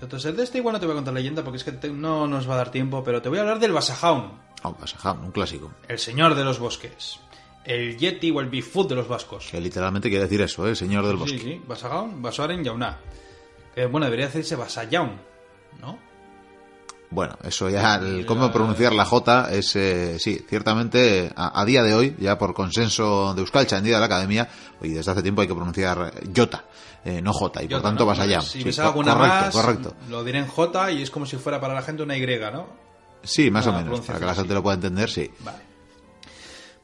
De 0.00 0.06
otro 0.06 0.18
ser 0.18 0.34
de 0.36 0.44
este 0.44 0.58
igual 0.58 0.72
no 0.74 0.80
te 0.80 0.86
voy 0.86 0.94
a 0.94 0.96
contar 0.96 1.14
leyenda 1.14 1.42
porque 1.44 1.58
es 1.58 1.64
que 1.64 1.72
te- 1.72 1.90
no 1.90 2.26
nos 2.26 2.48
va 2.48 2.54
a 2.54 2.58
dar 2.58 2.70
tiempo, 2.70 3.02
pero 3.04 3.22
te 3.22 3.28
voy 3.28 3.38
a 3.38 3.42
hablar 3.42 3.58
del 3.60 3.72
Basajaun, 3.72 4.32
Oh, 4.64 4.74
Basajaun, 4.80 5.24
un 5.24 5.30
clásico. 5.32 5.70
el 5.88 5.98
señor 6.00 6.34
de 6.34 6.44
los 6.44 6.58
bosques. 6.58 7.20
El 7.64 7.96
Yeti 7.98 8.30
o 8.30 8.40
el 8.40 8.48
Bigfoot 8.48 8.88
de 8.88 8.94
los 8.96 9.06
vascos. 9.08 9.48
Que 9.50 9.60
literalmente 9.60 10.08
quiere 10.08 10.24
decir 10.24 10.40
eso, 10.40 10.66
¿eh? 10.66 10.74
Señor 10.74 11.06
del 11.06 11.16
bosque. 11.16 11.38
Sí, 11.38 11.44
sí, 11.44 11.62
Basajaun, 11.66 12.20
Basoaren 12.22 12.64
Yauna. 12.64 12.98
Que 13.74 13.86
bueno, 13.86 14.06
debería 14.06 14.26
decirse 14.26 14.56
Basayaun, 14.56 15.20
¿no? 15.80 15.98
Bueno, 17.10 17.38
eso 17.42 17.70
ya, 17.70 17.94
el 17.96 18.26
cómo 18.26 18.52
pronunciar 18.52 18.92
la 18.92 19.06
J 19.06 19.48
es, 19.52 19.74
eh, 19.76 20.18
sí, 20.18 20.44
ciertamente, 20.46 21.32
a, 21.34 21.58
a 21.58 21.64
día 21.64 21.82
de 21.82 21.94
hoy, 21.94 22.14
ya 22.18 22.36
por 22.36 22.52
consenso 22.52 23.32
de 23.34 23.40
Euskalcha 23.40 23.78
en 23.78 23.84
día 23.84 23.94
de 23.94 24.00
la 24.00 24.06
academia, 24.06 24.46
y 24.82 24.90
desde 24.90 25.12
hace 25.12 25.22
tiempo 25.22 25.40
hay 25.40 25.48
que 25.48 25.54
pronunciar 25.54 26.12
Jota, 26.36 26.64
eh, 27.06 27.22
no 27.22 27.32
J, 27.32 27.62
y 27.62 27.68
por 27.68 27.80
tanto 27.80 28.04
¿no? 28.04 28.08
vas 28.08 28.18
allá. 28.18 28.42
Si 28.42 28.62
Sí, 28.62 28.80
alguna 28.82 29.14
correcto, 29.14 29.36
más, 29.36 29.54
correcto. 29.54 29.94
lo 30.10 30.22
diré 30.22 30.40
en 30.40 30.48
J 30.48 30.90
y 30.92 31.02
es 31.02 31.10
como 31.10 31.24
si 31.24 31.38
fuera 31.38 31.58
para 31.58 31.72
la 31.72 31.80
gente 31.80 32.02
una 32.02 32.14
Y, 32.14 32.50
¿no? 32.50 32.66
Sí, 33.22 33.50
más 33.50 33.66
o 33.66 33.72
menos, 33.72 34.00
para 34.02 34.18
que 34.18 34.26
la 34.26 34.34
gente 34.34 34.52
lo 34.52 34.62
pueda 34.62 34.74
entender, 34.74 35.08
sí. 35.08 35.30
Vale. 35.40 35.58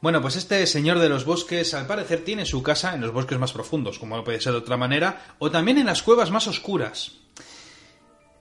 Bueno, 0.05 0.21
pues 0.21 0.35
este 0.35 0.67
señor 0.67 0.99
de 0.99 1.09
los 1.09 1.25
bosques 1.25 1.73
al 1.73 1.87
parecer 1.87 2.23
tiene 2.23 2.45
su 2.45 2.61
casa 2.61 2.93
en 2.93 3.01
los 3.01 3.11
bosques 3.11 3.39
más 3.39 3.53
profundos, 3.53 3.97
como 3.97 4.15
no 4.15 4.23
puede 4.23 4.39
ser 4.39 4.51
de 4.51 4.59
otra 4.59 4.77
manera, 4.77 5.33
o 5.39 5.49
también 5.49 5.79
en 5.79 5.87
las 5.87 6.03
cuevas 6.03 6.29
más 6.29 6.45
oscuras. 6.45 7.13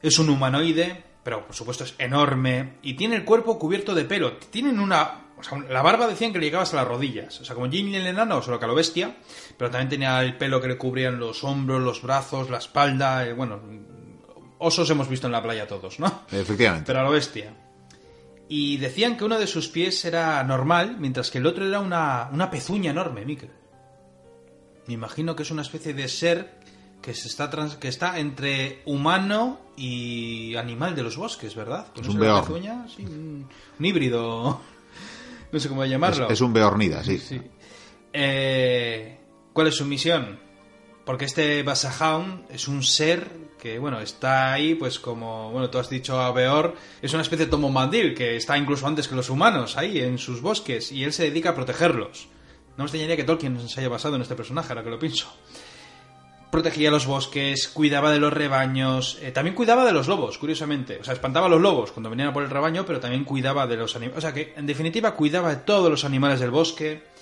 Es 0.02 0.18
un 0.18 0.28
humanoide, 0.28 1.02
pero 1.22 1.46
por 1.46 1.56
supuesto 1.56 1.84
es 1.84 1.94
enorme, 1.96 2.74
y 2.82 2.96
tiene 2.96 3.16
el 3.16 3.24
cuerpo 3.24 3.58
cubierto 3.58 3.94
de 3.94 4.04
pelo. 4.04 4.34
Tienen 4.50 4.78
una... 4.78 5.28
O 5.38 5.42
sea, 5.42 5.56
la 5.70 5.80
barba 5.80 6.06
decían 6.06 6.34
que 6.34 6.38
le 6.38 6.44
llegaba 6.44 6.64
hasta 6.64 6.76
las 6.76 6.86
rodillas. 6.86 7.40
O 7.40 7.46
sea, 7.46 7.54
como 7.54 7.70
Jin 7.70 7.94
el 7.94 8.08
enano, 8.08 8.42
solo 8.42 8.58
que 8.58 8.66
a 8.66 8.68
lo 8.68 8.74
bestia, 8.74 9.16
pero 9.56 9.70
también 9.70 9.88
tenía 9.88 10.22
el 10.22 10.36
pelo 10.36 10.60
que 10.60 10.68
le 10.68 10.76
cubrían 10.76 11.18
los 11.18 11.44
hombros, 11.44 11.80
los 11.80 12.02
brazos, 12.02 12.50
la 12.50 12.58
espalda, 12.58 13.26
eh, 13.26 13.32
bueno... 13.32 13.58
Osos 14.58 14.90
hemos 14.90 15.08
visto 15.08 15.28
en 15.28 15.32
la 15.32 15.42
playa 15.42 15.66
todos, 15.66 15.98
¿no? 15.98 16.24
Efectivamente. 16.30 16.84
pero 16.86 17.00
a 17.00 17.04
lo 17.04 17.10
bestia. 17.10 17.63
Y 18.48 18.76
decían 18.76 19.16
que 19.16 19.24
uno 19.24 19.38
de 19.38 19.46
sus 19.46 19.68
pies 19.68 20.04
era 20.04 20.42
normal, 20.44 20.96
mientras 20.98 21.30
que 21.30 21.38
el 21.38 21.46
otro 21.46 21.66
era 21.66 21.80
una, 21.80 22.28
una 22.32 22.50
pezuña 22.50 22.90
enorme, 22.90 23.24
Mikel. 23.24 23.50
Me 24.86 24.94
imagino 24.94 25.34
que 25.34 25.42
es 25.44 25.50
una 25.50 25.62
especie 25.62 25.94
de 25.94 26.08
ser 26.08 26.58
que, 27.00 27.14
se 27.14 27.28
está, 27.28 27.48
trans- 27.50 27.76
que 27.76 27.88
está 27.88 28.18
entre 28.18 28.82
humano 28.84 29.60
y 29.76 30.54
animal 30.56 30.94
de 30.94 31.02
los 31.02 31.16
bosques, 31.16 31.54
¿verdad? 31.54 31.86
Es 31.96 32.06
un 32.06 32.18
beorn. 32.18 32.42
pezuña, 32.46 32.86
sí, 32.94 33.04
un, 33.04 33.48
un 33.78 33.84
híbrido. 33.84 34.60
No 35.52 35.60
sé 35.60 35.68
cómo 35.68 35.84
Es, 35.84 35.90
llamarlo. 35.90 36.28
es 36.28 36.40
un 36.40 36.52
beornida, 36.52 37.04
sí. 37.04 37.16
Sí. 37.16 37.40
Eh, 38.12 39.18
¿Cuál 39.52 39.68
es 39.68 39.76
su 39.76 39.84
misión? 39.84 40.40
Porque 41.04 41.26
este 41.26 41.62
Basajaun 41.62 42.44
es 42.48 42.66
un 42.66 42.82
ser 42.82 43.30
que, 43.58 43.78
bueno, 43.78 44.00
está 44.00 44.52
ahí, 44.52 44.74
pues 44.74 44.98
como, 44.98 45.50
bueno, 45.50 45.70
tú 45.70 45.78
has 45.78 45.88
dicho 45.88 46.20
a 46.20 46.32
Beor, 46.32 46.74
es 47.00 47.12
una 47.12 47.22
especie 47.22 47.46
de 47.46 47.50
Tomo 47.50 47.70
Mandil, 47.70 48.14
que 48.14 48.36
está 48.36 48.58
incluso 48.58 48.86
antes 48.86 49.08
que 49.08 49.14
los 49.14 49.30
humanos, 49.30 49.76
ahí, 49.76 50.00
en 50.00 50.18
sus 50.18 50.40
bosques, 50.40 50.92
y 50.92 51.04
él 51.04 51.12
se 51.12 51.24
dedica 51.24 51.50
a 51.50 51.54
protegerlos. 51.54 52.28
No 52.76 52.84
me 52.84 52.84
extrañaría 52.84 53.16
que 53.16 53.24
Tolkien 53.24 53.68
se 53.68 53.80
haya 53.80 53.88
basado 53.88 54.16
en 54.16 54.22
este 54.22 54.34
personaje, 54.34 54.68
ahora 54.68 54.82
que 54.82 54.90
lo 54.90 54.98
pienso. 54.98 55.32
Protegía 56.50 56.90
los 56.90 57.06
bosques, 57.06 57.68
cuidaba 57.68 58.10
de 58.10 58.18
los 58.18 58.32
rebaños, 58.32 59.18
eh, 59.22 59.30
también 59.30 59.54
cuidaba 59.56 59.84
de 59.84 59.92
los 59.92 60.08
lobos, 60.08 60.38
curiosamente. 60.38 60.98
O 61.00 61.04
sea, 61.04 61.14
espantaba 61.14 61.46
a 61.46 61.48
los 61.48 61.60
lobos 61.60 61.92
cuando 61.92 62.10
venían 62.10 62.28
a 62.28 62.32
por 62.32 62.42
el 62.42 62.50
rebaño, 62.50 62.84
pero 62.86 63.00
también 63.00 63.24
cuidaba 63.24 63.66
de 63.66 63.76
los 63.76 63.96
animales. 63.96 64.18
O 64.18 64.20
sea, 64.20 64.32
que 64.32 64.54
en 64.56 64.66
definitiva 64.66 65.14
cuidaba 65.14 65.50
de 65.50 65.62
todos 65.62 65.90
los 65.90 66.04
animales 66.04 66.38
del 66.40 66.50
bosque. 66.50 67.13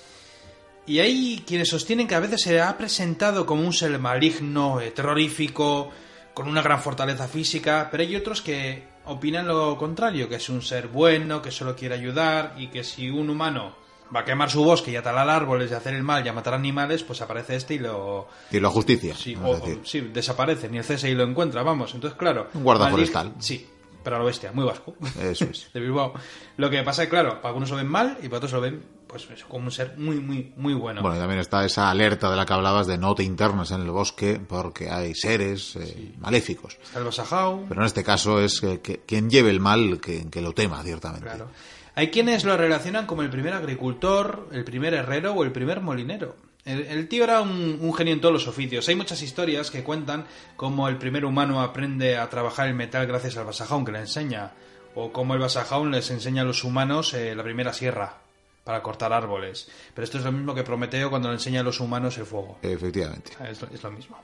Y 0.86 0.98
hay 0.98 1.42
quienes 1.46 1.68
sostienen 1.68 2.08
que 2.08 2.14
a 2.14 2.20
veces 2.20 2.42
se 2.42 2.60
ha 2.60 2.76
presentado 2.76 3.46
como 3.46 3.62
un 3.64 3.72
ser 3.72 3.96
maligno, 3.98 4.80
eh, 4.80 4.90
terrorífico, 4.90 5.90
con 6.34 6.48
una 6.48 6.62
gran 6.62 6.80
fortaleza 6.80 7.28
física, 7.28 7.88
pero 7.90 8.02
hay 8.02 8.16
otros 8.16 8.42
que 8.42 8.82
opinan 9.04 9.46
lo 9.46 9.76
contrario, 9.78 10.28
que 10.28 10.36
es 10.36 10.48
un 10.48 10.62
ser 10.62 10.88
bueno, 10.88 11.40
que 11.42 11.50
solo 11.50 11.76
quiere 11.76 11.94
ayudar 11.94 12.54
y 12.58 12.68
que 12.68 12.82
si 12.84 13.10
un 13.10 13.30
humano 13.30 13.76
va 14.14 14.20
a 14.20 14.24
quemar 14.24 14.50
su 14.50 14.62
bosque 14.64 14.90
y 14.90 14.96
a 14.96 15.02
talar 15.02 15.28
árboles 15.30 15.70
y 15.70 15.74
a 15.74 15.78
hacer 15.78 15.94
el 15.94 16.02
mal 16.02 16.24
y 16.24 16.28
a 16.28 16.32
matar 16.32 16.54
animales, 16.54 17.02
pues 17.04 17.20
aparece 17.22 17.56
este 17.56 17.74
y 17.74 17.78
lo... 17.78 18.28
Y 18.50 18.60
la 18.60 18.68
justicia, 18.68 19.14
Sí, 19.16 19.34
vamos 19.34 19.50
o- 19.52 19.56
a 19.56 19.66
decir. 19.66 19.80
o- 19.82 19.86
sí, 19.86 20.00
desaparece, 20.12 20.68
ni 20.68 20.78
el 20.78 20.84
CSI 20.84 21.14
lo 21.14 21.22
encuentra, 21.24 21.62
vamos. 21.62 21.94
Entonces, 21.94 22.18
claro... 22.18 22.48
Un 22.54 22.62
guarda 22.64 22.88
forestal. 22.88 23.32
Sí. 23.38 23.66
Pero 24.02 24.16
a 24.16 24.18
lo 24.18 24.24
bestia, 24.24 24.52
muy 24.52 24.64
vasco. 24.64 24.94
Eso 25.20 25.44
es. 25.44 25.70
de 25.74 25.80
Bilbao. 25.80 26.12
Lo 26.56 26.70
que 26.70 26.82
pasa 26.82 27.02
es 27.02 27.08
que, 27.08 27.10
claro, 27.10 27.36
para 27.36 27.48
algunos 27.48 27.70
lo 27.70 27.76
ven 27.76 27.88
mal 27.88 28.18
y 28.22 28.26
para 28.28 28.36
otros 28.38 28.52
lo 28.52 28.60
ven 28.60 28.82
pues 29.06 29.28
eso, 29.30 29.46
como 29.46 29.66
un 29.66 29.70
ser 29.70 29.98
muy, 29.98 30.20
muy, 30.20 30.54
muy 30.56 30.72
bueno. 30.72 31.02
Bueno, 31.02 31.16
y 31.16 31.20
también 31.20 31.38
está 31.40 31.66
esa 31.66 31.90
alerta 31.90 32.30
de 32.30 32.36
la 32.36 32.46
que 32.46 32.54
hablabas 32.54 32.86
de 32.86 32.96
no 32.96 33.14
te 33.14 33.22
internes 33.22 33.70
en 33.70 33.82
el 33.82 33.90
bosque 33.90 34.40
porque 34.48 34.88
hay 34.90 35.14
seres 35.14 35.76
eh, 35.76 36.14
maléficos. 36.18 36.78
Está 36.82 36.98
el 37.00 37.04
Basajau. 37.04 37.66
Pero 37.68 37.82
en 37.82 37.86
este 37.86 38.02
caso 38.02 38.40
es 38.40 38.58
que, 38.60 38.80
que- 38.80 39.00
quien 39.00 39.28
lleve 39.28 39.50
el 39.50 39.60
mal 39.60 40.00
que, 40.00 40.30
que 40.30 40.40
lo 40.40 40.52
tema, 40.54 40.82
ciertamente. 40.82 41.26
Claro. 41.26 41.48
Hay 41.94 42.08
quienes 42.10 42.44
lo 42.44 42.56
relacionan 42.56 43.04
como 43.04 43.20
el 43.20 43.28
primer 43.28 43.52
agricultor, 43.52 44.48
el 44.50 44.64
primer 44.64 44.94
herrero 44.94 45.32
o 45.34 45.44
el 45.44 45.52
primer 45.52 45.82
molinero. 45.82 46.34
El, 46.64 46.82
el 46.82 47.08
tío 47.08 47.24
era 47.24 47.40
un, 47.40 47.78
un 47.80 47.94
genio 47.94 48.14
en 48.14 48.20
todos 48.20 48.32
los 48.32 48.46
oficios. 48.46 48.88
Hay 48.88 48.94
muchas 48.94 49.20
historias 49.22 49.70
que 49.70 49.82
cuentan 49.82 50.26
cómo 50.56 50.88
el 50.88 50.96
primer 50.96 51.24
humano 51.24 51.60
aprende 51.60 52.16
a 52.16 52.28
trabajar 52.30 52.68
el 52.68 52.74
metal 52.74 53.06
gracias 53.06 53.36
al 53.36 53.44
Basajaun 53.44 53.84
que 53.84 53.92
le 53.92 53.98
enseña. 54.00 54.52
O 54.94 55.10
cómo 55.12 55.34
el 55.34 55.40
Basajaun 55.40 55.90
les 55.90 56.10
enseña 56.10 56.42
a 56.42 56.44
los 56.44 56.64
humanos 56.64 57.14
eh, 57.14 57.34
la 57.34 57.42
primera 57.42 57.72
sierra 57.72 58.18
para 58.62 58.82
cortar 58.82 59.12
árboles. 59.12 59.68
Pero 59.94 60.04
esto 60.04 60.18
es 60.18 60.24
lo 60.24 60.30
mismo 60.30 60.54
que 60.54 60.62
Prometeo 60.62 61.10
cuando 61.10 61.28
le 61.28 61.34
enseña 61.34 61.60
a 61.60 61.64
los 61.64 61.80
humanos 61.80 62.16
el 62.18 62.26
fuego. 62.26 62.58
Efectivamente. 62.62 63.32
Es 63.50 63.60
lo, 63.60 63.68
es 63.74 63.82
lo 63.82 63.90
mismo. 63.90 64.20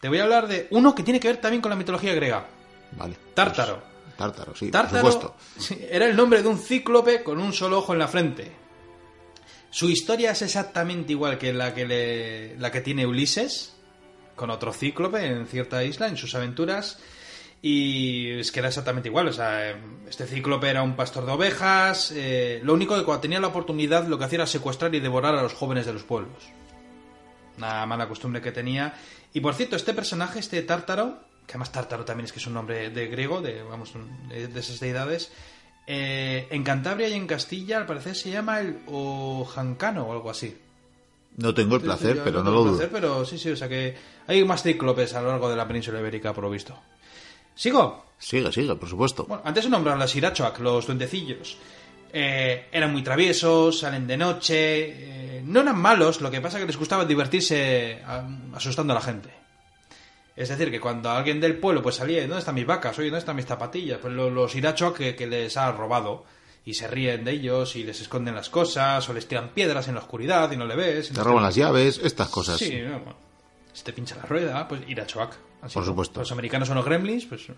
Te 0.00 0.08
voy 0.08 0.18
a 0.18 0.22
hablar 0.22 0.48
de 0.48 0.68
uno 0.70 0.94
que 0.94 1.02
tiene 1.02 1.20
que 1.20 1.28
ver 1.28 1.38
también 1.38 1.60
con 1.60 1.70
la 1.70 1.76
mitología 1.76 2.14
griega. 2.14 2.46
Vale. 2.92 3.16
Tártaro. 3.34 3.80
Pues, 3.80 4.16
tártaro, 4.16 4.54
sí, 4.54 4.70
Tártaro 4.70 5.02
por 5.02 5.12
supuesto. 5.12 5.36
sí, 5.58 5.78
era 5.90 6.06
el 6.06 6.14
nombre 6.14 6.42
de 6.42 6.48
un 6.48 6.58
cíclope 6.58 7.22
con 7.22 7.38
un 7.38 7.52
solo 7.52 7.78
ojo 7.78 7.92
en 7.92 7.98
la 7.98 8.08
frente. 8.08 8.52
Su 9.72 9.88
historia 9.88 10.32
es 10.32 10.42
exactamente 10.42 11.12
igual 11.12 11.38
que 11.38 11.52
la 11.52 11.72
que, 11.74 11.86
le- 11.86 12.56
la 12.58 12.70
que 12.70 12.82
tiene 12.82 13.06
Ulises, 13.06 13.72
con 14.36 14.50
otro 14.50 14.72
cíclope 14.72 15.24
en 15.26 15.46
cierta 15.46 15.82
isla, 15.82 16.08
en 16.08 16.16
sus 16.18 16.34
aventuras. 16.34 16.98
Y 17.62 18.28
es 18.40 18.52
que 18.52 18.58
era 18.58 18.68
exactamente 18.68 19.08
igual. 19.08 19.28
O 19.28 19.32
sea, 19.32 19.70
este 20.08 20.26
cíclope 20.26 20.68
era 20.68 20.82
un 20.82 20.94
pastor 20.94 21.24
de 21.24 21.32
ovejas. 21.32 22.12
eh, 22.14 22.60
lo 22.62 22.74
único 22.74 22.96
que 22.98 23.04
cuando 23.04 23.22
tenía 23.22 23.40
la 23.40 23.46
oportunidad 23.46 24.06
lo 24.08 24.18
que 24.18 24.24
hacía 24.24 24.36
era 24.38 24.46
secuestrar 24.46 24.94
y 24.94 25.00
devorar 25.00 25.34
a 25.36 25.42
los 25.42 25.54
jóvenes 25.54 25.86
de 25.86 25.92
los 25.94 26.02
pueblos. 26.02 26.42
Una 27.56 27.86
mala 27.86 28.08
costumbre 28.08 28.42
que 28.42 28.52
tenía. 28.52 28.94
Y 29.32 29.40
por 29.40 29.54
cierto, 29.54 29.76
este 29.76 29.94
personaje, 29.94 30.38
este 30.40 30.60
Tártaro, 30.62 31.20
que 31.46 31.52
además 31.52 31.72
Tártaro 31.72 32.04
también 32.04 32.26
es 32.26 32.32
que 32.32 32.40
es 32.40 32.46
un 32.46 32.54
nombre 32.54 32.90
de 32.90 33.06
griego, 33.08 33.40
de, 33.40 33.62
vamos, 33.62 33.92
de 34.28 34.60
esas 34.60 34.80
deidades, 34.80 35.32
eh, 35.86 36.46
en 36.50 36.62
Cantabria 36.62 37.08
y 37.08 37.14
en 37.14 37.26
Castilla 37.26 37.78
al 37.78 37.86
parecer 37.86 38.14
se 38.14 38.30
llama 38.30 38.60
el 38.60 38.78
Ojancano 38.86 40.04
o 40.04 40.12
algo 40.12 40.30
así. 40.30 40.56
No 41.36 41.54
tengo 41.54 41.76
el 41.76 41.82
placer, 41.82 42.20
pero 42.22 42.42
no 42.42 42.50
lo 42.50 42.62
dudo. 42.62 42.72
placer, 42.76 42.90
pero 42.92 43.24
sí, 43.24 43.38
sí, 43.38 43.50
o 43.50 43.56
sea 43.56 43.68
que 43.68 43.94
hay 44.26 44.44
más 44.44 44.62
cíclopes 44.62 45.14
a 45.14 45.22
lo 45.22 45.28
largo 45.28 45.48
de 45.48 45.56
la 45.56 45.66
península 45.66 45.98
ibérica, 46.00 46.32
por 46.32 46.44
lo 46.44 46.50
visto. 46.50 46.78
¿Sigo? 47.54 48.04
Sigue, 48.18 48.52
sigue, 48.52 48.74
por 48.76 48.88
supuesto. 48.88 49.24
Bueno, 49.24 49.42
antes 49.44 49.64
he 49.64 49.68
nombrado 49.68 49.96
a 49.98 50.02
los 50.02 50.14
Irachoak, 50.14 50.58
los 50.60 50.86
duendecillos. 50.86 51.56
Eh, 52.12 52.66
eran 52.70 52.92
muy 52.92 53.02
traviesos, 53.02 53.80
salen 53.80 54.06
de 54.06 54.16
noche. 54.16 54.56
eh, 55.38 55.42
no 55.44 55.60
eran 55.60 55.78
malos, 55.78 56.20
lo 56.20 56.30
que 56.30 56.40
pasa 56.40 56.58
es 56.58 56.62
que 56.62 56.66
les 56.66 56.76
gustaba 56.76 57.04
divertirse 57.04 58.00
asustando 58.54 58.92
a 58.92 58.96
la 58.96 59.02
gente. 59.02 59.41
Es 60.34 60.48
decir, 60.48 60.70
que 60.70 60.80
cuando 60.80 61.10
alguien 61.10 61.40
del 61.40 61.58
pueblo 61.58 61.82
pues 61.82 61.96
salía, 61.96 62.20
¿dónde 62.22 62.38
están 62.38 62.54
mis 62.54 62.66
vacas? 62.66 62.98
Oye, 62.98 63.08
¿dónde 63.08 63.18
están 63.20 63.36
mis 63.36 63.46
zapatillas? 63.46 63.98
Pues 64.00 64.12
lo- 64.14 64.30
los 64.30 64.54
Irachoak 64.54 64.96
que, 64.96 65.14
que 65.16 65.26
les 65.26 65.56
ha 65.56 65.70
robado. 65.72 66.24
Y 66.64 66.74
se 66.74 66.86
ríen 66.86 67.24
de 67.24 67.32
ellos 67.32 67.74
y 67.74 67.82
les 67.82 68.00
esconden 68.00 68.34
las 68.36 68.48
cosas, 68.48 69.08
o 69.08 69.12
les 69.12 69.26
tiran 69.26 69.48
piedras 69.50 69.88
en 69.88 69.94
la 69.94 70.00
oscuridad 70.00 70.50
y 70.52 70.56
no 70.56 70.64
le 70.64 70.76
ves. 70.76 71.08
Te 71.10 71.22
roban 71.24 71.42
las 71.42 71.56
llaves, 71.56 72.00
estas 72.02 72.28
cosas. 72.28 72.56
Sí, 72.58 72.80
no, 72.80 73.00
bueno. 73.00 73.16
Si 73.72 73.82
te 73.82 73.92
pincha 73.92 74.14
la 74.16 74.22
rueda, 74.22 74.68
pues 74.68 74.82
Irachoak. 74.86 75.34
Así 75.60 75.74
Por 75.74 75.84
supuesto. 75.84 76.20
Los 76.20 76.30
americanos 76.32 76.68
son 76.68 76.76
los 76.76 76.84
gremlins, 76.84 77.26
pues... 77.26 77.46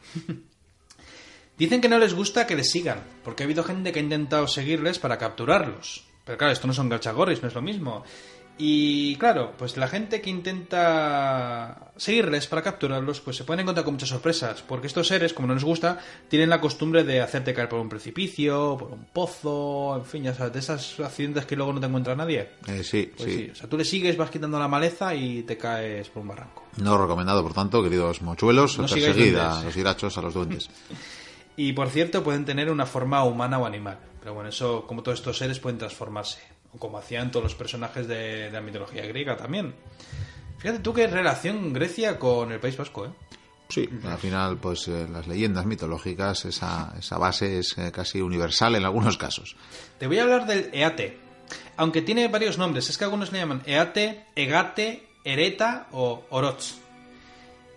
Dicen 1.58 1.80
que 1.80 1.88
no 1.88 1.98
les 1.98 2.14
gusta 2.14 2.46
que 2.46 2.56
les 2.56 2.70
sigan, 2.70 3.02
porque 3.22 3.42
ha 3.42 3.46
habido 3.46 3.62
gente 3.62 3.92
que 3.92 4.00
ha 4.00 4.02
intentado 4.02 4.48
seguirles 4.48 4.98
para 4.98 5.18
capturarlos. 5.18 6.04
Pero 6.24 6.36
claro, 6.38 6.52
esto 6.52 6.66
no 6.66 6.72
son 6.72 6.88
gachagorris, 6.88 7.42
no 7.42 7.48
es 7.48 7.54
lo 7.54 7.62
mismo. 7.62 8.04
Y 8.56 9.16
claro, 9.16 9.52
pues 9.58 9.76
la 9.76 9.88
gente 9.88 10.20
que 10.20 10.30
intenta 10.30 11.90
seguirles 11.96 12.46
para 12.46 12.62
capturarlos, 12.62 13.20
pues 13.20 13.36
se 13.36 13.42
pueden 13.42 13.60
encontrar 13.60 13.84
con 13.84 13.94
muchas 13.94 14.08
sorpresas, 14.10 14.62
porque 14.62 14.86
estos 14.86 15.08
seres, 15.08 15.32
como 15.34 15.48
no 15.48 15.54
les 15.54 15.64
gusta, 15.64 15.98
tienen 16.28 16.50
la 16.50 16.60
costumbre 16.60 17.02
de 17.02 17.20
hacerte 17.20 17.52
caer 17.52 17.68
por 17.68 17.80
un 17.80 17.88
precipicio, 17.88 18.76
por 18.78 18.92
un 18.92 19.06
pozo, 19.06 19.96
en 19.96 20.04
fin, 20.04 20.22
ya 20.22 20.34
sabes, 20.34 20.52
de 20.52 20.58
esas 20.60 21.00
accidentes 21.00 21.46
que 21.46 21.56
luego 21.56 21.72
no 21.72 21.80
te 21.80 21.86
encuentra 21.86 22.14
nadie. 22.14 22.50
Eh, 22.68 22.84
sí, 22.84 23.10
Pues 23.16 23.28
sí. 23.28 23.38
sí, 23.38 23.50
o 23.50 23.54
sea, 23.56 23.68
tú 23.68 23.76
le 23.76 23.84
sigues, 23.84 24.16
vas 24.16 24.30
quitando 24.30 24.56
la 24.58 24.68
maleza 24.68 25.12
y 25.16 25.42
te 25.42 25.56
caes 25.56 26.08
por 26.08 26.22
un 26.22 26.28
barranco. 26.28 26.62
No 26.76 26.96
recomendado, 26.96 27.42
por 27.42 27.54
tanto, 27.54 27.82
queridos 27.82 28.22
mochuelos, 28.22 28.78
No 28.78 28.86
perseguid 28.86 29.36
a 29.36 29.64
los 29.64 29.76
irachos, 29.76 30.16
a 30.16 30.22
los 30.22 30.34
duendes. 30.34 30.70
Y 31.56 31.72
por 31.72 31.88
cierto, 31.88 32.24
pueden 32.24 32.44
tener 32.44 32.68
una 32.68 32.84
forma 32.84 33.22
humana 33.22 33.60
o 33.60 33.64
animal. 33.64 33.96
Pero 34.18 34.34
bueno, 34.34 34.48
eso, 34.48 34.84
como 34.88 35.04
todos 35.04 35.20
estos 35.20 35.38
seres, 35.38 35.60
pueden 35.60 35.78
transformarse. 35.78 36.40
Como 36.78 36.98
hacían 36.98 37.30
todos 37.30 37.44
los 37.44 37.54
personajes 37.54 38.08
de, 38.08 38.44
de 38.44 38.50
la 38.50 38.60
mitología 38.60 39.06
griega 39.06 39.36
también. 39.36 39.74
Fíjate 40.58 40.80
tú 40.80 40.94
qué 40.94 41.06
relación 41.06 41.72
Grecia 41.72 42.18
con 42.18 42.50
el 42.52 42.60
País 42.60 42.76
Vasco, 42.76 43.06
¿eh? 43.06 43.10
Sí, 43.68 43.88
al 44.04 44.18
final, 44.18 44.58
pues 44.58 44.88
eh, 44.88 45.06
las 45.10 45.26
leyendas 45.26 45.64
mitológicas, 45.64 46.44
esa, 46.44 46.94
esa 46.98 47.18
base 47.18 47.58
es 47.58 47.76
eh, 47.78 47.90
casi 47.92 48.20
universal 48.20 48.76
en 48.76 48.84
algunos 48.84 49.16
casos. 49.16 49.56
Te 49.98 50.06
voy 50.06 50.18
a 50.18 50.22
hablar 50.22 50.46
del 50.46 50.70
Eate. 50.72 51.18
Aunque 51.76 52.02
tiene 52.02 52.28
varios 52.28 52.58
nombres. 52.58 52.88
Es 52.88 52.98
que 52.98 53.04
algunos 53.04 53.32
le 53.32 53.38
llaman 53.38 53.62
Eate, 53.66 54.26
Egate, 54.36 55.08
Ereta 55.24 55.88
o 55.92 56.24
Orots. 56.30 56.78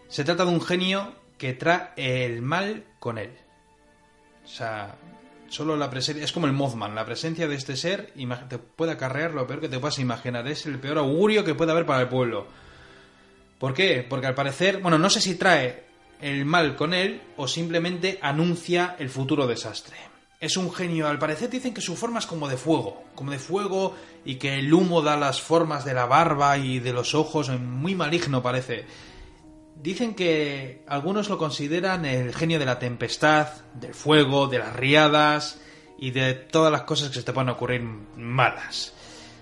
Se 0.07 0.23
trata 0.23 0.45
de 0.45 0.51
un 0.51 0.61
genio 0.61 1.15
que 1.37 1.53
trae 1.53 1.89
el 1.95 2.41
mal 2.41 2.85
con 2.99 3.17
él. 3.17 3.35
O 4.43 4.47
sea, 4.47 4.95
solo 5.49 5.75
la 5.77 5.89
presencia... 5.89 6.23
Es 6.23 6.31
como 6.31 6.47
el 6.47 6.53
Mothman. 6.53 6.95
La 6.95 7.05
presencia 7.05 7.47
de 7.47 7.55
este 7.55 7.75
ser 7.75 8.13
te 8.49 8.57
puede 8.57 8.91
acarrear 8.91 9.33
lo 9.33 9.47
peor 9.47 9.61
que 9.61 9.69
te 9.69 9.79
puedas 9.79 9.99
imaginar. 9.99 10.47
Es 10.47 10.65
el 10.65 10.79
peor 10.79 10.97
augurio 10.97 11.43
que 11.43 11.55
puede 11.55 11.71
haber 11.71 11.85
para 11.85 12.01
el 12.01 12.09
pueblo. 12.09 12.47
¿Por 13.59 13.73
qué? 13.73 14.05
Porque 14.07 14.27
al 14.27 14.35
parecer... 14.35 14.81
Bueno, 14.81 14.97
no 14.97 15.09
sé 15.09 15.21
si 15.21 15.35
trae 15.35 15.85
el 16.21 16.45
mal 16.45 16.75
con 16.75 16.93
él 16.93 17.21
o 17.37 17.47
simplemente 17.47 18.19
anuncia 18.21 18.95
el 18.99 19.09
futuro 19.09 19.47
desastre. 19.47 19.97
Es 20.39 20.55
un 20.55 20.71
genio, 20.71 21.07
al 21.07 21.17
parecer 21.17 21.49
dicen 21.49 21.73
que 21.73 21.81
su 21.81 21.95
forma 21.95 22.19
es 22.19 22.27
como 22.27 22.47
de 22.47 22.57
fuego, 22.57 23.03
como 23.15 23.31
de 23.31 23.39
fuego 23.39 23.95
y 24.23 24.35
que 24.35 24.59
el 24.59 24.71
humo 24.71 25.01
da 25.01 25.17
las 25.17 25.41
formas 25.41 25.83
de 25.83 25.95
la 25.95 26.05
barba 26.05 26.59
y 26.59 26.79
de 26.79 26.93
los 26.93 27.15
ojos, 27.15 27.49
muy 27.49 27.95
maligno 27.95 28.43
parece. 28.43 28.85
Dicen 29.81 30.15
que 30.15 30.83
algunos 30.87 31.29
lo 31.29 31.37
consideran 31.37 32.05
el 32.05 32.33
genio 32.33 32.59
de 32.59 32.65
la 32.65 32.79
tempestad, 32.79 33.47
del 33.75 33.93
fuego, 33.93 34.47
de 34.47 34.59
las 34.59 34.75
riadas 34.75 35.59
y 35.99 36.11
de 36.11 36.33
todas 36.33 36.71
las 36.71 36.83
cosas 36.83 37.09
que 37.09 37.15
se 37.15 37.23
te 37.23 37.33
puedan 37.33 37.49
ocurrir 37.49 37.81
malas. 37.81 38.93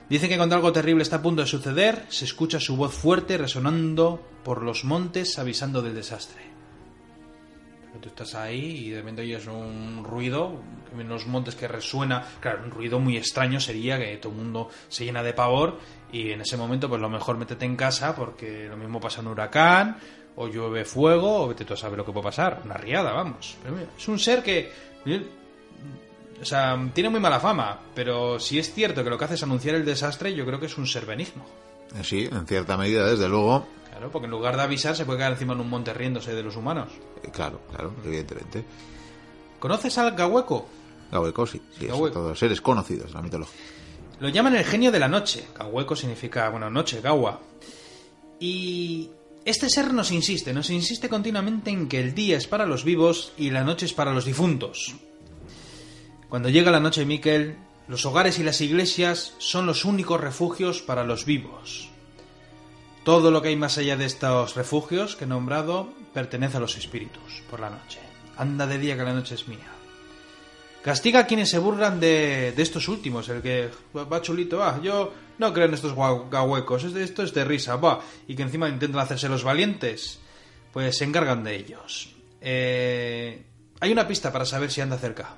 Dicen 0.09 0.29
que 0.29 0.37
cuando 0.37 0.55
algo 0.55 0.71
terrible 0.71 1.03
está 1.03 1.17
a 1.17 1.21
punto 1.21 1.41
de 1.41 1.47
suceder, 1.47 2.05
se 2.09 2.25
escucha 2.25 2.59
su 2.59 2.75
voz 2.75 2.93
fuerte 2.93 3.37
resonando 3.37 4.21
por 4.43 4.61
los 4.61 4.83
montes 4.83 5.39
avisando 5.39 5.81
del 5.81 5.95
desastre. 5.95 6.43
Tú 8.01 8.09
estás 8.09 8.35
ahí 8.35 8.87
y 8.87 8.89
de 8.89 8.97
repente 8.97 9.21
oyes 9.21 9.47
un 9.47 10.03
ruido 10.03 10.61
en 10.99 11.07
los 11.07 11.25
montes 11.27 11.55
que 11.55 11.67
resuena. 11.67 12.23
Claro, 12.41 12.63
un 12.65 12.71
ruido 12.71 12.99
muy 12.99 13.15
extraño 13.15 13.59
sería 13.61 13.97
que 13.97 14.17
todo 14.17 14.33
el 14.33 14.37
mundo 14.37 14.69
se 14.89 15.05
llena 15.05 15.23
de 15.23 15.33
pavor 15.33 15.79
y 16.11 16.31
en 16.31 16.41
ese 16.41 16.57
momento 16.57 16.89
pues 16.89 17.01
lo 17.01 17.09
mejor 17.09 17.37
métete 17.37 17.65
en 17.65 17.77
casa 17.77 18.13
porque 18.13 18.67
lo 18.67 18.75
mismo 18.75 18.99
pasa 18.99 19.21
un 19.21 19.27
huracán 19.27 19.97
o 20.37 20.47
llueve 20.47 20.85
fuego 20.85 21.43
o 21.43 21.47
vete 21.47 21.65
tú 21.65 21.73
a 21.73 21.77
saber 21.77 21.97
lo 21.97 22.05
que 22.05 22.11
puede 22.11 22.25
pasar. 22.25 22.61
Una 22.65 22.75
riada, 22.75 23.11
vamos. 23.13 23.55
Pero 23.63 23.75
mira, 23.75 23.87
es 23.97 24.07
un 24.07 24.19
ser 24.19 24.43
que... 24.43 24.71
O 26.41 26.45
sea, 26.45 26.77
tiene 26.93 27.09
muy 27.09 27.19
mala 27.19 27.39
fama, 27.39 27.79
pero 27.95 28.39
si 28.39 28.59
es 28.59 28.73
cierto 28.73 29.03
que 29.03 29.09
lo 29.09 29.17
que 29.17 29.25
hace 29.25 29.35
es 29.35 29.43
anunciar 29.43 29.75
el 29.75 29.85
desastre, 29.85 30.33
yo 30.35 30.45
creo 30.45 30.59
que 30.59 30.65
es 30.65 30.77
un 30.77 30.85
ser 30.87 31.05
benigno. 31.05 31.43
Eh, 31.97 32.03
Sí, 32.03 32.27
en 32.29 32.45
cierta 32.45 32.75
medida, 32.75 33.09
desde 33.09 33.29
luego. 33.29 33.65
Claro, 33.89 34.11
porque 34.11 34.25
en 34.25 34.31
lugar 34.31 34.57
de 34.57 34.63
avisar 34.63 34.95
se 34.95 35.05
puede 35.05 35.19
quedar 35.19 35.31
encima 35.31 35.55
de 35.55 35.61
un 35.61 35.69
monte 35.69 35.93
riéndose 35.93 36.35
de 36.35 36.43
los 36.43 36.57
humanos. 36.57 36.89
Eh, 37.23 37.29
Claro, 37.31 37.61
claro, 37.71 37.93
evidentemente. 38.03 38.65
¿Conoces 39.59 39.97
al 39.97 40.11
Gahueco? 40.11 40.67
Gahueco, 41.11 41.47
sí, 41.47 41.61
sí, 41.79 41.87
Gahueco. 41.87 42.13
todos 42.19 42.37
seres 42.37 42.59
conocidos 42.59 43.07
en 43.07 43.13
la 43.13 43.21
mitología. 43.21 43.61
Lo 44.19 44.27
llaman 44.29 44.55
el 44.57 44.65
genio 44.65 44.91
de 44.91 44.99
la 44.99 45.07
noche. 45.07 45.47
Gahueco 45.57 45.95
significa, 45.95 46.49
bueno, 46.49 46.69
noche, 46.69 46.99
Gawa. 46.99 47.39
Y 48.39 49.09
este 49.45 49.69
ser 49.69 49.93
nos 49.93 50.11
insiste, 50.11 50.53
nos 50.53 50.71
insiste 50.71 51.07
continuamente 51.07 51.69
en 51.69 51.87
que 51.87 51.99
el 51.99 52.15
día 52.15 52.35
es 52.35 52.47
para 52.47 52.65
los 52.65 52.83
vivos 52.83 53.31
y 53.37 53.51
la 53.51 53.63
noche 53.63 53.85
es 53.85 53.93
para 53.93 54.11
los 54.11 54.25
difuntos. 54.25 54.95
Cuando 56.29 56.49
llega 56.49 56.71
la 56.71 56.79
noche, 56.79 57.05
Miquel, 57.05 57.55
los 57.87 58.07
hogares 58.07 58.39
y 58.39 58.43
las 58.43 58.59
iglesias 58.61 59.35
son 59.37 59.67
los 59.67 59.85
únicos 59.85 60.19
refugios 60.19 60.81
para 60.81 61.03
los 61.03 61.25
vivos. 61.25 61.89
Todo 63.03 63.29
lo 63.29 63.43
que 63.43 63.49
hay 63.49 63.55
más 63.55 63.77
allá 63.77 63.95
de 63.95 64.05
estos 64.05 64.55
refugios 64.55 65.15
que 65.15 65.25
he 65.25 65.27
nombrado 65.27 65.93
pertenece 66.11 66.57
a 66.57 66.61
los 66.61 66.75
espíritus 66.75 67.43
por 67.47 67.59
la 67.59 67.69
noche. 67.69 67.99
Anda 68.37 68.65
de 68.65 68.79
día 68.79 68.97
que 68.97 69.03
la 69.03 69.13
noche 69.13 69.35
es 69.35 69.47
mía. 69.47 69.74
Castiga 70.85 71.21
a 71.21 71.25
quienes 71.25 71.49
se 71.49 71.57
burlan 71.57 71.99
de, 71.99 72.53
de 72.55 72.61
estos 72.61 72.87
últimos, 72.87 73.27
el 73.29 73.41
que 73.41 73.71
va 73.95 74.21
chulito, 74.21 74.57
va, 74.59 74.79
yo 74.83 75.11
no 75.39 75.51
creo 75.51 75.65
en 75.65 75.73
estos 75.73 75.95
gahuecos, 75.95 76.83
es 76.83 76.93
de- 76.93 77.03
esto 77.03 77.23
es 77.23 77.33
de 77.33 77.43
risa, 77.43 77.75
va, 77.77 78.01
y 78.27 78.35
que 78.35 78.43
encima 78.43 78.69
intentan 78.69 79.01
hacerse 79.01 79.27
los 79.27 79.43
valientes, 79.43 80.19
pues 80.71 80.95
se 80.95 81.05
encargan 81.05 81.43
de 81.43 81.55
ellos. 81.55 82.13
Eh, 82.39 83.43
hay 83.79 83.91
una 83.91 84.07
pista 84.07 84.31
para 84.31 84.45
saber 84.45 84.69
si 84.69 84.81
anda 84.81 84.97
cerca 84.99 85.33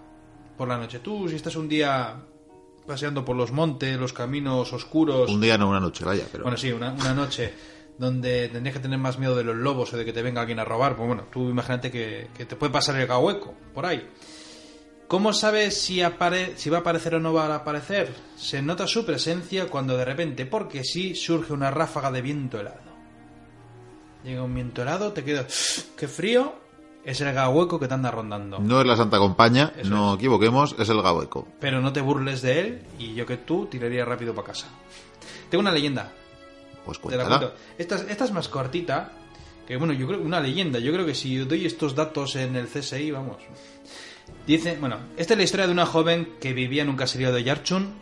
por 0.58 0.68
la 0.68 0.78
noche. 0.78 1.00
Tú, 1.00 1.30
si 1.30 1.38
estás 1.38 1.56
un 1.56 1.70
día 1.70 2.16
paseando 2.86 3.24
por 3.24 3.38
los 3.38 3.52
montes, 3.54 3.98
los 3.98 4.12
caminos 4.12 4.74
oscuros. 4.74 5.30
Un 5.30 5.40
día 5.40 5.58
no 5.58 5.70
una 5.70 5.80
noche, 5.80 6.04
vaya, 6.04 6.26
pero. 6.30 6.44
Bueno, 6.44 6.58
sí, 6.58 6.74
una, 6.74 6.92
una 6.92 7.14
noche 7.14 7.54
donde 7.98 8.50
tendrías 8.50 8.76
que 8.76 8.82
tener 8.82 9.00
más 9.00 9.18
miedo 9.18 9.36
de 9.36 9.46
los 9.46 9.56
lobos 9.56 9.94
o 9.94 9.98
de 9.98 10.04
que 10.04 10.12
te 10.12 10.22
venga 10.22 10.42
alguien 10.42 10.60
a 10.60 10.66
robar. 10.66 10.98
Pues 10.98 11.08
bueno, 11.08 11.24
tú 11.32 11.50
imagínate 11.50 11.90
que, 11.90 12.28
que 12.36 12.46
te 12.46 12.58
puede 12.58 12.72
pasar 12.74 12.98
el 13.00 13.08
gahueco 13.08 13.54
por 13.74 13.86
ahí. 13.86 14.06
¿Cómo 15.08 15.32
sabes 15.32 15.80
si, 15.82 16.02
apare 16.02 16.58
si 16.58 16.70
va 16.70 16.78
a 16.78 16.82
aparecer 16.82 17.16
o 17.16 17.20
no 17.20 17.32
va 17.34 17.46
a 17.48 17.56
aparecer? 17.56 18.14
Se 18.36 18.62
nota 18.62 18.88
su 18.88 19.06
presencia 19.06 19.68
cuando 19.70 19.96
de 19.96 20.04
repente, 20.04 20.46
porque 20.46 20.84
sí, 20.84 21.16
surge 21.16 21.54
una 21.54 21.72
ráfaga 21.72 22.12
de 22.12 22.22
viento 22.22 22.60
helado. 22.60 22.82
Llega 24.24 24.44
un 24.44 24.54
viento 24.54 24.82
helado, 24.82 25.14
te 25.14 25.24
quedas... 25.24 25.86
¡Qué 25.96 26.08
frío! 26.08 26.56
Es 27.06 27.22
el 27.22 27.34
gahueco 27.34 27.80
que 27.80 27.88
te 27.88 27.94
anda 27.94 28.12
rondando. 28.12 28.60
No 28.60 28.82
es 28.82 28.86
la 28.88 28.98
Santa 28.98 29.18
Compañía, 29.18 29.72
Eso 29.78 29.90
no 29.90 30.16
equivoquemos, 30.16 30.76
es 30.78 30.90
el 30.90 31.02
Gahueco. 31.02 31.48
Pero 31.62 31.80
no 31.80 31.94
te 31.94 32.02
burles 32.02 32.42
de 32.42 32.60
él 32.60 32.82
y 33.00 33.14
yo 33.14 33.26
que 33.26 33.38
tú 33.38 33.68
tiraría 33.68 34.04
rápido 34.04 34.36
para 34.36 34.48
casa. 34.48 34.68
Tengo 35.50 35.62
una 35.62 35.72
leyenda. 35.72 36.12
Pues 36.84 37.00
cuéntala. 37.00 37.54
Esta, 37.78 37.96
es- 37.96 38.06
esta 38.10 38.26
es 38.26 38.32
más 38.34 38.50
cortita. 38.50 39.14
Que 39.66 39.78
bueno, 39.78 39.94
yo 39.94 40.06
creo 40.06 40.20
una 40.22 40.42
leyenda. 40.42 40.80
Yo 40.80 40.92
creo 40.92 41.06
que 41.06 41.16
si 41.16 41.38
doy 41.38 41.66
estos 41.66 41.96
datos 41.96 42.36
en 42.36 42.58
el 42.58 42.68
CSI, 42.68 43.12
vamos. 43.12 43.38
Dice, 44.46 44.78
bueno, 44.80 44.98
esta 45.18 45.34
es 45.34 45.38
la 45.38 45.44
historia 45.44 45.66
de 45.68 45.74
una 45.74 45.86
joven 45.86 46.36
que 46.40 46.54
vivía 46.54 46.84
en 46.84 46.90
un 46.90 46.96
caserío 46.96 47.34
de 47.34 47.44
Yarchun 47.44 47.94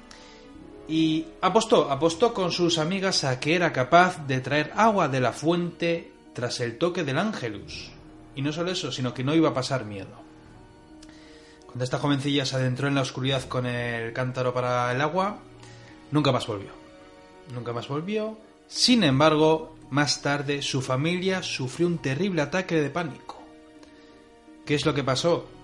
y 0.88 1.26
apostó, 1.42 1.92
apostó 1.92 2.34
con 2.34 2.52
sus 2.52 2.78
amigas 2.78 3.24
a 3.24 3.40
que 3.40 3.56
era 3.56 3.74
capaz 3.74 4.28
de 4.28 4.42
traer 4.42 4.72
agua 4.76 5.08
de 5.08 5.20
la 5.20 5.34
fuente 5.34 6.12
tras 6.34 6.60
el 6.60 6.78
toque 6.78 7.04
del 7.04 7.18
Ángelus. 7.18 7.92
Y 8.36 8.42
no 8.42 8.52
solo 8.52 8.72
eso, 8.72 8.92
sino 8.92 9.14
que 9.14 9.24
no 9.24 9.34
iba 9.34 9.50
a 9.50 9.54
pasar 9.54 9.86
miedo. 9.86 10.24
Cuando 11.66 11.84
esta 11.84 11.98
jovencilla 11.98 12.46
se 12.46 12.58
adentró 12.58 12.88
en 12.88 12.96
la 12.96 13.02
oscuridad 13.02 13.44
con 13.46 13.66
el 13.66 14.14
cántaro 14.14 14.54
para 14.54 14.92
el 14.92 15.02
agua, 15.02 15.40
nunca 16.12 16.32
más 16.32 16.46
volvió. 16.46 16.72
Nunca 17.54 17.74
más 17.74 17.88
volvió. 17.88 18.38
Sin 18.68 19.04
embargo, 19.04 19.76
más 19.90 20.22
tarde 20.22 20.62
su 20.62 20.82
familia 20.82 21.42
sufrió 21.44 21.88
un 21.88 21.98
terrible 21.98 22.42
ataque 22.42 22.82
de 22.82 22.90
pánico. 22.90 23.42
¿Qué 24.66 24.76
es 24.76 24.86
lo 24.86 24.94
que 24.94 25.04
pasó? 25.04 25.55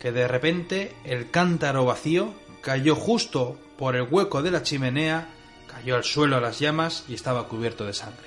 Que 0.00 0.12
de 0.12 0.28
repente 0.28 0.94
el 1.04 1.30
cántaro 1.30 1.84
vacío 1.84 2.30
cayó 2.60 2.94
justo 2.94 3.56
por 3.78 3.96
el 3.96 4.02
hueco 4.10 4.42
de 4.42 4.50
la 4.50 4.62
chimenea, 4.62 5.28
cayó 5.70 5.96
al 5.96 6.04
suelo 6.04 6.36
a 6.36 6.40
las 6.40 6.58
llamas 6.58 7.04
y 7.08 7.14
estaba 7.14 7.48
cubierto 7.48 7.84
de 7.84 7.92
sangre. 7.92 8.26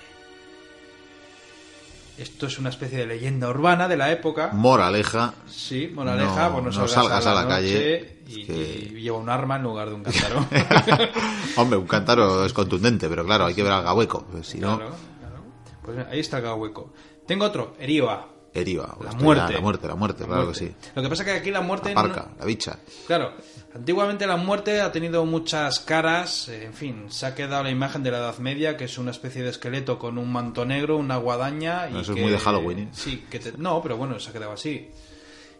Esto 2.18 2.48
es 2.48 2.60
una 2.60 2.70
especie 2.70 2.98
de 2.98 3.06
leyenda 3.06 3.48
urbana 3.50 3.88
de 3.88 3.96
la 3.96 4.12
época. 4.12 4.50
Moraleja, 4.52 5.34
Sí, 5.48 5.90
moraleja, 5.94 6.50
No, 6.50 6.62
pues 6.64 6.76
no, 6.76 6.82
no 6.82 6.88
salgas, 6.90 7.26
a 7.26 7.32
a 7.32 7.36
la, 7.44 7.48
calle, 7.48 8.18
y, 8.28 8.42
es 8.42 8.48
que- 8.48 8.90
y 8.98 9.02
lleva 9.02 9.18
un 9.20 9.30
arma 9.30 9.56
en 9.56 9.64
lugar 9.64 9.88
de 9.88 9.96
un 9.96 10.04
cántaro. 10.04 10.46
hombre, 11.56 11.78
un 11.80 11.88
cántaro 11.88 12.44
es 12.44 12.52
contundente, 12.52 13.08
pero 13.08 13.24
claro, 13.24 13.46
hay 13.46 13.54
que 13.54 13.64
ver 13.64 13.72
al 13.72 13.84
Gahueco. 13.84 14.26
pues 14.30 14.48
si 14.48 14.60
no, 14.60 14.76
Claro, 14.78 14.96
claro. 15.20 15.44
Pues 15.82 16.08
ahí 16.12 16.20
está 16.20 16.40
el 16.40 16.46
hueco. 16.60 16.92
Tengo 17.26 17.46
otro, 17.46 17.76
Erioa. 17.80 18.28
Heriva. 18.54 18.98
La 19.04 19.12
muerte. 19.14 19.54
La 19.54 19.62
muerte, 19.62 19.88
la 19.88 19.96
muerte, 19.96 20.22
La 20.22 20.28
claro 20.28 20.44
muerte. 20.46 20.60
que 20.60 20.68
sí. 20.68 20.90
Lo 20.96 21.02
que 21.02 21.10
pasa 21.10 21.24
es 21.24 21.30
que 21.30 21.36
aquí 21.36 21.52
la 21.52 21.62
muerte... 21.62 21.94
La 21.94 22.02
no- 22.04 22.08
parca, 22.14 22.32
la 22.40 22.46
bicha. 22.46 22.80
Claro, 23.08 23.34
antiguamente 23.76 24.26
la 24.28 24.38
muerte 24.38 24.82
ha 24.82 24.92
tenido 24.92 25.26
muchas 25.26 25.80
caras, 25.80 26.50
en 26.50 26.74
fin, 26.74 27.06
se 27.12 27.26
ha 27.26 27.36
quedado 27.36 27.64
la 27.64 27.70
imagen 27.70 28.02
de 28.04 28.12
la 28.12 28.18
Edad 28.20 28.38
Media, 28.40 28.76
que 28.78 28.86
es 28.86 28.98
una 28.98 29.12
especie 29.12 29.44
de 29.44 29.50
esqueleto 29.50 30.00
con 30.00 30.18
un 30.18 30.32
manto 30.32 30.66
negro, 30.66 30.98
una 30.98 31.18
guadaña... 31.18 31.90
Y 31.90 32.00
Eso 32.00 32.14
es 32.14 32.20
muy 32.22 32.32
de 32.32 32.40
Halloween, 32.40 32.80
¿eh? 32.80 32.90
Sí, 32.92 33.26
que 33.30 33.40
te- 33.40 33.54
no, 33.58 33.82
pero 33.82 33.98
bueno, 33.98 34.20
se 34.20 34.30
ha 34.30 34.34
quedado 34.34 34.52
así. 34.54 34.90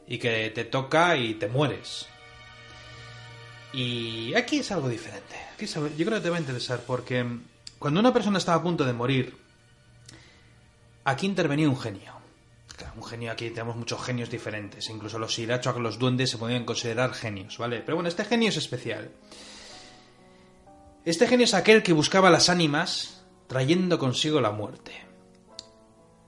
Y 0.08 0.18
que 0.18 0.50
te 0.50 0.64
toca 0.66 1.16
y 1.18 1.36
te 1.36 1.48
mueres. 1.48 2.08
Y 3.72 4.34
aquí 4.34 4.58
es 4.60 4.72
algo 4.72 4.90
diferente. 4.90 5.36
Aquí 5.54 5.66
es 5.66 5.78
algo- 5.78 5.90
yo 5.96 6.06
creo 6.06 6.18
que 6.18 6.24
te 6.24 6.30
va 6.32 6.38
a 6.38 6.40
interesar, 6.40 6.82
porque 6.88 7.24
cuando 7.78 8.00
una 8.00 8.12
persona 8.12 8.40
estaba 8.40 8.58
a 8.58 8.64
punto 8.64 8.84
de 8.84 8.94
morir, 8.94 9.38
aquí 11.04 11.28
intervenía 11.28 11.70
un 11.70 11.78
genio. 11.80 12.14
Un 12.96 13.04
genio, 13.04 13.32
aquí 13.32 13.50
tenemos 13.50 13.76
muchos 13.76 14.04
genios 14.04 14.30
diferentes. 14.30 14.90
Incluso 14.90 15.20
los 15.20 15.34
sirachos, 15.34 15.78
los 15.78 16.00
duendes 16.00 16.30
se 16.30 16.38
podían 16.38 16.66
considerar 16.66 17.14
genios, 17.14 17.58
¿vale? 17.58 17.80
Pero 17.82 17.96
bueno, 17.98 18.10
este 18.10 18.26
genio 18.26 18.50
es 18.50 18.58
especial. 18.58 19.12
Este 21.06 21.28
genio 21.28 21.46
es 21.46 21.54
aquel 21.54 21.82
que 21.84 21.94
buscaba 21.94 22.30
las 22.30 22.50
ánimas 22.50 23.24
trayendo 23.48 23.98
consigo 23.98 24.42
la 24.42 24.52
muerte. 24.52 24.92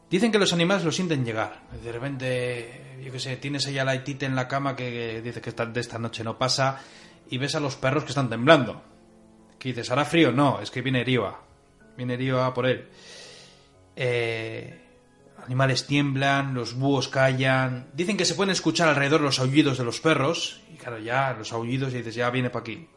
Dicen 0.09 0.31
que 0.31 0.39
los 0.39 0.53
animales 0.53 0.83
lo 0.83 0.91
sienten 0.91 1.23
llegar. 1.23 1.61
De 1.83 1.91
repente, 1.91 2.99
yo 3.03 3.11
qué 3.11 3.19
sé, 3.19 3.37
tienes 3.37 3.65
ahí 3.67 3.77
a 3.79 3.85
la 3.85 3.95
Itite 3.95 4.25
en 4.25 4.35
la 4.35 4.47
cama 4.47 4.75
que 4.75 5.21
dice 5.21 5.39
que 5.41 5.49
esta- 5.51 5.65
de 5.65 5.79
esta 5.79 5.99
noche 5.99 6.23
no 6.23 6.37
pasa 6.37 6.79
y 7.29 7.37
ves 7.37 7.55
a 7.55 7.59
los 7.59 7.75
perros 7.75 8.03
que 8.03 8.09
están 8.09 8.29
temblando. 8.29 8.81
Que 9.57 9.69
dices, 9.69 9.89
¿hará 9.91 10.03
frío? 10.03 10.31
No, 10.31 10.59
es 10.61 10.71
que 10.71 10.81
viene 10.81 11.03
Riva. 11.03 11.39
Viene 11.95 12.17
Riva 12.17 12.53
por 12.53 12.65
él. 12.65 12.87
Eh, 13.95 14.80
animales 15.45 15.85
tiemblan, 15.87 16.53
los 16.53 16.75
búhos 16.75 17.07
callan. 17.07 17.87
Dicen 17.93 18.17
que 18.17 18.25
se 18.25 18.35
pueden 18.35 18.51
escuchar 18.51 18.89
alrededor 18.89 19.21
los 19.21 19.39
aullidos 19.39 19.77
de 19.77 19.83
los 19.83 19.99
perros. 19.99 20.61
Y 20.73 20.77
claro, 20.77 20.99
ya 20.99 21.35
los 21.37 21.51
aullidos 21.53 21.93
y 21.93 21.97
dices, 21.97 22.15
ya 22.15 22.29
viene 22.29 22.49
para 22.49 22.61
aquí. 22.61 22.87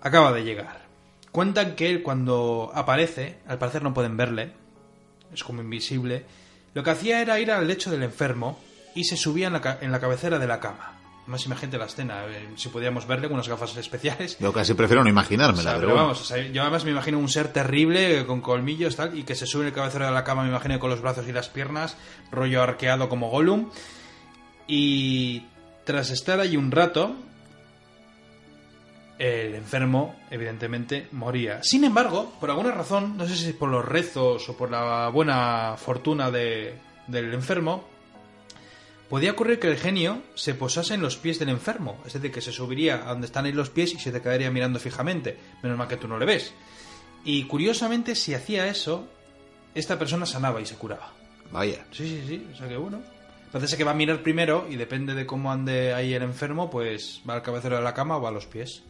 Acaba 0.00 0.32
de 0.32 0.44
llegar. 0.44 0.86
Cuentan 1.32 1.76
que 1.76 1.90
él 1.90 2.02
cuando 2.02 2.70
aparece, 2.74 3.38
al 3.46 3.58
parecer 3.58 3.82
no 3.82 3.92
pueden 3.92 4.16
verle, 4.16 4.52
es 5.32 5.44
como 5.44 5.60
invisible, 5.60 6.24
lo 6.72 6.82
que 6.82 6.90
hacía 6.90 7.20
era 7.20 7.40
ir 7.40 7.50
al 7.50 7.66
lecho 7.66 7.90
del 7.90 8.02
enfermo 8.02 8.58
y 8.94 9.04
se 9.04 9.16
subía 9.16 9.48
en 9.48 9.54
la, 9.54 9.78
en 9.80 9.92
la 9.92 10.00
cabecera 10.00 10.38
de 10.38 10.46
la 10.46 10.60
cama. 10.60 10.95
Más 11.26 11.44
imagínate 11.44 11.76
la 11.76 11.86
escena, 11.86 12.24
eh, 12.26 12.50
si 12.54 12.68
podíamos 12.68 13.06
verle 13.06 13.26
con 13.26 13.34
unas 13.34 13.48
gafas 13.48 13.76
especiales. 13.76 14.38
Yo 14.38 14.52
casi 14.52 14.74
prefiero 14.74 15.02
no 15.02 15.08
O 15.08 15.10
imaginármela, 15.10 15.70
sea, 15.72 15.80
pero, 15.80 15.94
vamos, 15.94 16.20
o 16.20 16.24
sea, 16.24 16.38
yo 16.46 16.62
además 16.62 16.84
me 16.84 16.92
imagino 16.92 17.18
un 17.18 17.28
ser 17.28 17.52
terrible 17.52 18.20
eh, 18.20 18.26
con 18.26 18.40
colmillos 18.40 18.94
tal 18.94 19.18
y 19.18 19.24
que 19.24 19.34
se 19.34 19.44
sube 19.46 19.62
en 19.62 19.68
el 19.68 19.72
cabecero 19.74 20.06
de 20.06 20.12
la 20.12 20.22
cama, 20.22 20.44
me 20.44 20.50
imagino 20.50 20.78
con 20.78 20.88
los 20.90 21.00
brazos 21.02 21.26
y 21.28 21.32
las 21.32 21.48
piernas, 21.48 21.96
rollo 22.30 22.62
arqueado 22.62 23.08
como 23.08 23.28
Gollum. 23.30 23.70
Y 24.68 25.44
tras 25.84 26.10
estar 26.10 26.38
ahí 26.38 26.56
un 26.56 26.70
rato, 26.70 27.16
el 29.18 29.54
enfermo, 29.54 30.14
evidentemente, 30.30 31.08
moría. 31.12 31.62
Sin 31.62 31.84
embargo, 31.84 32.34
por 32.38 32.50
alguna 32.50 32.70
razón, 32.72 33.16
no 33.16 33.26
sé 33.26 33.34
si 33.36 33.52
por 33.52 33.68
los 33.70 33.84
rezos 33.84 34.48
o 34.48 34.56
por 34.56 34.70
la 34.70 35.08
buena 35.08 35.74
fortuna 35.76 36.30
de- 36.30 36.74
del 37.06 37.32
enfermo, 37.32 37.88
podía 39.08 39.32
ocurrir 39.32 39.58
que 39.58 39.68
el 39.68 39.76
genio 39.76 40.22
se 40.34 40.54
posase 40.54 40.94
en 40.94 41.02
los 41.02 41.16
pies 41.16 41.38
del 41.38 41.48
enfermo, 41.48 42.00
es 42.06 42.12
decir, 42.12 42.32
que 42.32 42.40
se 42.40 42.52
subiría 42.52 43.06
a 43.06 43.10
donde 43.10 43.26
están 43.26 43.44
ahí 43.44 43.52
los 43.52 43.70
pies 43.70 43.94
y 43.94 43.98
se 43.98 44.12
te 44.12 44.20
quedaría 44.20 44.50
mirando 44.50 44.78
fijamente. 44.78 45.38
Menos 45.62 45.78
mal 45.78 45.88
que 45.88 45.96
tú 45.96 46.08
no 46.08 46.18
le 46.18 46.26
ves. 46.26 46.52
Y 47.24 47.44
curiosamente, 47.44 48.14
si 48.14 48.34
hacía 48.34 48.68
eso, 48.68 49.08
esta 49.74 49.98
persona 49.98 50.26
sanaba 50.26 50.60
y 50.60 50.66
se 50.66 50.76
curaba. 50.76 51.12
Vaya. 51.50 51.84
Sí, 51.90 52.08
sí, 52.08 52.24
sí, 52.26 52.46
o 52.52 52.56
sea 52.56 52.68
que 52.68 52.76
bueno. 52.76 53.00
Parece 53.52 53.76
que 53.76 53.84
va 53.84 53.92
a 53.92 53.94
mirar 53.94 54.22
primero 54.22 54.66
y 54.68 54.76
depende 54.76 55.14
de 55.14 55.24
cómo 55.24 55.52
ande 55.52 55.94
ahí 55.94 56.12
el 56.12 56.22
enfermo, 56.22 56.68
pues 56.68 57.22
va 57.28 57.34
al 57.34 57.42
cabecero 57.42 57.76
de 57.76 57.82
la 57.82 57.94
cama 57.94 58.16
o 58.16 58.20
va 58.20 58.28
a 58.28 58.32
los 58.32 58.46
pies. 58.46 58.82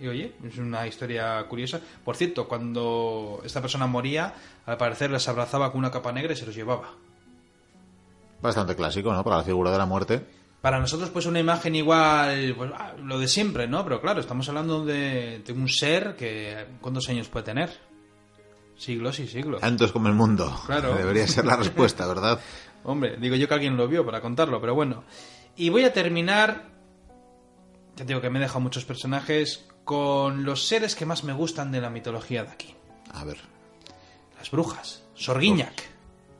Y 0.00 0.08
oye, 0.08 0.32
es 0.44 0.58
una 0.58 0.86
historia 0.86 1.42
curiosa. 1.48 1.80
Por 2.04 2.16
cierto, 2.16 2.48
cuando 2.48 3.40
esta 3.44 3.60
persona 3.60 3.86
moría, 3.86 4.34
al 4.66 4.76
parecer 4.76 5.10
les 5.10 5.28
abrazaba 5.28 5.70
con 5.70 5.78
una 5.78 5.90
capa 5.90 6.12
negra 6.12 6.32
y 6.32 6.36
se 6.36 6.44
los 6.44 6.54
llevaba. 6.54 6.94
Bastante 8.42 8.74
clásico, 8.74 9.12
¿no? 9.12 9.22
Para 9.22 9.38
la 9.38 9.44
figura 9.44 9.70
de 9.70 9.78
la 9.78 9.86
muerte. 9.86 10.26
Para 10.60 10.78
nosotros, 10.78 11.10
pues 11.10 11.26
una 11.26 11.40
imagen 11.40 11.74
igual, 11.74 12.54
pues 12.56 12.70
ah, 12.76 12.92
lo 13.02 13.18
de 13.18 13.26
siempre, 13.26 13.66
¿no? 13.66 13.82
Pero 13.84 14.00
claro, 14.00 14.20
estamos 14.20 14.48
hablando 14.48 14.84
de, 14.84 15.42
de 15.44 15.52
un 15.52 15.68
ser 15.68 16.14
que, 16.16 16.66
¿cuántos 16.80 17.08
años 17.08 17.28
puede 17.28 17.44
tener? 17.46 17.70
Siglos 18.76 19.18
y 19.20 19.26
siglos. 19.26 19.60
Tanto 19.60 19.84
es 19.84 19.92
como 19.92 20.08
el 20.08 20.14
mundo. 20.14 20.52
Claro. 20.66 20.94
Debería 20.98 21.26
ser 21.26 21.46
la 21.46 21.56
respuesta, 21.56 22.06
¿verdad? 22.06 22.40
Hombre, 22.84 23.16
digo 23.16 23.36
yo 23.36 23.48
que 23.48 23.54
alguien 23.54 23.76
lo 23.76 23.86
vio 23.88 24.04
para 24.04 24.20
contarlo, 24.20 24.60
pero 24.60 24.74
bueno. 24.74 25.04
Y 25.56 25.68
voy 25.68 25.84
a 25.84 25.92
terminar, 25.92 26.70
ya 27.96 28.04
digo 28.04 28.20
que 28.20 28.30
me 28.30 28.38
he 28.38 28.42
dejado 28.42 28.60
muchos 28.60 28.84
personajes, 28.84 29.68
con 29.84 30.44
los 30.44 30.66
seres 30.66 30.96
que 30.96 31.06
más 31.06 31.24
me 31.24 31.32
gustan 31.32 31.70
de 31.72 31.80
la 31.80 31.90
mitología 31.90 32.44
de 32.44 32.50
aquí. 32.50 32.74
A 33.12 33.24
ver. 33.24 33.38
Las 34.38 34.50
brujas. 34.50 35.02
Sorguiñac. 35.14 35.91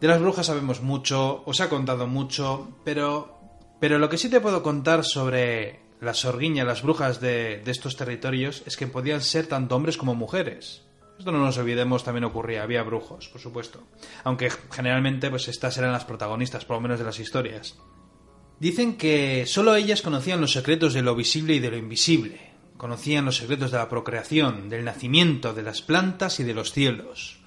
De 0.03 0.09
las 0.09 0.21
brujas 0.21 0.47
sabemos 0.47 0.83
mucho, 0.83 1.45
os 1.47 1.61
he 1.61 1.69
contado 1.69 2.09
mucho, 2.09 2.77
pero, 2.85 3.39
pero 3.79 4.01
lo 4.01 4.09
que 4.09 4.19
sí 4.19 4.29
te 4.29 4.41
puedo 4.41 4.61
contar 4.61 5.05
sobre 5.05 5.79
las 6.01 6.19
sorguiñas, 6.19 6.67
las 6.67 6.83
brujas 6.83 7.21
de, 7.21 7.63
de 7.65 7.71
estos 7.71 7.97
territorios, 7.97 8.65
es 8.67 8.77
que 8.77 8.89
podían 8.89 9.21
ser 9.21 9.47
tanto 9.47 9.77
hombres 9.77 9.97
como 9.97 10.17
mujeres. 10.17 10.83
Esto 11.21 11.31
no 11.31 11.39
nos 11.39 11.57
olvidemos, 11.57 12.03
también 12.03 12.25
ocurría, 12.25 12.65
había 12.65 12.83
brujos, 12.83 13.29
por 13.29 13.41
supuesto. 13.41 13.85
Aunque 14.25 14.51
generalmente 14.73 15.31
pues 15.31 15.47
estas 15.47 15.79
eran 15.79 15.93
las 15.93 16.05
protagonistas, 16.05 16.65
por 16.65 16.79
lo 16.79 16.81
menos 16.81 16.99
de 16.99 17.05
las 17.05 17.21
historias. 17.21 17.79
Dicen 18.59 18.97
que 18.97 19.47
solo 19.47 19.77
ellas 19.77 20.03
conocían 20.03 20.41
los 20.41 20.51
secretos 20.51 20.95
de 20.95 21.03
lo 21.03 21.15
visible 21.15 21.55
y 21.55 21.61
de 21.61 21.71
lo 21.71 21.77
invisible. 21.77 22.41
Conocían 22.77 23.25
los 23.25 23.37
secretos 23.37 23.71
de 23.71 23.79
la 23.79 23.89
procreación, 23.89 24.69
del 24.69 24.85
nacimiento, 24.85 25.55
de 25.55 25.63
las 25.63 25.81
plantas 25.81 26.41
y 26.41 26.43
de 26.43 26.55
los 26.55 26.73
cielos. 26.73 27.42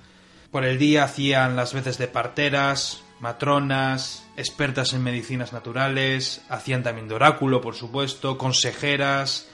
Por 0.55 0.63
el 0.63 0.79
día 0.79 1.03
hacían 1.03 1.57
las 1.57 1.73
veces 1.73 1.97
de 1.97 2.07
parteras, 2.07 3.03
matronas, 3.19 4.25
expertas 4.37 4.93
en 4.93 5.03
medicinas 5.03 5.51
naturales, 5.51 6.45
hacían 6.47 6.81
también 6.81 7.09
de 7.09 7.15
oráculo, 7.15 7.59
por 7.59 7.75
supuesto, 7.75 8.37
consejeras. 8.37 9.49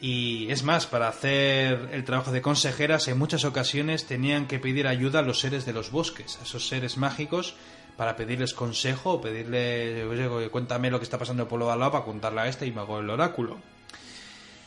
Y 0.00 0.48
es 0.52 0.62
más, 0.62 0.86
para 0.86 1.08
hacer 1.08 1.88
el 1.90 2.04
trabajo 2.04 2.30
de 2.30 2.40
consejeras, 2.40 3.08
en 3.08 3.18
muchas 3.18 3.44
ocasiones 3.44 4.06
tenían 4.06 4.46
que 4.46 4.60
pedir 4.60 4.86
ayuda 4.86 5.18
a 5.18 5.22
los 5.22 5.40
seres 5.40 5.66
de 5.66 5.72
los 5.72 5.90
bosques, 5.90 6.38
a 6.40 6.44
esos 6.44 6.68
seres 6.68 6.98
mágicos, 6.98 7.56
para 7.96 8.14
pedirles 8.14 8.54
consejo 8.54 9.14
o 9.14 9.20
pedirle, 9.20 10.04
oye, 10.04 10.50
cuéntame 10.50 10.88
lo 10.88 11.00
que 11.00 11.04
está 11.04 11.18
pasando 11.18 11.42
en 11.42 11.46
el 11.46 11.48
pueblo 11.48 11.66
de 11.66 11.72
al 11.72 11.80
lado 11.80 11.90
para 11.90 12.04
contarle 12.04 12.42
a 12.42 12.46
este 12.46 12.64
y 12.64 12.70
me 12.70 12.82
hago 12.82 13.00
el 13.00 13.10
oráculo. 13.10 13.58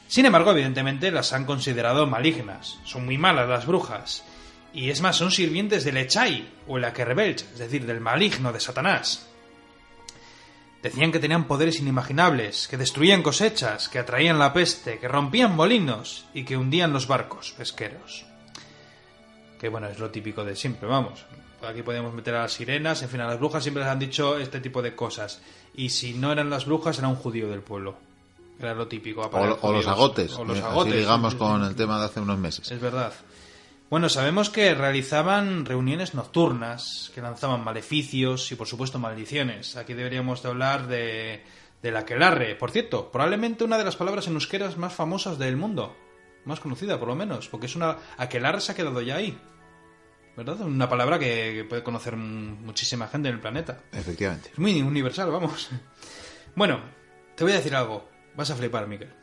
Sin 0.09 0.25
embargo, 0.25 0.51
evidentemente 0.51 1.11
las 1.11 1.31
han 1.31 1.45
considerado 1.45 2.07
malignas. 2.07 2.77
Son 2.83 3.05
muy 3.05 3.17
malas 3.17 3.47
las 3.47 3.65
brujas. 3.65 4.25
Y 4.73 4.89
es 4.89 5.01
más, 5.01 5.17
son 5.17 5.31
sirvientes 5.31 5.83
del 5.83 5.97
Echai 5.97 6.47
o 6.67 6.77
el 6.77 6.85
Akerbelch, 6.85 7.41
es 7.41 7.59
decir, 7.59 7.85
del 7.85 7.99
maligno 7.99 8.53
de 8.53 8.59
Satanás. 8.59 9.27
Decían 10.81 11.11
que 11.11 11.19
tenían 11.19 11.45
poderes 11.45 11.79
inimaginables, 11.79 12.67
que 12.67 12.77
destruían 12.77 13.21
cosechas, 13.21 13.87
que 13.87 13.99
atraían 13.99 14.39
la 14.39 14.51
peste, 14.51 14.97
que 14.97 15.07
rompían 15.07 15.55
molinos 15.55 16.25
y 16.33 16.43
que 16.43 16.57
hundían 16.57 16.93
los 16.93 17.07
barcos 17.07 17.53
pesqueros. 17.55 18.25
Que 19.59 19.69
bueno, 19.69 19.87
es 19.87 19.99
lo 19.99 20.09
típico 20.09 20.43
de 20.43 20.55
siempre, 20.55 20.87
vamos. 20.87 21.23
Aquí 21.61 21.83
podemos 21.83 22.11
meter 22.13 22.33
a 22.33 22.41
las 22.43 22.53
sirenas, 22.53 23.03
en 23.03 23.09
fin, 23.09 23.21
a 23.21 23.27
las 23.27 23.37
brujas 23.37 23.61
siempre 23.61 23.83
les 23.83 23.91
han 23.91 23.99
dicho 23.99 24.39
este 24.39 24.59
tipo 24.59 24.81
de 24.81 24.95
cosas. 24.95 25.41
Y 25.75 25.89
si 25.89 26.13
no 26.13 26.31
eran 26.31 26.49
las 26.49 26.65
brujas, 26.65 26.97
era 26.97 27.07
un 27.07 27.15
judío 27.15 27.47
del 27.47 27.61
pueblo. 27.61 27.97
Era 28.59 28.73
lo 28.73 28.87
típico. 28.87 29.21
O, 29.21 29.57
o 29.61 29.71
los 29.71 29.85
agotes. 29.85 30.33
O 30.33 30.45
los 30.45 30.57
eh, 30.57 30.63
agotes. 30.63 30.93
Así 30.93 31.01
digamos 31.01 31.35
con 31.35 31.63
el 31.63 31.75
tema 31.75 31.99
de 31.99 32.05
hace 32.05 32.19
unos 32.19 32.39
meses. 32.39 32.71
Es 32.71 32.81
verdad. 32.81 33.13
Bueno, 33.91 34.07
sabemos 34.07 34.49
que 34.49 34.73
realizaban 34.73 35.65
reuniones 35.65 36.13
nocturnas, 36.13 37.11
que 37.13 37.19
lanzaban 37.19 37.61
maleficios 37.61 38.49
y 38.53 38.55
por 38.55 38.65
supuesto 38.65 38.99
maldiciones. 38.99 39.75
Aquí 39.75 39.93
deberíamos 39.93 40.41
de 40.41 40.47
hablar 40.47 40.87
de, 40.87 41.43
del 41.81 41.97
aquelarre. 41.97 42.55
Por 42.55 42.71
cierto, 42.71 43.11
probablemente 43.11 43.65
una 43.65 43.77
de 43.77 43.83
las 43.83 43.97
palabras 43.97 44.27
en 44.27 44.35
euskeras 44.35 44.77
más 44.77 44.93
famosas 44.93 45.37
del 45.37 45.57
mundo. 45.57 45.93
Más 46.45 46.61
conocida, 46.61 46.97
por 46.97 47.09
lo 47.09 47.15
menos. 47.15 47.49
Porque 47.49 47.65
es 47.65 47.75
una... 47.75 47.97
Aquelarre 48.15 48.61
se 48.61 48.71
ha 48.71 48.75
quedado 48.75 49.01
ya 49.01 49.17
ahí. 49.17 49.37
¿Verdad? 50.37 50.61
Una 50.61 50.87
palabra 50.87 51.19
que, 51.19 51.51
que 51.53 51.65
puede 51.65 51.83
conocer 51.83 52.15
muchísima 52.15 53.09
gente 53.09 53.27
en 53.27 53.35
el 53.35 53.41
planeta. 53.41 53.81
Efectivamente. 53.91 54.51
Es 54.53 54.59
muy 54.59 54.81
universal, 54.81 55.29
vamos. 55.31 55.69
Bueno, 56.55 56.79
te 57.35 57.43
voy 57.43 57.51
a 57.51 57.57
decir 57.57 57.75
algo. 57.75 58.09
Vas 58.37 58.51
a 58.51 58.55
flipar, 58.55 58.87
Miguel. 58.87 59.13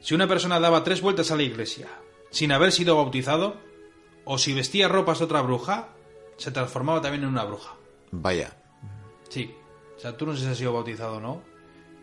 Si 0.00 0.14
una 0.14 0.28
persona 0.28 0.60
daba 0.60 0.84
tres 0.84 1.00
vueltas 1.00 1.30
a 1.30 1.36
la 1.36 1.42
iglesia 1.42 1.88
sin 2.30 2.52
haber 2.52 2.72
sido 2.72 2.94
bautizado, 2.96 3.66
o 4.30 4.36
si 4.36 4.52
vestía 4.52 4.88
ropas 4.88 5.18
de 5.20 5.24
otra 5.24 5.40
bruja, 5.40 5.88
se 6.36 6.50
transformaba 6.50 7.00
también 7.00 7.24
en 7.24 7.30
una 7.30 7.44
bruja. 7.44 7.74
Vaya. 8.10 8.54
Sí. 9.30 9.54
O 9.96 9.98
sea, 9.98 10.16
tú 10.18 10.26
no 10.26 10.36
sé 10.36 10.44
si 10.44 10.50
has 10.50 10.58
sido 10.58 10.74
bautizado 10.74 11.16
o 11.16 11.20
no, 11.20 11.42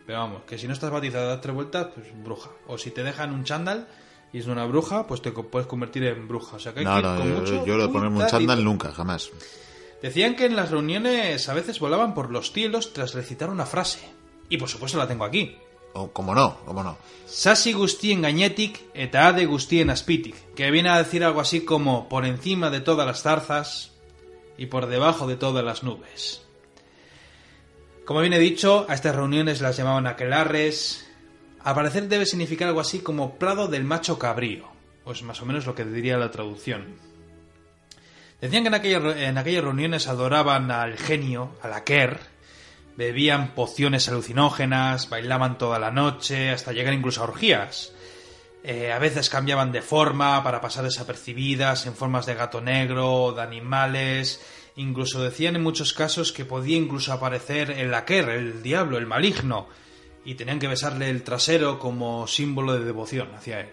pero 0.07 0.17
vamos, 0.19 0.41
que 0.47 0.57
si 0.57 0.65
no 0.65 0.73
estás 0.73 0.89
bautizado 0.89 1.29
das 1.29 1.39
tres 1.39 1.53
vueltas, 1.53 1.87
pues 1.93 2.07
bruja. 2.23 2.49
O 2.67 2.79
si 2.79 2.89
te 2.89 3.03
dejan 3.03 3.31
un 3.31 3.43
chándal 3.43 3.87
y 4.33 4.39
es 4.39 4.47
una 4.47 4.65
bruja, 4.65 5.05
pues 5.05 5.21
te 5.21 5.31
puedes 5.31 5.67
convertir 5.67 6.03
en 6.03 6.27
bruja. 6.27 6.55
O 6.55 6.59
sea, 6.59 6.73
que 6.73 6.79
hay 6.79 6.85
No, 6.85 6.93
que 6.93 6.99
ir 6.99 7.05
no, 7.05 7.17
con 7.17 7.27
yo, 7.29 7.39
mucho 7.41 7.65
yo 7.65 7.77
lo 7.77 7.87
de 7.87 7.93
ponerme 7.93 8.23
un 8.23 8.27
chándal 8.27 8.63
nunca, 8.63 8.91
jamás. 8.91 9.29
Decían 10.01 10.35
que 10.35 10.45
en 10.45 10.55
las 10.55 10.71
reuniones 10.71 11.47
a 11.47 11.53
veces 11.53 11.79
volaban 11.79 12.15
por 12.15 12.31
los 12.31 12.51
cielos 12.51 12.91
tras 12.91 13.13
recitar 13.13 13.51
una 13.51 13.67
frase. 13.67 13.99
Y 14.49 14.57
por 14.57 14.67
supuesto 14.67 14.97
la 14.97 15.07
tengo 15.07 15.25
aquí. 15.25 15.57
O, 15.97 16.11
como 16.11 16.35
no, 16.35 16.57
como 16.65 16.83
no. 16.83 16.97
Sasi 17.25 17.71
gustien 17.71 18.21
gainetik 18.21 18.81
eta 18.93 19.29
ade 19.31 19.45
gustien 19.47 19.89
aspitik, 19.89 20.35
que 20.51 20.67
viene 20.69 20.89
a 20.89 20.99
decir 20.99 21.23
algo 21.23 21.39
así 21.39 21.63
como 21.63 22.09
por 22.09 22.25
encima 22.25 22.69
de 22.69 22.81
todas 22.81 23.07
las 23.07 23.23
zarzas 23.23 23.95
y 24.57 24.65
por 24.65 24.87
debajo 24.87 25.25
de 25.25 25.37
todas 25.37 25.63
las 25.63 25.83
nubes. 25.83 26.43
Como 28.03 28.19
bien 28.19 28.33
he 28.33 28.39
dicho, 28.39 28.85
a 28.89 28.93
estas 28.93 29.15
reuniones 29.15 29.61
las 29.61 29.77
llamaban 29.77 30.05
aquelarres. 30.05 31.07
Al 31.63 31.75
parecer 31.75 32.09
debe 32.09 32.25
significar 32.25 32.67
algo 32.67 32.81
así 32.81 32.99
como 32.99 33.39
prado 33.39 33.69
del 33.69 33.85
macho 33.85 34.19
cabrío, 34.19 34.67
pues 35.05 35.23
más 35.23 35.41
o 35.41 35.45
menos 35.45 35.65
lo 35.65 35.75
que 35.75 35.85
diría 35.85 36.17
la 36.17 36.29
traducción. 36.29 36.99
Decían 38.41 38.63
que 38.63 38.91
en 38.91 39.17
en 39.17 39.37
aquellas 39.37 39.63
reuniones 39.63 40.07
adoraban 40.07 40.69
al 40.71 40.97
genio, 40.97 41.55
al 41.61 41.71
Aker, 41.71 42.34
bebían 42.97 43.53
pociones 43.53 44.07
alucinógenas, 44.07 45.09
bailaban 45.09 45.57
toda 45.57 45.79
la 45.79 45.91
noche, 45.91 46.51
hasta 46.51 46.71
llegar 46.71 46.93
incluso 46.93 47.21
a 47.21 47.25
orgías. 47.25 47.93
Eh, 48.63 48.91
a 48.91 48.99
veces 48.99 49.29
cambiaban 49.29 49.71
de 49.71 49.81
forma 49.81 50.43
para 50.43 50.59
pasar 50.59 50.83
desapercibidas 50.85 51.85
en 51.85 51.93
formas 51.93 52.25
de 52.25 52.33
gato 52.35 52.61
negro, 52.61 53.33
de 53.33 53.41
animales. 53.41 54.41
Incluso 54.75 55.21
decían 55.21 55.55
en 55.55 55.63
muchos 55.63 55.93
casos 55.93 56.31
que 56.31 56.45
podía 56.45 56.77
incluso 56.77 57.13
aparecer 57.13 57.71
el 57.71 57.93
Aker, 57.93 58.29
el 58.29 58.63
diablo, 58.63 58.97
el 58.97 59.05
maligno, 59.05 59.67
y 60.25 60.33
tenían 60.33 60.59
que 60.59 60.67
besarle 60.67 61.09
el 61.09 61.23
trasero 61.23 61.77
como 61.77 62.27
símbolo 62.27 62.73
de 62.73 62.83
devoción 62.83 63.33
hacia 63.35 63.61
él. 63.61 63.69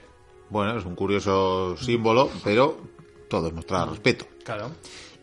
Bueno, 0.50 0.78
es 0.78 0.84
un 0.84 0.94
curioso 0.94 1.76
símbolo, 1.78 2.30
pero 2.44 2.78
todo 3.30 3.48
es 3.48 3.54
mostrar 3.54 3.88
respeto. 3.88 4.26
Claro. 4.44 4.72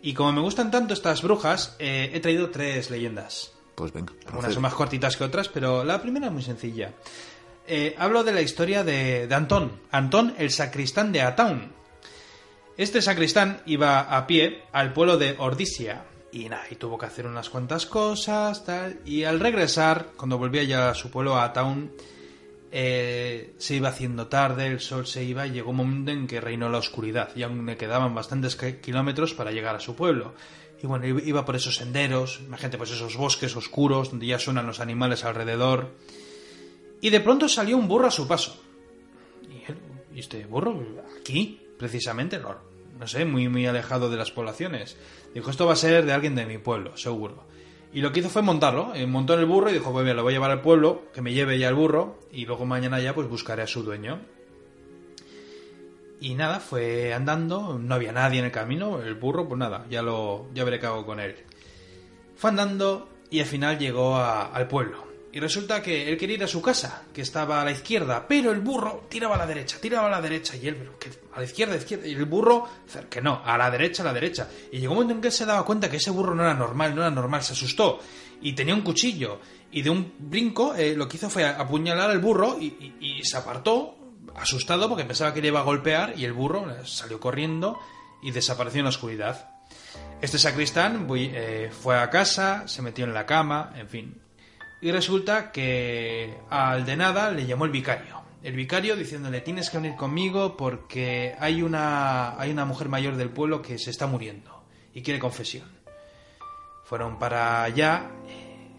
Y 0.01 0.13
como 0.15 0.31
me 0.31 0.41
gustan 0.41 0.71
tanto 0.71 0.95
estas 0.95 1.21
brujas, 1.21 1.75
eh, 1.77 2.09
he 2.13 2.19
traído 2.19 2.49
tres 2.49 2.89
leyendas. 2.89 3.58
Pues 3.79 3.93
venga, 3.93 4.11
Algunas 4.27 4.53
son 4.53 4.61
más 4.61 4.73
cortitas 4.73 5.15
que 5.15 5.23
otras, 5.23 5.47
pero 5.47 5.85
la 5.85 6.01
primera 6.01 6.27
es 6.27 6.33
muy 6.33 6.43
sencilla. 6.43 6.91
Eh, 7.65 7.95
hablo 7.97 8.25
de 8.25 8.33
la 8.33 8.41
historia 8.41 8.83
de, 8.83 9.25
de 9.25 9.35
Antón, 9.35 9.71
Antón 9.89 10.33
el 10.37 10.51
sacristán 10.51 11.13
de 11.13 11.21
Ataun. 11.21 11.71
Este 12.75 13.01
sacristán 13.01 13.61
iba 13.65 14.01
a 14.01 14.27
pie 14.27 14.63
al 14.73 14.91
pueblo 14.91 15.17
de 15.17 15.35
Ordisia 15.37 16.03
y 16.33 16.49
nada, 16.49 16.63
y 16.69 16.75
tuvo 16.75 16.97
que 16.97 17.05
hacer 17.05 17.25
unas 17.25 17.49
cuantas 17.49 17.85
cosas, 17.85 18.65
tal, 18.65 18.99
y 19.05 19.23
al 19.23 19.39
regresar, 19.39 20.09
cuando 20.17 20.37
volvía 20.37 20.63
ya 20.63 20.89
a 20.89 20.93
su 20.93 21.09
pueblo, 21.09 21.37
a 21.37 21.45
Ataun, 21.45 21.91
eh, 22.71 23.53
se 23.57 23.75
iba 23.75 23.89
haciendo 23.89 24.27
tarde, 24.27 24.67
el 24.67 24.79
sol 24.81 25.07
se 25.07 25.23
iba 25.23 25.47
y 25.47 25.51
llegó 25.51 25.71
un 25.71 25.77
momento 25.77 26.11
en 26.11 26.27
que 26.27 26.41
reinó 26.41 26.69
la 26.69 26.77
oscuridad 26.79 27.29
y 27.35 27.43
aún 27.43 27.65
le 27.65 27.77
quedaban 27.77 28.13
bastantes 28.13 28.55
ki- 28.55 28.73
kilómetros 28.81 29.33
para 29.33 29.51
llegar 29.51 29.75
a 29.75 29.79
su 29.79 29.95
pueblo. 29.95 30.33
Y 30.81 30.87
bueno, 30.87 31.05
iba- 31.07 31.45
por 31.45 31.55
esos 31.55 31.75
senderos, 31.75 32.39
imagínate 32.45 32.77
pues 32.77 32.91
esos 32.91 33.17
bosques 33.17 33.55
oscuros 33.55 34.11
donde 34.11 34.27
ya 34.27 34.39
suenan 34.39 34.65
los 34.65 34.79
animales 34.79 35.25
alrededor. 35.25 35.89
Y 37.01 37.09
de 37.09 37.19
pronto 37.19 37.47
salió 37.49 37.77
un 37.77 37.87
burro 37.87 38.07
a 38.07 38.11
su 38.11 38.27
paso. 38.27 38.61
Y 39.49 39.69
él, 39.71 39.77
¿y 40.15 40.19
este 40.19 40.45
burro? 40.45 40.81
¿Aquí? 41.19 41.59
Precisamente, 41.77 42.39
no, 42.39 42.55
no 42.97 43.07
sé, 43.07 43.25
muy, 43.25 43.47
muy 43.49 43.65
alejado 43.65 44.09
de 44.09 44.17
las 44.17 44.31
poblaciones. 44.31 44.97
Dijo, 45.33 45.49
esto 45.49 45.65
va 45.65 45.73
a 45.73 45.77
ser 45.77 46.05
de 46.05 46.13
alguien 46.13 46.35
de 46.35 46.45
mi 46.45 46.57
pueblo, 46.57 46.95
seguro. 46.97 47.43
Y 47.93 48.01
lo 48.01 48.11
que 48.11 48.19
hizo 48.19 48.29
fue 48.29 48.41
montarlo, 48.41 48.93
eh, 48.95 49.07
montó 49.07 49.33
en 49.33 49.39
el 49.39 49.45
burro 49.47 49.69
y 49.69 49.73
dijo, 49.73 49.91
pues 49.91 50.03
mira, 50.03 50.15
lo 50.15 50.23
voy 50.23 50.33
a 50.33 50.35
llevar 50.35 50.51
al 50.51 50.61
pueblo, 50.61 51.03
que 51.13 51.21
me 51.21 51.33
lleve 51.33 51.57
ya 51.57 51.69
el 51.69 51.75
burro, 51.75 52.19
y 52.31 52.45
luego 52.45 52.65
mañana 52.65 52.99
ya 52.99 53.15
pues 53.15 53.27
buscaré 53.27 53.63
a 53.63 53.67
su 53.67 53.81
dueño. 53.83 54.19
Y 56.21 56.35
nada, 56.35 56.59
fue 56.59 57.13
andando, 57.13 57.79
no 57.79 57.95
había 57.95 58.11
nadie 58.11 58.39
en 58.39 58.45
el 58.45 58.51
camino, 58.51 59.01
el 59.01 59.15
burro, 59.15 59.47
pues 59.47 59.57
nada, 59.57 59.85
ya 59.89 60.01
lo, 60.01 60.47
ya 60.53 60.63
veré 60.65 60.79
qué 60.79 60.85
hago 60.87 61.05
con 61.05 61.19
él. 61.19 61.35
Fue 62.35 62.49
andando 62.49 63.09
y 63.29 63.39
al 63.39 63.45
final 63.45 63.77
llegó 63.77 64.15
a- 64.17 64.47
al 64.47 64.67
pueblo. 64.67 65.07
Y 65.31 65.39
resulta 65.39 65.81
que 65.83 66.09
él 66.09 66.17
quería 66.17 66.37
ir 66.37 66.43
a 66.43 66.47
su 66.47 66.59
casa, 66.61 67.03
que 67.13 67.21
estaba 67.21 67.61
a 67.61 67.65
la 67.65 67.69
izquierda, 67.71 68.25
pero 68.27 68.51
el 68.51 68.61
burro 68.61 69.05
tiraba 69.09 69.35
a 69.35 69.37
la 69.37 69.45
derecha, 69.45 69.77
tiraba 69.79 70.07
a 70.07 70.09
la 70.09 70.21
derecha, 70.21 70.55
y 70.57 70.67
él, 70.67 70.75
pero 70.75 70.97
que 70.97 71.09
a 71.33 71.37
la 71.39 71.45
izquierda, 71.45 71.75
izquierda, 71.75 72.07
y 72.07 72.13
el 72.15 72.25
burro, 72.25 72.67
que 73.11 73.21
no, 73.21 73.39
a 73.45 73.55
la 73.55 73.69
derecha, 73.69 74.01
a 74.01 74.07
la 74.07 74.13
derecha. 74.13 74.49
Y 74.71 74.79
llegó 74.79 74.93
un 74.93 74.97
momento 75.01 75.13
en 75.13 75.21
que 75.21 75.27
él 75.27 75.33
se 75.33 75.45
daba 75.45 75.63
cuenta 75.63 75.87
que 75.89 75.97
ese 75.97 76.09
burro 76.09 76.33
no 76.33 76.41
era 76.41 76.55
normal, 76.55 76.95
no 76.95 77.01
era 77.01 77.11
normal, 77.11 77.43
se 77.43 77.53
asustó, 77.53 77.99
y 78.41 78.53
tenía 78.53 78.73
un 78.73 78.81
cuchillo, 78.81 79.39
y 79.71 79.83
de 79.83 79.91
un 79.91 80.13
brinco 80.17 80.73
eh, 80.73 80.95
lo 80.95 81.07
que 81.07 81.17
hizo 81.17 81.29
fue 81.29 81.45
apuñalar 81.45 82.09
al 82.09 82.17
burro 82.19 82.57
y, 82.59 83.21
se 83.23 83.37
apartó, 83.37 83.97
asustado 84.35 84.89
porque 84.89 85.05
pensaba 85.05 85.33
que 85.33 85.41
le 85.41 85.47
iba 85.47 85.59
a 85.59 85.63
golpear, 85.63 86.13
y 86.17 86.25
el 86.25 86.33
burro 86.33 86.85
salió 86.85 87.19
corriendo 87.19 87.79
y 88.21 88.31
desapareció 88.31 88.79
en 88.79 88.85
la 88.85 88.89
oscuridad. 88.89 89.51
Este 90.21 90.37
sacristán 90.37 91.07
eh, 91.15 91.71
fue 91.71 91.97
a 91.97 92.09
casa, 92.09 92.67
se 92.67 92.81
metió 92.81 93.05
en 93.05 93.13
la 93.13 93.25
cama, 93.25 93.73
en 93.75 93.87
fin. 93.87 94.21
Y 94.81 94.91
resulta 94.91 95.51
que 95.51 96.37
al 96.49 96.85
de 96.85 96.97
nada 96.97 97.31
le 97.31 97.45
llamó 97.45 97.65
el 97.65 97.71
vicario. 97.71 98.19
El 98.41 98.55
vicario 98.55 98.95
diciéndole 98.95 99.41
tienes 99.41 99.69
que 99.69 99.77
venir 99.77 99.95
conmigo 99.97 100.55
porque 100.55 101.35
hay 101.39 101.61
una, 101.61 102.39
hay 102.39 102.51
una 102.51 102.63
mujer 102.63 102.87
mayor 102.87 103.17
del 103.17 103.29
pueblo 103.29 103.61
que 103.61 103.77
se 103.77 103.89
está 103.89 104.07
muriendo 104.07 104.63
y 104.93 105.01
quiere 105.01 105.19
confesión. 105.19 105.67
Fueron 106.85 107.19
para 107.19 107.63
allá, 107.63 108.09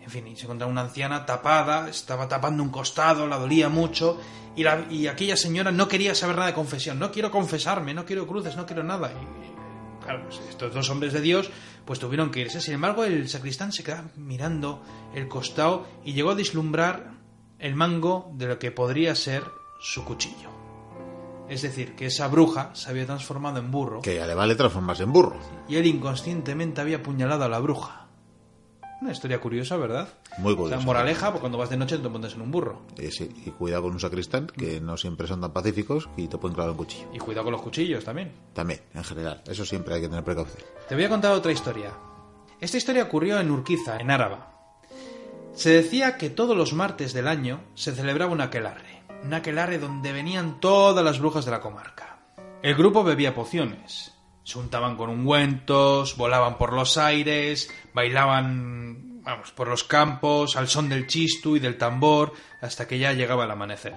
en 0.02 0.10
fin, 0.10 0.27
y 0.27 0.36
se 0.36 0.44
encontraron 0.44 0.72
una 0.72 0.82
anciana 0.82 1.27
tapada, 1.27 1.89
estaba 1.89 2.27
tapando 2.27 2.62
un 2.62 2.70
costado, 2.70 3.27
la 3.27 3.36
dolía 3.36 3.68
mucho, 3.68 4.18
y, 4.56 4.62
la- 4.64 4.86
y 4.90 5.06
aquella 5.06 5.36
señora 5.36 5.70
no 5.72 5.89
quería 5.89 6.14
saber 6.14 6.36
nada 6.36 6.48
de 6.48 6.55
confesión. 6.55 6.98
No 6.98 7.10
quiero 7.12 7.31
confesarme, 7.31 7.94
no 7.94 8.05
quiero 8.05 8.27
cruces, 8.27 8.56
no 8.56 8.66
quiero 8.66 8.82
nada. 8.82 9.12
Y, 9.12 10.05
Claro, 10.05 10.24
pues 10.24 10.40
estos 10.48 10.72
dos 10.74 10.89
hombres 10.90 11.12
de 11.12 11.20
Dios 11.20 11.51
pues 11.85 11.98
tuvieron 12.01 12.31
que 12.31 12.40
irse. 12.40 12.60
Sin 12.60 12.74
embargo, 12.74 13.05
el 13.05 13.28
sacristán 13.28 13.70
se 13.70 13.85
quedaba 13.85 14.09
mirando 14.16 14.82
el 15.14 15.28
costado 15.28 15.86
y 16.05 16.14
llegó 16.14 16.31
a 16.31 16.35
vislumbrar 16.35 17.12
el 17.59 17.74
mango 17.74 18.31
de 18.35 18.47
lo 18.47 18.59
que 18.59 18.70
podría 18.72 19.14
ser 19.14 19.44
su 19.81 20.05
cuchillo. 20.05 20.48
Es 21.48 21.62
decir, 21.62 21.94
que 21.97 22.06
esa 22.06 22.28
bruja 22.28 22.70
se 22.74 22.89
había 22.90 23.06
transformado 23.06 23.59
en 23.59 23.70
burro 23.70 24.01
Que 24.02 24.14
ya 24.14 24.27
le 24.27 24.35
vale 24.35 24.55
transformarse 24.55 25.02
en 25.02 25.12
burro. 25.12 25.36
y 25.68 25.77
él 25.77 25.86
inconscientemente 25.86 26.81
había 26.81 26.98
apuñalado 26.98 27.44
a 27.44 27.48
la 27.48 27.59
bruja. 27.59 27.99
Una 29.01 29.12
historia 29.12 29.40
curiosa, 29.40 29.77
¿verdad? 29.78 30.09
Muy 30.39 30.55
curiosa. 30.55 30.77
sea, 30.77 30.85
moraleja, 30.86 31.31
pues 31.31 31.40
cuando 31.40 31.56
vas 31.56 31.70
de 31.70 31.77
noche 31.78 31.97
te 31.97 32.09
montas 32.09 32.35
en 32.35 32.43
un 32.43 32.51
burro. 32.51 32.82
Eh, 32.98 33.10
sí, 33.10 33.31
y 33.47 33.51
cuidado 33.51 33.85
con 33.85 33.93
un 33.93 34.01
sacristán, 34.01 34.47
que 34.48 34.81
no 34.81 34.97
siempre 34.98 35.27
son 35.27 35.40
tan 35.40 35.52
pacíficos 35.52 36.09
y 36.16 36.28
te 36.28 36.36
pueden 36.36 36.55
clavar 36.55 36.72
un 36.72 36.77
cuchillo. 36.77 37.09
Y 37.12 37.18
cuidado 37.18 37.44
con 37.44 37.52
los 37.52 37.62
cuchillos 37.62 38.05
también. 38.05 38.32
También, 38.52 38.82
en 38.93 39.05
general. 39.05 39.43
Eso 39.47 39.64
siempre 39.64 39.94
hay 39.94 40.02
que 40.02 40.09
tener 40.09 40.22
precaución. 40.22 40.62
Te 40.89 40.94
voy 40.94 41.05
a 41.05 41.09
contar 41.09 41.32
otra 41.32 41.51
historia. 41.51 41.93
Esta 42.60 42.77
historia 42.77 43.05
ocurrió 43.05 43.40
en 43.40 43.51
Urquiza, 43.51 43.97
en 43.97 44.10
Áraba. 44.10 44.52
Se 45.55 45.70
decía 45.70 46.18
que 46.18 46.28
todos 46.28 46.56
los 46.56 46.74
martes 46.74 47.14
del 47.14 47.27
año 47.27 47.60
se 47.74 47.93
celebraba 47.93 48.32
un 48.32 48.43
aquelarre. 48.43 49.02
Un 49.24 49.32
aquelarre 49.32 49.78
donde 49.78 50.12
venían 50.12 50.60
todas 50.60 51.05
las 51.05 51.18
brujas 51.20 51.47
de 51.47 51.51
la 51.51 51.60
comarca. 51.60 52.18
El 52.62 52.74
grupo 52.74 53.02
bebía 53.02 53.35
pociones. 53.35 54.14
Se 54.51 54.59
untaban 54.59 54.97
con 54.97 55.10
ungüentos, 55.10 56.16
volaban 56.16 56.59
por 56.59 56.72
los 56.72 56.98
aires, 56.98 57.72
bailaban, 57.94 59.22
vamos, 59.22 59.52
por 59.52 59.68
los 59.68 59.85
campos, 59.85 60.56
al 60.56 60.66
son 60.66 60.89
del 60.89 61.06
chistu 61.06 61.55
y 61.55 61.60
del 61.60 61.78
tambor, 61.78 62.32
hasta 62.60 62.89
que 62.89 62.98
ya 62.98 63.12
llegaba 63.12 63.44
el 63.44 63.51
amanecer. 63.52 63.94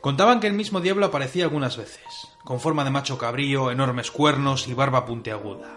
Contaban 0.00 0.40
que 0.40 0.48
el 0.48 0.54
mismo 0.54 0.80
diablo 0.80 1.06
aparecía 1.06 1.44
algunas 1.44 1.76
veces, 1.76 2.02
con 2.42 2.58
forma 2.58 2.82
de 2.82 2.90
macho 2.90 3.16
cabrío, 3.16 3.70
enormes 3.70 4.10
cuernos 4.10 4.66
y 4.66 4.74
barba 4.74 5.06
puntiaguda. 5.06 5.70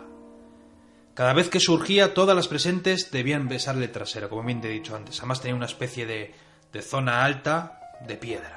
Cada 1.14 1.34
vez 1.34 1.50
que 1.50 1.60
surgía, 1.60 2.16
todas 2.16 2.36
las 2.36 2.48
presentes 2.48 3.12
debían 3.12 3.48
besarle 3.48 3.90
trasero, 3.90 4.28
como 4.28 4.42
bien 4.42 4.62
te 4.62 4.70
he 4.70 4.74
dicho 4.74 4.96
antes. 4.96 5.20
Además 5.20 5.42
tenía 5.42 5.56
una 5.56 5.68
especie 5.68 6.08
de, 6.08 6.34
de 6.74 6.82
zona 6.82 7.24
alta 7.24 7.80
de 8.08 8.18
piedra. 8.18 8.55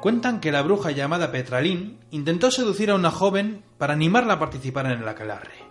Cuentan 0.00 0.40
que 0.40 0.52
la 0.52 0.62
bruja 0.62 0.90
llamada 0.90 1.32
Petralín 1.32 1.98
intentó 2.10 2.50
seducir 2.50 2.90
a 2.90 2.94
una 2.94 3.10
joven 3.10 3.64
para 3.78 3.94
animarla 3.94 4.34
a 4.34 4.38
participar 4.38 4.86
en 4.86 5.00
el 5.02 5.08
aquelarre. 5.08 5.64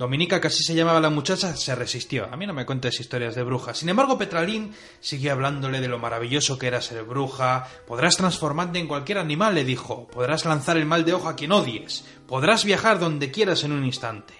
Dominica, 0.00 0.40
que 0.40 0.46
así 0.46 0.64
se 0.64 0.74
llamaba 0.74 0.98
la 0.98 1.10
muchacha, 1.10 1.54
se 1.54 1.74
resistió. 1.74 2.26
A 2.32 2.36
mí 2.38 2.46
no 2.46 2.54
me 2.54 2.64
cuentes 2.64 2.98
historias 3.00 3.34
de 3.34 3.42
brujas. 3.42 3.76
Sin 3.76 3.90
embargo, 3.90 4.16
Petralín 4.16 4.72
siguió 4.98 5.32
hablándole 5.32 5.78
de 5.82 5.88
lo 5.88 5.98
maravilloso 5.98 6.58
que 6.58 6.68
era 6.68 6.80
ser 6.80 7.02
bruja. 7.02 7.68
Podrás 7.86 8.16
transformarte 8.16 8.78
en 8.78 8.88
cualquier 8.88 9.18
animal, 9.18 9.54
le 9.54 9.64
dijo. 9.64 10.06
Podrás 10.06 10.46
lanzar 10.46 10.78
el 10.78 10.86
mal 10.86 11.04
de 11.04 11.12
ojo 11.12 11.28
a 11.28 11.36
quien 11.36 11.52
odies. 11.52 12.06
Podrás 12.26 12.64
viajar 12.64 12.98
donde 12.98 13.30
quieras 13.30 13.62
en 13.64 13.72
un 13.72 13.84
instante. 13.84 14.32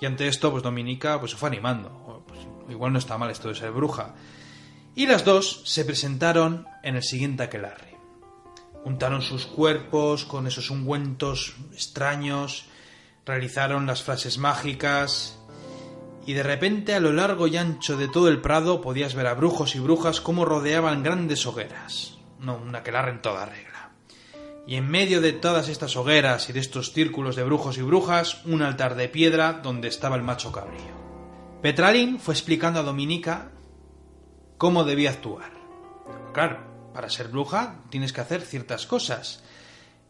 Y 0.00 0.06
ante 0.06 0.26
esto, 0.26 0.50
pues 0.50 0.64
Dominica 0.64 1.20
pues, 1.20 1.30
se 1.30 1.36
fue 1.36 1.50
animando. 1.50 1.90
Oh, 2.08 2.24
pues, 2.26 2.40
igual 2.68 2.92
no 2.92 2.98
está 2.98 3.16
mal 3.16 3.30
esto 3.30 3.48
de 3.48 3.54
ser 3.54 3.70
bruja. 3.70 4.16
Y 4.96 5.06
las 5.06 5.24
dos 5.24 5.62
se 5.66 5.84
presentaron 5.84 6.66
en 6.82 6.96
el 6.96 7.04
siguiente 7.04 7.44
aquelarre. 7.44 7.89
Untaron 8.84 9.22
sus 9.22 9.46
cuerpos 9.46 10.24
con 10.24 10.46
esos 10.46 10.70
ungüentos 10.70 11.54
extraños, 11.72 12.66
realizaron 13.26 13.86
las 13.86 14.02
frases 14.02 14.38
mágicas 14.38 15.38
y 16.26 16.32
de 16.32 16.42
repente 16.42 16.94
a 16.94 17.00
lo 17.00 17.12
largo 17.12 17.46
y 17.46 17.56
ancho 17.56 17.96
de 17.96 18.08
todo 18.08 18.28
el 18.28 18.40
prado 18.40 18.80
podías 18.80 19.14
ver 19.14 19.26
a 19.26 19.34
brujos 19.34 19.74
y 19.74 19.80
brujas 19.80 20.20
cómo 20.20 20.44
rodeaban 20.44 21.02
grandes 21.02 21.46
hogueras. 21.46 22.18
No, 22.38 22.56
un 22.56 22.74
aquelarre 22.74 23.10
en 23.10 23.22
toda 23.22 23.46
regla. 23.46 23.90
Y 24.66 24.76
en 24.76 24.88
medio 24.88 25.20
de 25.20 25.32
todas 25.32 25.68
estas 25.68 25.96
hogueras 25.96 26.48
y 26.48 26.52
de 26.52 26.60
estos 26.60 26.92
círculos 26.92 27.36
de 27.36 27.44
brujos 27.44 27.78
y 27.78 27.82
brujas, 27.82 28.44
un 28.44 28.62
altar 28.62 28.94
de 28.94 29.08
piedra 29.08 29.54
donde 29.54 29.88
estaba 29.88 30.16
el 30.16 30.22
macho 30.22 30.52
cabrío. 30.52 31.00
Petralín 31.62 32.18
fue 32.20 32.34
explicando 32.34 32.80
a 32.80 32.84
Dominica 32.84 33.50
cómo 34.56 34.84
debía 34.84 35.10
actuar. 35.10 35.50
Claro, 36.32 36.69
para 36.92 37.08
ser 37.08 37.28
bruja 37.28 37.76
tienes 37.90 38.12
que 38.12 38.20
hacer 38.20 38.42
ciertas 38.42 38.86
cosas. 38.86 39.42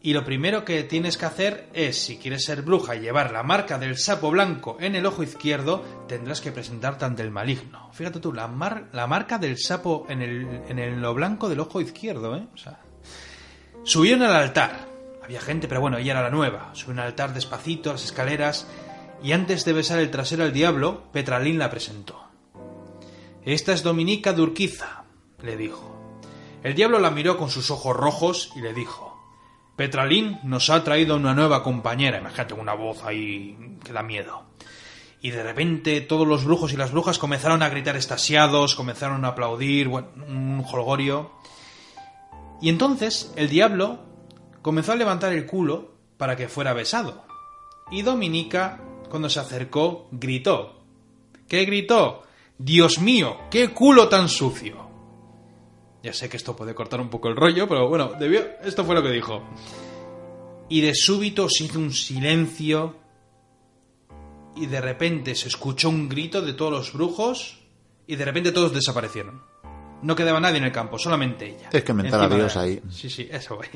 Y 0.03 0.13
lo 0.13 0.25
primero 0.25 0.65
que 0.65 0.81
tienes 0.83 1.15
que 1.15 1.25
hacer 1.27 1.69
es, 1.73 1.95
si 2.03 2.17
quieres 2.17 2.43
ser 2.43 2.63
bruja 2.63 2.95
y 2.95 3.01
llevar 3.01 3.31
la 3.31 3.43
marca 3.43 3.77
del 3.77 3.99
sapo 3.99 4.31
blanco 4.31 4.77
en 4.79 4.95
el 4.95 5.05
ojo 5.05 5.21
izquierdo, 5.21 6.05
tendrás 6.07 6.41
que 6.41 6.51
presentarte 6.51 7.05
ante 7.05 7.21
el 7.21 7.29
maligno. 7.29 7.91
Fíjate 7.93 8.19
tú, 8.19 8.33
la, 8.33 8.47
mar- 8.47 8.87
la 8.93 9.05
marca 9.05 9.37
del 9.37 9.59
sapo 9.59 10.07
en 10.09 10.23
el, 10.23 10.63
en 10.67 10.79
el 10.79 10.99
lo 10.99 11.13
blanco 11.13 11.49
del 11.49 11.59
ojo 11.59 11.81
izquierdo, 11.81 12.35
¿eh? 12.35 12.47
Subieron 13.83 14.23
al 14.23 14.35
altar. 14.35 14.87
Había 15.23 15.39
gente, 15.39 15.67
pero 15.67 15.81
bueno, 15.81 15.99
ella 15.99 16.13
era 16.13 16.23
la 16.23 16.31
nueva. 16.31 16.71
Subió 16.73 16.93
al 16.99 17.07
altar 17.09 17.35
despacito, 17.35 17.91
las 17.91 18.03
escaleras, 18.03 18.65
y 19.21 19.33
antes 19.33 19.65
de 19.65 19.73
besar 19.73 19.99
el 19.99 20.09
trasero 20.09 20.43
al 20.43 20.51
diablo, 20.51 21.11
Petralín 21.13 21.59
la 21.59 21.69
presentó. 21.69 22.27
Esta 23.45 23.71
es 23.71 23.83
Dominica 23.83 24.33
de 24.33 24.41
Urquiza, 24.41 25.03
le 25.43 25.57
dijo. 25.57 26.00
El 26.63 26.75
diablo 26.75 26.99
la 26.99 27.11
miró 27.11 27.37
con 27.37 27.49
sus 27.49 27.71
ojos 27.71 27.95
rojos 27.95 28.51
y 28.55 28.61
le 28.61 28.73
dijo 28.73 29.11
Petralín 29.75 30.39
nos 30.43 30.69
ha 30.69 30.83
traído 30.83 31.15
una 31.15 31.33
nueva 31.33 31.63
compañera. 31.63 32.19
Imagínate 32.19 32.53
una 32.53 32.75
voz 32.75 33.03
ahí 33.03 33.77
que 33.83 33.93
da 33.93 34.03
miedo. 34.03 34.43
Y 35.21 35.31
de 35.31 35.41
repente 35.41 36.01
todos 36.01 36.27
los 36.27 36.45
brujos 36.45 36.73
y 36.73 36.77
las 36.77 36.91
brujas 36.91 37.17
comenzaron 37.17 37.63
a 37.63 37.69
gritar 37.69 37.95
estasiados, 37.95 38.75
comenzaron 38.75 39.25
a 39.25 39.29
aplaudir, 39.29 39.87
bueno, 39.87 40.09
un 40.27 40.61
jolgorio. 40.61 41.31
Y 42.61 42.69
entonces 42.69 43.33
el 43.35 43.49
diablo 43.49 43.99
comenzó 44.61 44.91
a 44.91 44.97
levantar 44.97 45.33
el 45.33 45.47
culo 45.47 45.95
para 46.17 46.35
que 46.35 46.47
fuera 46.47 46.73
besado. 46.73 47.23
Y 47.89 48.03
Dominica, 48.03 48.79
cuando 49.09 49.29
se 49.29 49.39
acercó, 49.39 50.07
gritó. 50.11 50.79
¿Qué 51.47 51.65
gritó? 51.65 52.23
Dios 52.57 52.99
mío, 52.99 53.37
qué 53.49 53.69
culo 53.69 54.09
tan 54.09 54.29
sucio. 54.29 54.80
Ya 56.03 56.13
sé 56.13 56.29
que 56.29 56.37
esto 56.37 56.55
puede 56.55 56.73
cortar 56.73 56.99
un 56.99 57.09
poco 57.09 57.27
el 57.27 57.35
rollo, 57.35 57.67
pero 57.67 57.87
bueno, 57.87 58.13
debió... 58.19 58.41
esto 58.63 58.83
fue 58.83 58.95
lo 58.95 59.03
que 59.03 59.11
dijo. 59.11 59.43
Y 60.69 60.81
de 60.81 60.95
súbito 60.95 61.47
se 61.49 61.65
hizo 61.65 61.79
un 61.79 61.93
silencio 61.93 62.95
y 64.55 64.65
de 64.65 64.81
repente 64.81 65.35
se 65.35 65.47
escuchó 65.47 65.89
un 65.89 66.09
grito 66.09 66.41
de 66.41 66.53
todos 66.53 66.71
los 66.71 66.93
brujos 66.93 67.59
y 68.07 68.15
de 68.15 68.25
repente 68.25 68.51
todos 68.51 68.73
desaparecieron. 68.73 69.43
No 70.01 70.15
quedaba 70.15 70.39
nadie 70.39 70.57
en 70.57 70.63
el 70.63 70.71
campo, 70.71 70.97
solamente 70.97 71.45
ella. 71.45 71.69
Tienes 71.69 71.83
que 71.83 71.91
inventar 71.91 72.21
a 72.21 72.27
Dios 72.27 72.57
ahí. 72.57 72.81
Sí, 72.89 73.09
sí, 73.09 73.27
eso, 73.31 73.55
güey. 73.55 73.69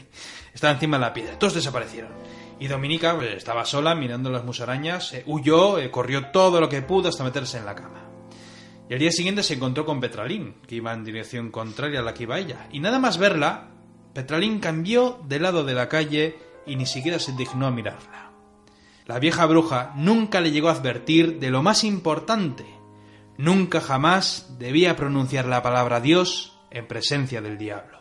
Estaba 0.54 0.74
encima 0.74 0.98
de 0.98 1.02
la 1.02 1.14
piedra. 1.14 1.38
Todos 1.38 1.54
desaparecieron. 1.54 2.12
Y 2.60 2.68
Dominica 2.68 3.16
pues, 3.16 3.36
estaba 3.36 3.66
sola 3.66 3.94
mirando 3.94 4.32
las 4.32 4.44
musarañas, 4.44 5.14
eh, 5.14 5.24
huyó, 5.28 5.78
eh, 5.78 5.92
corrió 5.92 6.28
todo 6.28 6.60
lo 6.60 6.70
que 6.70 6.82
pudo 6.82 7.10
hasta 7.10 7.24
meterse 7.24 7.58
en 7.58 7.66
la 7.66 7.76
cama. 7.76 8.05
Y 8.90 8.94
al 8.94 9.00
día 9.00 9.12
siguiente 9.12 9.42
se 9.44 9.56
encontró 9.56 9.86
con 9.86 10.00
Petralín, 10.00 10.56
que 10.68 10.76
iba 10.76 10.94
en 10.94 11.04
dirección 11.04 11.50
contraria 11.52 12.02
a 12.02 12.04
la 12.04 12.14
que 12.14 12.24
iba 12.24 12.38
ella. 12.40 12.68
Y 12.72 12.80
nada 12.80 13.00
más 13.00 13.18
verla, 13.18 13.70
Petralín 14.14 14.60
cambió 14.60 15.20
de 15.28 15.40
lado 15.40 15.64
de 15.64 15.74
la 15.74 15.90
calle 15.90 16.36
y 16.68 16.76
ni 16.76 16.86
siquiera 16.86 17.18
se 17.20 17.32
dignó 17.34 17.66
a 17.68 17.72
mirarla. 17.72 18.32
La 19.08 19.20
vieja 19.20 19.46
bruja 19.46 19.92
nunca 19.96 20.40
le 20.42 20.52
llegó 20.52 20.70
a 20.70 20.74
advertir 20.74 21.40
de 21.40 21.50
lo 21.50 21.64
más 21.64 21.84
importante. 21.84 22.66
Nunca 23.38 23.82
jamás 23.82 24.56
debía 24.60 24.96
pronunciar 24.96 25.46
la 25.46 25.62
palabra 25.62 26.00
Dios 26.00 26.58
en 26.72 26.88
presencia 26.88 27.42
del 27.42 27.58
diablo. 27.58 28.00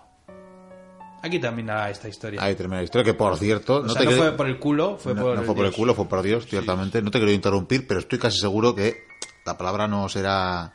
Aquí 1.23 1.39
termina 1.39 1.89
esta 1.89 2.09
historia. 2.09 2.43
Ahí 2.43 2.55
termina 2.55 2.79
la 2.79 2.85
historia, 2.85 3.05
que 3.05 3.15
por 3.15 3.37
cierto... 3.39 3.77
o 3.77 3.83
no 3.83 3.89
sea, 3.89 4.01
te 4.01 4.05
no 4.05 4.11
quede- 4.11 4.19
fue 4.19 4.33
por 4.33 4.47
el 4.47 4.59
culo, 4.59 4.99
fue 4.99 5.15
no, 5.15 5.23
por 5.23 5.37
no 5.37 5.43
fue 5.43 5.55
por 5.55 5.65
el 5.65 5.71
Dios. 5.71 5.77
culo, 5.79 5.95
fue 5.95 6.07
por 6.09 6.23
Dios, 6.23 6.47
ciertamente. 6.47 7.01
No 7.01 7.11
te 7.11 7.19
quiero 7.19 7.33
interrumpir, 7.33 7.87
pero 7.87 8.01
estoy 8.01 8.19
casi 8.19 8.39
seguro 8.39 8.75
que 8.75 9.05
la 9.45 9.57
palabra 9.59 9.87
no 9.89 10.09
será... 10.09 10.73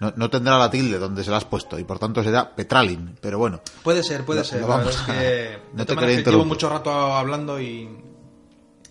No, 0.00 0.12
no 0.16 0.28
tendrá 0.30 0.58
la 0.58 0.68
tilde 0.68 0.98
donde 0.98 1.22
se 1.22 1.30
la 1.30 1.36
has 1.36 1.44
puesto 1.44 1.78
y 1.78 1.84
por 1.84 1.98
tanto 2.00 2.24
será 2.24 2.54
Petralin. 2.56 3.16
Pero 3.20 3.38
bueno, 3.38 3.60
Puede 3.84 4.02
ser, 4.02 4.24
puede 4.24 4.40
Lo- 4.40 4.44
ser. 4.44 4.60
lo 4.60 4.68
La 4.68 4.76
vamos 4.76 4.96
verdad 5.06 5.22
es 5.22 5.28
que, 5.28 5.54
a- 5.54 5.76
no 5.76 5.86
te 5.86 5.96
quería 5.96 6.24
que. 6.24 6.30
Llevo 6.30 6.44
mucho 6.44 6.68
rato 6.68 6.90
hablando 6.90 7.60
y... 7.60 7.88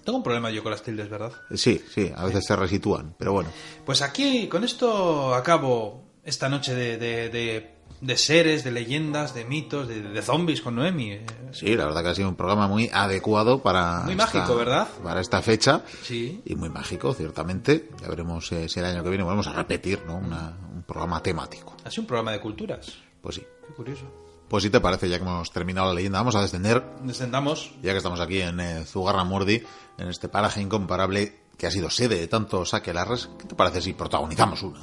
Tengo 0.05 0.17
un 0.17 0.23
problema 0.23 0.49
yo 0.49 0.63
con 0.63 0.71
las 0.71 0.81
tildes, 0.81 1.09
¿verdad? 1.09 1.31
sí, 1.53 1.83
sí, 1.93 2.11
a 2.15 2.25
veces 2.25 2.43
se 2.45 2.55
resitúan, 2.55 3.13
pero 3.19 3.33
bueno. 3.33 3.49
Pues 3.85 4.01
aquí, 4.01 4.47
con 4.47 4.63
esto 4.63 5.35
acabo 5.35 6.01
esta 6.23 6.49
noche 6.49 6.73
de, 6.73 6.97
de, 6.97 7.29
de- 7.29 7.75
de 8.01 8.17
seres, 8.17 8.63
de 8.63 8.71
leyendas, 8.71 9.33
de 9.35 9.45
mitos, 9.45 9.87
de, 9.87 10.01
de 10.01 10.21
zombies 10.21 10.61
con 10.61 10.75
Noemi. 10.75 11.11
Eh, 11.11 11.25
Sí, 11.53 11.75
la 11.75 11.85
verdad 11.85 12.01
que 12.03 12.09
ha 12.09 12.15
sido 12.15 12.29
un 12.29 12.35
programa 12.35 12.67
muy 12.67 12.89
adecuado 12.93 13.61
para... 13.61 14.01
Muy 14.03 14.13
esta- 14.13 14.25
mágico, 14.25 14.55
¿verdad? 14.55 14.87
Para 15.03 15.19
esta 15.21 15.41
fecha. 15.41 15.83
Sí. 16.01 16.41
Y 16.45 16.55
muy 16.55 16.69
mágico, 16.69 17.13
ciertamente. 17.13 17.89
Ya 18.01 18.07
veremos 18.07 18.51
eh, 18.53 18.67
si 18.69 18.79
el 18.79 18.85
año 18.85 19.03
que 19.03 19.09
viene 19.09 19.23
volvemos 19.23 19.47
a 19.47 19.53
repetir, 19.53 20.01
¿no? 20.07 20.15
Una- 20.15 20.57
un 20.73 20.83
programa 20.83 21.21
temático. 21.21 21.75
Ha 21.83 21.91
sido 21.91 22.01
un 22.03 22.07
programa 22.07 22.31
de 22.31 22.39
culturas. 22.39 22.91
Pues 23.21 23.35
sí. 23.35 23.41
Qué 23.67 23.73
curioso. 23.73 24.05
Pues 24.47 24.63
si 24.63 24.69
te 24.69 24.79
parece, 24.81 25.07
ya 25.09 25.17
que 25.17 25.23
hemos 25.23 25.51
terminado 25.51 25.87
la 25.89 25.93
leyenda, 25.93 26.19
vamos 26.19 26.35
a 26.35 26.41
descender 26.41 26.83
Descendamos. 27.03 27.71
ya 27.81 27.91
que 27.91 27.97
estamos 27.97 28.19
aquí 28.19 28.41
en 28.41 28.59
eh, 28.59 28.83
Zugarramurdi, 28.85 29.63
en 29.97 30.07
este 30.09 30.27
paraje 30.27 30.61
incomparable 30.61 31.37
que 31.57 31.67
ha 31.67 31.71
sido 31.71 31.89
sede 31.89 32.17
de 32.19 32.27
tantos 32.27 32.73
aquelarres, 32.73 33.29
¿qué 33.37 33.45
te 33.45 33.55
parece 33.55 33.81
si 33.81 33.93
protagonizamos 33.93 34.63
uno? 34.63 34.79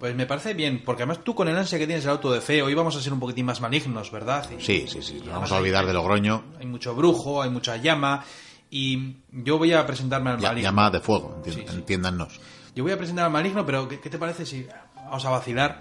Pues 0.00 0.14
me 0.16 0.24
parece 0.26 0.54
bien, 0.54 0.82
porque 0.84 1.02
además 1.02 1.22
tú 1.22 1.34
con 1.34 1.46
el 1.48 1.56
ansia 1.56 1.78
que 1.78 1.86
tienes 1.86 2.04
el 2.06 2.10
auto 2.10 2.32
de 2.32 2.40
fe, 2.40 2.62
hoy 2.62 2.72
vamos 2.72 2.96
a 2.96 3.00
ser 3.02 3.12
un 3.12 3.20
poquitín 3.20 3.44
más 3.44 3.60
malignos, 3.60 4.10
¿verdad? 4.10 4.48
Y- 4.50 4.60
Sí, 4.60 4.86
sí, 4.88 5.02
sí, 5.02 5.14
nos 5.18 5.28
vamos 5.28 5.52
a 5.52 5.56
olvidar 5.58 5.82
hay- 5.82 5.88
de 5.88 5.92
Logroño, 5.92 6.42
Hay 6.58 6.64
mucho 6.66 6.94
brujo, 6.94 7.42
hay 7.42 7.50
mucha 7.50 7.76
llama, 7.76 8.24
y 8.70 9.16
yo 9.30 9.58
voy 9.58 9.74
a 9.74 9.86
presentarme 9.86 10.30
al 10.30 10.40
maligno. 10.40 10.62
llama 10.70 10.90
de 10.90 11.00
fuego, 11.00 11.36
enti- 11.44 11.52
Sí, 11.52 11.64
sí. 11.68 11.74
entiéndanos. 11.76 12.40
Yo 12.74 12.82
voy 12.82 12.92
a 12.92 12.96
presentar 12.96 13.26
al 13.26 13.30
maligno, 13.30 13.66
pero 13.66 13.86
¿qué, 13.88 14.00
qué 14.00 14.08
te 14.08 14.16
parece 14.18 14.46
si 14.46 14.66
vamos 14.96 15.24
a 15.26 15.30
vacilar? 15.30 15.80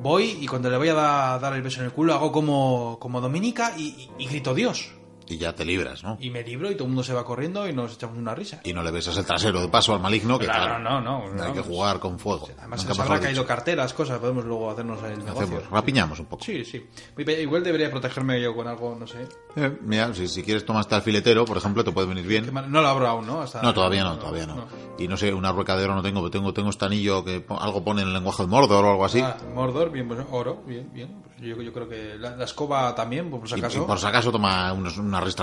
Voy 0.00 0.38
y 0.40 0.46
cuando 0.46 0.70
le 0.70 0.76
voy 0.76 0.88
a 0.90 0.94
da- 0.94 1.38
dar 1.40 1.54
el 1.54 1.62
beso 1.62 1.80
en 1.80 1.86
el 1.86 1.92
culo 1.92 2.14
hago 2.14 2.30
como, 2.30 2.96
como 3.00 3.20
Dominica 3.20 3.74
y, 3.76 3.88
y- 3.88 4.10
y 4.24 4.26
grito 4.28 4.54
Dios. 4.54 4.92
Y 5.28 5.38
ya 5.38 5.54
te 5.54 5.64
libras, 5.64 6.02
¿no? 6.02 6.16
Y 6.20 6.30
me 6.30 6.42
libro 6.42 6.70
y 6.70 6.74
todo 6.74 6.84
el 6.84 6.90
mundo 6.90 7.02
se 7.02 7.14
va 7.14 7.24
corriendo 7.24 7.66
y 7.68 7.72
nos 7.72 7.94
echamos 7.94 8.16
una 8.18 8.34
risa. 8.34 8.60
Y 8.64 8.72
no 8.72 8.82
le 8.82 8.90
besas 8.90 9.16
el 9.16 9.24
trasero 9.24 9.60
de 9.60 9.68
paso 9.68 9.94
al 9.94 10.00
maligno, 10.00 10.38
que 10.38 10.44
Claro, 10.46 10.64
claro, 10.64 10.78
no, 10.82 11.00
no, 11.00 11.32
no, 11.32 11.42
hay 11.44 11.52
que 11.52 11.60
jugar 11.62 11.98
con 12.00 12.18
fuego. 12.18 12.48
Además, 12.58 12.82
se 12.82 13.00
habrá 13.02 13.20
caído 13.20 13.46
carteras, 13.46 13.94
cosas, 13.94 14.18
podemos 14.18 14.44
luego 14.44 14.70
hacernos 14.70 15.02
el 15.04 15.18
negocio. 15.18 15.42
Hacemos, 15.42 15.70
rapiñamos 15.70 16.18
un 16.20 16.26
poco. 16.26 16.44
Sí, 16.44 16.64
sí. 16.64 16.86
Igual 17.16 17.62
debería 17.64 17.90
protegerme 17.90 18.40
yo 18.40 18.54
con 18.54 18.66
algo, 18.68 18.96
no 18.98 19.06
sé. 19.06 19.26
Eh, 19.56 19.78
mira, 19.82 20.12
si, 20.14 20.28
si 20.28 20.42
quieres 20.42 20.64
tomaste 20.64 20.94
al 20.94 21.02
filetero, 21.02 21.44
por 21.44 21.56
ejemplo, 21.56 21.84
te 21.84 21.92
puede 21.92 22.06
venir 22.08 22.26
bien. 22.26 22.52
No 22.52 22.80
lo 22.82 22.88
abro 22.88 23.06
aún, 23.08 23.26
¿no? 23.26 23.42
Hasta- 23.42 23.62
No, 23.62 23.72
todavía 23.72 24.04
no, 24.04 24.18
todavía 24.18 24.46
no. 24.46 24.66
Y 24.98 25.08
no 25.08 25.16
sé, 25.16 25.32
una 25.32 25.52
rueca 25.52 25.76
de 25.76 25.84
oro 25.84 25.94
no 25.94 26.02
tengo, 26.02 26.20
pero 26.20 26.30
tengo, 26.30 26.52
tengo 26.52 26.70
este 26.70 26.84
anillo 26.84 27.24
que 27.24 27.44
algo 27.60 27.82
pone 27.84 28.02
en 28.02 28.08
el 28.08 28.14
lenguaje 28.14 28.42
de 28.42 28.48
Mordor 28.48 28.84
o 28.84 28.90
algo 28.90 29.04
así. 29.04 29.20
Ah, 29.20 29.36
Mordor, 29.54 29.90
bien, 29.90 30.08
pues 30.08 30.20
oro, 30.30 30.62
bien, 30.66 30.90
bien. 30.92 31.22
Pues 31.42 31.56
yo, 31.56 31.60
yo 31.62 31.72
creo 31.72 31.88
que 31.88 32.14
la, 32.18 32.36
la 32.36 32.44
escoba 32.44 32.94
también, 32.94 33.28
pues, 33.28 33.40
por 33.40 33.48
si 33.48 33.56
Y- 33.56 33.58
acaso. 33.58 33.82
Y, 33.82 33.86
por 33.86 33.98
si 33.98 34.06
acaso 34.06 34.30
toma 34.30 34.72
unos, 34.72 34.96
unos 34.98 35.36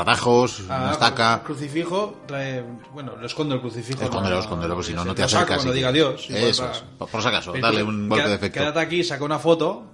Ah, 0.69 0.81
una 0.81 0.91
estaca. 0.91 1.33
El 1.35 1.41
crucifijo 1.41 2.21
trae. 2.25 2.63
Bueno, 2.93 3.17
lo 3.17 3.25
escondo 3.25 3.55
el 3.55 3.61
crucifijo. 3.61 4.01
Escóndelo, 4.03 4.35
no- 4.37 4.41
escóndelo, 4.41 4.75
pues 4.75 4.87
si 4.87 4.93
no, 4.93 5.03
no 5.03 5.13
te 5.13 5.23
acercas. 5.23 5.57
Cuando 5.57 5.73
y- 5.73 5.75
diga 5.75 5.91
Dios. 5.91 6.27
Eso 6.29 6.63
para- 6.63 6.73
es, 6.77 6.83
por, 6.97 7.09
por 7.09 7.21
si 7.21 7.27
acaso, 7.27 7.51
Pero 7.51 7.71
tú, 7.71 7.79
un 7.85 8.07
golpe 8.07 8.29
de 8.29 8.35
efecto. 8.35 8.59
Quédate 8.61 8.79
aquí, 8.79 9.03
saca 9.03 9.25
una 9.25 9.39
foto 9.39 9.87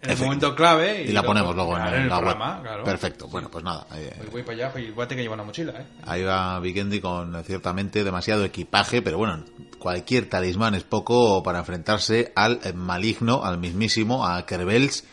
en 0.00 0.10
el 0.10 0.18
momento 0.18 0.54
clave. 0.54 1.02
Y 1.04 1.12
la 1.12 1.22
ponemos 1.22 1.54
luego 1.54 1.76
en, 1.76 1.84
el- 1.86 1.94
el 1.94 2.08
web. 2.10 2.36
claro. 2.62 2.84
Perfecto, 2.84 3.28
bueno, 3.28 3.50
pues 3.50 3.62
nada. 3.62 3.86
ahí- 3.90 4.08
Voy, 4.18 4.28
voy 4.32 4.42
para 4.42 4.54
allá, 4.54 4.72
pues 4.72 4.94
voy 4.94 5.04
a 5.04 5.08
tener 5.08 5.18
que 5.18 5.22
llevar 5.24 5.36
una 5.38 5.44
mochila, 5.46 5.72
¿eh? 5.72 5.86
Ahí 6.06 6.22
va 6.22 6.58
Vikendi 6.60 7.00
con 7.00 7.36
eh, 7.36 7.42
ciertamente 7.44 8.04
demasiado 8.04 8.42
equipaje, 8.44 9.02
pero 9.02 9.18
bueno, 9.18 9.44
cualquier 9.78 10.30
talismán 10.30 10.74
es 10.74 10.84
poco 10.84 11.42
para 11.42 11.58
enfrentarse 11.58 12.32
al 12.34 12.60
eh, 12.64 12.72
maligno, 12.72 13.44
al 13.44 13.58
mismísimo, 13.58 14.26
a 14.26 14.46
Kerbels, 14.46 15.04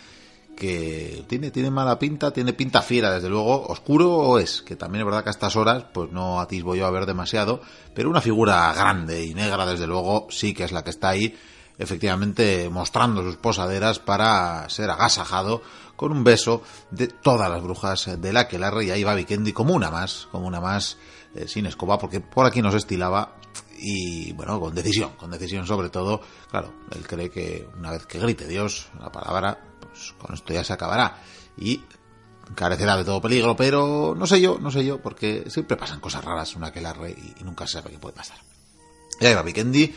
que 0.64 1.26
tiene, 1.28 1.52
tiene 1.52 1.70
mala 1.70 2.00
pinta, 2.00 2.32
tiene 2.32 2.54
pinta 2.54 2.82
fiera, 2.82 3.12
desde 3.12 3.28
luego, 3.28 3.68
oscuro 3.68 4.40
es, 4.40 4.62
que 4.62 4.78
también 4.78 5.02
es 5.02 5.06
verdad 5.06 5.22
que 5.22 5.30
a 5.30 5.32
estas 5.32 5.58
horas, 5.58 5.84
pues 5.94 6.10
no 6.10 6.40
atisbo 6.40 6.74
yo 6.74 6.86
a 6.86 6.92
ver 6.92 7.06
demasiado, 7.06 7.60
pero 7.94 8.10
una 8.10 8.22
figura 8.22 8.72
grande 8.74 9.26
y 9.26 9.34
negra, 9.34 9.66
desde 9.66 9.88
luego, 9.88 10.28
sí 10.30 10.54
que 10.54 10.64
es 10.64 10.72
la 10.72 10.82
que 10.82 10.92
está 10.92 11.10
ahí, 11.10 11.36
efectivamente 11.78 12.70
mostrando 12.70 13.24
sus 13.24 13.36
posaderas 13.36 14.00
para 14.00 14.70
ser 14.70 14.90
agasajado 14.90 15.62
con 15.98 16.14
un 16.14 16.24
beso 16.24 16.62
de 16.92 17.08
todas 17.10 17.50
las 17.50 17.62
brujas 17.62 18.22
del 18.22 18.38
aquelarre 18.38 18.86
y 18.86 18.92
ahí 18.92 19.04
va 19.04 19.16
Vikendi 19.16 19.52
como 19.52 19.74
una 19.74 19.92
más, 19.92 20.30
como 20.32 20.48
una 20.48 20.62
más 20.62 20.98
eh, 21.36 21.46
sin 21.46 21.66
escoba, 21.66 21.98
porque 21.98 22.22
por 22.22 22.46
aquí 22.46 22.62
nos 22.62 22.74
estilaba 22.74 23.36
y 23.78 24.32
bueno, 24.32 24.62
con 24.62 24.74
decisión, 24.74 25.12
con 25.18 25.30
decisión 25.30 25.68
sobre 25.68 25.90
todo, 25.90 26.22
claro, 26.50 26.74
él 26.96 27.06
cree 27.06 27.30
que 27.30 27.68
una 27.78 27.92
vez 27.92 28.06
que 28.06 28.18
grite 28.18 28.48
Dios 28.48 28.88
la 28.98 29.12
palabra, 29.12 29.73
pues 29.94 30.14
con 30.18 30.34
esto 30.34 30.54
ya 30.54 30.64
se 30.64 30.74
acabará 30.74 31.22
y 31.56 31.82
carecerá 32.56 32.98
de 32.98 33.06
todo 33.06 33.22
peligro, 33.22 33.56
pero 33.56 34.16
no 34.18 34.28
sé 34.28 34.42
yo, 34.42 34.58
no 34.60 34.72
sé 34.72 34.84
yo, 34.84 35.02
porque 35.02 35.46
siempre 35.48 35.78
pasan 35.78 36.00
cosas 36.00 36.26
raras 36.26 36.52
en 36.52 36.58
un 36.58 36.64
aquelarre 36.66 37.12
y, 37.12 37.42
y 37.42 37.44
nunca 37.44 37.68
se 37.68 37.74
sabe 37.74 37.92
qué 37.92 38.00
puede 38.00 38.16
pasar. 38.16 38.38
Y 39.20 39.26
ahí 39.26 39.34
va 39.34 39.44
Vikendi, 39.44 39.94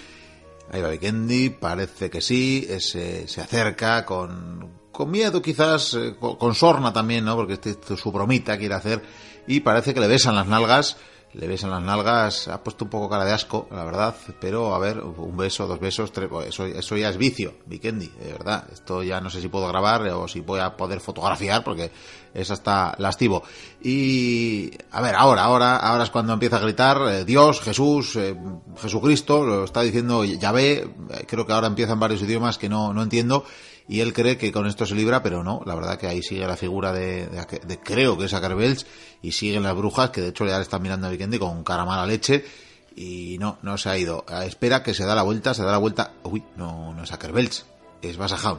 ahí 0.71 0.81
va 0.81 0.91
Vikendi, 0.91 1.51
parece 1.51 2.11
que 2.11 2.21
sí, 2.21 2.69
se, 2.79 3.27
se 3.27 3.41
acerca 3.41 4.05
con, 4.05 4.71
con 4.93 5.11
miedo 5.11 5.43
quizás, 5.43 5.95
eh, 5.95 6.17
con, 6.19 6.37
con 6.37 6.55
sorna 6.55 6.93
también, 6.93 7.25
¿no? 7.25 7.35
Porque 7.35 7.55
este, 7.55 7.71
este 7.71 7.97
su 7.97 8.13
bromita 8.13 8.57
quiere 8.59 8.75
hacer 8.75 9.03
y 9.47 9.61
parece 9.61 9.95
que 9.95 10.01
le 10.01 10.09
besan 10.09 10.35
las 10.35 10.47
nalgas, 10.47 10.97
le 11.37 11.47
besan 11.47 11.71
las 11.71 11.83
nalgas, 11.83 12.49
ha 12.49 12.63
puesto 12.63 12.87
un 12.87 12.91
poco 12.91 13.11
cara 13.11 13.27
de 13.27 13.33
asco, 13.33 13.69
la 13.71 13.85
verdad, 13.85 14.15
pero 14.41 14.75
a 14.75 14.79
ver, 14.79 15.01
un 15.01 15.37
beso, 15.37 15.67
dos 15.67 15.79
besos, 15.79 16.11
tres, 16.11 16.29
pues 16.31 16.49
eso, 16.49 16.65
eso 16.65 16.97
ya 16.97 17.11
es 17.11 17.19
vicio, 17.19 17.55
Vikendi, 17.67 18.09
de 18.09 18.33
verdad. 18.33 18.65
Esto 18.73 19.03
ya 19.03 19.21
no 19.21 19.29
sé 19.29 19.43
si 19.43 19.49
puedo 19.49 19.69
grabar 19.69 20.03
o 20.09 20.27
si 20.29 20.41
voy 20.41 20.61
a 20.61 20.75
poder 20.77 21.01
fotografiar 21.01 21.63
porque 21.63 21.91
es 22.33 22.51
hasta 22.51 22.95
lastivo. 22.99 23.43
Y 23.83 24.71
a 24.93 25.03
ver, 25.03 25.15
ahora, 25.15 25.45
ahora, 25.45 25.77
ahora 25.77 26.05
es 26.05 26.11
cuando 26.11 26.33
empieza 26.33 26.57
a 26.57 26.61
gritar 26.61 27.03
eh, 27.07 27.25
Dios, 27.27 27.61
Jesús, 27.61 28.17
eh, 28.17 28.35
Jesucristo, 28.81 29.45
lo 29.45 29.65
está 29.65 29.83
diciendo 29.83 30.25
Yahvé, 30.25 30.73
eh, 30.79 30.89
creo 31.27 31.47
que 31.47 31.53
ahora 31.53 31.67
empieza 31.67 31.93
en 31.93 32.01
varios 32.01 32.23
idiomas 32.23 32.57
que 32.57 32.71
no, 32.71 32.95
no 32.95 33.03
entiendo 33.03 33.45
y 33.89 34.01
él 34.01 34.13
cree 34.13 34.37
que 34.37 34.51
con 34.53 34.67
esto 34.67 34.85
se 34.87 34.95
libra, 34.95 35.23
pero 35.23 35.45
no, 35.45 35.63
la 35.65 35.75
verdad 35.75 35.99
que 35.99 36.07
ahí 36.09 36.23
sigue 36.23 36.47
la 36.47 36.57
figura 36.57 36.93
de, 36.93 37.27
de- 37.27 37.61
de- 37.67 37.79
creo 37.81 38.19
que 38.19 38.25
es 38.25 38.35
Akerbels 38.35 38.87
y 39.23 39.33
siguen 39.33 39.63
las 39.63 39.77
brujas 39.77 40.11
que 40.11 40.21
de 40.21 40.29
hecho 40.29 40.45
ya 40.47 40.57
le 40.57 40.63
están 40.63 40.83
mirando 40.83 41.07
a 41.07 41.11
Vikendi 41.11 41.39
con 41.39 41.63
cara 41.65 41.85
mala 41.85 42.05
leche 42.07 42.45
y 42.97 43.37
no, 43.39 43.59
no 43.63 43.77
se 43.79 43.89
ha 43.91 43.99
ido. 43.99 44.25
Espera 44.45 44.83
que 44.83 44.95
se 44.95 45.05
da 45.05 45.15
la 45.15 45.23
vuelta, 45.23 45.55
se 45.55 45.63
da 45.63 45.71
la 45.73 45.79
vuelta, 45.79 46.13
uy, 46.25 46.43
no, 46.57 46.95
no 46.95 47.05
es 47.05 47.13
Akerbels, 47.13 47.67
es 48.03 48.17
Basajaun. 48.17 48.59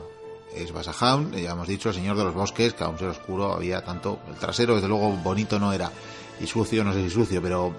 Es 0.56 0.72
Basajaun, 0.72 1.34
ya 1.34 1.52
hemos 1.52 1.68
dicho, 1.68 1.90
el 1.90 1.96
señor 1.96 2.18
de 2.18 2.24
los 2.24 2.34
bosques, 2.34 2.74
que 2.74 2.84
aún 2.84 2.98
ser 2.98 3.10
oscuro 3.10 3.54
había 3.54 3.84
tanto, 3.84 4.20
el 4.30 4.36
trasero 4.36 4.76
desde 4.76 4.88
luego 4.88 5.10
bonito 5.18 5.60
no 5.60 5.74
era, 5.74 5.92
y 6.40 6.48
sucio, 6.48 6.84
no 6.84 6.94
sé 6.94 7.04
si 7.04 7.10
sucio, 7.10 7.42
pero 7.42 7.76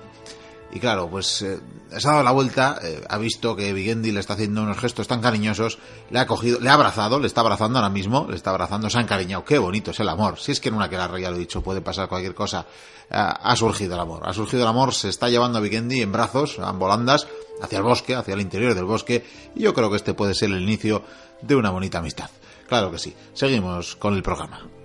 y 0.71 0.81
claro, 0.81 1.09
pues 1.09 1.43
eh, 1.43 1.59
se 1.97 2.09
ha 2.09 2.13
dado 2.13 2.23
la 2.23 2.31
vuelta, 2.31 2.79
eh, 2.83 3.03
ha 3.09 3.17
visto 3.17 3.57
que 3.57 3.73
Vigendi 3.73 4.13
le 4.13 4.21
está 4.21 4.35
haciendo 4.35 4.63
unos 4.63 4.79
gestos 4.79 5.09
tan 5.09 5.21
cariñosos, 5.23 5.79
le 6.11 6.19
ha 6.19 6.27
cogido, 6.27 6.61
le 6.61 6.69
ha 6.69 6.75
abrazado, 6.75 7.19
le 7.19 7.27
está 7.27 7.41
abrazando 7.41 7.79
ahora 7.79 7.89
mismo, 7.89 8.27
le 8.29 8.37
está 8.37 8.51
abrazando, 8.51 8.91
se 8.91 8.99
ha 8.99 9.01
encariñado. 9.01 9.45
Qué 9.45 9.59
bonito 9.59 9.93
es 9.93 10.01
el 10.01 10.09
amor. 10.09 10.39
Si 10.39 10.53
es 10.53 10.61
que 10.61 10.69
en 10.69 10.75
una 10.75 10.91
que 10.91 10.97
la 10.97 11.19
ya 11.19 11.31
lo 11.31 11.37
he 11.37 11.41
dicho, 11.41 11.63
puede 11.63 11.81
pasar 11.81 12.09
cualquier 12.09 12.35
cosa. 12.35 12.67
Ha, 13.11 13.57
surgido 13.57 13.95
el 13.95 14.01
amor, 14.01 14.29
ha 14.29 14.35
surgido 14.35 14.63
el 14.63 14.69
amor, 14.69 14.93
se 14.93 15.09
está 15.09 15.31
llevando 15.31 15.57
a 15.57 15.63
Vigendi 15.63 16.03
en 16.03 16.13
brazos, 16.13 16.59
en 16.59 16.79
volandas, 16.79 17.27
hacia 17.63 17.79
el 17.79 17.85
bosque, 17.85 18.15
hacia 18.15 18.35
el 18.35 18.41
interior 18.43 18.75
del 18.75 18.85
bosque, 18.85 19.25
y 19.55 19.63
yo 19.63 19.73
creo 19.73 19.89
que 19.89 19.97
este 19.97 20.13
puede 20.13 20.35
ser 20.35 20.51
el 20.51 20.61
inicio 20.61 21.03
de 21.41 21.57
una 21.57 21.71
bonita 21.71 22.01
amistad. 22.01 22.29
Claro 22.69 22.91
que 22.91 22.99
sí. 22.99 23.15
Seguimos 23.33 23.97
con 23.97 24.15
el 24.15 24.23
programa. 24.23 24.78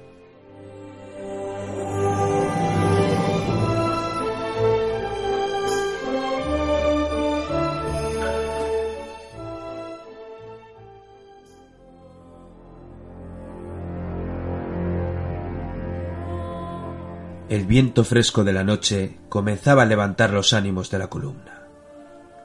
El 17.53 17.67
viento 17.67 18.03
fresco 18.03 18.43
de 18.43 18.51
la 18.51 18.63
noche 18.63 19.19
comenzaba 19.29 19.83
a 19.83 19.85
levantar 19.85 20.31
los 20.31 20.53
ánimos 20.53 20.89
de 20.89 20.97
la 20.97 21.05
columna. 21.05 21.67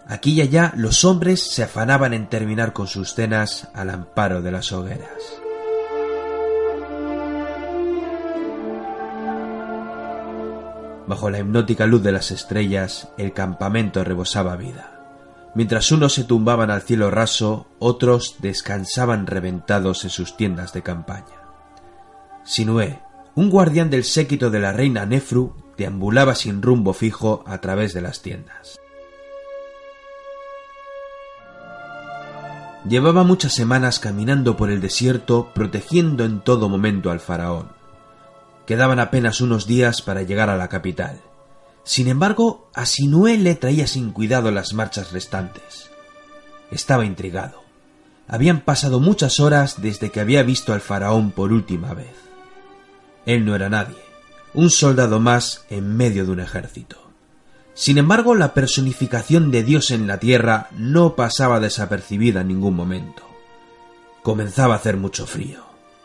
Aquí 0.06 0.32
y 0.32 0.42
allá 0.42 0.74
los 0.76 1.02
hombres 1.02 1.40
se 1.40 1.62
afanaban 1.62 2.12
en 2.12 2.28
terminar 2.28 2.74
con 2.74 2.88
sus 2.88 3.14
cenas 3.14 3.68
al 3.72 3.88
amparo 3.88 4.42
de 4.42 4.52
las 4.52 4.70
hogueras. 4.70 5.40
Bajo 11.06 11.30
la 11.30 11.38
hipnótica 11.38 11.86
luz 11.86 12.02
de 12.02 12.12
las 12.12 12.30
estrellas, 12.30 13.08
el 13.16 13.32
campamento 13.32 14.04
rebosaba 14.04 14.56
vida. 14.56 14.92
Mientras 15.54 15.90
unos 15.90 16.12
se 16.12 16.24
tumbaban 16.24 16.70
al 16.70 16.82
cielo 16.82 17.10
raso, 17.10 17.66
otros 17.78 18.36
descansaban 18.40 19.26
reventados 19.26 20.04
en 20.04 20.10
sus 20.10 20.36
tiendas 20.36 20.74
de 20.74 20.82
campaña. 20.82 21.24
Sinué, 22.44 23.00
un 23.38 23.50
guardián 23.50 23.88
del 23.88 24.02
séquito 24.02 24.50
de 24.50 24.58
la 24.58 24.72
reina 24.72 25.06
Nefru, 25.06 25.54
deambulaba 25.76 26.34
sin 26.34 26.60
rumbo 26.60 26.92
fijo 26.92 27.44
a 27.46 27.58
través 27.58 27.94
de 27.94 28.00
las 28.00 28.20
tiendas. 28.20 28.80
Llevaba 32.88 33.22
muchas 33.22 33.54
semanas 33.54 34.00
caminando 34.00 34.56
por 34.56 34.72
el 34.72 34.80
desierto, 34.80 35.52
protegiendo 35.54 36.24
en 36.24 36.40
todo 36.40 36.68
momento 36.68 37.12
al 37.12 37.20
faraón. 37.20 37.68
Quedaban 38.66 38.98
apenas 38.98 39.40
unos 39.40 39.68
días 39.68 40.02
para 40.02 40.22
llegar 40.22 40.50
a 40.50 40.56
la 40.56 40.66
capital. 40.66 41.20
Sin 41.84 42.08
embargo, 42.08 42.68
a 42.74 42.86
le 43.36 43.54
traía 43.54 43.86
sin 43.86 44.10
cuidado 44.10 44.50
las 44.50 44.74
marchas 44.74 45.12
restantes. 45.12 45.90
Estaba 46.72 47.06
intrigado. 47.06 47.62
Habían 48.26 48.62
pasado 48.62 48.98
muchas 48.98 49.38
horas 49.38 49.80
desde 49.80 50.10
que 50.10 50.18
había 50.18 50.42
visto 50.42 50.72
al 50.72 50.80
faraón 50.80 51.30
por 51.30 51.52
última 51.52 51.94
vez. 51.94 52.27
Él 53.28 53.44
no 53.44 53.54
era 53.54 53.68
nadie, 53.68 53.98
un 54.54 54.70
soldado 54.70 55.20
más 55.20 55.66
en 55.68 55.94
medio 55.98 56.24
de 56.24 56.32
un 56.32 56.40
ejército. 56.40 56.96
Sin 57.74 57.98
embargo, 57.98 58.34
la 58.34 58.54
personificación 58.54 59.50
de 59.50 59.62
Dios 59.62 59.90
en 59.90 60.06
la 60.06 60.18
tierra 60.18 60.70
no 60.74 61.14
pasaba 61.14 61.60
desapercibida 61.60 62.40
en 62.40 62.48
ningún 62.48 62.74
momento. 62.74 63.22
Comenzaba 64.22 64.72
a 64.72 64.76
hacer 64.78 64.96
mucho 64.96 65.26
frío. 65.26 65.62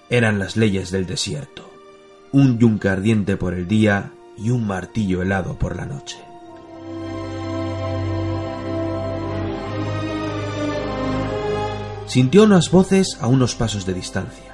Eran 0.10 0.38
las 0.38 0.58
leyes 0.58 0.92
del 0.92 1.06
desierto. 1.06 1.72
Un 2.34 2.60
yunque 2.60 2.90
ardiente 2.90 3.38
por 3.38 3.54
el 3.54 3.70
día 3.70 4.12
y 4.38 4.50
un 4.50 4.68
martillo 4.68 5.22
helado 5.22 5.58
por 5.58 5.78
la 5.78 5.86
noche. 5.86 6.18
Sintió 12.06 12.44
unas 12.44 12.70
voces 12.70 13.18
a 13.22 13.28
unos 13.28 13.56
pasos 13.56 13.86
de 13.86 13.94
distancia. 13.94 14.53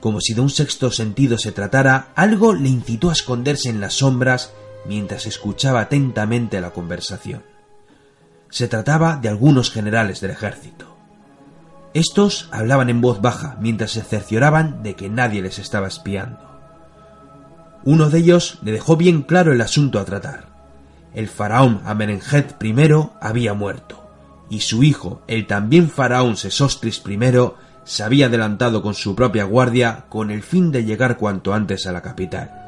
Como 0.00 0.20
si 0.20 0.34
de 0.34 0.40
un 0.40 0.50
sexto 0.50 0.90
sentido 0.90 1.38
se 1.38 1.52
tratara, 1.52 2.08
algo 2.14 2.54
le 2.54 2.68
incitó 2.68 3.10
a 3.10 3.12
esconderse 3.12 3.68
en 3.68 3.80
las 3.80 3.94
sombras 3.94 4.52
mientras 4.86 5.26
escuchaba 5.26 5.80
atentamente 5.80 6.60
la 6.60 6.70
conversación. 6.70 7.42
Se 8.48 8.66
trataba 8.66 9.16
de 9.16 9.28
algunos 9.28 9.70
generales 9.70 10.20
del 10.20 10.30
ejército. 10.30 10.96
Estos 11.92 12.48
hablaban 12.50 12.88
en 12.88 13.00
voz 13.00 13.20
baja 13.20 13.56
mientras 13.60 13.90
se 13.90 14.02
cercioraban 14.02 14.82
de 14.82 14.94
que 14.94 15.08
nadie 15.08 15.42
les 15.42 15.58
estaba 15.58 15.88
espiando. 15.88 16.38
Uno 17.84 18.10
de 18.10 18.18
ellos 18.18 18.58
le 18.62 18.72
dejó 18.72 18.96
bien 18.96 19.22
claro 19.22 19.52
el 19.52 19.60
asunto 19.60 19.98
a 19.98 20.04
tratar. 20.04 20.48
El 21.14 21.28
faraón 21.28 21.80
Amenenjet 21.84 22.62
I 22.62 22.74
había 23.20 23.54
muerto, 23.54 24.08
y 24.48 24.60
su 24.60 24.82
hijo, 24.84 25.22
el 25.26 25.46
también 25.46 25.90
faraón 25.90 26.36
Sesostris 26.36 27.02
I, 27.06 27.18
se 27.84 28.02
había 28.02 28.26
adelantado 28.26 28.82
con 28.82 28.94
su 28.94 29.14
propia 29.14 29.44
guardia 29.44 30.04
con 30.08 30.30
el 30.30 30.42
fin 30.42 30.70
de 30.70 30.84
llegar 30.84 31.16
cuanto 31.16 31.54
antes 31.54 31.86
a 31.86 31.92
la 31.92 32.02
capital. 32.02 32.60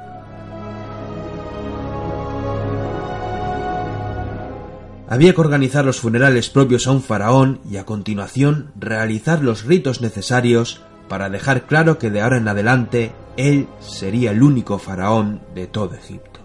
Había 5.08 5.34
que 5.34 5.40
organizar 5.42 5.84
los 5.84 6.00
funerales 6.00 6.48
propios 6.48 6.86
a 6.86 6.92
un 6.92 7.02
faraón 7.02 7.60
y 7.70 7.76
a 7.76 7.84
continuación 7.84 8.72
realizar 8.76 9.42
los 9.42 9.64
ritos 9.64 10.00
necesarios 10.00 10.80
para 11.06 11.28
dejar 11.28 11.66
claro 11.66 11.98
que 11.98 12.10
de 12.10 12.22
ahora 12.22 12.38
en 12.38 12.48
adelante 12.48 13.12
él 13.36 13.68
sería 13.80 14.30
el 14.30 14.42
único 14.42 14.78
faraón 14.78 15.42
de 15.54 15.66
todo 15.66 15.94
Egipto. 15.94 16.40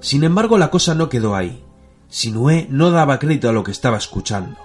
Sin 0.00 0.22
embargo, 0.22 0.58
la 0.58 0.70
cosa 0.70 0.94
no 0.94 1.08
quedó 1.08 1.34
ahí. 1.34 1.64
Sinué 2.08 2.66
no 2.68 2.90
daba 2.90 3.18
crédito 3.18 3.48
a 3.48 3.52
lo 3.54 3.64
que 3.64 3.70
estaba 3.70 3.96
escuchando. 3.96 4.58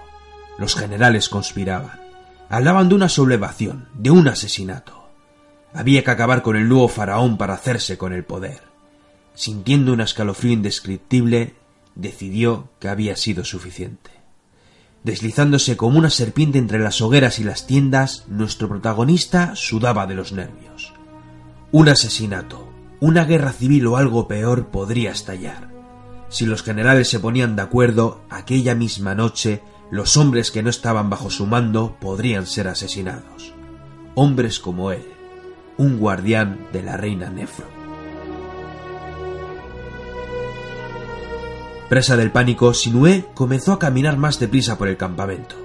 Los 0.58 0.76
generales 0.76 1.30
conspiraban. 1.30 1.99
Hablaban 2.52 2.88
de 2.88 2.96
una 2.96 3.08
sublevación, 3.08 3.86
de 3.94 4.10
un 4.10 4.26
asesinato. 4.26 5.08
Había 5.72 6.02
que 6.02 6.10
acabar 6.10 6.42
con 6.42 6.56
el 6.56 6.68
nuevo 6.68 6.88
faraón 6.88 7.38
para 7.38 7.54
hacerse 7.54 7.96
con 7.96 8.12
el 8.12 8.24
poder. 8.24 8.60
Sintiendo 9.34 9.92
un 9.92 10.00
escalofrío 10.00 10.54
indescriptible, 10.54 11.54
decidió 11.94 12.68
que 12.80 12.88
había 12.88 13.14
sido 13.14 13.44
suficiente. 13.44 14.10
Deslizándose 15.04 15.76
como 15.76 15.96
una 15.96 16.10
serpiente 16.10 16.58
entre 16.58 16.80
las 16.80 17.00
hogueras 17.00 17.38
y 17.38 17.44
las 17.44 17.68
tiendas, 17.68 18.24
nuestro 18.26 18.68
protagonista 18.68 19.54
sudaba 19.54 20.08
de 20.08 20.14
los 20.16 20.32
nervios. 20.32 20.92
Un 21.70 21.88
asesinato, 21.88 22.68
una 22.98 23.26
guerra 23.26 23.52
civil 23.52 23.86
o 23.86 23.96
algo 23.96 24.26
peor 24.26 24.70
podría 24.70 25.12
estallar. 25.12 25.70
Si 26.30 26.46
los 26.46 26.64
generales 26.64 27.08
se 27.08 27.20
ponían 27.20 27.54
de 27.54 27.62
acuerdo, 27.62 28.22
aquella 28.28 28.74
misma 28.74 29.14
noche 29.14 29.62
los 29.90 30.16
hombres 30.16 30.50
que 30.50 30.62
no 30.62 30.70
estaban 30.70 31.10
bajo 31.10 31.30
su 31.30 31.46
mando 31.46 31.96
podrían 32.00 32.46
ser 32.46 32.68
asesinados. 32.68 33.52
Hombres 34.14 34.58
como 34.60 34.92
él, 34.92 35.04
un 35.76 35.98
guardián 35.98 36.66
de 36.72 36.82
la 36.82 36.96
reina 36.96 37.30
Nefro. 37.30 37.66
Presa 41.88 42.16
del 42.16 42.30
pánico, 42.30 42.72
Sinué 42.72 43.24
comenzó 43.34 43.72
a 43.72 43.78
caminar 43.80 44.16
más 44.16 44.38
deprisa 44.38 44.78
por 44.78 44.86
el 44.86 44.96
campamento. 44.96 45.56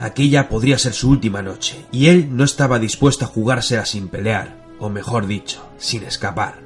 Aquella 0.00 0.48
podría 0.48 0.78
ser 0.78 0.94
su 0.94 1.10
última 1.10 1.42
noche, 1.42 1.84
y 1.92 2.06
él 2.06 2.28
no 2.34 2.44
estaba 2.44 2.78
dispuesto 2.78 3.26
a 3.26 3.28
jugársela 3.28 3.84
sin 3.84 4.08
pelear, 4.08 4.64
o 4.78 4.88
mejor 4.88 5.26
dicho, 5.26 5.60
sin 5.76 6.04
escapar. 6.04 6.60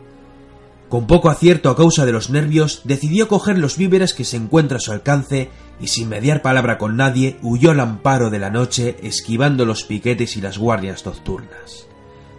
Con 0.88 1.06
poco 1.06 1.30
acierto 1.30 1.70
a 1.70 1.76
causa 1.76 2.04
de 2.04 2.12
los 2.12 2.28
nervios, 2.28 2.82
decidió 2.84 3.26
coger 3.26 3.58
los 3.58 3.78
víveres 3.78 4.12
que 4.12 4.24
se 4.24 4.36
encuentra 4.36 4.76
a 4.76 4.80
su 4.80 4.92
alcance 4.92 5.48
y 5.82 5.88
sin 5.88 6.09
mediar 6.09 6.42
palabra 6.42 6.78
con 6.78 6.96
nadie 6.96 7.38
huyó 7.42 7.72
al 7.72 7.80
amparo 7.80 8.30
de 8.30 8.38
la 8.38 8.50
noche 8.50 8.96
esquivando 9.02 9.66
los 9.66 9.82
piquetes 9.82 10.36
y 10.36 10.40
las 10.40 10.56
guardias 10.56 11.04
nocturnas. 11.04 11.88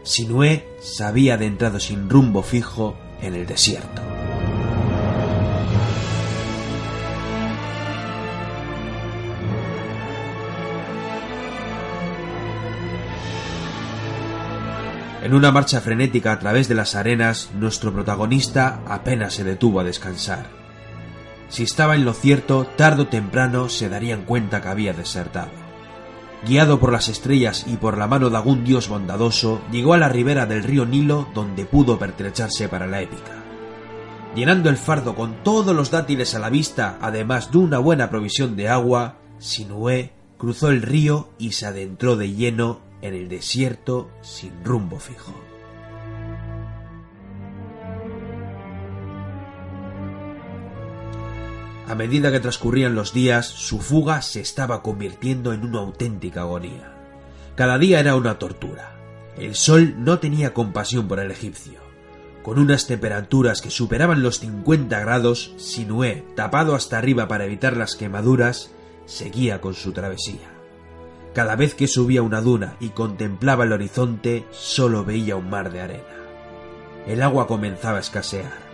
Sinué 0.03 0.65
se 0.79 1.03
había 1.03 1.33
adentrado 1.33 1.79
sin 1.81 2.09
rumbo 2.09 2.41
fijo 2.41 2.95
en 3.21 3.35
el 3.35 3.45
desierto. 3.45 4.01
En 15.21 15.33
una 15.33 15.51
marcha 15.51 15.81
frenética 15.81 16.31
a 16.31 16.39
través 16.39 16.67
de 16.67 16.75
las 16.75 16.95
arenas, 16.95 17.51
nuestro 17.57 17.93
protagonista 17.93 18.81
apenas 18.87 19.33
se 19.33 19.43
detuvo 19.43 19.81
a 19.81 19.83
descansar. 19.83 20.62
Si 21.53 21.61
estaba 21.61 21.93
en 21.93 22.03
lo 22.03 22.13
cierto, 22.13 22.65
tarde 22.65 23.03
o 23.03 23.07
temprano 23.09 23.69
se 23.69 23.87
darían 23.87 24.25
cuenta 24.25 24.59
que 24.59 24.69
había 24.69 24.91
desertado. 24.91 25.51
Guiado 26.47 26.79
por 26.79 26.91
las 26.91 27.09
estrellas 27.09 27.65
y 27.67 27.77
por 27.77 27.95
la 27.95 28.07
mano 28.07 28.31
de 28.31 28.37
algún 28.37 28.63
dios 28.63 28.89
bondadoso, 28.89 29.61
llegó 29.71 29.93
a 29.93 29.99
la 29.99 30.09
ribera 30.09 30.47
del 30.47 30.63
río 30.63 30.87
Nilo 30.87 31.27
donde 31.35 31.65
pudo 31.65 31.99
pertrecharse 31.99 32.69
para 32.69 32.87
la 32.87 33.03
épica. 33.03 33.43
Llenando 34.33 34.71
el 34.71 34.77
fardo 34.77 35.13
con 35.13 35.43
todos 35.43 35.75
los 35.75 35.91
dátiles 35.91 36.33
a 36.33 36.39
la 36.39 36.49
vista, 36.49 36.97
además 36.99 37.51
de 37.51 37.59
una 37.59 37.77
buena 37.77 38.09
provisión 38.09 38.55
de 38.55 38.69
agua, 38.69 39.17
Sinué 39.37 40.11
cruzó 40.39 40.69
el 40.69 40.81
río 40.81 41.29
y 41.37 41.51
se 41.51 41.67
adentró 41.67 42.15
de 42.15 42.33
lleno 42.33 42.79
en 43.03 43.13
el 43.13 43.29
desierto 43.29 44.09
sin 44.23 44.65
rumbo 44.65 44.97
fijo. 44.97 45.52
A 51.87 51.95
medida 51.95 52.31
que 52.31 52.39
transcurrían 52.39 52.95
los 52.95 53.13
días, 53.13 53.45
su 53.45 53.79
fuga 53.79 54.21
se 54.21 54.39
estaba 54.39 54.81
convirtiendo 54.81 55.51
en 55.51 55.65
una 55.65 55.79
auténtica 55.79 56.41
agonía. 56.41 56.93
Cada 57.55 57.77
día 57.77 57.99
era 57.99 58.15
una 58.15 58.39
tortura. 58.39 58.95
El 59.37 59.55
sol 59.55 59.95
no 59.97 60.19
tenía 60.19 60.53
compasión 60.53 61.07
por 61.07 61.19
el 61.19 61.31
egipcio. 61.31 61.81
Con 62.41 62.57
unas 62.57 62.87
temperaturas 62.87 63.61
que 63.61 63.69
superaban 63.69 64.23
los 64.23 64.39
50 64.39 64.99
grados, 64.99 65.53
Sinué, 65.57 66.25
tapado 66.35 66.75
hasta 66.75 66.97
arriba 66.97 67.27
para 67.27 67.45
evitar 67.45 67.75
las 67.75 67.95
quemaduras, 67.95 68.71
seguía 69.05 69.59
con 69.59 69.73
su 69.73 69.91
travesía. 69.91 70.51
Cada 71.33 71.55
vez 71.55 71.73
que 71.73 71.87
subía 71.87 72.21
una 72.21 72.41
duna 72.41 72.75
y 72.79 72.89
contemplaba 72.89 73.63
el 73.65 73.73
horizonte, 73.73 74.45
solo 74.51 75.03
veía 75.03 75.35
un 75.35 75.49
mar 75.49 75.71
de 75.71 75.81
arena. 75.81 76.03
El 77.07 77.21
agua 77.21 77.47
comenzaba 77.47 77.97
a 77.97 78.01
escasear. 78.01 78.72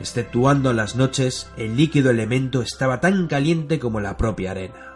Exceptuando 0.00 0.72
las 0.72 0.96
noches, 0.96 1.48
el 1.56 1.76
líquido 1.76 2.10
elemento 2.10 2.62
estaba 2.62 3.00
tan 3.00 3.28
caliente 3.28 3.78
como 3.78 4.00
la 4.00 4.16
propia 4.16 4.50
arena. 4.50 4.94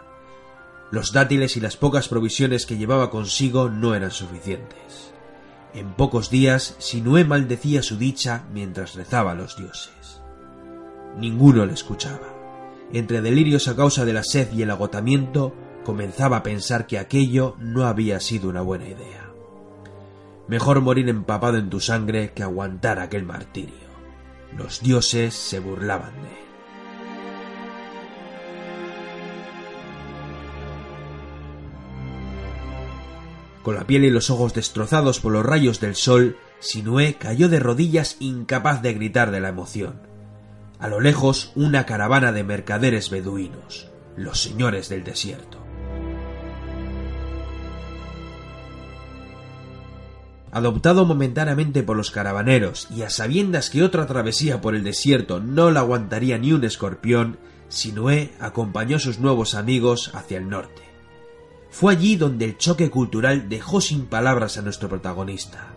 Los 0.91 1.13
dátiles 1.13 1.55
y 1.55 1.59
las 1.59 1.77
pocas 1.77 2.07
provisiones 2.07 2.65
que 2.65 2.77
llevaba 2.77 3.09
consigo 3.09 3.69
no 3.69 3.95
eran 3.95 4.11
suficientes. 4.11 5.13
En 5.73 5.93
pocos 5.93 6.29
días, 6.29 6.75
Sinué 6.79 7.23
maldecía 7.23 7.83
su 7.83 7.97
dicha 7.97 8.45
mientras 8.51 8.95
rezaba 8.95 9.31
a 9.31 9.35
los 9.35 9.55
dioses. 9.55 10.21
Ninguno 11.17 11.65
le 11.65 11.73
escuchaba. 11.73 12.35
Entre 12.91 13.21
delirios 13.21 13.67
a 13.67 13.75
causa 13.75 14.03
de 14.03 14.13
la 14.13 14.23
sed 14.23 14.51
y 14.51 14.63
el 14.63 14.71
agotamiento, 14.71 15.53
comenzaba 15.85 16.37
a 16.37 16.43
pensar 16.43 16.87
que 16.87 16.97
aquello 16.97 17.55
no 17.59 17.85
había 17.85 18.19
sido 18.19 18.49
una 18.49 18.61
buena 18.61 18.87
idea. 18.87 19.29
Mejor 20.47 20.81
morir 20.81 21.07
empapado 21.07 21.57
en 21.57 21.69
tu 21.69 21.79
sangre 21.79 22.31
que 22.33 22.41
aguantar 22.41 22.99
aquel 22.99 23.23
martirio. 23.23 23.88
Los 24.55 24.81
dioses 24.81 25.33
se 25.33 25.59
burlaban 25.59 26.13
de 26.21 26.29
él. 26.29 26.49
Con 33.63 33.75
la 33.75 33.85
piel 33.85 34.05
y 34.05 34.09
los 34.09 34.29
ojos 34.29 34.53
destrozados 34.53 35.19
por 35.19 35.31
los 35.31 35.45
rayos 35.45 35.79
del 35.79 35.95
sol, 35.95 36.37
Sinué 36.59 37.15
cayó 37.15 37.49
de 37.49 37.59
rodillas 37.59 38.17
incapaz 38.19 38.81
de 38.81 38.93
gritar 38.93 39.31
de 39.31 39.41
la 39.41 39.49
emoción. 39.49 40.01
A 40.79 40.87
lo 40.87 40.99
lejos, 40.99 41.51
una 41.55 41.85
caravana 41.85 42.31
de 42.31 42.43
mercaderes 42.43 43.09
beduinos, 43.09 43.89
los 44.15 44.41
señores 44.41 44.89
del 44.89 45.03
desierto. 45.03 45.58
Adoptado 50.51 51.05
momentáneamente 51.05 51.83
por 51.83 51.95
los 51.95 52.09
caravaneros 52.09 52.87
y 52.95 53.03
a 53.03 53.09
sabiendas 53.09 53.69
que 53.69 53.83
otra 53.83 54.07
travesía 54.07 54.61
por 54.61 54.75
el 54.75 54.83
desierto 54.83 55.39
no 55.39 55.69
la 55.69 55.81
aguantaría 55.81 56.37
ni 56.39 56.53
un 56.53 56.63
escorpión, 56.63 57.37
Sinué 57.67 58.33
acompañó 58.39 58.97
a 58.97 58.99
sus 58.99 59.19
nuevos 59.19 59.53
amigos 59.53 60.11
hacia 60.15 60.39
el 60.39 60.49
norte. 60.49 60.81
Fue 61.69 61.93
allí 61.93 62.15
donde 62.15 62.45
el 62.45 62.57
choque 62.57 62.89
cultural 62.89 63.47
dejó 63.47 63.79
sin 63.79 64.07
palabras 64.07 64.57
a 64.57 64.63
nuestro 64.63 64.89
protagonista. 64.89 65.67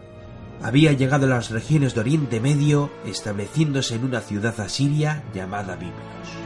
Había 0.62 0.92
llegado 0.92 1.26
a 1.26 1.30
las 1.30 1.50
regiones 1.50 1.94
de 1.94 2.00
Oriente 2.00 2.40
Medio, 2.40 2.90
estableciéndose 3.04 3.96
en 3.96 4.04
una 4.04 4.20
ciudad 4.20 4.58
asiria 4.58 5.22
llamada 5.34 5.76
Biblos. 5.76 6.41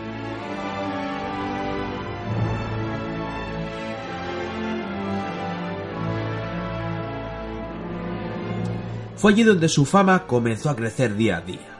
Fue 9.16 9.32
allí 9.32 9.44
donde 9.44 9.70
su 9.70 9.86
fama 9.86 10.26
comenzó 10.26 10.68
a 10.68 10.76
crecer 10.76 11.16
día 11.16 11.38
a 11.38 11.40
día. 11.40 11.78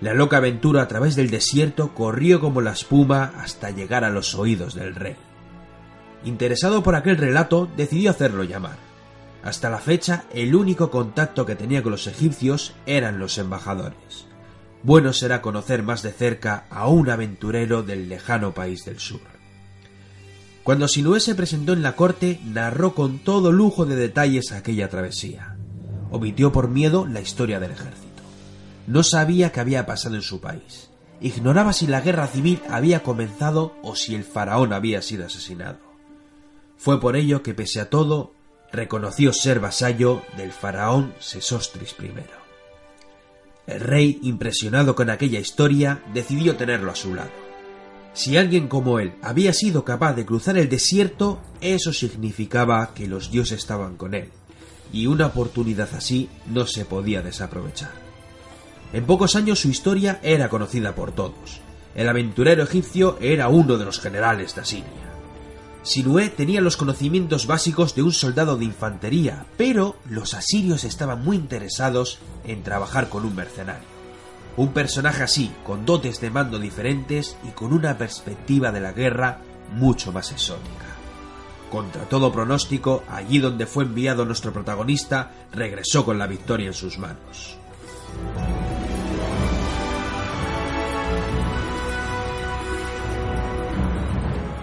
La 0.00 0.14
loca 0.14 0.36
aventura 0.36 0.82
a 0.82 0.88
través 0.88 1.16
del 1.16 1.30
desierto 1.30 1.92
corrió 1.94 2.40
como 2.40 2.60
la 2.60 2.72
espuma 2.72 3.32
hasta 3.38 3.70
llegar 3.70 4.04
a 4.04 4.10
los 4.10 4.36
oídos 4.36 4.74
del 4.74 4.94
rey. 4.94 5.16
Interesado 6.24 6.84
por 6.84 6.94
aquel 6.94 7.16
relato, 7.16 7.68
decidió 7.76 8.10
hacerlo 8.10 8.44
llamar. 8.44 8.76
Hasta 9.42 9.68
la 9.68 9.78
fecha, 9.78 10.24
el 10.32 10.54
único 10.54 10.90
contacto 10.90 11.44
que 11.44 11.56
tenía 11.56 11.82
con 11.82 11.92
los 11.92 12.06
egipcios 12.06 12.74
eran 12.86 13.18
los 13.18 13.38
embajadores. 13.38 14.26
Bueno 14.82 15.12
será 15.12 15.42
conocer 15.42 15.82
más 15.82 16.02
de 16.02 16.12
cerca 16.12 16.66
a 16.70 16.88
un 16.88 17.10
aventurero 17.10 17.82
del 17.82 18.08
lejano 18.08 18.54
país 18.54 18.84
del 18.84 19.00
sur. 19.00 19.20
Cuando 20.62 20.86
Sinué 20.86 21.18
se 21.18 21.34
presentó 21.34 21.72
en 21.72 21.82
la 21.82 21.96
corte, 21.96 22.40
narró 22.44 22.94
con 22.94 23.18
todo 23.18 23.50
lujo 23.50 23.86
de 23.86 23.96
detalles 23.96 24.52
aquella 24.52 24.88
travesía 24.88 25.55
omitió 26.16 26.52
por 26.52 26.68
miedo 26.68 27.06
la 27.06 27.20
historia 27.20 27.60
del 27.60 27.72
ejército. 27.72 28.22
No 28.86 29.02
sabía 29.02 29.52
qué 29.52 29.60
había 29.60 29.86
pasado 29.86 30.14
en 30.14 30.22
su 30.22 30.40
país. 30.40 30.90
Ignoraba 31.20 31.72
si 31.72 31.86
la 31.86 32.00
guerra 32.00 32.26
civil 32.26 32.60
había 32.68 33.02
comenzado 33.02 33.74
o 33.82 33.96
si 33.96 34.14
el 34.14 34.24
faraón 34.24 34.72
había 34.72 35.02
sido 35.02 35.26
asesinado. 35.26 35.78
Fue 36.76 37.00
por 37.00 37.16
ello 37.16 37.42
que, 37.42 37.54
pese 37.54 37.80
a 37.80 37.88
todo, 37.88 38.32
reconoció 38.72 39.32
ser 39.32 39.60
vasallo 39.60 40.22
del 40.36 40.52
faraón 40.52 41.14
Sesostris 41.18 41.96
I. 41.98 42.10
El 43.66 43.80
rey, 43.80 44.18
impresionado 44.22 44.94
con 44.94 45.10
aquella 45.10 45.40
historia, 45.40 46.02
decidió 46.12 46.56
tenerlo 46.56 46.92
a 46.92 46.96
su 46.96 47.14
lado. 47.14 47.30
Si 48.12 48.36
alguien 48.36 48.68
como 48.68 49.00
él 49.00 49.14
había 49.22 49.52
sido 49.52 49.84
capaz 49.84 50.14
de 50.14 50.24
cruzar 50.24 50.56
el 50.56 50.68
desierto, 50.68 51.40
eso 51.60 51.92
significaba 51.92 52.94
que 52.94 53.08
los 53.08 53.30
dioses 53.30 53.58
estaban 53.58 53.96
con 53.96 54.14
él, 54.14 54.30
y 54.92 55.06
una 55.06 55.26
oportunidad 55.26 55.88
así 55.94 56.28
no 56.46 56.66
se 56.66 56.84
podía 56.84 57.22
desaprovechar. 57.22 57.92
En 58.92 59.04
pocos 59.04 59.36
años 59.36 59.60
su 59.60 59.68
historia 59.68 60.20
era 60.22 60.48
conocida 60.48 60.94
por 60.94 61.12
todos. 61.12 61.60
El 61.94 62.08
aventurero 62.08 62.62
egipcio 62.62 63.18
era 63.20 63.48
uno 63.48 63.78
de 63.78 63.84
los 63.84 64.00
generales 64.00 64.54
de 64.54 64.60
Asiria. 64.60 65.06
Sinué 65.82 66.30
tenía 66.30 66.60
los 66.60 66.76
conocimientos 66.76 67.46
básicos 67.46 67.94
de 67.94 68.02
un 68.02 68.12
soldado 68.12 68.56
de 68.56 68.64
infantería, 68.64 69.46
pero 69.56 69.96
los 70.10 70.34
asirios 70.34 70.84
estaban 70.84 71.22
muy 71.22 71.36
interesados 71.36 72.18
en 72.44 72.62
trabajar 72.62 73.08
con 73.08 73.24
un 73.24 73.36
mercenario. 73.36 73.86
Un 74.56 74.72
personaje 74.72 75.22
así, 75.22 75.52
con 75.64 75.86
dotes 75.86 76.20
de 76.20 76.30
mando 76.30 76.58
diferentes 76.58 77.36
y 77.44 77.50
con 77.50 77.72
una 77.72 77.98
perspectiva 77.98 78.72
de 78.72 78.80
la 78.80 78.92
guerra 78.92 79.38
mucho 79.74 80.12
más 80.12 80.32
exótica. 80.32 80.95
Contra 81.70 82.02
todo 82.02 82.32
pronóstico, 82.32 83.02
allí 83.08 83.38
donde 83.38 83.66
fue 83.66 83.84
enviado 83.84 84.24
nuestro 84.24 84.52
protagonista, 84.52 85.32
regresó 85.52 86.04
con 86.04 86.18
la 86.18 86.26
victoria 86.26 86.68
en 86.68 86.74
sus 86.74 86.98
manos. 86.98 87.58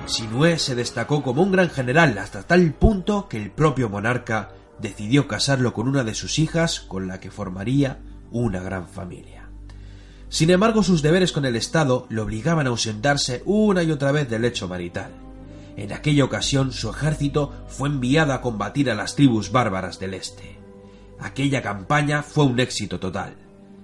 Sinué 0.06 0.60
se 0.60 0.76
destacó 0.76 1.24
como 1.24 1.42
un 1.42 1.52
gran 1.52 1.70
general 1.70 2.18
hasta 2.18 2.44
tal 2.44 2.74
punto 2.74 3.28
que 3.28 3.42
el 3.42 3.52
propio 3.52 3.90
monarca 3.90 4.52
decidió 4.80 5.28
casarlo 5.28 5.74
con 5.74 5.88
una 5.88 6.04
de 6.04 6.14
sus 6.14 6.40
hijas 6.40 6.82
con 6.82 7.08
la 7.08 7.20
que 7.20 7.32
formaría 7.32 8.00
una 8.32 8.62
gran 8.62 8.88
familia. 8.88 9.50
Sin 10.30 10.50
embargo, 10.50 10.84
sus 10.84 11.02
deberes 11.02 11.32
con 11.32 11.46
el 11.46 11.56
Estado 11.56 12.06
le 12.10 12.22
obligaban 12.22 12.68
a 12.68 12.72
ausentarse 12.72 13.44
una 13.46 13.84
y 13.84 13.92
otra 13.92 14.12
vez 14.12 14.30
del 14.30 14.44
lecho 14.44 14.68
marital. 14.68 15.23
En 15.76 15.92
aquella 15.92 16.24
ocasión 16.24 16.72
su 16.72 16.90
ejército 16.90 17.52
fue 17.68 17.90
enviado 17.90 18.34
a 18.34 18.42
combatir 18.42 18.90
a 18.90 18.96
las 18.96 19.16
tribus 19.16 19.52
bárbaras 19.52 20.00
del 20.00 20.14
este. 20.14 20.58
Aquella 21.20 21.62
campaña 21.62 22.24
fue 22.24 22.46
un 22.46 22.60
éxito 22.60 23.00
total. 23.00 23.36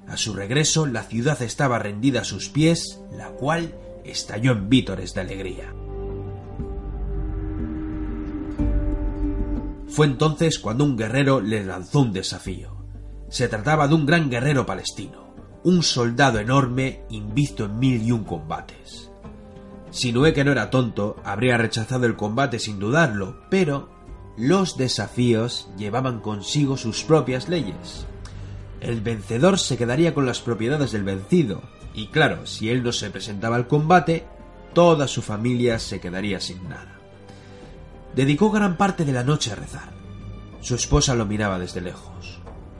A 0.07 0.17
su 0.17 0.33
regreso 0.33 0.85
la 0.85 1.03
ciudad 1.03 1.41
estaba 1.41 1.79
rendida 1.79 2.21
a 2.21 2.25
sus 2.25 2.49
pies, 2.49 2.99
la 3.15 3.29
cual 3.29 3.73
estalló 4.03 4.51
en 4.51 4.69
vítores 4.69 5.13
de 5.13 5.21
alegría. 5.21 5.73
Fue 9.87 10.05
entonces 10.05 10.59
cuando 10.59 10.83
un 10.83 10.97
guerrero 10.97 11.41
le 11.41 11.63
lanzó 11.63 12.01
un 12.01 12.13
desafío. 12.13 12.77
Se 13.29 13.47
trataba 13.47 13.87
de 13.87 13.95
un 13.95 14.05
gran 14.05 14.29
guerrero 14.29 14.65
palestino 14.65 15.29
un 15.63 15.83
soldado 15.83 16.39
enorme 16.39 17.01
invisto 17.09 17.65
en 17.65 17.79
mil 17.79 18.01
y 18.01 18.11
un 18.11 18.23
combates. 18.23 19.08
Sinué 19.91 20.33
que 20.33 20.43
no 20.43 20.51
era 20.51 20.69
tonto, 20.69 21.17
habría 21.23 21.57
rechazado 21.57 22.05
el 22.05 22.15
combate 22.15 22.59
sin 22.59 22.79
dudarlo, 22.79 23.41
pero 23.49 23.89
los 24.37 24.77
desafíos 24.77 25.69
llevaban 25.77 26.19
consigo 26.19 26.77
sus 26.77 27.03
propias 27.03 27.49
leyes. 27.49 28.05
El 28.81 29.01
vencedor 29.01 29.59
se 29.59 29.77
quedaría 29.77 30.13
con 30.13 30.25
las 30.25 30.39
propiedades 30.39 30.91
del 30.91 31.03
vencido, 31.03 31.61
y 31.93 32.07
claro, 32.07 32.45
si 32.45 32.69
él 32.69 32.83
no 32.83 32.91
se 32.91 33.09
presentaba 33.09 33.55
al 33.55 33.67
combate, 33.67 34.25
toda 34.73 35.07
su 35.07 35.21
familia 35.21 35.79
se 35.79 35.99
quedaría 35.99 36.39
sin 36.39 36.69
nada. 36.69 36.99
Dedicó 38.15 38.51
gran 38.51 38.77
parte 38.77 39.05
de 39.05 39.11
la 39.13 39.23
noche 39.23 39.51
a 39.51 39.55
rezar. 39.55 39.91
Su 40.61 40.75
esposa 40.75 41.15
lo 41.15 41.25
miraba 41.25 41.59
desde 41.59 41.81
lejos 41.81 42.39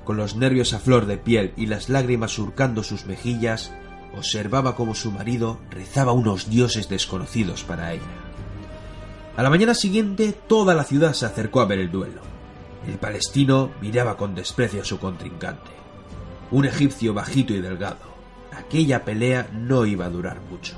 con 0.10 0.18
los 0.18 0.36
nervios 0.36 0.73
a 0.73 0.80
flor 0.80 1.06
de 1.06 1.19
piel 1.19 1.53
y 1.56 1.68
las 1.68 1.88
lágrimas 1.88 2.31
surcando 2.31 2.81
sus 2.81 3.06
mejillas, 3.06 3.72
observaba 4.15 4.76
cómo 4.76 4.95
su 4.95 5.11
marido 5.11 5.60
rezaba 5.69 6.11
unos 6.11 6.49
dioses 6.49 6.90
desconocidos 6.90 7.64
para 7.64 7.94
ella. 7.94 8.03
A 9.38 9.44
la 9.44 9.49
mañana 9.49 9.73
siguiente 9.73 10.34
toda 10.34 10.76
la 10.76 10.84
ciudad 10.84 11.14
se 11.14 11.26
acercó 11.26 11.61
a 11.61 11.65
ver 11.65 11.80
el 11.80 11.91
duelo. 11.91 12.22
El 12.88 12.98
palestino 12.98 13.72
miraba 13.81 14.18
con 14.18 14.36
desprecio 14.36 14.81
a 14.81 14.86
su 14.86 14.99
contrincante. 14.99 15.72
Un 16.52 16.65
egipcio 16.65 17.14
bajito 17.14 17.53
y 17.53 17.61
delgado. 17.61 18.10
Aquella 18.52 19.06
pelea 19.06 19.49
no 19.53 19.86
iba 19.86 20.06
a 20.06 20.10
durar 20.10 20.41
mucho. 20.41 20.76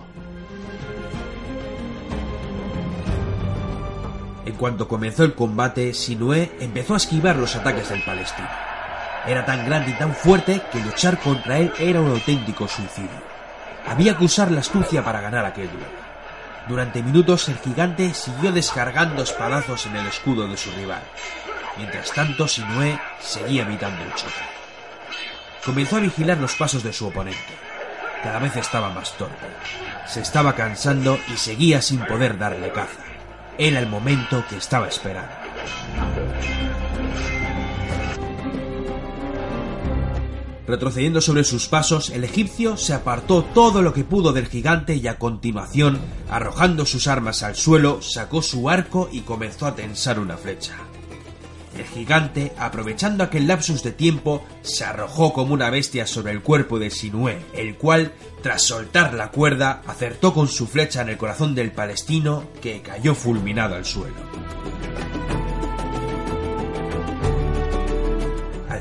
En 4.45 4.53
cuanto 4.55 4.87
comenzó 4.87 5.23
el 5.23 5.33
combate, 5.33 5.93
Sinué 5.93 6.51
empezó 6.59 6.95
a 6.95 6.97
esquivar 6.97 7.37
los 7.37 7.55
ataques 7.55 7.89
del 7.89 8.03
palestino. 8.03 8.47
Era 9.25 9.45
tan 9.45 9.65
grande 9.65 9.91
y 9.91 9.93
tan 9.93 10.15
fuerte 10.15 10.61
que 10.71 10.79
luchar 10.79 11.19
contra 11.19 11.59
él 11.59 11.71
era 11.79 12.01
un 12.01 12.11
auténtico 12.11 12.67
suicidio. 12.67 13.31
Había 13.87 14.17
que 14.17 14.25
usar 14.25 14.51
la 14.51 14.61
astucia 14.61 15.03
para 15.03 15.21
ganar 15.21 15.45
aquel 15.45 15.69
duelo. 15.69 16.01
Durante 16.67 17.03
minutos 17.03 17.49
el 17.49 17.57
gigante 17.59 18.13
siguió 18.13 18.51
descargando 18.51 19.23
espadazos 19.23 19.85
en 19.87 19.95
el 19.95 20.07
escudo 20.07 20.47
de 20.47 20.57
su 20.57 20.71
rival. 20.71 21.01
Mientras 21.77 22.11
tanto, 22.11 22.47
Sinué 22.47 22.99
seguía 23.19 23.63
evitando 23.63 24.03
el 24.03 24.13
choque. 24.13 24.33
Comenzó 25.65 25.97
a 25.97 26.01
vigilar 26.01 26.37
los 26.37 26.55
pasos 26.55 26.83
de 26.83 26.93
su 26.93 27.07
oponente. 27.07 27.39
Cada 28.23 28.39
vez 28.39 28.55
estaba 28.55 28.89
más 28.89 29.13
torpe. 29.13 29.47
Se 30.05 30.21
estaba 30.21 30.53
cansando 30.53 31.19
y 31.27 31.37
seguía 31.37 31.81
sin 31.81 31.99
poder 32.05 32.37
darle 32.37 32.71
caza. 32.71 33.01
Era 33.57 33.79
el 33.79 33.87
momento 33.87 34.43
que 34.49 34.57
estaba 34.57 34.87
esperando. 34.87 35.31
Retrocediendo 40.71 41.19
sobre 41.19 41.43
sus 41.43 41.67
pasos, 41.67 42.11
el 42.11 42.23
egipcio 42.23 42.77
se 42.77 42.93
apartó 42.93 43.43
todo 43.43 43.81
lo 43.81 43.93
que 43.93 44.05
pudo 44.05 44.31
del 44.31 44.47
gigante 44.47 44.95
y 44.95 45.05
a 45.09 45.19
continuación, 45.19 45.99
arrojando 46.29 46.85
sus 46.85 47.07
armas 47.07 47.43
al 47.43 47.57
suelo, 47.57 48.01
sacó 48.01 48.41
su 48.41 48.69
arco 48.69 49.09
y 49.11 49.19
comenzó 49.19 49.65
a 49.65 49.75
tensar 49.75 50.17
una 50.17 50.37
flecha. 50.37 50.77
El 51.77 51.83
gigante, 51.83 52.53
aprovechando 52.57 53.25
aquel 53.25 53.47
lapsus 53.47 53.83
de 53.83 53.91
tiempo, 53.91 54.45
se 54.61 54.85
arrojó 54.85 55.33
como 55.33 55.53
una 55.53 55.69
bestia 55.69 56.07
sobre 56.07 56.31
el 56.31 56.41
cuerpo 56.41 56.79
de 56.79 56.89
Sinué, 56.89 57.41
el 57.51 57.75
cual, 57.75 58.13
tras 58.41 58.61
soltar 58.61 59.13
la 59.13 59.29
cuerda, 59.29 59.81
acertó 59.85 60.33
con 60.33 60.47
su 60.47 60.67
flecha 60.67 61.01
en 61.01 61.09
el 61.09 61.17
corazón 61.17 61.53
del 61.53 61.73
palestino, 61.73 62.45
que 62.61 62.81
cayó 62.81 63.13
fulminado 63.13 63.75
al 63.75 63.83
suelo. 63.83 64.15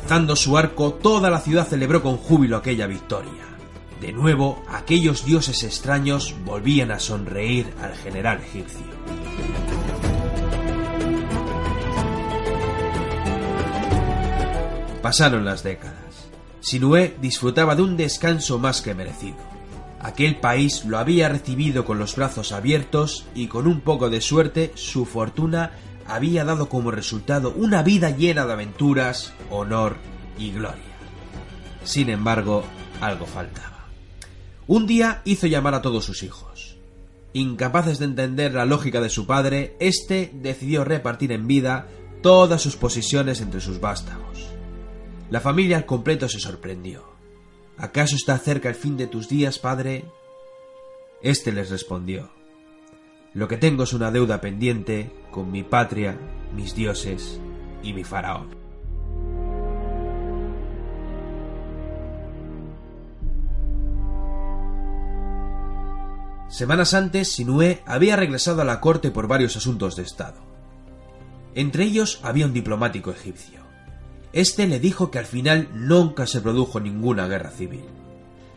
Alzando 0.02 0.35
su 0.35 0.59
arco, 0.59 0.94
toda 0.94 1.31
la 1.31 1.40
ciudad 1.40 1.68
celebró 1.68 2.02
con 2.02 2.16
júbilo 2.16 2.56
aquella 2.56 2.86
victoria. 2.86 3.44
De 4.01 4.12
nuevo, 4.12 4.62
aquellos 4.68 5.24
dioses 5.24 5.62
extraños 5.62 6.35
volvían 6.44 6.90
a 6.90 6.98
sonreír 6.98 7.72
al 7.81 7.94
general 7.94 8.40
egipcio. 8.40 8.81
Pasaron 15.02 15.44
las 15.44 15.62
décadas. 15.62 16.31
Sinué 16.60 17.16
disfrutaba 17.20 17.77
de 17.77 17.82
un 17.82 17.97
descanso 17.97 18.59
más 18.59 18.82
que 18.82 18.94
merecido. 18.94 19.39
Aquel 20.01 20.36
país 20.36 20.85
lo 20.86 20.98
había 20.98 21.28
recibido 21.28 21.85
con 21.85 21.98
los 21.98 22.16
brazos 22.16 22.52
abiertos 22.52 23.27
y 23.35 23.47
con 23.48 23.66
un 23.66 23.81
poco 23.81 24.10
de 24.10 24.20
suerte 24.20 24.72
su 24.74 25.05
fortuna 25.05 25.72
había 26.11 26.45
dado 26.45 26.69
como 26.69 26.91
resultado 26.91 27.53
una 27.57 27.82
vida 27.85 28.11
llena 28.11 28.45
de 28.45 28.53
aventuras, 28.53 29.32
honor 29.49 29.97
y 30.39 30.51
gloria. 30.51 30.82
Sin 31.85 32.11
embargo, 32.11 32.65
algo 33.01 33.27
faltaba. 33.27 33.87
Un 34.66 34.87
día 34.87 35.23
hizo 35.24 35.47
llamar 35.47 35.74
a 35.74 35.82
todos 35.82 36.05
sus 36.05 36.23
hijos. 36.24 36.77
Incapaces 37.32 38.01
de 38.01 38.07
entender 38.07 38.55
la 38.55 38.65
lógica 38.65 39.01
de 39.01 39.09
su 39.09 39.27
padre, 39.27 39.77
éste 39.78 40.32
decidió 40.35 40.85
repartir 40.85 41.31
en 41.31 41.47
vida 41.47 41.87
todas 42.23 42.61
sus 42.61 42.74
posesiones 42.77 43.41
entre 43.41 43.61
sus 43.61 43.81
vástagos. 43.81 44.49
La 45.31 45.41
familia 45.41 45.77
al 45.77 45.87
completo 45.87 46.28
se 46.28 46.41
sorprendió. 46.41 47.05
¿Acaso 47.78 48.16
está 48.16 48.37
cerca 48.39 48.69
el 48.69 48.74
fin 48.74 48.97
de 48.97 49.07
tus 49.07 49.28
días, 49.28 49.61
padre? 49.61 50.05
Este 51.23 51.53
les 51.53 51.70
respondió 51.70 52.40
lo 53.32 53.47
que 53.47 53.57
tengo 53.57 53.85
es 53.85 53.93
una 53.93 54.11
deuda 54.11 54.40
pendiente 54.40 55.11
con 55.31 55.52
mi 55.52 55.62
patria, 55.62 56.19
mis 56.55 56.74
dioses 56.74 57.40
y 57.82 57.93
mi 57.93 58.02
faraón. 58.02 58.59
Semanas 66.48 66.94
antes, 66.94 67.31
Sinué 67.31 67.81
había 67.86 68.16
regresado 68.16 68.62
a 68.62 68.65
la 68.65 68.81
corte 68.81 69.12
por 69.12 69.28
varios 69.28 69.57
asuntos 69.57 69.94
de 69.94 70.02
Estado. 70.02 70.40
Entre 71.55 71.85
ellos 71.85 72.19
había 72.24 72.47
un 72.47 72.52
diplomático 72.52 73.12
egipcio. 73.12 73.61
Este 74.32 74.66
le 74.66 74.81
dijo 74.81 75.12
que 75.12 75.20
al 75.20 75.27
final 75.27 75.69
nunca 75.73 76.27
se 76.27 76.40
produjo 76.40 76.81
ninguna 76.81 77.28
guerra 77.28 77.51
civil. 77.51 77.85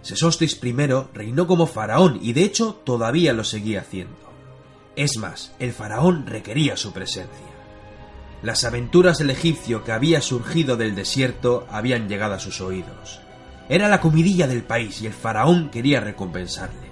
Sesostis 0.01 0.59
I 0.63 0.75
reinó 1.13 1.45
como 1.45 1.67
faraón 1.67 2.19
y 2.21 2.33
de 2.33 2.43
hecho 2.43 2.81
todavía 2.83 3.33
lo 3.33 3.43
seguía 3.43 3.81
haciendo. 3.81 4.32
Es 4.95 5.17
más, 5.17 5.53
el 5.59 5.73
faraón 5.73 6.27
requería 6.27 6.77
su 6.77 6.93
presencia. 6.93 7.47
Las 8.43 8.63
aventuras 8.63 9.17
del 9.17 9.29
egipcio 9.29 9.83
que 9.83 9.91
había 9.91 10.21
surgido 10.21 10.77
del 10.77 10.95
desierto 10.95 11.65
habían 11.71 12.07
llegado 12.09 12.33
a 12.35 12.39
sus 12.39 12.61
oídos. 12.61 13.21
Era 13.69 13.87
la 13.87 14.01
comidilla 14.01 14.47
del 14.47 14.63
país 14.63 15.01
y 15.01 15.07
el 15.07 15.13
faraón 15.13 15.69
quería 15.69 16.01
recompensarle. 16.01 16.91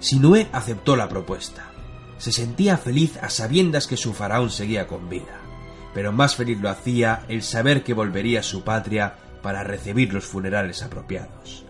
Sinué 0.00 0.48
aceptó 0.52 0.96
la 0.96 1.08
propuesta. 1.08 1.70
Se 2.18 2.32
sentía 2.32 2.76
feliz 2.76 3.16
a 3.22 3.30
sabiendas 3.30 3.86
que 3.86 3.96
su 3.96 4.12
faraón 4.12 4.50
seguía 4.50 4.86
con 4.86 5.08
vida, 5.08 5.40
pero 5.94 6.12
más 6.12 6.34
feliz 6.34 6.58
lo 6.60 6.68
hacía 6.68 7.22
el 7.28 7.42
saber 7.42 7.82
que 7.82 7.94
volvería 7.94 8.40
a 8.40 8.42
su 8.42 8.64
patria 8.64 9.14
para 9.42 9.62
recibir 9.62 10.12
los 10.12 10.24
funerales 10.24 10.82
apropiados. 10.82 11.64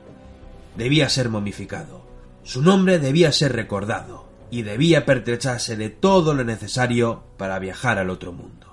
Debía 0.76 1.08
ser 1.08 1.28
momificado, 1.28 2.06
su 2.42 2.62
nombre 2.62 2.98
debía 2.98 3.32
ser 3.32 3.52
recordado, 3.52 4.29
y 4.50 4.62
debía 4.62 5.06
pertrecharse 5.06 5.76
de 5.76 5.90
todo 5.90 6.34
lo 6.34 6.44
necesario 6.44 7.24
para 7.36 7.58
viajar 7.58 7.98
al 7.98 8.10
otro 8.10 8.32
mundo. 8.32 8.66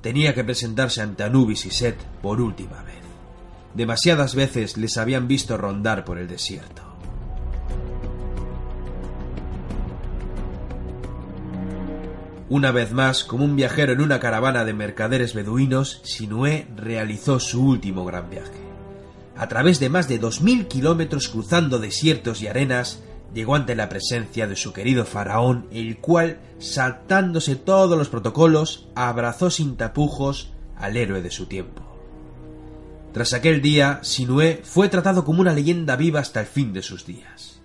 Tenía 0.00 0.34
que 0.34 0.44
presentarse 0.44 1.02
ante 1.02 1.22
Anubis 1.22 1.66
y 1.66 1.70
Set 1.70 1.96
por 2.22 2.40
última 2.40 2.82
vez. 2.82 2.96
Demasiadas 3.74 4.34
veces 4.34 4.76
les 4.76 4.96
habían 4.96 5.28
visto 5.28 5.56
rondar 5.56 6.04
por 6.04 6.18
el 6.18 6.26
desierto. 6.26 6.82
Una 12.48 12.72
vez 12.72 12.90
más, 12.90 13.22
como 13.22 13.44
un 13.44 13.54
viajero 13.54 13.92
en 13.92 14.00
una 14.00 14.18
caravana 14.18 14.64
de 14.64 14.72
mercaderes 14.72 15.34
beduinos, 15.34 16.00
Sinué 16.02 16.66
realizó 16.74 17.38
su 17.38 17.64
último 17.64 18.04
gran 18.04 18.28
viaje. 18.28 18.50
A 19.36 19.46
través 19.46 19.78
de 19.78 19.88
más 19.88 20.08
de 20.08 20.18
dos 20.18 20.40
mil 20.40 20.66
kilómetros 20.66 21.28
cruzando 21.28 21.78
desiertos 21.78 22.42
y 22.42 22.48
arenas, 22.48 23.04
llegó 23.34 23.54
ante 23.54 23.74
la 23.74 23.88
presencia 23.88 24.46
de 24.46 24.56
su 24.56 24.72
querido 24.72 25.04
faraón, 25.04 25.66
el 25.72 25.98
cual, 25.98 26.40
saltándose 26.58 27.56
todos 27.56 27.96
los 27.96 28.08
protocolos, 28.08 28.88
abrazó 28.94 29.50
sin 29.50 29.76
tapujos 29.76 30.52
al 30.76 30.96
héroe 30.96 31.22
de 31.22 31.30
su 31.30 31.46
tiempo. 31.46 31.82
Tras 33.12 33.32
aquel 33.32 33.60
día, 33.60 34.00
Sinué 34.02 34.60
fue 34.64 34.88
tratado 34.88 35.24
como 35.24 35.40
una 35.40 35.52
leyenda 35.52 35.96
viva 35.96 36.20
hasta 36.20 36.40
el 36.40 36.46
fin 36.46 36.72
de 36.72 36.82
sus 36.82 37.06
días. 37.06 37.60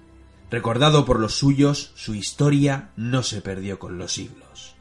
Recordado 0.49 1.05
por 1.05 1.19
los 1.19 1.35
suyos, 1.35 1.91
su 1.95 2.15
historia 2.15 2.89
no 2.95 3.23
se 3.23 3.41
perdió 3.41 3.77
con 3.77 3.97
los 3.97 4.13
siglos. 4.13 4.75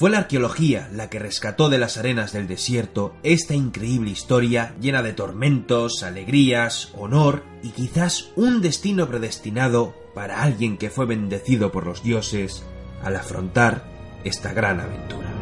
Fue 0.00 0.08
la 0.08 0.18
arqueología 0.18 0.88
la 0.92 1.10
que 1.10 1.18
rescató 1.18 1.68
de 1.68 1.78
las 1.78 1.98
arenas 1.98 2.32
del 2.32 2.46
desierto 2.46 3.14
esta 3.22 3.54
increíble 3.54 4.10
historia 4.10 4.74
llena 4.80 5.02
de 5.02 5.12
tormentos, 5.12 6.02
alegrías, 6.02 6.90
honor 6.96 7.44
y 7.62 7.70
quizás 7.70 8.30
un 8.36 8.62
destino 8.62 9.08
predestinado 9.08 9.94
para 10.14 10.42
alguien 10.42 10.76
que 10.76 10.90
fue 10.90 11.06
bendecido 11.06 11.72
por 11.72 11.86
los 11.86 12.02
dioses 12.02 12.64
al 13.02 13.16
afrontar 13.16 13.84
esta 14.24 14.52
gran 14.52 14.80
aventura. 14.80 15.39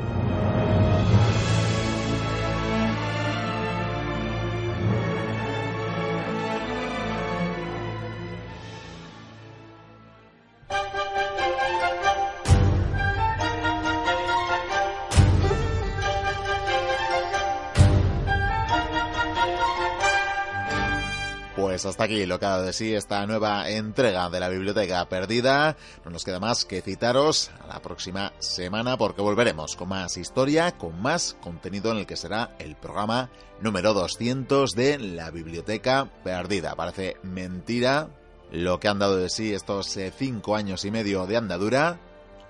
Pues 21.78 21.86
hasta 21.86 22.02
aquí 22.02 22.26
lo 22.26 22.40
que 22.40 22.46
ha 22.46 22.48
dado 22.48 22.64
de 22.64 22.72
sí 22.72 22.92
esta 22.92 23.24
nueva 23.24 23.70
entrega 23.70 24.28
de 24.30 24.40
la 24.40 24.48
Biblioteca 24.48 25.08
Perdida. 25.08 25.76
No 26.04 26.10
nos 26.10 26.24
queda 26.24 26.40
más 26.40 26.64
que 26.64 26.82
citaros 26.82 27.52
a 27.62 27.68
la 27.68 27.80
próxima 27.80 28.32
semana 28.40 28.98
porque 28.98 29.22
volveremos 29.22 29.76
con 29.76 29.90
más 29.90 30.16
historia, 30.16 30.76
con 30.76 31.00
más 31.00 31.36
contenido 31.40 31.92
en 31.92 31.98
el 31.98 32.06
que 32.06 32.16
será 32.16 32.56
el 32.58 32.74
programa 32.74 33.30
número 33.60 33.94
200 33.94 34.72
de 34.74 34.98
la 34.98 35.30
Biblioteca 35.30 36.10
Perdida. 36.24 36.74
Parece 36.74 37.16
mentira 37.22 38.08
lo 38.50 38.80
que 38.80 38.88
han 38.88 38.98
dado 38.98 39.16
de 39.16 39.30
sí 39.30 39.54
estos 39.54 39.96
eh, 39.98 40.12
cinco 40.12 40.56
años 40.56 40.84
y 40.84 40.90
medio 40.90 41.28
de 41.28 41.36
andadura 41.36 42.00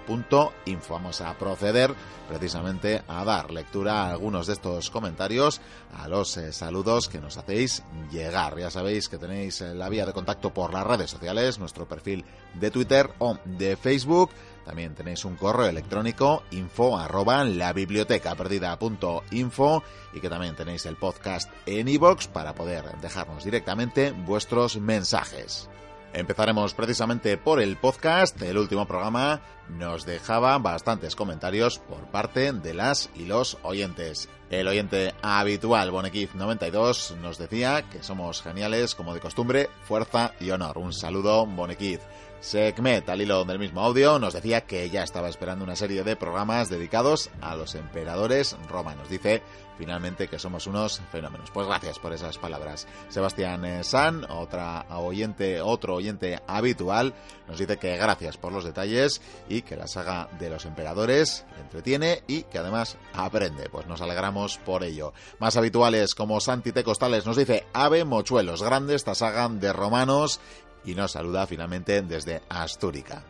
info. 0.65 0.93
Vamos 0.93 1.21
a 1.21 1.37
proceder 1.37 1.93
precisamente 2.27 3.01
a 3.07 3.23
dar 3.23 3.51
lectura 3.51 4.03
a 4.03 4.11
algunos 4.11 4.47
de 4.47 4.53
estos 4.53 4.89
comentarios, 4.89 5.61
a 5.97 6.07
los 6.07 6.35
eh, 6.37 6.51
saludos 6.51 7.07
que 7.07 7.19
nos 7.19 7.37
hacéis 7.37 7.83
llegar. 8.11 8.57
Ya 8.57 8.71
sabéis 8.71 9.09
que 9.09 9.17
tenéis 9.17 9.61
eh, 9.61 9.73
la 9.73 9.89
vía 9.89 10.05
de 10.05 10.13
contacto 10.13 10.53
por 10.53 10.73
las 10.73 10.85
redes 10.85 11.11
sociales, 11.11 11.59
nuestro 11.59 11.87
perfil 11.87 12.25
de 12.55 12.71
Twitter 12.71 13.11
o 13.19 13.37
de 13.45 13.75
Facebook. 13.77 14.31
También 14.65 14.93
tenéis 14.93 15.25
un 15.25 15.35
correo 15.35 15.67
electrónico 15.67 16.43
info 16.51 16.97
arroba 16.97 17.43
la 17.43 17.73
biblioteca 17.73 18.35
perdida 18.35 18.77
punto 18.77 19.23
info 19.31 19.83
y 20.13 20.19
que 20.19 20.29
también 20.29 20.55
tenéis 20.55 20.85
el 20.85 20.95
podcast 20.95 21.51
en 21.65 21.87
iVoox 21.87 22.27
para 22.27 22.53
poder 22.53 22.83
dejarnos 23.01 23.43
directamente 23.43 24.11
vuestros 24.11 24.77
mensajes. 24.77 25.69
Empezaremos 26.13 26.73
precisamente 26.73 27.37
por 27.37 27.61
el 27.61 27.77
podcast. 27.77 28.41
El 28.41 28.57
último 28.57 28.87
programa 28.87 29.41
nos 29.69 30.05
dejaba 30.05 30.57
bastantes 30.57 31.15
comentarios 31.15 31.77
por 31.77 31.99
parte 32.07 32.51
de 32.51 32.73
las 32.73 33.09
y 33.15 33.25
los 33.25 33.57
oyentes. 33.61 34.27
El 34.49 34.67
oyente 34.67 35.13
habitual, 35.21 35.91
Bonequiz92, 35.91 37.15
nos 37.17 37.37
decía 37.37 37.83
que 37.89 38.01
somos 38.01 38.41
geniales 38.41 38.95
como 38.95 39.13
de 39.13 39.19
costumbre, 39.19 39.69
fuerza 39.83 40.33
y 40.39 40.49
honor. 40.49 40.79
Un 40.79 40.93
saludo, 40.93 41.45
Bonequiz. 41.45 41.99
Segmet, 42.41 43.07
al 43.09 43.21
hilo 43.21 43.43
del 43.43 43.59
mismo 43.59 43.81
audio, 43.81 44.17
nos 44.17 44.33
decía 44.33 44.61
que 44.61 44.89
ya 44.89 45.03
estaba 45.03 45.27
esperando 45.27 45.65
una 45.65 45.75
serie 45.75 46.03
de 46.03 46.15
programas 46.15 46.69
dedicados 46.69 47.29
a 47.41 47.55
los 47.55 47.75
emperadores 47.75 48.55
romanos. 48.69 49.09
Dice 49.09 49.41
finalmente 49.79 50.27
que 50.27 50.37
somos 50.37 50.67
unos 50.67 51.01
fenómenos. 51.09 51.51
Pues 51.51 51.65
gracias 51.65 51.99
por 51.99 52.11
esas 52.11 52.37
palabras. 52.37 52.85
Sebastián 53.07 53.63
eh, 53.63 53.83
San, 53.85 54.29
otra 54.29 54.85
oyente, 54.89 55.61
otro 55.61 55.95
oyente 55.95 56.37
habitual, 56.47 57.13
nos 57.47 57.59
dice 57.59 57.77
que 57.77 57.95
gracias 57.95 58.35
por 58.35 58.51
los 58.51 58.65
detalles 58.65 59.21
y 59.47 59.61
que 59.61 59.77
la 59.77 59.87
saga 59.87 60.27
de 60.37 60.49
los 60.49 60.65
emperadores 60.65 61.45
entretiene 61.61 62.23
y 62.27 62.43
que 62.43 62.57
además 62.57 62.97
aprende. 63.13 63.69
Pues 63.69 63.87
nos 63.87 64.01
alegramos 64.01 64.57
por 64.57 64.83
ello. 64.83 65.13
Más 65.39 65.55
habituales 65.55 66.13
como 66.13 66.41
Santi 66.41 66.73
Tecostales 66.73 67.25
nos 67.25 67.37
dice 67.37 67.65
Ave 67.71 68.03
Mochuelos, 68.03 68.61
grande 68.61 68.95
esta 68.95 69.15
saga 69.15 69.47
de 69.47 69.71
romanos 69.71 70.41
y 70.85 70.95
nos 70.95 71.11
saluda 71.11 71.47
finalmente 71.47 72.01
desde 72.01 72.41
Astúrica. 72.49 73.23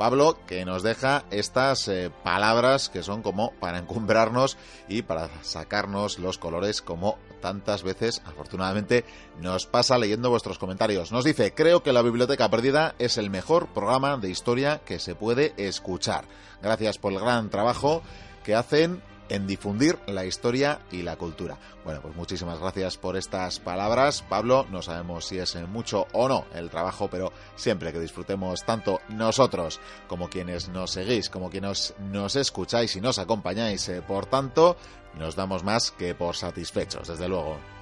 Pablo, 0.00 0.38
que 0.46 0.64
nos 0.64 0.82
deja 0.82 1.24
estas 1.30 1.86
eh, 1.88 2.10
palabras 2.24 2.88
que 2.88 3.02
son 3.02 3.20
como 3.20 3.52
para 3.60 3.76
encumbrarnos 3.76 4.56
y 4.88 5.02
para 5.02 5.28
sacarnos 5.42 6.18
los 6.18 6.38
colores 6.38 6.80
como 6.80 7.18
tantas 7.42 7.82
veces, 7.82 8.22
afortunadamente, 8.24 9.04
nos 9.40 9.66
pasa 9.66 9.98
leyendo 9.98 10.30
vuestros 10.30 10.58
comentarios. 10.58 11.12
Nos 11.12 11.24
dice, 11.24 11.52
creo 11.52 11.82
que 11.82 11.92
la 11.92 12.00
Biblioteca 12.00 12.48
Perdida 12.48 12.94
es 12.98 13.18
el 13.18 13.28
mejor 13.28 13.74
programa 13.74 14.16
de 14.16 14.30
historia 14.30 14.80
que 14.86 14.98
se 14.98 15.14
puede 15.14 15.52
escuchar. 15.58 16.24
Gracias 16.62 16.96
por 16.96 17.12
el 17.12 17.20
gran 17.20 17.50
trabajo 17.50 18.02
que 18.42 18.54
hacen 18.54 19.02
en 19.30 19.46
difundir 19.46 19.98
la 20.06 20.26
historia 20.26 20.80
y 20.90 21.02
la 21.02 21.16
cultura. 21.16 21.56
Bueno, 21.84 22.02
pues 22.02 22.14
muchísimas 22.14 22.58
gracias 22.58 22.98
por 22.98 23.16
estas 23.16 23.58
palabras. 23.60 24.22
Pablo, 24.28 24.66
no 24.70 24.82
sabemos 24.82 25.24
si 25.24 25.38
es 25.38 25.56
mucho 25.68 26.06
o 26.12 26.28
no 26.28 26.44
el 26.54 26.68
trabajo, 26.68 27.08
pero 27.08 27.32
siempre 27.56 27.92
que 27.92 28.00
disfrutemos 28.00 28.64
tanto 28.64 29.00
nosotros 29.08 29.80
como 30.08 30.28
quienes 30.28 30.68
nos 30.68 30.90
seguís, 30.90 31.30
como 31.30 31.48
quienes 31.48 31.94
nos 31.98 32.36
escucháis 32.36 32.94
y 32.96 33.00
nos 33.00 33.18
acompañáis, 33.18 33.88
eh, 33.88 34.02
por 34.02 34.26
tanto, 34.26 34.76
nos 35.18 35.36
damos 35.36 35.64
más 35.64 35.90
que 35.92 36.14
por 36.14 36.36
satisfechos, 36.36 37.08
desde 37.08 37.28
luego. 37.28 37.79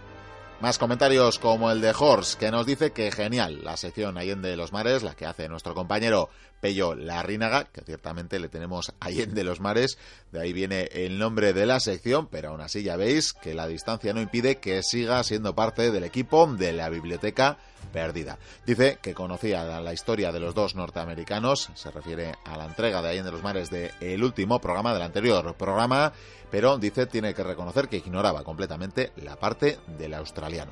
Más 0.61 0.77
comentarios 0.77 1.39
como 1.39 1.71
el 1.71 1.81
de 1.81 1.95
Horst, 1.97 2.37
que 2.37 2.51
nos 2.51 2.67
dice 2.67 2.91
que 2.91 3.13
genial 3.13 3.61
la 3.63 3.77
sección 3.77 4.19
Allende 4.19 4.51
de 4.51 4.57
los 4.57 4.73
Mares, 4.73 5.05
la 5.05 5.15
que 5.15 5.25
hace 5.25 5.49
nuestro 5.49 5.73
compañero 5.73 6.31
Pello 6.61 6.97
Larrínaga, 6.97 7.67
que 7.67 7.83
ciertamente 7.83 8.41
le 8.41 8.49
tenemos 8.49 8.93
Allende 8.99 9.37
de 9.37 9.45
los 9.45 9.61
Mares, 9.61 9.99
de 10.33 10.41
ahí 10.41 10.53
viene 10.53 10.89
el 10.93 11.17
nombre 11.17 11.53
de 11.53 11.65
la 11.65 11.79
sección, 11.79 12.27
pero 12.27 12.49
aún 12.49 12.61
así 12.61 12.83
ya 12.83 12.97
veis 12.97 13.33
que 13.35 13.55
la 13.55 13.69
distancia 13.69 14.13
no 14.13 14.21
impide 14.21 14.57
que 14.57 14.83
siga 14.83 15.23
siendo 15.23 15.55
parte 15.55 15.93
del 15.93 16.03
equipo 16.03 16.49
de 16.49 16.73
la 16.73 16.89
biblioteca 16.89 17.59
perdida. 17.93 18.39
Dice 18.67 18.99
que 19.01 19.15
conocía 19.15 19.81
la 19.81 19.93
historia 19.93 20.33
de 20.33 20.41
los 20.41 20.57
dos 20.57 20.75
norteamericanos, 20.75 21.71
se 21.75 21.93
refiere 21.93 22.35
a 22.45 22.57
la 22.57 22.65
entrega 22.65 23.01
de 23.01 23.11
Allende 23.11 23.31
de 23.31 23.37
los 23.37 23.45
Mares 23.45 23.71
del 23.71 24.25
último 24.25 24.61
programa, 24.61 24.93
del 24.93 25.03
anterior 25.03 25.55
programa, 25.55 26.13
pero 26.51 26.79
dice 26.79 27.07
tiene 27.07 27.35
que 27.35 27.45
reconocer 27.45 27.89
que 27.89 27.99
ignoraba 27.99 28.43
completamente 28.43 29.13
la 29.17 29.37
parte 29.37 29.79
del 29.99 30.15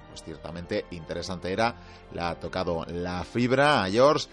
Pues 0.09 0.23
ciertamente 0.23 0.87
interesante 0.91 1.53
era, 1.53 1.75
le 2.13 2.21
ha 2.21 2.35
tocado 2.41 2.85
la 2.87 3.25
fibra 3.25 3.85
a 3.85 3.91
George 3.91 4.29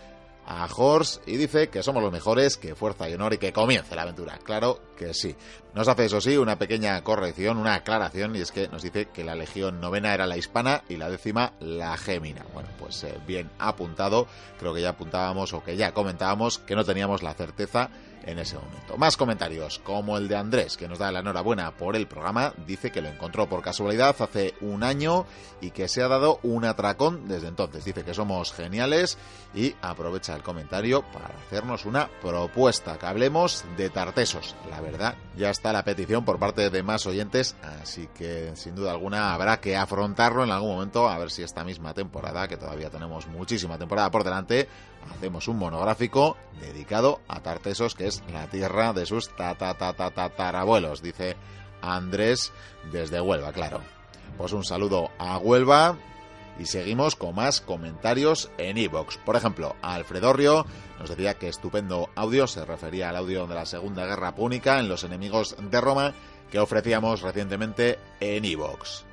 a 0.45 0.67
Horst 0.75 1.25
y 1.27 1.37
dice 1.37 1.69
que 1.69 1.83
somos 1.83 2.03
los 2.03 2.11
mejores, 2.11 2.57
que 2.57 2.75
fuerza 2.75 3.09
y 3.09 3.13
honor 3.13 3.33
y 3.33 3.37
que 3.37 3.53
comience 3.53 3.95
la 3.95 4.01
aventura. 4.03 4.37
Claro 4.43 4.79
que 4.97 5.13
sí. 5.13 5.35
Nos 5.73 5.87
hace 5.87 6.05
eso 6.05 6.21
sí 6.21 6.37
una 6.37 6.57
pequeña 6.57 7.01
corrección, 7.03 7.57
una 7.57 7.75
aclaración 7.75 8.35
y 8.35 8.41
es 8.41 8.51
que 8.51 8.67
nos 8.67 8.83
dice 8.83 9.07
que 9.09 9.23
la 9.23 9.35
legión 9.35 9.79
novena 9.79 10.13
era 10.13 10.27
la 10.27 10.37
hispana 10.37 10.83
y 10.89 10.97
la 10.97 11.09
décima 11.09 11.53
la 11.59 11.97
gémina. 11.97 12.45
Bueno, 12.53 12.69
pues 12.77 13.03
eh, 13.03 13.17
bien 13.25 13.49
apuntado. 13.57 14.27
Creo 14.59 14.73
que 14.73 14.81
ya 14.81 14.89
apuntábamos 14.89 15.53
o 15.53 15.63
que 15.63 15.77
ya 15.77 15.93
comentábamos 15.93 16.59
que 16.59 16.75
no 16.75 16.83
teníamos 16.83 17.23
la 17.23 17.33
certeza 17.33 17.89
en 18.23 18.39
ese 18.39 18.55
momento. 18.55 18.97
Más 18.97 19.17
comentarios, 19.17 19.79
como 19.79 20.17
el 20.17 20.27
de 20.27 20.35
Andrés, 20.35 20.77
que 20.77 20.87
nos 20.87 20.99
da 20.99 21.11
la 21.11 21.19
enhorabuena 21.19 21.71
por 21.71 21.95
el 21.95 22.07
programa, 22.07 22.53
dice 22.65 22.91
que 22.91 23.01
lo 23.01 23.09
encontró 23.09 23.47
por 23.47 23.61
casualidad 23.61 24.15
hace 24.19 24.53
un 24.61 24.83
año 24.83 25.25
y 25.61 25.71
que 25.71 25.87
se 25.87 26.01
ha 26.01 26.07
dado 26.07 26.39
un 26.43 26.65
atracón 26.65 27.27
desde 27.27 27.47
entonces. 27.47 27.85
Dice 27.85 28.03
que 28.03 28.13
somos 28.13 28.53
geniales 28.53 29.17
y 29.53 29.75
aprovecha 29.81 30.35
el 30.35 30.43
comentario 30.43 31.03
para 31.11 31.35
hacernos 31.45 31.85
una 31.85 32.09
propuesta, 32.21 32.97
que 32.97 33.05
hablemos 33.05 33.63
de 33.77 33.89
tartesos. 33.89 34.55
La 34.69 34.81
verdad, 34.81 35.15
ya 35.37 35.49
está 35.49 35.73
la 35.73 35.83
petición 35.83 36.25
por 36.25 36.39
parte 36.39 36.69
de 36.69 36.83
más 36.83 37.05
oyentes, 37.05 37.55
así 37.81 38.07
que 38.15 38.51
sin 38.55 38.75
duda 38.75 38.91
alguna 38.91 39.33
habrá 39.33 39.59
que 39.59 39.75
afrontarlo 39.75 40.43
en 40.43 40.51
algún 40.51 40.75
momento, 40.75 41.07
a 41.07 41.17
ver 41.17 41.31
si 41.31 41.43
esta 41.43 41.63
misma 41.63 41.93
temporada, 41.93 42.47
que 42.47 42.57
todavía 42.57 42.89
tenemos 42.89 43.27
muchísima 43.27 43.77
temporada 43.77 44.09
por 44.11 44.23
delante, 44.23 44.67
hacemos 45.11 45.47
un 45.47 45.57
monográfico 45.57 46.37
dedicado 46.59 47.21
a 47.27 47.41
Tartesos, 47.41 47.95
que 47.95 48.07
es 48.07 48.23
la 48.31 48.47
tierra 48.47 48.93
de 48.93 49.05
sus 49.05 49.29
tatarabuelos, 49.35 51.01
dice 51.01 51.35
Andrés 51.81 52.51
desde 52.91 53.21
Huelva, 53.21 53.51
claro. 53.51 53.81
Pues 54.37 54.53
un 54.53 54.63
saludo 54.63 55.11
a 55.19 55.37
Huelva 55.37 55.97
y 56.59 56.65
seguimos 56.65 57.15
con 57.15 57.35
más 57.35 57.61
comentarios 57.61 58.51
en 58.57 58.77
iVoox. 58.77 59.17
Por 59.17 59.35
ejemplo, 59.35 59.75
Alfredo 59.81 60.33
Rio 60.33 60.65
nos 60.99 61.09
decía 61.09 61.35
que 61.35 61.49
estupendo 61.49 62.09
audio, 62.15 62.47
se 62.47 62.65
refería 62.65 63.09
al 63.09 63.17
audio 63.17 63.47
de 63.47 63.55
la 63.55 63.65
Segunda 63.65 64.05
Guerra 64.05 64.35
Púnica 64.35 64.79
en 64.79 64.87
Los 64.87 65.03
Enemigos 65.03 65.55
de 65.59 65.81
Roma 65.81 66.13
que 66.51 66.59
ofrecíamos 66.59 67.21
recientemente 67.21 67.99
en 68.19 68.45
iVoox. 68.45 69.12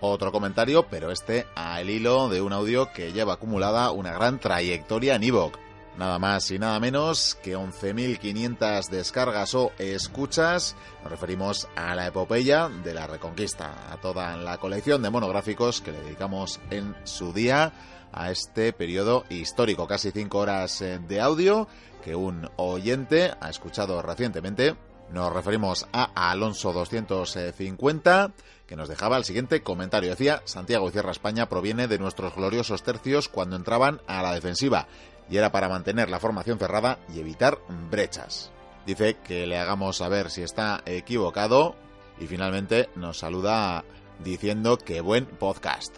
Otro 0.00 0.32
comentario, 0.32 0.86
pero 0.88 1.10
este 1.10 1.46
al 1.54 1.90
hilo 1.90 2.28
de 2.28 2.40
un 2.40 2.52
audio 2.52 2.90
que 2.92 3.12
lleva 3.12 3.34
acumulada 3.34 3.90
una 3.90 4.12
gran 4.12 4.38
trayectoria 4.38 5.16
en 5.16 5.24
Evox. 5.24 5.58
Nada 5.98 6.18
más 6.18 6.50
y 6.50 6.58
nada 6.58 6.80
menos 6.80 7.36
que 7.42 7.56
11.500 7.56 8.88
descargas 8.88 9.54
o 9.54 9.72
escuchas. 9.78 10.74
Nos 11.02 11.10
referimos 11.10 11.68
a 11.76 11.94
la 11.94 12.06
epopeya 12.06 12.70
de 12.70 12.94
la 12.94 13.06
Reconquista, 13.06 13.92
a 13.92 13.98
toda 13.98 14.34
la 14.38 14.56
colección 14.56 15.02
de 15.02 15.10
monográficos 15.10 15.82
que 15.82 15.92
le 15.92 16.00
dedicamos 16.00 16.60
en 16.70 16.96
su 17.04 17.34
día 17.34 17.72
a 18.12 18.30
este 18.30 18.72
periodo 18.72 19.24
histórico. 19.28 19.86
Casi 19.86 20.10
5 20.10 20.38
horas 20.38 20.80
eh, 20.80 20.98
de 21.06 21.20
audio 21.20 21.68
que 22.02 22.14
un 22.14 22.48
oyente 22.56 23.32
ha 23.38 23.50
escuchado 23.50 24.00
recientemente. 24.00 24.76
Nos 25.12 25.32
referimos 25.32 25.86
a 25.92 26.30
Alonso 26.30 26.72
250 26.72 28.32
que 28.70 28.76
nos 28.76 28.88
dejaba 28.88 29.16
el 29.16 29.24
siguiente 29.24 29.64
comentario. 29.64 30.10
Decía, 30.10 30.42
Santiago 30.44 30.88
y 30.88 30.92
Cierra 30.92 31.10
España 31.10 31.48
proviene 31.48 31.88
de 31.88 31.98
nuestros 31.98 32.36
gloriosos 32.36 32.84
tercios 32.84 33.28
cuando 33.28 33.56
entraban 33.56 34.00
a 34.06 34.22
la 34.22 34.32
defensiva 34.32 34.86
y 35.28 35.38
era 35.38 35.50
para 35.50 35.68
mantener 35.68 36.08
la 36.08 36.20
formación 36.20 36.56
cerrada 36.56 37.00
y 37.12 37.18
evitar 37.18 37.58
brechas. 37.90 38.52
Dice 38.86 39.16
que 39.24 39.44
le 39.48 39.58
hagamos 39.58 39.96
saber 39.96 40.30
si 40.30 40.42
está 40.42 40.82
equivocado 40.86 41.74
y 42.20 42.28
finalmente 42.28 42.88
nos 42.94 43.18
saluda 43.18 43.84
diciendo 44.20 44.78
que 44.78 45.00
buen 45.00 45.26
podcast. 45.26 45.92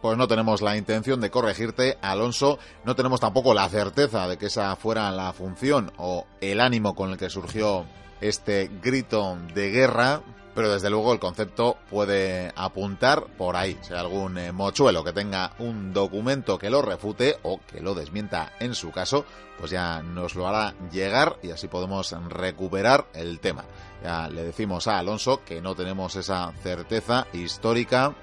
Pues 0.00 0.16
no 0.16 0.26
tenemos 0.26 0.62
la 0.62 0.78
intención 0.78 1.20
de 1.20 1.30
corregirte, 1.30 1.98
Alonso, 2.00 2.58
no 2.86 2.96
tenemos 2.96 3.20
tampoco 3.20 3.52
la 3.52 3.68
certeza 3.68 4.26
de 4.26 4.38
que 4.38 4.46
esa 4.46 4.74
fuera 4.76 5.10
la 5.10 5.34
función 5.34 5.92
o 5.98 6.24
el 6.40 6.62
ánimo 6.62 6.94
con 6.94 7.10
el 7.10 7.18
que 7.18 7.28
surgió 7.28 7.84
este 8.22 8.70
grito 8.82 9.36
de 9.52 9.70
guerra, 9.70 10.22
pero 10.54 10.72
desde 10.72 10.90
luego 10.90 11.12
el 11.12 11.18
concepto 11.18 11.76
puede 11.88 12.52
apuntar 12.56 13.26
por 13.36 13.56
ahí. 13.56 13.78
Si 13.82 13.92
hay 13.92 14.00
algún 14.00 14.38
eh, 14.38 14.52
mochuelo 14.52 15.04
que 15.04 15.12
tenga 15.12 15.52
un 15.58 15.92
documento 15.92 16.58
que 16.58 16.70
lo 16.70 16.82
refute 16.82 17.38
o 17.42 17.60
que 17.66 17.80
lo 17.80 17.94
desmienta 17.94 18.52
en 18.60 18.74
su 18.74 18.90
caso, 18.90 19.24
pues 19.58 19.70
ya 19.70 20.02
nos 20.02 20.34
lo 20.34 20.48
hará 20.48 20.74
llegar 20.90 21.38
y 21.42 21.50
así 21.50 21.68
podemos 21.68 22.14
recuperar 22.28 23.06
el 23.14 23.40
tema. 23.40 23.64
Ya 24.02 24.28
le 24.28 24.44
decimos 24.44 24.88
a 24.88 24.98
Alonso 24.98 25.42
que 25.44 25.60
no 25.60 25.74
tenemos 25.74 26.16
esa 26.16 26.52
certeza 26.62 27.26
histórica 27.32 28.14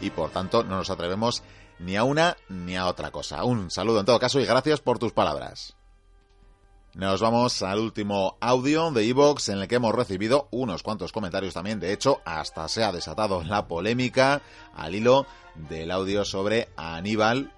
y 0.00 0.10
por 0.10 0.30
tanto 0.30 0.64
no 0.64 0.76
nos 0.76 0.90
atrevemos 0.90 1.42
ni 1.78 1.96
a 1.96 2.04
una 2.04 2.36
ni 2.48 2.76
a 2.76 2.86
otra 2.86 3.10
cosa. 3.10 3.44
Un 3.44 3.70
saludo 3.70 4.00
en 4.00 4.06
todo 4.06 4.18
caso 4.18 4.40
y 4.40 4.46
gracias 4.46 4.80
por 4.80 4.98
tus 4.98 5.12
palabras. 5.12 5.76
Nos 6.94 7.22
vamos 7.22 7.62
al 7.62 7.78
último 7.78 8.36
audio 8.38 8.90
de 8.90 9.08
Evox 9.08 9.48
en 9.48 9.58
el 9.58 9.66
que 9.66 9.76
hemos 9.76 9.94
recibido 9.94 10.48
unos 10.50 10.82
cuantos 10.82 11.10
comentarios 11.10 11.54
también. 11.54 11.80
De 11.80 11.90
hecho, 11.90 12.20
hasta 12.26 12.68
se 12.68 12.84
ha 12.84 12.92
desatado 12.92 13.42
la 13.42 13.66
polémica 13.66 14.42
al 14.74 14.94
hilo 14.94 15.26
del 15.54 15.90
audio 15.90 16.26
sobre 16.26 16.68
Aníbal, 16.76 17.50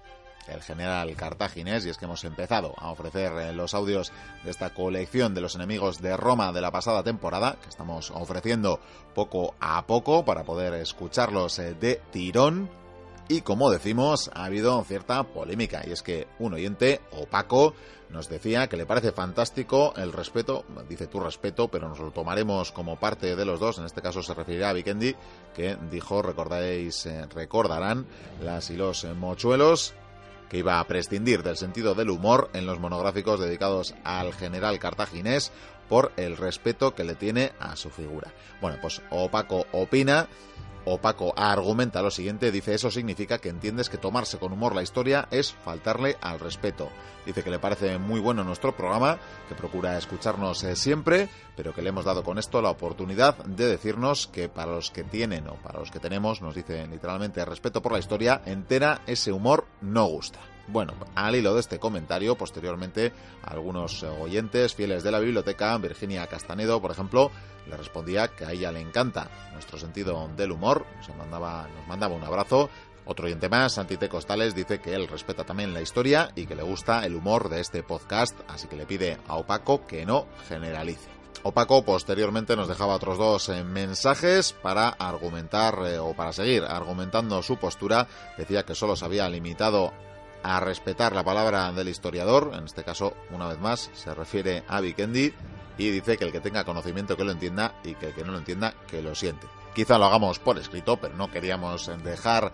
el 0.47 0.61
general 0.61 1.13
cartaginés, 1.17 1.85
y 1.85 1.89
es 1.89 1.97
que 1.97 2.05
hemos 2.05 2.23
empezado 2.23 2.75
a 2.77 2.91
ofrecer 2.91 3.33
eh, 3.33 3.51
los 3.51 3.73
audios 3.73 4.13
de 4.45 4.51
esta 4.51 4.73
colección 4.73 5.33
de 5.33 5.41
los 5.41 5.55
enemigos 5.55 6.01
de 6.01 6.15
Roma 6.15 6.53
de 6.53 6.61
la 6.61 6.71
pasada 6.71 7.03
temporada, 7.03 7.57
que 7.61 7.67
estamos 7.67 8.11
ofreciendo 8.11 8.79
poco 9.13 9.53
a 9.59 9.85
poco 9.85 10.23
para 10.23 10.45
poder 10.45 10.75
escucharlos 10.75 11.59
eh, 11.59 11.73
de 11.73 12.01
tirón. 12.09 12.69
Y 13.27 13.41
como 13.41 13.71
decimos, 13.71 14.29
ha 14.35 14.45
habido 14.45 14.83
cierta 14.83 15.23
polémica, 15.23 15.81
y 15.85 15.91
es 15.91 16.03
que 16.03 16.27
un 16.37 16.53
oyente 16.53 17.01
opaco 17.11 17.73
nos 18.11 18.29
decía 18.29 18.67
que 18.67 18.77
le 18.77 18.85
parece 18.85 19.11
fantástico 19.11 19.93
el 19.97 20.13
respeto, 20.13 20.63
dice 20.87 21.07
tu 21.07 21.19
respeto, 21.19 21.67
pero 21.67 21.89
nos 21.89 21.99
lo 21.99 22.11
tomaremos 22.11 22.71
como 22.71 22.97
parte 22.99 23.35
de 23.35 23.45
los 23.45 23.59
dos, 23.59 23.79
en 23.79 23.85
este 23.85 24.03
caso 24.03 24.21
se 24.21 24.35
referirá 24.35 24.69
a 24.69 24.73
Vikendi, 24.73 25.15
que 25.55 25.75
dijo, 25.89 26.21
recordaréis, 26.21 27.07
eh, 27.07 27.25
recordarán 27.33 28.05
las 28.43 28.69
y 28.69 28.77
los 28.77 29.05
mochuelos, 29.15 29.95
que 30.47 30.59
iba 30.59 30.79
a 30.79 30.85
prescindir 30.85 31.41
del 31.41 31.57
sentido 31.57 31.95
del 31.95 32.11
humor 32.11 32.51
en 32.53 32.67
los 32.67 32.79
monográficos 32.79 33.39
dedicados 33.39 33.95
al 34.03 34.33
general 34.33 34.77
cartaginés 34.77 35.51
por 35.89 36.11
el 36.17 36.37
respeto 36.37 36.93
que 36.93 37.03
le 37.03 37.15
tiene 37.15 37.53
a 37.59 37.75
su 37.75 37.89
figura. 37.89 38.31
Bueno, 38.61 38.77
pues 38.81 39.01
Opaco 39.09 39.65
opina 39.71 40.27
Opaco 40.85 41.33
argumenta 41.35 42.01
lo 42.01 42.11
siguiente, 42.11 42.51
dice 42.51 42.75
eso 42.75 42.91
significa 42.91 43.39
que 43.39 43.49
entiendes 43.49 43.89
que 43.89 43.97
tomarse 43.97 44.37
con 44.37 44.53
humor 44.53 44.75
la 44.75 44.83
historia 44.83 45.27
es 45.31 45.53
faltarle 45.53 46.17
al 46.21 46.39
respeto. 46.39 46.89
Dice 47.25 47.43
que 47.43 47.49
le 47.49 47.59
parece 47.59 47.97
muy 47.97 48.19
bueno 48.19 48.43
nuestro 48.43 48.75
programa, 48.75 49.17
que 49.49 49.55
procura 49.55 49.97
escucharnos 49.97 50.63
eh, 50.63 50.75
siempre, 50.75 51.27
pero 51.55 51.73
que 51.73 51.81
le 51.81 51.89
hemos 51.89 52.05
dado 52.05 52.23
con 52.23 52.37
esto 52.37 52.61
la 52.61 52.69
oportunidad 52.69 53.37
de 53.45 53.67
decirnos 53.67 54.27
que 54.27 54.47
para 54.47 54.73
los 54.73 54.91
que 54.91 55.03
tienen 55.03 55.47
o 55.47 55.55
para 55.55 55.79
los 55.79 55.89
que 55.89 55.99
tenemos, 55.99 56.41
nos 56.41 56.53
dice 56.53 56.85
literalmente 56.87 57.43
respeto 57.43 57.81
por 57.81 57.91
la 57.91 57.99
historia 57.99 58.41
entera, 58.45 59.01
ese 59.07 59.31
humor 59.31 59.65
no 59.81 60.05
gusta. 60.05 60.54
Bueno, 60.67 60.93
al 61.13 61.35
hilo 61.35 61.53
de 61.53 61.59
este 61.59 61.79
comentario, 61.79 62.35
posteriormente, 62.35 63.13
algunos 63.43 64.01
oyentes 64.03 64.73
fieles 64.73 65.03
de 65.03 65.11
la 65.11 65.19
biblioteca, 65.19 65.77
Virginia 65.77 66.25
Castanedo, 66.25 66.81
por 66.81 66.91
ejemplo, 66.91 67.29
le 67.67 67.77
respondía 67.77 68.29
que 68.29 68.45
a 68.45 68.51
ella 68.51 68.71
le 68.71 68.81
encanta 68.81 69.29
nuestro 69.53 69.77
sentido 69.77 70.27
del 70.35 70.51
humor, 70.51 70.85
se 71.05 71.13
mandaba, 71.13 71.67
nos 71.75 71.87
mandaba 71.87 72.15
un 72.15 72.23
abrazo. 72.23 72.69
Otro 73.07 73.27
oyente 73.27 73.49
más, 73.49 73.73
Santite 73.73 74.09
Costales, 74.09 74.55
dice 74.55 74.81
que 74.81 74.95
él 74.95 75.07
respeta 75.07 75.43
también 75.43 75.73
la 75.73 75.81
historia 75.81 76.31
y 76.35 76.47
que 76.47 76.55
le 76.55 76.63
gusta 76.63 77.05
el 77.05 77.15
humor 77.15 77.49
de 77.49 77.61
este 77.61 77.83
podcast, 77.83 78.35
así 78.47 78.67
que 78.67 78.75
le 78.75 78.87
pide 78.87 79.19
a 79.27 79.35
Opaco 79.35 79.85
que 79.85 80.07
no 80.07 80.25
generalice. 80.49 81.15
Opaco 81.43 81.85
posteriormente 81.85 82.55
nos 82.55 82.67
dejaba 82.67 82.95
otros 82.95 83.19
dos 83.19 83.49
eh, 83.49 83.63
mensajes 83.63 84.53
para 84.53 84.89
argumentar 84.89 85.77
eh, 85.85 85.99
o 85.99 86.15
para 86.15 86.33
seguir 86.33 86.63
argumentando 86.63 87.43
su 87.43 87.57
postura. 87.57 88.07
Decía 88.35 88.63
que 88.63 88.73
solo 88.73 88.95
se 88.95 89.05
había 89.05 89.29
limitado 89.29 89.93
a 90.47 90.59
respetar 90.59 91.15
la 91.15 91.23
palabra 91.23 91.71
del 91.71 91.89
historiador, 91.89 92.51
en 92.53 92.65
este 92.65 92.83
caso, 92.83 93.15
una 93.31 93.47
vez 93.47 93.59
más, 93.59 93.89
se 93.95 94.13
refiere 94.13 94.63
a 94.67 94.79
Vikendi, 94.79 95.33
y 95.79 95.89
dice 95.89 96.17
que 96.17 96.25
el 96.25 96.31
que 96.31 96.39
tenga 96.39 96.63
conocimiento 96.63 97.17
que 97.17 97.23
lo 97.23 97.31
entienda 97.31 97.73
y 97.83 97.95
que 97.95 98.07
el 98.09 98.13
que 98.13 98.23
no 98.23 98.31
lo 98.31 98.37
entienda 98.37 98.75
que 98.87 99.01
lo 99.01 99.15
siente. 99.15 99.47
quizá 99.73 99.97
lo 99.97 100.05
hagamos 100.05 100.39
por 100.39 100.57
escrito, 100.59 100.97
pero 100.97 101.15
no 101.15 101.31
queríamos 101.31 101.91
dejar 102.03 102.53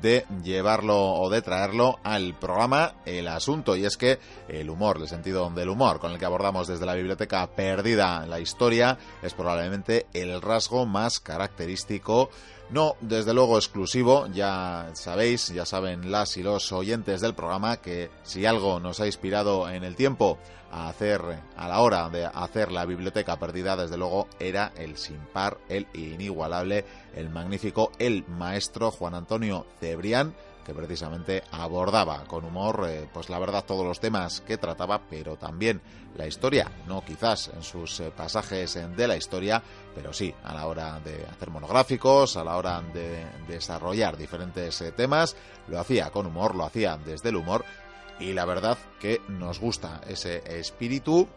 de 0.00 0.24
llevarlo 0.42 1.14
o 1.14 1.28
de 1.28 1.42
traerlo 1.42 1.98
al 2.04 2.34
programa 2.34 2.94
el 3.04 3.26
asunto, 3.26 3.74
y 3.74 3.84
es 3.84 3.96
que 3.96 4.20
el 4.48 4.70
humor, 4.70 4.98
el 4.98 5.08
sentido 5.08 5.50
del 5.50 5.68
humor 5.68 5.98
con 5.98 6.12
el 6.12 6.18
que 6.18 6.24
abordamos 6.24 6.68
desde 6.68 6.86
la 6.86 6.94
biblioteca 6.94 7.46
perdida 7.48 8.24
la 8.26 8.38
historia, 8.38 8.98
es 9.20 9.34
probablemente 9.34 10.06
el 10.14 10.40
rasgo 10.40 10.86
más 10.86 11.18
característico 11.18 12.30
no, 12.72 12.96
desde 13.02 13.34
luego 13.34 13.58
exclusivo, 13.58 14.26
ya 14.28 14.88
sabéis, 14.94 15.48
ya 15.48 15.66
saben 15.66 16.10
las 16.10 16.38
y 16.38 16.42
los 16.42 16.72
oyentes 16.72 17.20
del 17.20 17.34
programa 17.34 17.76
que 17.76 18.10
si 18.22 18.46
algo 18.46 18.80
nos 18.80 18.98
ha 19.00 19.06
inspirado 19.06 19.68
en 19.68 19.84
el 19.84 19.94
tiempo 19.94 20.38
a 20.70 20.88
hacer, 20.88 21.20
a 21.54 21.68
la 21.68 21.80
hora 21.80 22.08
de 22.08 22.24
hacer 22.24 22.72
la 22.72 22.86
biblioteca 22.86 23.38
perdida, 23.38 23.76
desde 23.76 23.98
luego 23.98 24.26
era 24.40 24.72
el 24.76 24.96
sin 24.96 25.18
par, 25.18 25.58
el 25.68 25.86
inigualable, 25.92 26.86
el 27.14 27.28
magnífico, 27.28 27.92
el 27.98 28.24
maestro 28.26 28.90
Juan 28.90 29.14
Antonio 29.14 29.66
Cebrián, 29.78 30.34
que 30.64 30.72
precisamente 30.72 31.42
abordaba 31.50 32.24
con 32.24 32.44
humor, 32.44 32.86
eh, 32.88 33.08
pues 33.12 33.28
la 33.28 33.38
verdad, 33.38 33.64
todos 33.66 33.84
los 33.84 34.00
temas 34.00 34.40
que 34.40 34.56
trataba, 34.56 35.02
pero 35.10 35.36
también 35.36 35.82
la 36.16 36.26
historia, 36.26 36.70
no 36.86 37.04
quizás 37.04 37.50
en 37.54 37.62
sus 37.62 38.00
eh, 38.00 38.12
pasajes 38.16 38.78
de 38.96 39.08
la 39.08 39.16
historia, 39.16 39.62
pero 39.94 40.12
sí 40.12 40.34
a 40.44 40.54
la 40.54 40.66
hora 40.66 41.00
de 41.00 41.26
hacer 41.26 41.50
monográficos, 41.50 42.36
a 42.36 42.44
la 42.44 42.56
hora 42.56 42.80
de 42.80 43.26
desarrollar 43.48 44.16
diferentes 44.16 44.80
eh, 44.80 44.92
temas, 44.92 45.36
lo 45.68 45.78
hacía 45.78 46.10
con 46.10 46.26
humor, 46.26 46.54
lo 46.54 46.64
hacía 46.64 46.96
desde 46.96 47.30
el 47.30 47.36
humor, 47.36 47.64
y 48.18 48.32
la 48.32 48.44
verdad 48.44 48.78
que 49.00 49.20
nos 49.28 49.58
gusta 49.58 50.00
ese 50.06 50.42
espíritu 50.58 51.28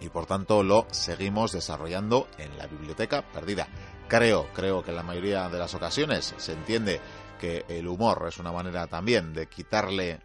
y 0.00 0.08
por 0.08 0.26
tanto 0.26 0.62
lo 0.62 0.86
seguimos 0.90 1.52
desarrollando 1.52 2.28
en 2.38 2.56
la 2.58 2.66
biblioteca 2.66 3.22
perdida. 3.22 3.68
Creo, 4.08 4.48
creo 4.52 4.82
que 4.82 4.90
en 4.90 4.96
la 4.96 5.02
mayoría 5.02 5.48
de 5.48 5.58
las 5.58 5.74
ocasiones 5.74 6.34
se 6.36 6.52
entiende 6.52 7.00
que 7.40 7.64
el 7.68 7.86
humor 7.88 8.24
es 8.28 8.38
una 8.38 8.52
manera 8.52 8.86
también 8.86 9.32
de 9.32 9.46
quitarle, 9.46 10.20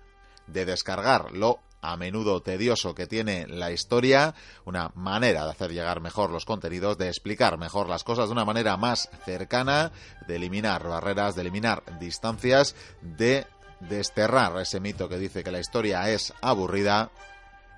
de 0.48 0.66
descargar 0.66 1.32
lo 1.32 1.60
a 1.82 1.98
menudo 1.98 2.42
tedioso 2.42 2.96
que 2.96 3.08
tiene 3.08 3.48
la 3.48 3.72
historia, 3.72 4.36
una 4.66 4.92
manera 4.96 5.46
de 5.46 5.52
hacer 5.52 5.72
llegar 5.72 6.02
mejor 6.02 6.30
los 6.30 6.46
contenidos, 6.46 6.98
de 6.98 7.08
explicar 7.08 7.58
mejor 7.58 7.90
las 7.90 8.04
cosas 8.04 8.28
de 8.28 8.34
una 8.34 8.46
manera 8.46 8.78
más 8.78 9.10
cercana, 9.26 9.92
de 10.28 10.36
eliminar 10.36 10.88
barreras, 10.88 11.36
de 11.36 11.42
eliminar 11.42 11.84
distancias, 12.00 12.76
de 13.02 13.48
desterrar 13.80 14.58
ese 14.60 14.80
mito 14.80 15.08
que 15.08 15.18
dice 15.18 15.44
que 15.44 15.52
la 15.52 15.60
historia 15.60 16.10
es 16.10 16.34
aburrida 16.42 17.12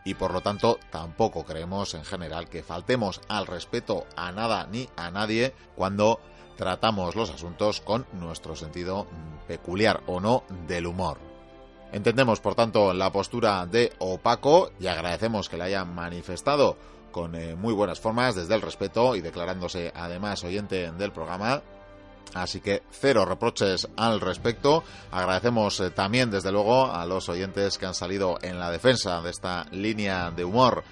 y 0.03 0.15
por 0.15 0.33
lo 0.33 0.41
tanto 0.41 0.79
tampoco 0.89 1.45
creemos 1.45 1.93
en 1.93 2.03
general 2.03 2.49
que 2.49 2.63
faltemos 2.63 3.21
al 3.27 3.45
respeto 3.45 4.07
a 4.15 4.31
nada 4.31 4.67
ni 4.71 4.89
a 4.95 5.11
nadie 5.11 5.53
cuando 5.75 6.19
tratamos 6.57 7.15
los 7.15 7.29
asuntos 7.29 7.81
con 7.81 8.05
nuestro 8.13 8.55
sentido 8.55 9.07
peculiar 9.47 10.01
o 10.07 10.19
no 10.19 10.43
del 10.67 10.87
humor. 10.87 11.30
Entendemos, 11.91 12.39
por 12.39 12.55
tanto, 12.55 12.93
la 12.93 13.11
postura 13.11 13.65
de 13.65 13.91
Opaco 13.99 14.71
y 14.79 14.87
agradecemos 14.87 15.49
que 15.49 15.57
la 15.57 15.65
haya 15.65 15.83
manifestado 15.83 16.77
con 17.11 17.35
eh, 17.35 17.55
muy 17.55 17.73
buenas 17.73 17.99
formas 17.99 18.35
desde 18.35 18.55
el 18.55 18.61
respeto 18.61 19.15
y 19.15 19.21
declarándose 19.21 19.91
además 19.93 20.43
oyente 20.43 20.91
del 20.91 21.11
programa. 21.11 21.61
Así 22.33 22.61
que 22.61 22.83
cero 22.91 23.25
reproches 23.25 23.89
al 23.97 24.21
respecto. 24.21 24.83
Agradecemos 25.11 25.81
eh, 25.81 25.89
también, 25.89 26.31
desde 26.31 26.51
luego, 26.51 26.89
a 26.89 27.05
los 27.05 27.27
oyentes 27.27 27.77
que 27.77 27.85
han 27.85 27.93
salido 27.93 28.37
en 28.41 28.57
la 28.57 28.71
defensa 28.71 29.21
de 29.21 29.29
esta 29.29 29.65
línea 29.71 30.31
de 30.31 30.45
humor 30.45 30.83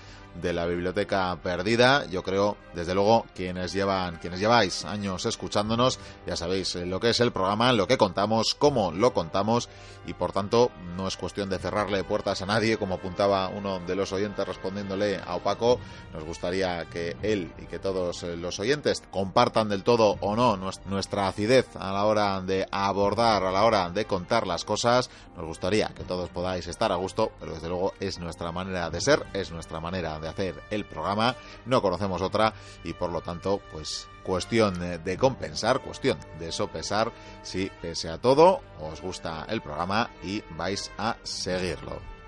de 0.41 0.53
la 0.53 0.65
biblioteca 0.65 1.37
perdida. 1.41 2.05
Yo 2.07 2.23
creo, 2.23 2.57
desde 2.73 2.93
luego, 2.93 3.25
quienes 3.35 3.73
llevan, 3.73 4.17
quienes 4.17 4.39
lleváis 4.39 4.85
años 4.85 5.25
escuchándonos, 5.25 5.99
ya 6.25 6.35
sabéis 6.35 6.75
eh, 6.75 6.85
lo 6.85 6.99
que 6.99 7.09
es 7.09 7.19
el 7.19 7.31
programa, 7.31 7.73
lo 7.73 7.87
que 7.87 7.97
contamos, 7.97 8.55
cómo 8.55 8.91
lo 8.91 9.13
contamos, 9.13 9.69
y 10.05 10.13
por 10.13 10.31
tanto 10.31 10.71
no 10.95 11.07
es 11.07 11.17
cuestión 11.17 11.49
de 11.49 11.59
cerrarle 11.59 12.03
puertas 12.03 12.41
a 12.41 12.45
nadie, 12.45 12.77
como 12.77 12.95
apuntaba 12.95 13.49
uno 13.49 13.79
de 13.79 13.95
los 13.95 14.11
oyentes 14.13 14.47
respondiéndole 14.47 15.17
a 15.17 15.35
Opaco. 15.35 15.79
Nos 16.13 16.23
gustaría 16.23 16.85
que 16.85 17.15
él 17.21 17.51
y 17.57 17.65
que 17.65 17.79
todos 17.79 18.23
eh, 18.23 18.35
los 18.35 18.59
oyentes 18.59 19.03
compartan 19.11 19.69
del 19.69 19.83
todo 19.83 20.17
o 20.21 20.35
no 20.35 20.57
nuestra 20.85 21.27
acidez 21.27 21.67
a 21.75 21.91
la 21.91 22.05
hora 22.05 22.41
de 22.41 22.67
abordar, 22.71 23.43
a 23.43 23.51
la 23.51 23.63
hora 23.63 23.89
de 23.89 24.05
contar 24.05 24.47
las 24.47 24.65
cosas. 24.65 25.09
Nos 25.35 25.45
gustaría 25.45 25.89
que 25.89 26.03
todos 26.03 26.29
podáis 26.29 26.67
estar 26.67 26.91
a 26.91 26.95
gusto, 26.95 27.31
pero 27.39 27.53
desde 27.53 27.69
luego 27.69 27.93
es 27.99 28.19
nuestra 28.19 28.51
manera 28.51 28.89
de 28.89 29.01
ser, 29.01 29.25
es 29.33 29.51
nuestra 29.51 29.79
manera 29.79 30.19
de 30.19 30.28
hacer 30.29 30.63
el 30.69 30.85
programa, 30.85 31.35
no 31.65 31.81
conocemos 31.81 32.21
otra 32.21 32.53
y 32.83 32.93
por 32.93 33.11
lo 33.11 33.21
tanto, 33.21 33.61
pues 33.71 34.07
cuestión 34.23 35.03
de 35.03 35.17
compensar, 35.17 35.79
cuestión 35.79 36.19
de 36.39 36.51
sopesar 36.51 37.11
si 37.41 37.71
pese 37.81 38.09
a 38.09 38.17
todo 38.19 38.61
os 38.79 39.01
gusta 39.01 39.45
el 39.49 39.61
programa 39.61 40.09
y 40.23 40.43
vais 40.51 40.91
a 40.97 41.17
seguirlo. 41.23 42.18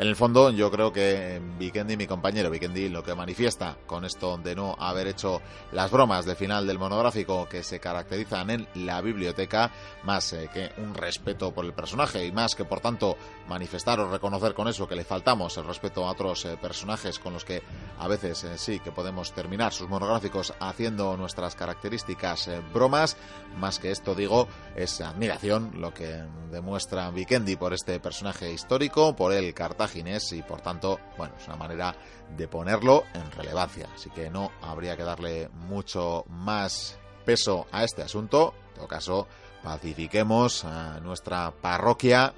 En 0.00 0.08
el 0.08 0.16
fondo, 0.16 0.48
yo 0.48 0.70
creo 0.70 0.94
que 0.94 1.42
Vikendi, 1.58 1.94
mi 1.94 2.06
compañero 2.06 2.48
Vikendi, 2.48 2.88
lo 2.88 3.02
que 3.02 3.14
manifiesta 3.14 3.76
con 3.86 4.06
esto 4.06 4.38
de 4.38 4.54
no 4.54 4.74
haber 4.78 5.08
hecho 5.08 5.42
las 5.72 5.90
bromas 5.90 6.24
de 6.24 6.34
final 6.34 6.66
del 6.66 6.78
monográfico 6.78 7.46
que 7.46 7.62
se 7.62 7.80
caracterizan 7.80 8.48
en 8.48 8.66
la 8.76 9.02
biblioteca, 9.02 9.70
más 10.04 10.32
eh, 10.32 10.48
que 10.50 10.72
un 10.78 10.94
respeto 10.94 11.52
por 11.52 11.66
el 11.66 11.74
personaje 11.74 12.24
y 12.24 12.32
más 12.32 12.54
que, 12.54 12.64
por 12.64 12.80
tanto, 12.80 13.18
manifestar 13.46 14.00
o 14.00 14.10
reconocer 14.10 14.54
con 14.54 14.68
eso 14.68 14.88
que 14.88 14.96
le 14.96 15.04
faltamos 15.04 15.58
el 15.58 15.66
respeto 15.66 16.06
a 16.06 16.12
otros 16.12 16.46
eh, 16.46 16.56
personajes 16.56 17.18
con 17.18 17.34
los 17.34 17.44
que 17.44 17.62
a 17.98 18.08
veces 18.08 18.42
eh, 18.44 18.56
sí 18.56 18.80
que 18.80 18.92
podemos 18.92 19.34
terminar 19.34 19.74
sus 19.74 19.90
monográficos 19.90 20.54
haciendo 20.60 21.14
nuestras 21.18 21.54
características 21.54 22.48
bromas, 22.72 23.18
más 23.58 23.78
que 23.78 23.90
esto, 23.90 24.14
digo, 24.14 24.48
es 24.76 25.02
admiración 25.02 25.72
lo 25.74 25.92
que 25.92 26.24
demuestra 26.50 27.10
Vikendi 27.10 27.56
por 27.56 27.74
este 27.74 28.00
personaje 28.00 28.50
histórico, 28.50 29.14
por 29.14 29.34
el 29.34 29.52
Cartagena 29.52 29.89
y 29.94 30.42
por 30.42 30.60
tanto, 30.60 31.00
bueno, 31.16 31.34
es 31.38 31.46
una 31.46 31.56
manera 31.56 31.94
de 32.36 32.48
ponerlo 32.48 33.04
en 33.14 33.30
relevancia. 33.32 33.88
Así 33.94 34.10
que 34.10 34.30
no 34.30 34.52
habría 34.62 34.96
que 34.96 35.02
darle 35.02 35.48
mucho 35.48 36.24
más 36.28 36.98
peso 37.24 37.66
a 37.72 37.84
este 37.84 38.02
asunto. 38.02 38.54
En 38.68 38.74
todo 38.74 38.88
caso, 38.88 39.28
pacifiquemos 39.62 40.64
a 40.64 41.00
nuestra 41.00 41.50
parroquia 41.50 42.34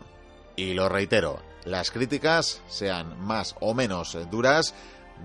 y 0.56 0.74
lo 0.74 0.88
reitero, 0.88 1.40
las 1.64 1.90
críticas 1.90 2.62
sean 2.68 3.20
más 3.20 3.54
o 3.60 3.74
menos 3.74 4.16
duras, 4.30 4.74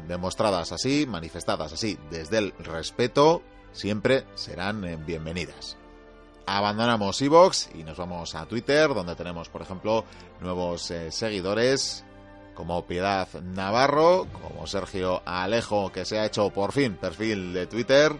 demostradas 0.07 0.71
así, 0.71 1.05
manifestadas 1.07 1.73
así 1.73 1.97
desde 2.11 2.37
el 2.37 2.53
respeto, 2.59 3.41
siempre 3.71 4.25
serán 4.35 5.05
bienvenidas 5.05 5.77
abandonamos 6.47 7.21
Evox 7.21 7.69
y 7.75 7.83
nos 7.83 7.97
vamos 7.97 8.33
a 8.33 8.45
Twitter, 8.45 8.87
donde 8.93 9.15
tenemos, 9.15 9.49
por 9.49 9.61
ejemplo, 9.61 10.05
nuevos 10.39 10.89
eh, 10.91 11.11
seguidores 11.11 12.05
como 12.57 12.87
Piedad 12.87 13.27
Navarro, 13.43 14.25
como 14.41 14.65
Sergio 14.65 15.21
Alejo, 15.25 15.91
que 15.91 16.05
se 16.05 16.17
ha 16.17 16.25
hecho 16.25 16.49
por 16.49 16.71
fin 16.71 16.95
perfil 16.95 17.53
de 17.53 17.67
Twitter. 17.67 18.19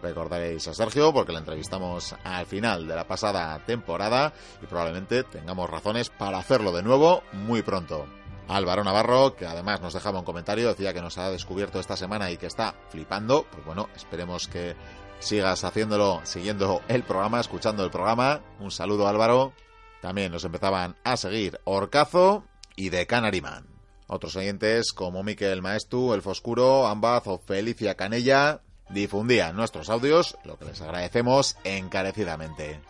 Recordaréis 0.00 0.68
a 0.68 0.74
Sergio 0.74 1.12
porque 1.12 1.32
le 1.32 1.38
entrevistamos 1.38 2.14
al 2.22 2.46
final 2.46 2.86
de 2.86 2.94
la 2.94 3.08
pasada 3.08 3.58
temporada 3.66 4.32
y 4.62 4.66
probablemente 4.66 5.24
tengamos 5.24 5.68
razones 5.68 6.08
para 6.08 6.38
hacerlo 6.38 6.70
de 6.70 6.84
nuevo 6.84 7.24
muy 7.32 7.62
pronto. 7.62 8.06
Álvaro 8.46 8.84
Navarro, 8.84 9.34
que 9.34 9.46
además 9.46 9.80
nos 9.80 9.94
dejaba 9.94 10.20
un 10.20 10.24
comentario, 10.24 10.68
decía 10.68 10.94
que 10.94 11.02
nos 11.02 11.18
ha 11.18 11.30
descubierto 11.30 11.80
esta 11.80 11.96
semana 11.96 12.30
y 12.30 12.36
que 12.36 12.46
está 12.46 12.76
flipando. 12.90 13.44
Pues 13.50 13.64
bueno, 13.64 13.88
esperemos 13.96 14.46
que 14.46 14.76
sigas 15.18 15.64
haciéndolo, 15.64 16.20
siguiendo 16.22 16.80
el 16.86 17.02
programa, 17.02 17.40
escuchando 17.40 17.82
el 17.82 17.90
programa. 17.90 18.40
Un 18.60 18.70
saludo 18.70 19.08
Álvaro. 19.08 19.52
También 20.00 20.30
nos 20.30 20.44
empezaban 20.44 20.94
a 21.02 21.16
seguir 21.16 21.58
Orcazo, 21.64 22.44
y 22.76 22.90
de 22.90 23.06
Canariman. 23.06 23.66
Otros 24.06 24.36
oyentes 24.36 24.92
como 24.92 25.22
Miquel 25.22 25.62
Maestu, 25.62 26.12
El 26.12 26.22
Foscuro, 26.22 26.86
Ambaz 26.86 27.26
o 27.26 27.38
Felicia 27.38 27.94
Canella 27.94 28.60
difundían 28.90 29.56
nuestros 29.56 29.88
audios, 29.88 30.36
lo 30.44 30.58
que 30.58 30.66
les 30.66 30.80
agradecemos 30.80 31.56
encarecidamente. 31.64 32.80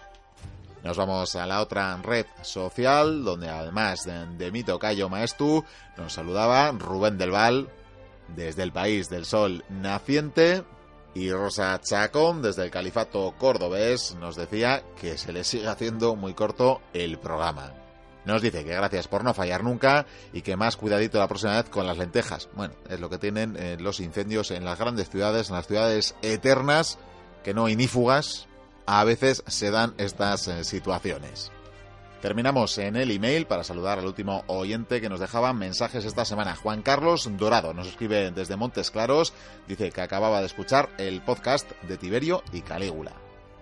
Nos 0.82 0.96
vamos 0.96 1.34
a 1.36 1.46
la 1.46 1.60
otra 1.60 1.96
red 2.02 2.26
social, 2.42 3.24
donde 3.24 3.48
además 3.48 4.04
de, 4.04 4.26
de 4.36 4.50
mi 4.50 4.64
tocayo 4.64 5.08
Maestu, 5.08 5.64
nos 5.96 6.12
saludaba 6.12 6.72
Rubén 6.72 7.16
del 7.16 7.30
Val, 7.30 7.68
desde 8.28 8.62
el 8.62 8.72
país 8.72 9.08
del 9.08 9.24
sol 9.24 9.64
naciente, 9.70 10.64
y 11.14 11.30
Rosa 11.30 11.80
Chacón, 11.80 12.42
desde 12.42 12.64
el 12.64 12.70
Califato 12.70 13.32
Cordobés, 13.38 14.16
nos 14.16 14.34
decía 14.34 14.82
que 15.00 15.16
se 15.16 15.32
le 15.32 15.44
sigue 15.44 15.68
haciendo 15.68 16.16
muy 16.16 16.34
corto 16.34 16.82
el 16.92 17.18
programa. 17.18 17.83
Nos 18.24 18.40
dice 18.40 18.64
que 18.64 18.74
gracias 18.74 19.08
por 19.08 19.22
no 19.22 19.34
fallar 19.34 19.62
nunca 19.62 20.06
y 20.32 20.42
que 20.42 20.56
más 20.56 20.76
cuidadito 20.76 21.18
la 21.18 21.28
próxima 21.28 21.56
vez 21.56 21.68
con 21.68 21.86
las 21.86 21.98
lentejas. 21.98 22.48
Bueno, 22.54 22.74
es 22.88 23.00
lo 23.00 23.10
que 23.10 23.18
tienen 23.18 23.56
eh, 23.58 23.76
los 23.78 24.00
incendios 24.00 24.50
en 24.50 24.64
las 24.64 24.78
grandes 24.78 25.10
ciudades, 25.10 25.50
en 25.50 25.56
las 25.56 25.66
ciudades 25.66 26.14
eternas, 26.22 26.98
que 27.42 27.54
no 27.54 27.68
inífugas, 27.68 28.48
a 28.86 29.04
veces 29.04 29.42
se 29.46 29.70
dan 29.70 29.94
estas 29.98 30.48
eh, 30.48 30.64
situaciones. 30.64 31.52
Terminamos 32.24 32.78
en 32.78 32.96
el 32.96 33.10
email 33.10 33.46
para 33.46 33.64
saludar 33.64 33.98
al 33.98 34.06
último 34.06 34.44
oyente 34.46 35.02
que 35.02 35.10
nos 35.10 35.20
dejaba 35.20 35.52
mensajes 35.52 36.06
esta 36.06 36.24
semana. 36.24 36.56
Juan 36.56 36.80
Carlos 36.80 37.28
Dorado 37.36 37.74
nos 37.74 37.86
escribe 37.86 38.30
desde 38.30 38.56
Montes 38.56 38.90
Claros, 38.90 39.34
dice 39.68 39.90
que 39.90 40.00
acababa 40.00 40.40
de 40.40 40.46
escuchar 40.46 40.88
el 40.96 41.20
podcast 41.20 41.70
de 41.82 41.98
Tiberio 41.98 42.42
y 42.50 42.62
Calígula. 42.62 43.12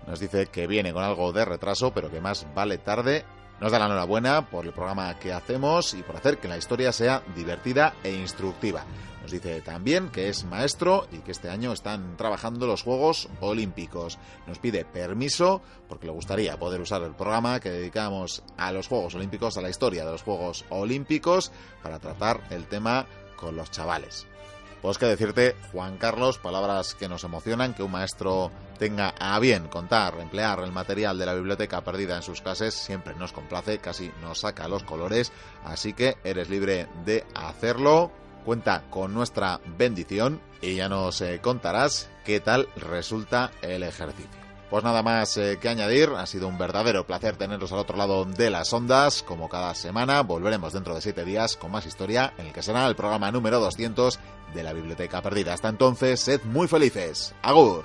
nos 0.06 0.20
dice 0.20 0.46
que 0.46 0.68
viene 0.68 0.92
con 0.92 1.02
algo 1.02 1.32
de 1.32 1.44
retraso, 1.44 1.92
pero 1.92 2.08
que 2.08 2.20
más 2.20 2.46
vale 2.54 2.78
tarde. 2.78 3.24
Nos 3.62 3.70
da 3.70 3.78
la 3.78 3.86
enhorabuena 3.86 4.50
por 4.50 4.66
el 4.66 4.72
programa 4.72 5.16
que 5.20 5.32
hacemos 5.32 5.94
y 5.94 6.02
por 6.02 6.16
hacer 6.16 6.38
que 6.38 6.48
la 6.48 6.58
historia 6.58 6.90
sea 6.90 7.22
divertida 7.36 7.94
e 8.02 8.10
instructiva. 8.12 8.84
Nos 9.22 9.30
dice 9.30 9.60
también 9.60 10.08
que 10.08 10.28
es 10.28 10.44
maestro 10.44 11.06
y 11.12 11.18
que 11.18 11.30
este 11.30 11.48
año 11.48 11.72
están 11.72 12.16
trabajando 12.16 12.66
los 12.66 12.82
Juegos 12.82 13.28
Olímpicos. 13.40 14.18
Nos 14.48 14.58
pide 14.58 14.84
permiso 14.84 15.62
porque 15.88 16.06
le 16.06 16.12
gustaría 16.12 16.58
poder 16.58 16.80
usar 16.80 17.02
el 17.02 17.14
programa 17.14 17.60
que 17.60 17.70
dedicamos 17.70 18.42
a 18.56 18.72
los 18.72 18.88
Juegos 18.88 19.14
Olímpicos, 19.14 19.56
a 19.56 19.62
la 19.62 19.70
historia 19.70 20.04
de 20.04 20.10
los 20.10 20.24
Juegos 20.24 20.64
Olímpicos, 20.70 21.52
para 21.84 22.00
tratar 22.00 22.40
el 22.50 22.66
tema 22.66 23.06
con 23.36 23.54
los 23.54 23.70
chavales. 23.70 24.26
Pues 24.82 24.98
que 24.98 25.06
decirte, 25.06 25.54
Juan 25.70 25.96
Carlos, 25.96 26.38
palabras 26.38 26.96
que 26.96 27.08
nos 27.08 27.22
emocionan, 27.22 27.72
que 27.72 27.84
un 27.84 27.92
maestro 27.92 28.50
tenga 28.80 29.14
a 29.20 29.38
bien 29.38 29.68
contar, 29.68 30.18
emplear 30.18 30.58
el 30.58 30.72
material 30.72 31.16
de 31.16 31.26
la 31.26 31.34
biblioteca 31.34 31.82
perdida 31.82 32.16
en 32.16 32.22
sus 32.22 32.40
clases, 32.40 32.74
siempre 32.74 33.14
nos 33.14 33.32
complace, 33.32 33.78
casi 33.78 34.10
nos 34.20 34.40
saca 34.40 34.66
los 34.66 34.82
colores, 34.82 35.30
así 35.64 35.92
que 35.92 36.16
eres 36.24 36.50
libre 36.50 36.88
de 37.04 37.24
hacerlo, 37.32 38.10
cuenta 38.44 38.82
con 38.90 39.14
nuestra 39.14 39.60
bendición 39.78 40.40
y 40.60 40.74
ya 40.74 40.88
nos 40.88 41.20
eh, 41.20 41.38
contarás 41.40 42.10
qué 42.24 42.40
tal 42.40 42.68
resulta 42.74 43.52
el 43.62 43.84
ejercicio. 43.84 44.41
Pues 44.72 44.84
nada 44.84 45.02
más 45.02 45.36
eh, 45.36 45.58
que 45.60 45.68
añadir, 45.68 46.08
ha 46.16 46.24
sido 46.24 46.48
un 46.48 46.56
verdadero 46.56 47.06
placer 47.06 47.36
tenerlos 47.36 47.72
al 47.72 47.80
otro 47.80 47.94
lado 47.94 48.24
de 48.24 48.48
las 48.48 48.72
ondas. 48.72 49.22
Como 49.22 49.50
cada 49.50 49.74
semana, 49.74 50.22
volveremos 50.22 50.72
dentro 50.72 50.94
de 50.94 51.02
siete 51.02 51.26
días 51.26 51.58
con 51.58 51.70
más 51.70 51.84
historia 51.84 52.32
en 52.38 52.46
el 52.46 52.52
que 52.54 52.62
será 52.62 52.86
el 52.86 52.96
programa 52.96 53.30
número 53.30 53.60
200 53.60 54.18
de 54.54 54.62
la 54.62 54.72
Biblioteca 54.72 55.20
Perdida. 55.20 55.52
Hasta 55.52 55.68
entonces, 55.68 56.20
sed 56.20 56.40
muy 56.44 56.68
felices. 56.68 57.34
Agur. 57.42 57.84